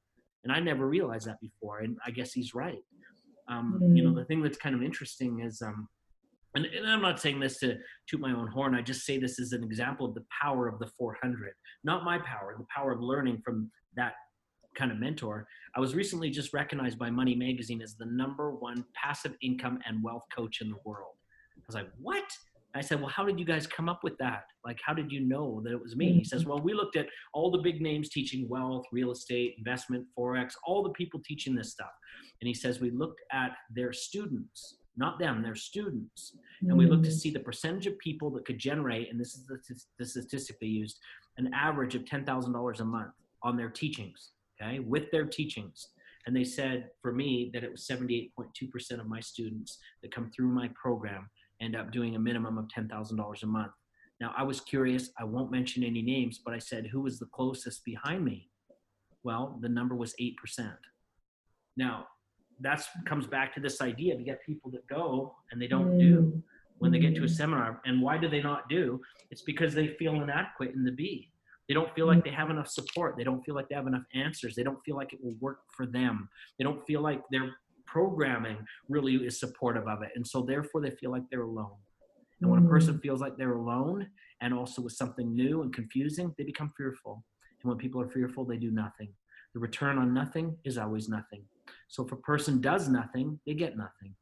And 0.43 0.53
I 0.53 0.59
never 0.59 0.87
realized 0.87 1.25
that 1.27 1.39
before. 1.41 1.79
And 1.79 1.97
I 2.05 2.11
guess 2.11 2.33
he's 2.33 2.53
right. 2.53 2.83
Um, 3.47 3.79
You 3.95 4.03
know, 4.03 4.11
Mm. 4.11 4.15
the 4.17 4.25
thing 4.25 4.41
that's 4.43 4.57
kind 4.59 4.75
of 4.75 4.83
interesting 4.83 5.39
is, 5.39 5.61
um, 5.63 5.89
and, 6.57 6.65
and 6.65 6.89
I'm 6.89 7.01
not 7.01 7.19
saying 7.19 7.39
this 7.39 7.59
to 7.59 7.77
toot 8.09 8.19
my 8.19 8.33
own 8.33 8.47
horn. 8.47 8.73
I 8.73 8.81
just 8.81 9.05
say 9.05 9.19
this 9.19 9.39
as 9.39 9.51
an 9.51 9.63
example 9.63 10.07
of 10.07 10.15
the 10.15 10.25
power 10.41 10.67
of 10.67 10.79
the 10.79 10.87
400, 10.97 11.53
not 11.83 12.03
my 12.03 12.17
power, 12.17 12.55
the 12.57 12.65
power 12.75 12.91
of 12.91 12.99
learning 12.99 13.41
from 13.45 13.69
that 13.95 14.13
kind 14.75 14.91
of 14.91 14.97
mentor. 14.97 15.47
I 15.75 15.79
was 15.79 15.93
recently 15.93 16.31
just 16.31 16.53
recognized 16.53 16.97
by 16.97 17.11
Money 17.11 17.35
Magazine 17.35 17.81
as 17.81 17.95
the 17.95 18.07
number 18.07 18.51
one 18.51 18.83
passive 18.95 19.35
income 19.41 19.79
and 19.85 20.03
wealth 20.03 20.23
coach 20.35 20.61
in 20.61 20.69
the 20.69 20.77
world. 20.83 21.13
I 21.57 21.61
was 21.67 21.75
like, 21.75 21.89
what? 22.01 22.25
I 22.75 22.81
said, 22.81 22.99
well, 22.99 23.09
how 23.09 23.25
did 23.25 23.39
you 23.39 23.45
guys 23.45 23.65
come 23.65 23.87
up 23.87 24.03
with 24.03 24.17
that? 24.17 24.43
Like, 24.65 24.79
how 24.85 24.93
did 24.93 25.11
you 25.11 25.21
know 25.21 25.61
that 25.63 25.71
it 25.71 25.81
was 25.81 25.95
me? 25.95 26.13
He 26.13 26.23
says, 26.23 26.41
mm-hmm. 26.41 26.51
well, 26.51 26.59
we 26.59 26.73
looked 26.73 26.95
at 26.95 27.07
all 27.33 27.49
the 27.51 27.57
big 27.59 27.81
names 27.81 28.09
teaching 28.09 28.47
wealth, 28.49 28.85
real 28.91 29.11
estate, 29.11 29.55
investment, 29.57 30.05
Forex, 30.17 30.53
all 30.65 30.83
the 30.83 30.89
people 30.91 31.19
teaching 31.25 31.55
this 31.55 31.71
stuff. 31.71 31.91
And 32.41 32.47
he 32.47 32.53
says, 32.53 32.79
we 32.79 32.91
looked 32.91 33.21
at 33.31 33.51
their 33.73 33.93
students, 33.93 34.76
not 34.97 35.19
them, 35.19 35.41
their 35.41 35.55
students. 35.55 36.35
And 36.61 36.77
we 36.77 36.87
looked 36.87 37.05
to 37.05 37.11
mm. 37.11 37.13
see 37.13 37.29
the 37.29 37.39
percentage 37.39 37.85
of 37.85 37.97
people 37.99 38.29
that 38.31 38.45
could 38.45 38.57
generate, 38.57 39.09
and 39.09 39.19
this 39.19 39.35
is 39.35 39.45
the, 39.45 39.59
the 39.99 40.05
statistic 40.05 40.59
they 40.59 40.67
used, 40.67 40.97
an 41.37 41.51
average 41.53 41.95
of 41.95 42.03
$10,000 42.03 42.79
a 42.79 42.85
month 42.85 43.13
on 43.43 43.55
their 43.55 43.69
teachings, 43.69 44.31
okay, 44.59 44.79
with 44.79 45.09
their 45.11 45.25
teachings. 45.25 45.89
And 46.25 46.35
they 46.35 46.43
said 46.43 46.89
for 47.01 47.13
me 47.13 47.51
that 47.53 47.63
it 47.63 47.71
was 47.71 47.87
78.2% 47.87 48.99
of 48.99 49.07
my 49.07 49.19
students 49.19 49.77
that 50.01 50.13
come 50.13 50.29
through 50.29 50.49
my 50.49 50.69
program 50.81 51.29
end 51.61 51.75
up 51.75 51.91
doing 51.91 52.15
a 52.15 52.19
minimum 52.19 52.57
of 52.57 52.65
$10,000 52.75 53.43
a 53.43 53.45
month. 53.45 53.71
Now, 54.19 54.33
I 54.35 54.43
was 54.43 54.59
curious, 54.59 55.11
I 55.19 55.23
won't 55.23 55.51
mention 55.51 55.83
any 55.83 56.01
names, 56.01 56.41
but 56.43 56.53
I 56.53 56.59
said, 56.59 56.87
who 56.87 57.01
was 57.01 57.19
the 57.19 57.27
closest 57.27 57.85
behind 57.85 58.25
me? 58.25 58.49
Well, 59.23 59.59
the 59.61 59.69
number 59.69 59.95
was 59.95 60.15
8%. 60.19 60.33
Now, 61.77 62.07
that 62.61 62.83
comes 63.05 63.27
back 63.27 63.53
to 63.55 63.59
this 63.59 63.81
idea 63.81 64.17
to 64.17 64.23
get 64.23 64.43
people 64.45 64.71
that 64.71 64.85
go 64.87 65.35
and 65.51 65.61
they 65.61 65.67
don't 65.67 65.97
mm. 65.97 65.99
do 65.99 66.43
when 66.79 66.91
they 66.91 66.99
get 66.99 67.15
to 67.15 67.21
a 67.21 67.25
mm. 67.25 67.29
seminar. 67.29 67.81
And 67.85 68.01
why 68.01 68.17
do 68.17 68.27
they 68.27 68.41
not 68.41 68.69
do? 68.69 69.01
It's 69.31 69.41
because 69.41 69.73
they 69.73 69.87
feel 69.87 70.21
inadequate 70.21 70.73
in 70.73 70.83
the 70.83 70.91
B. 70.91 71.31
They 71.67 71.73
don't 71.73 71.93
feel 71.93 72.07
like 72.07 72.19
mm. 72.19 72.23
they 72.25 72.31
have 72.31 72.49
enough 72.49 72.69
support. 72.69 73.15
They 73.17 73.23
don't 73.23 73.43
feel 73.43 73.55
like 73.55 73.69
they 73.69 73.75
have 73.75 73.87
enough 73.87 74.03
answers. 74.13 74.55
They 74.55 74.63
don't 74.63 74.83
feel 74.85 74.95
like 74.95 75.13
it 75.13 75.23
will 75.23 75.35
work 75.39 75.59
for 75.75 75.85
them. 75.85 76.29
They 76.57 76.63
don't 76.63 76.85
feel 76.85 77.01
like 77.01 77.21
their 77.29 77.55
programming 77.85 78.57
really 78.89 79.15
is 79.15 79.39
supportive 79.39 79.87
of 79.87 80.01
it. 80.01 80.09
And 80.15 80.25
so 80.25 80.41
therefore 80.41 80.81
they 80.81 80.91
feel 80.91 81.11
like 81.11 81.23
they're 81.29 81.41
alone. 81.41 81.77
And 82.41 82.49
when 82.49 82.63
a 82.63 82.69
person 82.69 82.99
feels 82.99 83.21
like 83.21 83.37
they're 83.37 83.55
alone 83.55 84.07
and 84.41 84.53
also 84.53 84.81
with 84.81 84.93
something 84.93 85.35
new 85.35 85.63
and 85.63 85.73
confusing, 85.73 86.33
they 86.37 86.43
become 86.43 86.71
fearful. 86.77 87.23
And 87.63 87.69
when 87.69 87.77
people 87.77 87.99
are 88.01 88.09
fearful, 88.09 88.45
they 88.45 88.57
do 88.57 88.71
nothing. 88.71 89.09
The 89.57 89.61
return 89.61 89.97
on 89.97 90.13
nothing 90.13 90.55
is 90.65 90.77
always 90.77 91.09
nothing. 91.09 91.41
So 91.87 92.05
if 92.05 92.11
a 92.11 92.15
person 92.17 92.61
does 92.61 92.89
nothing, 92.89 93.39
they 93.47 93.55
get 93.55 93.75
nothing. 93.75 94.13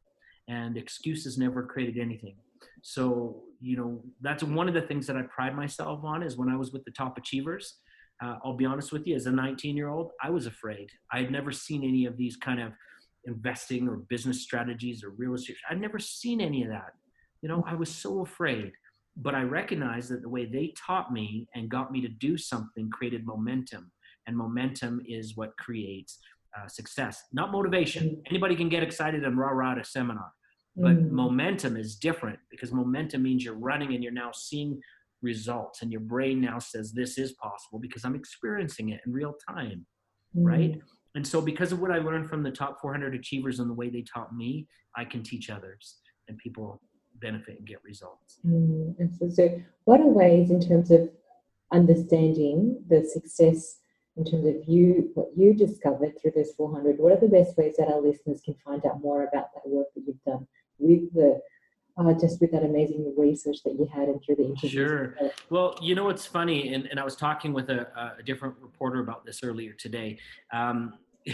And 0.48 0.78
excuses 0.78 1.38
never 1.38 1.62
created 1.64 2.02
anything. 2.02 2.38
So, 2.84 3.44
you 3.60 3.76
know, 3.76 4.02
that's 4.22 4.44
one 4.44 4.70
of 4.70 4.74
the 4.74 4.84
things 4.84 5.06
that 5.08 5.18
I 5.18 5.24
pride 5.24 5.54
myself 5.54 6.06
on 6.06 6.24
is 6.24 6.38
when 6.38 6.48
I 6.48 6.56
was 6.56 6.72
with 6.72 6.86
the 6.86 6.92
top 6.92 7.18
achievers. 7.18 7.80
Uh, 8.24 8.36
I'll 8.46 8.56
be 8.56 8.64
honest 8.64 8.94
with 8.94 9.06
you, 9.06 9.14
as 9.14 9.26
a 9.26 9.32
19 9.32 9.76
year 9.76 9.90
old, 9.90 10.12
I 10.24 10.30
was 10.30 10.46
afraid. 10.46 10.88
I 11.12 11.20
had 11.20 11.32
never 11.32 11.52
seen 11.52 11.84
any 11.84 12.06
of 12.06 12.16
these 12.16 12.38
kind 12.38 12.62
of 12.62 12.72
investing 13.26 13.90
or 13.90 13.98
business 14.08 14.42
strategies 14.42 15.04
or 15.04 15.10
real 15.18 15.34
estate. 15.34 15.58
I'd 15.70 15.82
never 15.82 16.00
seen 16.00 16.40
any 16.40 16.64
of 16.64 16.70
that. 16.70 16.94
You 17.42 17.50
know, 17.50 17.62
I 17.68 17.74
was 17.74 17.94
so 17.94 18.22
afraid. 18.22 18.72
But 19.18 19.36
I 19.36 19.42
recognized 19.42 20.12
that 20.12 20.22
the 20.22 20.30
way 20.30 20.46
they 20.46 20.74
taught 20.78 21.12
me 21.12 21.50
and 21.56 21.70
got 21.70 21.92
me 21.92 22.00
to 22.00 22.08
do 22.08 22.38
something 22.38 22.90
created 22.90 23.26
momentum. 23.26 23.92
And 24.28 24.36
momentum 24.36 25.02
is 25.08 25.36
what 25.36 25.56
creates 25.58 26.20
uh, 26.58 26.68
success, 26.68 27.24
not 27.34 27.52
motivation. 27.52 28.10
Mm. 28.10 28.22
Anybody 28.30 28.56
can 28.56 28.70
get 28.70 28.84
excited 28.84 29.24
and 29.24 29.38
rah 29.38 29.50
rah 29.50 29.74
at 29.74 29.80
a 29.80 29.84
seminar, 29.84 30.32
but 30.76 30.96
mm. 30.96 31.12
momentum 31.12 31.78
is 31.78 31.96
different 31.96 32.40
because 32.50 32.72
momentum 32.72 33.24
means 33.24 33.44
you're 33.44 33.60
running 33.60 33.94
and 33.94 34.04
you're 34.04 34.14
now 34.14 34.32
seeing 34.34 34.80
results, 35.22 35.82
and 35.82 35.92
your 35.92 36.02
brain 36.02 36.40
now 36.40 36.60
says 36.60 36.92
this 36.92 37.18
is 37.18 37.34
possible 37.34 37.80
because 37.80 38.06
I'm 38.06 38.16
experiencing 38.16 38.90
it 38.90 39.02
in 39.06 39.12
real 39.12 39.36
time, 39.50 39.86
mm. 40.36 40.46
right? 40.46 40.82
And 41.16 41.26
so, 41.26 41.42
because 41.42 41.72
of 41.72 41.82
what 41.82 41.92
I 41.92 41.98
learned 41.98 42.30
from 42.30 42.44
the 42.44 42.52
top 42.52 42.80
400 42.82 43.16
achievers 43.16 43.60
and 43.60 43.70
the 43.70 43.74
way 43.74 43.90
they 43.90 44.04
taught 44.04 44.36
me, 44.36 44.68
I 44.96 45.06
can 45.06 45.24
teach 45.24 45.50
others, 45.50 45.98
and 46.28 46.38
people 46.38 46.82
benefit 47.22 47.58
and 47.58 47.68
get 47.68 47.84
results. 47.84 48.40
Mm, 48.46 48.96
so, 49.18 49.30
so, 49.30 49.62
what 49.86 50.00
are 50.00 50.08
ways 50.08 50.52
in 50.52 50.60
terms 50.60 50.92
of 50.92 51.10
understanding 51.72 52.84
the 52.88 53.04
success 53.06 53.80
in 54.18 54.24
terms 54.24 54.46
of 54.46 54.56
you, 54.68 55.12
what 55.14 55.30
you 55.36 55.54
discovered 55.54 56.20
through 56.22 56.32
this 56.36 56.54
400, 56.56 56.98
what 57.00 57.12
are 57.12 57.20
the 57.20 57.28
best 57.28 57.58
ways 57.58 57.76
that 57.78 57.88
our 57.88 58.02
listeners 58.02 58.42
can 58.44 58.56
find 58.64 58.86
out 58.86 59.02
more 59.02 59.24
about 59.24 59.54
that 59.54 59.68
work 59.68 59.88
that 59.96 60.04
you've 60.08 60.24
done 60.26 60.48
with 60.80 61.14
the 61.14 61.42
uh, 61.98 62.14
just 62.14 62.42
with 62.42 62.52
that 62.52 62.64
amazing 62.64 63.14
research 63.18 63.58
that 63.64 63.74
you 63.74 63.90
had 63.94 64.10
and 64.10 64.22
through 64.22 64.36
the 64.36 64.44
interviews. 64.44 64.72
Sure. 64.72 65.16
Well, 65.50 65.78
you 65.82 65.96
know 65.96 66.04
what's 66.04 66.26
funny, 66.26 66.74
and, 66.74 66.88
and 66.88 67.00
I 67.00 67.06
was 67.06 67.16
talking 67.16 67.54
with 67.54 67.70
a, 67.70 67.88
a 68.20 68.24
different 68.24 68.56
reporter 68.62 69.00
about 69.00 69.26
this 69.26 69.44
earlier 69.44 69.72
today. 69.72 70.18
Um, 70.52 70.96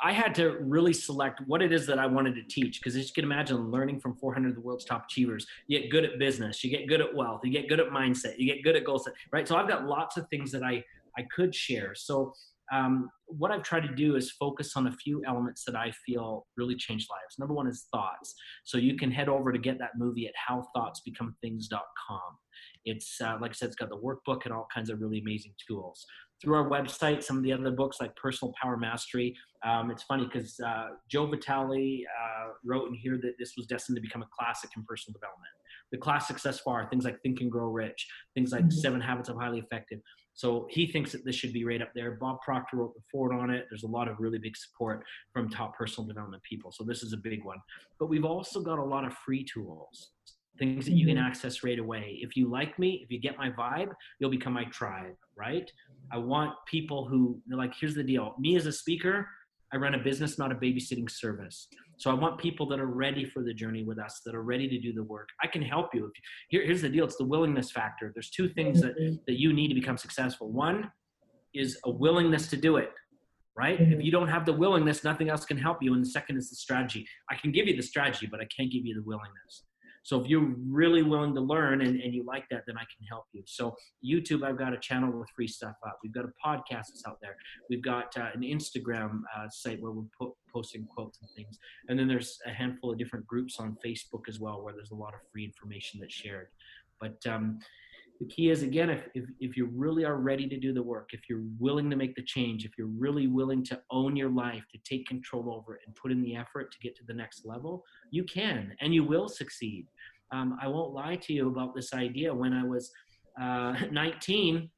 I 0.00 0.12
had 0.12 0.34
to 0.34 0.58
really 0.60 0.92
select 0.92 1.40
what 1.46 1.62
it 1.62 1.72
is 1.72 1.86
that 1.86 1.98
I 1.98 2.06
wanted 2.06 2.34
to 2.34 2.42
teach 2.42 2.80
because 2.80 2.96
as 2.96 3.08
you 3.08 3.14
can 3.14 3.24
imagine, 3.24 3.70
learning 3.70 4.00
from 4.00 4.14
400 4.14 4.50
of 4.50 4.54
the 4.54 4.60
world's 4.60 4.84
top 4.84 5.06
achievers, 5.06 5.46
you 5.66 5.80
get 5.80 5.90
good 5.90 6.04
at 6.04 6.18
business, 6.18 6.62
you 6.62 6.70
get 6.70 6.86
good 6.86 7.00
at 7.00 7.14
wealth, 7.14 7.40
you 7.42 7.50
get 7.50 7.66
good 7.66 7.80
at 7.80 7.88
mindset, 7.88 8.38
you 8.38 8.46
get 8.46 8.62
good 8.62 8.76
at 8.76 8.84
goal 8.84 8.98
set, 8.98 9.14
right? 9.32 9.48
So 9.48 9.56
I've 9.56 9.68
got 9.68 9.86
lots 9.86 10.18
of 10.18 10.28
things 10.28 10.52
that 10.52 10.62
I 10.62 10.84
I 11.18 11.22
could 11.34 11.54
share. 11.54 11.94
So 11.94 12.32
um, 12.72 13.08
what 13.26 13.50
I've 13.50 13.62
tried 13.62 13.82
to 13.82 13.94
do 13.94 14.16
is 14.16 14.32
focus 14.32 14.76
on 14.76 14.88
a 14.88 14.92
few 14.92 15.22
elements 15.26 15.64
that 15.66 15.76
I 15.76 15.92
feel 16.04 16.46
really 16.56 16.74
change 16.74 17.06
lives. 17.10 17.38
Number 17.38 17.54
one 17.54 17.68
is 17.68 17.86
thoughts. 17.92 18.34
So 18.64 18.78
you 18.78 18.96
can 18.96 19.10
head 19.10 19.28
over 19.28 19.52
to 19.52 19.58
get 19.58 19.78
that 19.78 19.92
movie 19.96 20.26
at 20.28 20.34
howthoughtsbecomethings.com. 20.48 22.20
It's 22.84 23.20
uh, 23.20 23.36
like 23.40 23.50
I 23.50 23.54
said, 23.54 23.66
it's 23.66 23.76
got 23.76 23.88
the 23.88 23.96
workbook 23.96 24.44
and 24.44 24.54
all 24.54 24.66
kinds 24.72 24.90
of 24.90 25.00
really 25.00 25.20
amazing 25.20 25.52
tools. 25.66 26.04
Through 26.42 26.54
our 26.54 26.68
website, 26.68 27.22
some 27.22 27.38
of 27.38 27.42
the 27.42 27.52
other 27.52 27.70
books 27.70 27.96
like 28.00 28.14
Personal 28.16 28.52
Power 28.60 28.76
Mastery. 28.76 29.34
Um, 29.64 29.90
it's 29.90 30.02
funny 30.02 30.24
because 30.24 30.58
uh, 30.60 30.88
Joe 31.10 31.26
Vitale 31.26 32.04
uh, 32.06 32.48
wrote 32.64 32.88
in 32.88 32.94
here 32.94 33.18
that 33.22 33.34
this 33.38 33.54
was 33.56 33.66
destined 33.66 33.96
to 33.96 34.02
become 34.02 34.22
a 34.22 34.28
classic 34.38 34.70
in 34.76 34.84
personal 34.84 35.14
development. 35.14 35.50
The 35.92 35.98
classics 35.98 36.42
thus 36.42 36.60
far, 36.60 36.88
things 36.90 37.04
like 37.04 37.20
Think 37.22 37.40
and 37.40 37.50
Grow 37.50 37.68
Rich, 37.68 38.06
things 38.34 38.52
like 38.52 38.62
mm-hmm. 38.62 38.78
Seven 38.78 39.00
Habits 39.00 39.28
of 39.28 39.36
Highly 39.36 39.60
Effective. 39.60 40.00
So 40.36 40.66
he 40.70 40.86
thinks 40.86 41.12
that 41.12 41.24
this 41.24 41.34
should 41.34 41.54
be 41.54 41.64
right 41.64 41.80
up 41.80 41.92
there. 41.94 42.12
Bob 42.12 42.42
Proctor 42.42 42.76
wrote 42.76 42.94
the 42.94 43.00
foreword 43.10 43.40
on 43.40 43.50
it. 43.50 43.66
There's 43.70 43.84
a 43.84 43.88
lot 43.88 44.06
of 44.06 44.20
really 44.20 44.38
big 44.38 44.54
support 44.54 45.02
from 45.32 45.48
top 45.48 45.76
personal 45.76 46.06
development 46.06 46.42
people. 46.42 46.70
So 46.70 46.84
this 46.84 47.02
is 47.02 47.14
a 47.14 47.16
big 47.16 47.42
one. 47.42 47.56
But 47.98 48.08
we've 48.08 48.24
also 48.24 48.60
got 48.60 48.78
a 48.78 48.84
lot 48.84 49.06
of 49.06 49.14
free 49.14 49.44
tools, 49.44 50.10
things 50.58 50.84
that 50.84 50.92
you 50.92 51.06
can 51.06 51.16
mm-hmm. 51.16 51.26
access 51.26 51.64
right 51.64 51.78
away. 51.78 52.18
If 52.20 52.36
you 52.36 52.50
like 52.50 52.78
me, 52.78 53.00
if 53.02 53.10
you 53.10 53.18
get 53.18 53.38
my 53.38 53.50
vibe, 53.50 53.92
you'll 54.20 54.30
become 54.30 54.52
my 54.52 54.64
tribe, 54.64 55.16
right? 55.36 55.70
I 56.12 56.18
want 56.18 56.52
people 56.66 57.08
who, 57.08 57.40
like, 57.50 57.72
here's 57.80 57.94
the 57.94 58.04
deal 58.04 58.34
me 58.38 58.56
as 58.56 58.66
a 58.66 58.72
speaker, 58.72 59.26
I 59.72 59.78
run 59.78 59.94
a 59.94 59.98
business, 59.98 60.38
not 60.38 60.52
a 60.52 60.54
babysitting 60.54 61.10
service. 61.10 61.68
So 61.96 62.10
I 62.10 62.14
want 62.14 62.38
people 62.38 62.66
that 62.68 62.78
are 62.78 62.86
ready 62.86 63.24
for 63.24 63.42
the 63.42 63.54
journey 63.54 63.82
with 63.82 63.98
us, 63.98 64.20
that 64.24 64.34
are 64.34 64.42
ready 64.42 64.68
to 64.68 64.78
do 64.78 64.92
the 64.92 65.02
work. 65.02 65.28
I 65.42 65.46
can 65.46 65.62
help 65.62 65.94
you. 65.94 66.12
Here, 66.48 66.64
here's 66.64 66.82
the 66.82 66.88
deal: 66.88 67.04
it's 67.04 67.16
the 67.16 67.24
willingness 67.24 67.70
factor. 67.70 68.12
There's 68.14 68.30
two 68.30 68.48
things 68.48 68.80
that 68.82 68.98
mm-hmm. 68.98 69.16
that 69.26 69.38
you 69.38 69.52
need 69.52 69.68
to 69.68 69.74
become 69.74 69.96
successful. 69.96 70.50
One 70.50 70.90
is 71.54 71.78
a 71.84 71.90
willingness 71.90 72.48
to 72.48 72.56
do 72.56 72.76
it. 72.76 72.92
Right? 73.58 73.80
Mm-hmm. 73.80 73.92
If 73.94 74.04
you 74.04 74.12
don't 74.12 74.28
have 74.28 74.44
the 74.44 74.52
willingness, 74.52 75.02
nothing 75.02 75.30
else 75.30 75.46
can 75.46 75.56
help 75.56 75.82
you. 75.82 75.94
And 75.94 76.04
the 76.04 76.10
second 76.10 76.36
is 76.36 76.50
the 76.50 76.56
strategy. 76.56 77.06
I 77.30 77.36
can 77.36 77.52
give 77.52 77.66
you 77.66 77.74
the 77.74 77.82
strategy, 77.82 78.28
but 78.30 78.38
I 78.38 78.46
can't 78.54 78.70
give 78.70 78.84
you 78.84 78.94
the 78.94 79.02
willingness. 79.02 79.64
So 80.06 80.20
if 80.20 80.28
you're 80.28 80.54
really 80.68 81.02
willing 81.02 81.34
to 81.34 81.40
learn 81.40 81.80
and, 81.80 82.00
and 82.00 82.14
you 82.14 82.22
like 82.24 82.44
that, 82.52 82.62
then 82.68 82.76
I 82.76 82.82
can 82.82 83.04
help 83.10 83.24
you. 83.32 83.42
So 83.44 83.74
YouTube, 84.08 84.44
I've 84.44 84.56
got 84.56 84.72
a 84.72 84.78
channel 84.78 85.10
with 85.10 85.28
free 85.34 85.48
stuff 85.48 85.74
up. 85.84 85.98
We've 86.00 86.14
got 86.14 86.26
a 86.26 86.32
podcast 86.46 86.86
that's 86.90 87.02
out 87.08 87.18
there. 87.20 87.34
We've 87.68 87.82
got 87.82 88.16
uh, 88.16 88.28
an 88.32 88.42
Instagram 88.42 89.22
uh, 89.36 89.48
site 89.48 89.82
where 89.82 89.90
we're 89.90 90.04
po- 90.16 90.36
posting 90.56 90.86
quotes 90.86 91.18
and 91.20 91.28
things. 91.36 91.58
And 91.88 91.98
then 91.98 92.08
there's 92.08 92.38
a 92.46 92.50
handful 92.50 92.90
of 92.90 92.98
different 92.98 93.26
groups 93.26 93.60
on 93.60 93.76
Facebook 93.84 94.22
as 94.28 94.40
well, 94.40 94.62
where 94.62 94.72
there's 94.72 94.92
a 94.92 94.94
lot 95.06 95.12
of 95.12 95.20
free 95.30 95.44
information 95.44 96.00
that's 96.00 96.14
shared. 96.14 96.48
But 96.98 97.18
um, 97.26 97.58
the 98.20 98.26
key 98.26 98.48
is 98.50 98.62
again 98.62 98.88
if, 98.88 99.00
if, 99.14 99.24
if 99.40 99.56
you 99.56 99.68
really 99.74 100.04
are 100.04 100.16
ready 100.16 100.48
to 100.48 100.58
do 100.58 100.72
the 100.72 100.82
work 100.82 101.10
if 101.12 101.20
you're 101.28 101.44
willing 101.58 101.90
to 101.90 101.96
make 101.96 102.14
the 102.14 102.22
change 102.22 102.64
if 102.64 102.72
you're 102.78 102.94
really 102.98 103.26
willing 103.26 103.62
to 103.64 103.78
own 103.90 104.16
your 104.16 104.30
life 104.30 104.62
to 104.72 104.78
take 104.88 105.06
control 105.06 105.52
over 105.52 105.74
it 105.74 105.82
and 105.86 105.94
put 105.94 106.10
in 106.10 106.22
the 106.22 106.34
effort 106.34 106.72
to 106.72 106.78
get 106.78 106.96
to 106.96 107.04
the 107.06 107.12
next 107.12 107.44
level 107.44 107.84
you 108.10 108.24
can 108.24 108.74
and 108.80 108.94
you 108.94 109.04
will 109.04 109.28
succeed 109.28 109.86
um, 110.32 110.56
i 110.62 110.66
won't 110.66 110.94
lie 110.94 111.16
to 111.16 111.32
you 111.32 111.48
about 111.48 111.74
this 111.74 111.92
idea 111.92 112.32
when 112.32 112.52
i 112.52 112.64
was 112.64 112.90
uh, 113.40 113.74
19 113.90 114.70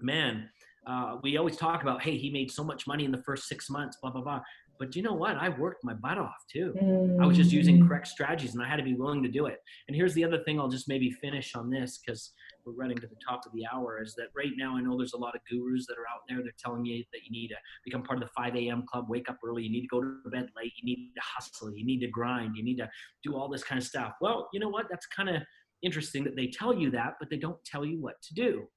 man 0.00 0.48
uh, 0.86 1.16
we 1.22 1.36
always 1.36 1.56
talk 1.56 1.82
about 1.82 2.02
hey 2.02 2.16
he 2.16 2.30
made 2.30 2.50
so 2.50 2.62
much 2.62 2.86
money 2.86 3.04
in 3.04 3.12
the 3.12 3.22
first 3.22 3.48
six 3.48 3.70
months 3.70 3.96
blah 4.02 4.10
blah 4.10 4.22
blah 4.22 4.40
but 4.78 4.94
you 4.94 5.02
know 5.02 5.14
what? 5.14 5.36
I 5.36 5.48
worked 5.48 5.84
my 5.84 5.94
butt 5.94 6.18
off 6.18 6.44
too. 6.50 6.74
Mm. 6.80 7.22
I 7.22 7.26
was 7.26 7.36
just 7.36 7.52
using 7.52 7.78
mm. 7.78 7.88
correct 7.88 8.08
strategies 8.08 8.54
and 8.54 8.62
I 8.62 8.68
had 8.68 8.76
to 8.76 8.82
be 8.82 8.94
willing 8.94 9.22
to 9.22 9.28
do 9.28 9.46
it. 9.46 9.58
And 9.88 9.96
here's 9.96 10.14
the 10.14 10.24
other 10.24 10.42
thing 10.44 10.60
I'll 10.60 10.68
just 10.68 10.88
maybe 10.88 11.10
finish 11.10 11.54
on 11.54 11.70
this 11.70 11.98
because 11.98 12.32
we're 12.64 12.74
running 12.74 12.98
to 12.98 13.06
the 13.06 13.16
top 13.26 13.46
of 13.46 13.52
the 13.52 13.64
hour 13.72 14.02
is 14.02 14.14
that 14.16 14.28
right 14.36 14.52
now 14.56 14.76
I 14.76 14.80
know 14.80 14.96
there's 14.96 15.14
a 15.14 15.18
lot 15.18 15.34
of 15.34 15.40
gurus 15.50 15.86
that 15.88 15.94
are 15.94 16.08
out 16.12 16.22
there. 16.28 16.38
They're 16.42 16.52
telling 16.58 16.84
you 16.84 17.02
that 17.12 17.20
you 17.24 17.30
need 17.30 17.48
to 17.48 17.56
become 17.84 18.02
part 18.02 18.22
of 18.22 18.28
the 18.28 18.32
5 18.36 18.56
a.m. 18.56 18.84
club, 18.90 19.06
wake 19.08 19.28
up 19.28 19.38
early, 19.44 19.64
you 19.64 19.70
need 19.70 19.82
to 19.82 19.88
go 19.88 20.00
to 20.00 20.30
bed 20.30 20.48
late, 20.56 20.72
you 20.80 20.84
need 20.84 21.12
to 21.14 21.22
hustle, 21.22 21.72
you 21.74 21.84
need 21.84 22.00
to 22.00 22.08
grind, 22.08 22.56
you 22.56 22.62
need 22.62 22.76
to 22.78 22.88
do 23.24 23.34
all 23.34 23.48
this 23.48 23.64
kind 23.64 23.80
of 23.80 23.86
stuff. 23.86 24.14
Well, 24.20 24.48
you 24.52 24.60
know 24.60 24.68
what? 24.68 24.86
That's 24.90 25.06
kind 25.06 25.28
of 25.28 25.42
interesting 25.82 26.24
that 26.24 26.36
they 26.36 26.48
tell 26.48 26.74
you 26.74 26.90
that, 26.90 27.14
but 27.18 27.30
they 27.30 27.36
don't 27.36 27.62
tell 27.64 27.84
you 27.84 28.00
what 28.00 28.20
to 28.22 28.34
do. 28.34 28.68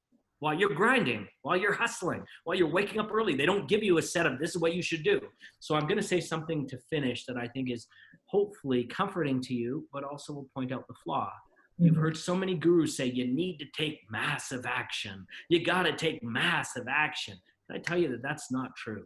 While 0.42 0.56
you're 0.56 0.74
grinding, 0.74 1.28
while 1.44 1.56
you're 1.56 1.74
hustling, 1.74 2.24
while 2.46 2.58
you're 2.58 2.68
waking 2.68 3.00
up 3.00 3.12
early. 3.14 3.36
They 3.36 3.46
don't 3.46 3.70
give 3.70 3.84
you 3.84 4.00
a 4.00 4.02
set 4.02 4.26
of 4.26 4.40
this 4.40 4.50
is 4.50 4.58
what 4.58 4.74
you 4.74 4.82
should 4.82 5.04
do. 5.04 5.22
So 5.60 5.76
I'm 5.76 5.86
going 5.86 6.00
to 6.00 6.04
say 6.04 6.20
something 6.20 6.68
to 6.68 6.80
finish 6.90 7.26
that 7.26 7.38
I 7.38 7.48
think 7.48 7.70
is 7.70 7.86
hopefully 8.26 8.86
comforting 8.86 9.40
to 9.42 9.54
you, 9.54 9.88
but 9.94 10.04
also 10.04 10.34
will 10.34 10.50
point 10.56 10.72
out 10.72 10.88
the 10.88 10.96
flaw. 11.04 11.32
You've 11.78 11.94
mm-hmm. 11.94 12.02
heard 12.02 12.18
so 12.18 12.36
many 12.36 12.56
gurus 12.56 12.98
say 12.98 13.06
you 13.06 13.28
need 13.28 13.60
to 13.60 13.66
take 13.78 14.00
massive 14.10 14.66
action. 14.66 15.28
You 15.50 15.64
got 15.64 15.84
to 15.84 15.96
take 15.96 16.24
massive 16.24 16.88
action. 16.90 17.36
Can 17.68 17.78
I 17.78 17.80
tell 17.80 18.00
you 18.00 18.10
that 18.10 18.24
that's 18.24 18.52
not 18.52 18.76
true? 18.76 19.06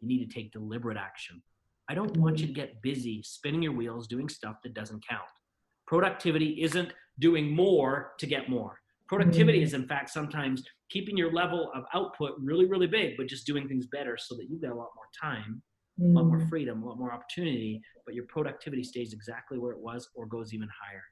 You 0.00 0.08
need 0.08 0.26
to 0.26 0.34
take 0.34 0.52
deliberate 0.52 0.96
action. 0.96 1.42
I 1.90 1.94
don't 1.94 2.16
want 2.16 2.38
you 2.38 2.46
to 2.46 2.52
get 2.52 2.80
busy 2.80 3.22
spinning 3.22 3.62
your 3.62 3.72
wheels 3.72 4.06
doing 4.06 4.30
stuff 4.30 4.56
that 4.62 4.72
doesn't 4.72 5.06
count. 5.06 5.28
Productivity 5.86 6.62
isn't 6.62 6.94
doing 7.18 7.54
more 7.54 8.12
to 8.18 8.26
get 8.26 8.48
more. 8.48 8.81
Productivity 9.12 9.60
mm. 9.60 9.64
is, 9.64 9.74
in 9.74 9.86
fact, 9.86 10.08
sometimes 10.08 10.64
keeping 10.88 11.18
your 11.18 11.30
level 11.30 11.70
of 11.74 11.84
output 11.92 12.32
really, 12.40 12.64
really 12.64 12.86
big, 12.86 13.14
but 13.18 13.26
just 13.26 13.46
doing 13.46 13.68
things 13.68 13.86
better 13.86 14.16
so 14.18 14.34
that 14.36 14.46
you've 14.48 14.62
got 14.62 14.70
a 14.70 14.74
lot 14.74 14.88
more 14.96 15.04
time, 15.20 15.62
mm. 16.00 16.16
a 16.16 16.18
lot 16.18 16.28
more 16.28 16.38
mm. 16.38 16.48
freedom, 16.48 16.82
a 16.82 16.86
lot 16.86 16.98
more 16.98 17.12
opportunity, 17.12 17.82
but 18.06 18.14
your 18.14 18.24
productivity 18.30 18.82
stays 18.82 19.12
exactly 19.12 19.58
where 19.58 19.72
it 19.72 19.78
was 19.78 20.08
or 20.14 20.24
goes 20.24 20.54
even 20.54 20.66
higher. 20.82 21.02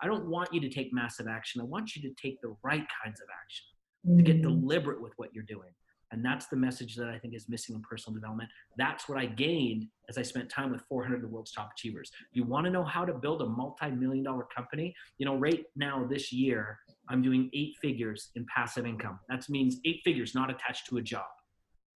I 0.00 0.06
don't 0.06 0.28
want 0.28 0.52
you 0.52 0.60
to 0.60 0.68
take 0.68 0.92
massive 0.92 1.26
action. 1.26 1.60
I 1.60 1.64
want 1.64 1.96
you 1.96 2.02
to 2.02 2.14
take 2.14 2.40
the 2.42 2.54
right 2.62 2.86
kinds 3.02 3.20
of 3.20 3.26
action, 3.42 4.16
to 4.16 4.22
get 4.22 4.36
mm. 4.36 4.42
deliberate 4.42 5.02
with 5.02 5.14
what 5.16 5.30
you're 5.34 5.42
doing. 5.42 5.72
And 6.10 6.24
that's 6.24 6.46
the 6.46 6.56
message 6.56 6.96
that 6.96 7.08
I 7.08 7.18
think 7.18 7.34
is 7.34 7.48
missing 7.48 7.74
in 7.74 7.82
personal 7.82 8.14
development. 8.14 8.50
That's 8.76 9.08
what 9.08 9.18
I 9.18 9.26
gained 9.26 9.86
as 10.08 10.16
I 10.16 10.22
spent 10.22 10.48
time 10.48 10.70
with 10.70 10.82
400 10.88 11.16
of 11.16 11.22
the 11.22 11.28
world's 11.28 11.52
top 11.52 11.70
achievers. 11.76 12.10
You 12.32 12.44
want 12.44 12.64
to 12.64 12.70
know 12.70 12.84
how 12.84 13.04
to 13.04 13.12
build 13.12 13.42
a 13.42 13.46
multi 13.46 13.90
million 13.90 14.24
dollar 14.24 14.46
company? 14.54 14.94
You 15.18 15.26
know, 15.26 15.36
right 15.36 15.64
now, 15.76 16.06
this 16.08 16.32
year, 16.32 16.78
I'm 17.08 17.22
doing 17.22 17.50
eight 17.52 17.76
figures 17.80 18.30
in 18.36 18.46
passive 18.54 18.86
income. 18.86 19.18
That 19.28 19.48
means 19.48 19.78
eight 19.84 20.00
figures 20.04 20.34
not 20.34 20.50
attached 20.50 20.86
to 20.88 20.96
a 20.96 21.02
job, 21.02 21.26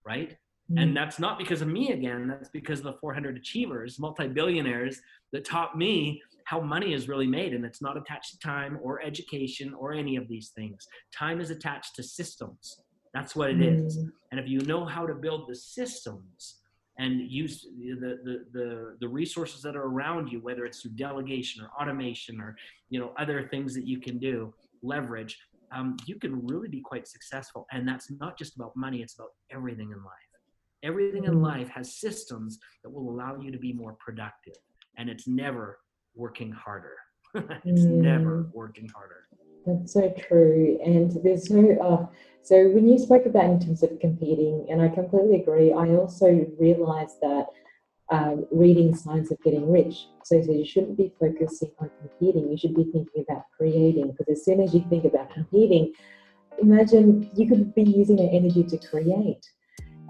right? 0.07 0.31
Mm-hmm. 0.71 0.79
And 0.79 0.97
that's 0.97 1.19
not 1.19 1.39
because 1.39 1.63
of 1.63 1.69
me 1.69 1.93
again, 1.93 2.29
that's 2.29 2.51
because 2.51 2.81
of 2.81 2.85
the 2.85 2.95
400 3.01 3.37
achievers, 3.37 3.99
multi 3.99 4.29
billionaires 4.29 5.01
that 5.33 5.45
taught 5.45 5.77
me 5.77 6.23
how 6.45 6.61
money 6.61 6.93
is 6.93 7.09
really 7.09 7.27
made. 7.27 7.55
And 7.55 7.65
it's 7.65 7.81
not 7.81 7.97
attached 7.97 8.33
to 8.33 8.39
time 8.41 8.79
or 8.83 9.03
education 9.03 9.75
or 9.75 9.93
any 9.93 10.17
of 10.17 10.29
these 10.29 10.51
things. 10.51 10.87
Time 11.15 11.41
is 11.41 11.51
attached 11.51 11.97
to 11.97 12.03
systems 12.03 12.79
that's 13.15 13.37
what 13.37 13.51
it 13.51 13.59
mm. 13.59 13.87
is. 13.87 13.99
And 14.31 14.41
if 14.41 14.49
you 14.49 14.61
know 14.61 14.85
how 14.85 15.07
to 15.07 15.15
build 15.15 15.49
the 15.49 15.55
systems 15.55 16.57
and 16.99 17.31
use 17.31 17.67
the, 17.79 17.95
the, 18.25 18.45
the, 18.53 18.97
the, 19.01 19.09
resources 19.09 19.63
that 19.63 19.77
are 19.77 19.85
around 19.85 20.31
you, 20.31 20.41
whether 20.41 20.65
it's 20.65 20.83
through 20.83 20.93
delegation 20.93 21.63
or 21.63 21.71
automation 21.81 22.41
or, 22.41 22.55
you 22.91 23.01
know, 23.01 23.13
other 23.19 23.49
things 23.49 23.75
that 23.75 23.87
you 23.87 23.99
can 23.99 24.19
do, 24.19 24.53
leverage, 24.83 25.39
um, 25.75 25.97
you 26.07 26.17
can 26.17 26.47
really 26.47 26.69
be 26.69 26.81
quite 26.81 27.09
successful. 27.09 27.67
And 27.73 27.89
that's 27.89 28.11
not 28.11 28.39
just 28.39 28.57
about 28.57 28.77
money, 28.77 29.03
it's 29.03 29.15
about 29.15 29.31
everything 29.51 29.91
in 29.91 30.03
life. 30.05 30.15
Everything 30.83 31.25
in 31.25 31.35
mm. 31.35 31.43
life 31.43 31.69
has 31.69 31.97
systems 31.97 32.59
that 32.83 32.91
will 32.91 33.09
allow 33.09 33.39
you 33.41 33.51
to 33.53 33.59
be 33.59 33.73
more 33.73 33.97
productive. 34.05 34.57
And 34.99 35.09
it's 35.09 35.27
never 35.27 35.79
working 36.15 36.53
harder. 36.53 36.97
it's 37.35 37.83
mm. 37.83 38.03
never 38.03 38.51
working 38.53 38.89
harder. 38.89 39.29
That's 39.67 39.93
so 39.93 40.13
true. 40.19 40.79
And 40.85 41.13
there's 41.23 41.51
no, 41.51 41.77
uh, 41.81 42.07
so 42.43 42.69
when 42.71 42.89
you 42.89 42.99
spoke 42.99 43.27
about 43.27 43.45
in 43.45 43.61
terms 43.61 43.83
of 43.83 43.99
competing, 44.01 44.67
and 44.69 44.83
I 44.83 44.89
completely 44.89 45.41
agree, 45.41 45.73
I 45.73 45.91
also 45.91 46.47
realized 46.59 47.21
that 47.23 47.47
um, 48.11 48.47
reading 48.51 48.95
Science 48.95 49.31
of 49.31 49.41
Getting 49.43 49.71
Rich. 49.71 50.07
So, 50.25 50.43
so 50.43 50.53
you 50.53 50.65
shouldn't 50.65 50.97
be 50.99 51.13
focusing 51.19 51.71
on 51.81 51.91
competing, 52.01 52.51
you 52.51 52.59
should 52.59 52.75
be 52.75 52.85
thinking 52.85 53.25
about 53.29 53.45
creating. 53.57 54.11
Because 54.11 54.29
as 54.39 54.45
soon 54.45 54.61
as 54.61 54.75
you 54.75 54.85
think 54.91 55.05
about 55.05 55.33
competing, 55.33 55.93
imagine 56.61 57.31
you 57.37 57.49
could 57.49 57.75
be 57.75 57.85
using 57.85 58.17
that 58.17 58.31
energy 58.33 58.65
to 58.65 58.79
create. 58.79 59.49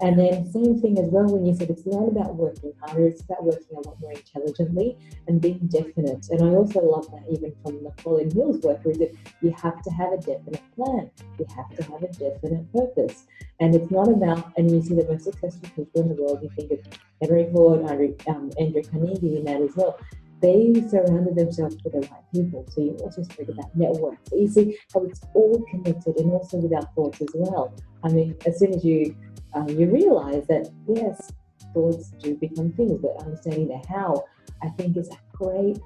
And 0.03 0.19
then 0.19 0.51
same 0.51 0.81
thing 0.81 0.99
as 0.99 1.07
well 1.07 1.27
when 1.27 1.45
you 1.45 1.55
said 1.55 1.69
it's 1.69 1.85
not 1.85 2.09
about 2.09 2.35
working 2.35 2.73
harder, 2.81 3.07
it's 3.07 3.21
about 3.21 3.45
working 3.45 3.77
a 3.77 3.87
lot 3.87 3.97
more 4.01 4.11
intelligently 4.11 4.97
and 5.29 5.39
being 5.39 5.59
definite. 5.67 6.27
And 6.29 6.41
I 6.43 6.47
also 6.47 6.81
love 6.81 7.09
that 7.11 7.23
even 7.31 7.55
from 7.63 7.81
Napoleon 7.81 8.29
Hill's 8.29 8.61
work, 8.63 8.81
is 8.85 8.97
that 8.97 9.15
you 9.41 9.55
have 9.63 9.81
to 9.81 9.89
have 9.91 10.11
a 10.11 10.17
definite 10.17 10.61
plan. 10.75 11.09
You 11.39 11.45
have 11.55 11.69
to 11.77 11.83
have 11.83 12.03
a 12.03 12.07
definite 12.07 12.73
purpose. 12.73 13.27
And 13.61 13.73
it's 13.73 13.89
not 13.91 14.09
about, 14.09 14.51
and 14.57 14.69
you 14.69 14.81
see 14.81 14.93
the 14.93 15.07
most 15.07 15.23
successful 15.23 15.69
people 15.73 16.01
in 16.01 16.09
the 16.09 16.21
world, 16.21 16.43
you 16.43 16.49
think 16.49 16.71
of 16.73 16.79
Henry 17.21 17.49
Ford, 17.53 17.89
Andrew, 17.89 18.13
um, 18.27 18.51
Andrew 18.59 18.83
Carnegie 18.83 19.37
in 19.37 19.45
that 19.45 19.61
as 19.61 19.73
well 19.77 19.97
they 20.41 20.73
surrounded 20.89 21.37
themselves 21.37 21.77
with 21.85 21.93
the 21.93 22.01
right 22.01 22.21
people. 22.33 22.65
So 22.67 22.81
you 22.81 22.97
also 23.01 23.23
speak 23.23 23.47
about 23.47 23.73
networks. 23.77 24.29
So 24.29 24.35
you 24.35 24.49
see 24.49 24.77
how 24.93 25.03
it's 25.05 25.21
all 25.33 25.63
connected 25.71 26.17
and 26.17 26.33
also 26.33 26.57
with 26.57 26.73
our 26.73 26.85
thoughts 26.95 27.21
as 27.21 27.29
well. 27.33 27.73
I 28.03 28.09
mean, 28.09 28.35
as 28.45 28.59
soon 28.59 28.73
as 28.73 28.83
you 28.83 29.15
um, 29.55 29.69
you 29.69 29.89
realize 29.89 30.45
that 30.47 30.69
yes, 30.87 31.31
thoughts 31.73 32.11
do 32.19 32.35
become 32.35 32.71
things, 32.73 32.99
but 33.01 33.23
understanding 33.23 33.67
the 33.67 33.81
how, 33.87 34.25
I 34.61 34.69
think, 34.69 34.97
is 34.97 35.09
a 35.09 35.37
great 35.37 35.79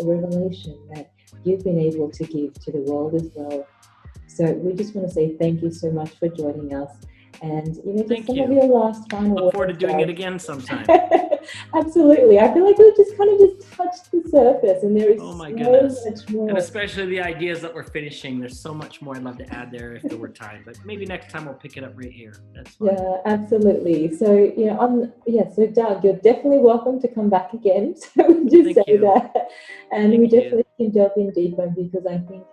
revelation 0.00 0.78
that 0.94 1.10
you've 1.44 1.64
been 1.64 1.78
able 1.78 2.10
to 2.10 2.24
give 2.24 2.54
to 2.54 2.72
the 2.72 2.80
world 2.80 3.14
as 3.14 3.30
well. 3.34 3.66
So 4.26 4.52
we 4.52 4.72
just 4.74 4.94
want 4.94 5.08
to 5.08 5.14
say 5.14 5.36
thank 5.36 5.62
you 5.62 5.70
so 5.70 5.90
much 5.90 6.10
for 6.18 6.28
joining 6.28 6.74
us. 6.74 6.90
And 7.42 7.76
you 7.76 7.82
know, 7.84 7.96
just 7.98 8.08
Thank 8.08 8.26
some 8.26 8.36
you. 8.36 8.44
of 8.44 8.50
your 8.50 8.66
last 8.66 9.10
final 9.10 9.36
Look 9.36 9.52
forward 9.52 9.68
to 9.68 9.74
doing 9.74 10.00
it 10.00 10.08
again 10.08 10.38
sometime. 10.38 10.86
Absolutely. 11.74 12.38
I 12.38 12.52
feel 12.52 12.64
like 12.64 12.78
we've 12.78 12.96
just 12.96 13.16
kind 13.16 13.30
of 13.30 13.38
just 13.38 13.72
touched 13.72 14.10
the 14.10 14.22
surface 14.30 14.82
and 14.82 14.98
there 14.98 15.10
is 15.10 15.20
oh 15.20 15.34
my 15.34 15.50
so 15.50 15.56
goodness. 15.56 16.04
much 16.06 16.28
more. 16.30 16.48
And 16.48 16.58
especially 16.58 17.06
the 17.06 17.20
ideas 17.20 17.60
that 17.60 17.74
we're 17.74 17.84
finishing. 17.84 18.40
There's 18.40 18.58
so 18.58 18.72
much 18.74 19.02
more 19.02 19.16
I'd 19.16 19.22
love 19.22 19.38
to 19.38 19.54
add 19.54 19.70
there 19.70 19.94
if 19.94 20.02
there 20.02 20.18
were 20.18 20.28
time. 20.28 20.62
But 20.64 20.78
maybe 20.84 21.06
next 21.06 21.30
time 21.30 21.44
we'll 21.44 21.54
pick 21.54 21.76
it 21.76 21.84
up 21.84 21.92
right 21.96 22.12
here. 22.12 22.34
That's 22.54 22.70
fine. 22.76 22.88
Yeah, 22.88 23.16
absolutely. 23.26 24.16
So, 24.16 24.32
you 24.34 24.66
know, 24.66 24.78
on 24.78 25.12
yeah, 25.26 25.50
so 25.54 25.66
Doug, 25.66 26.04
you're 26.04 26.14
definitely 26.14 26.58
welcome 26.58 27.00
to 27.00 27.08
come 27.08 27.30
back 27.30 27.52
again. 27.52 27.94
So 28.14 28.30
we 28.30 28.48
just 28.48 28.74
Thank 28.74 28.86
say 28.86 28.92
you. 28.94 29.00
that. 29.00 29.48
And 29.92 30.12
Thank 30.12 30.20
we 30.20 30.28
definitely 30.28 30.64
you. 30.78 30.90
can 30.90 30.94
delve 30.94 31.12
in 31.16 31.30
deeper 31.32 31.66
because 31.66 32.06
I 32.06 32.18
think 32.18 32.44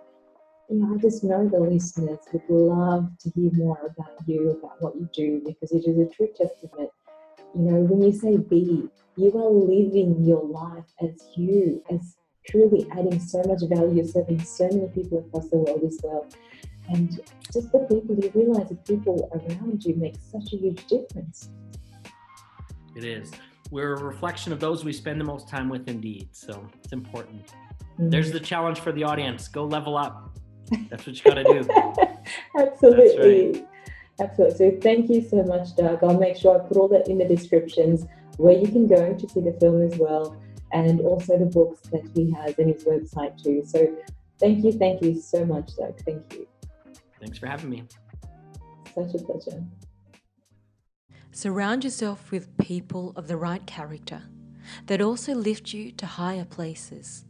I 0.80 0.96
just 0.96 1.22
know 1.22 1.46
the 1.48 1.60
listeners 1.60 2.20
would 2.32 2.48
love 2.48 3.10
to 3.20 3.30
hear 3.30 3.50
more 3.52 3.78
about 3.84 4.26
you, 4.26 4.50
about 4.50 4.80
what 4.80 4.94
you 4.96 5.08
do, 5.12 5.42
because 5.44 5.72
it 5.72 5.84
is 5.86 5.98
a 5.98 6.06
true 6.14 6.28
testament. 6.34 6.90
You 7.54 7.62
know, 7.62 7.80
when 7.80 8.02
you 8.02 8.12
say 8.12 8.38
be, 8.38 8.88
you 9.16 9.36
are 9.36 9.50
living 9.50 10.24
your 10.24 10.42
life 10.42 10.86
as 11.02 11.28
you, 11.36 11.82
as 11.90 12.16
truly 12.46 12.86
adding 12.92 13.20
so 13.20 13.42
much 13.46 13.60
value, 13.68 14.06
serving 14.06 14.42
so 14.44 14.68
many 14.68 14.88
people 14.88 15.18
across 15.18 15.48
the 15.50 15.58
world 15.58 15.82
as 15.84 15.98
well. 16.02 16.26
And 16.88 17.20
just 17.52 17.70
the 17.72 17.80
people, 17.80 18.16
you 18.16 18.30
realize 18.34 18.70
the 18.70 18.76
people 18.76 19.28
around 19.34 19.84
you 19.84 19.94
make 19.96 20.16
such 20.16 20.54
a 20.54 20.56
huge 20.56 20.86
difference. 20.86 21.50
It 22.96 23.04
is. 23.04 23.30
We're 23.70 23.94
a 23.94 24.02
reflection 24.02 24.52
of 24.52 24.60
those 24.60 24.84
we 24.84 24.92
spend 24.92 25.20
the 25.20 25.24
most 25.24 25.48
time 25.48 25.68
with, 25.68 25.88
indeed. 25.88 26.28
So 26.32 26.66
it's 26.82 26.92
important. 26.92 27.46
Mm-hmm. 27.46 28.10
There's 28.10 28.32
the 28.32 28.40
challenge 28.40 28.80
for 28.80 28.92
the 28.92 29.04
audience 29.04 29.48
go 29.48 29.64
level 29.64 29.96
up. 29.96 30.38
That's 30.90 31.06
what 31.06 31.16
you 31.16 31.22
got 31.22 31.34
to 31.34 31.44
do. 31.44 31.68
Absolutely. 32.58 33.52
Right. 33.52 33.68
Absolutely. 34.20 34.56
So 34.56 34.80
thank 34.80 35.10
you 35.10 35.22
so 35.22 35.42
much, 35.42 35.74
Doug. 35.76 36.02
I'll 36.02 36.18
make 36.18 36.36
sure 36.36 36.60
I 36.60 36.66
put 36.66 36.76
all 36.76 36.88
that 36.88 37.08
in 37.08 37.18
the 37.18 37.24
descriptions 37.24 38.06
where 38.36 38.56
you 38.56 38.68
can 38.68 38.86
go 38.86 39.14
to 39.14 39.28
see 39.28 39.40
the 39.40 39.56
film 39.60 39.82
as 39.82 39.96
well, 39.98 40.36
and 40.72 41.00
also 41.00 41.38
the 41.38 41.46
books 41.46 41.80
that 41.90 42.02
he 42.14 42.30
has 42.32 42.58
and 42.58 42.68
his 42.72 42.84
website 42.84 43.42
too. 43.42 43.62
So 43.66 43.94
thank 44.38 44.64
you, 44.64 44.72
thank 44.72 45.02
you 45.02 45.20
so 45.20 45.44
much, 45.44 45.76
Doug. 45.76 45.98
Thank 46.04 46.32
you. 46.32 46.46
Thanks 47.20 47.38
for 47.38 47.46
having 47.46 47.70
me. 47.70 47.84
Such 48.94 49.14
a 49.14 49.24
pleasure. 49.24 49.64
Surround 51.30 51.84
yourself 51.84 52.30
with 52.30 52.56
people 52.58 53.12
of 53.16 53.26
the 53.26 53.36
right 53.36 53.64
character 53.66 54.22
that 54.86 55.00
also 55.00 55.34
lift 55.34 55.72
you 55.72 55.90
to 55.92 56.06
higher 56.06 56.44
places. 56.44 57.24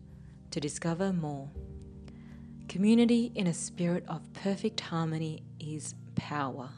to 0.50 0.60
discover 0.60 1.12
more. 1.12 1.48
Community 2.68 3.32
in 3.34 3.46
a 3.46 3.54
spirit 3.54 4.04
of 4.08 4.32
perfect 4.32 4.80
harmony 4.80 5.42
is 5.58 5.94
power. 6.14 6.70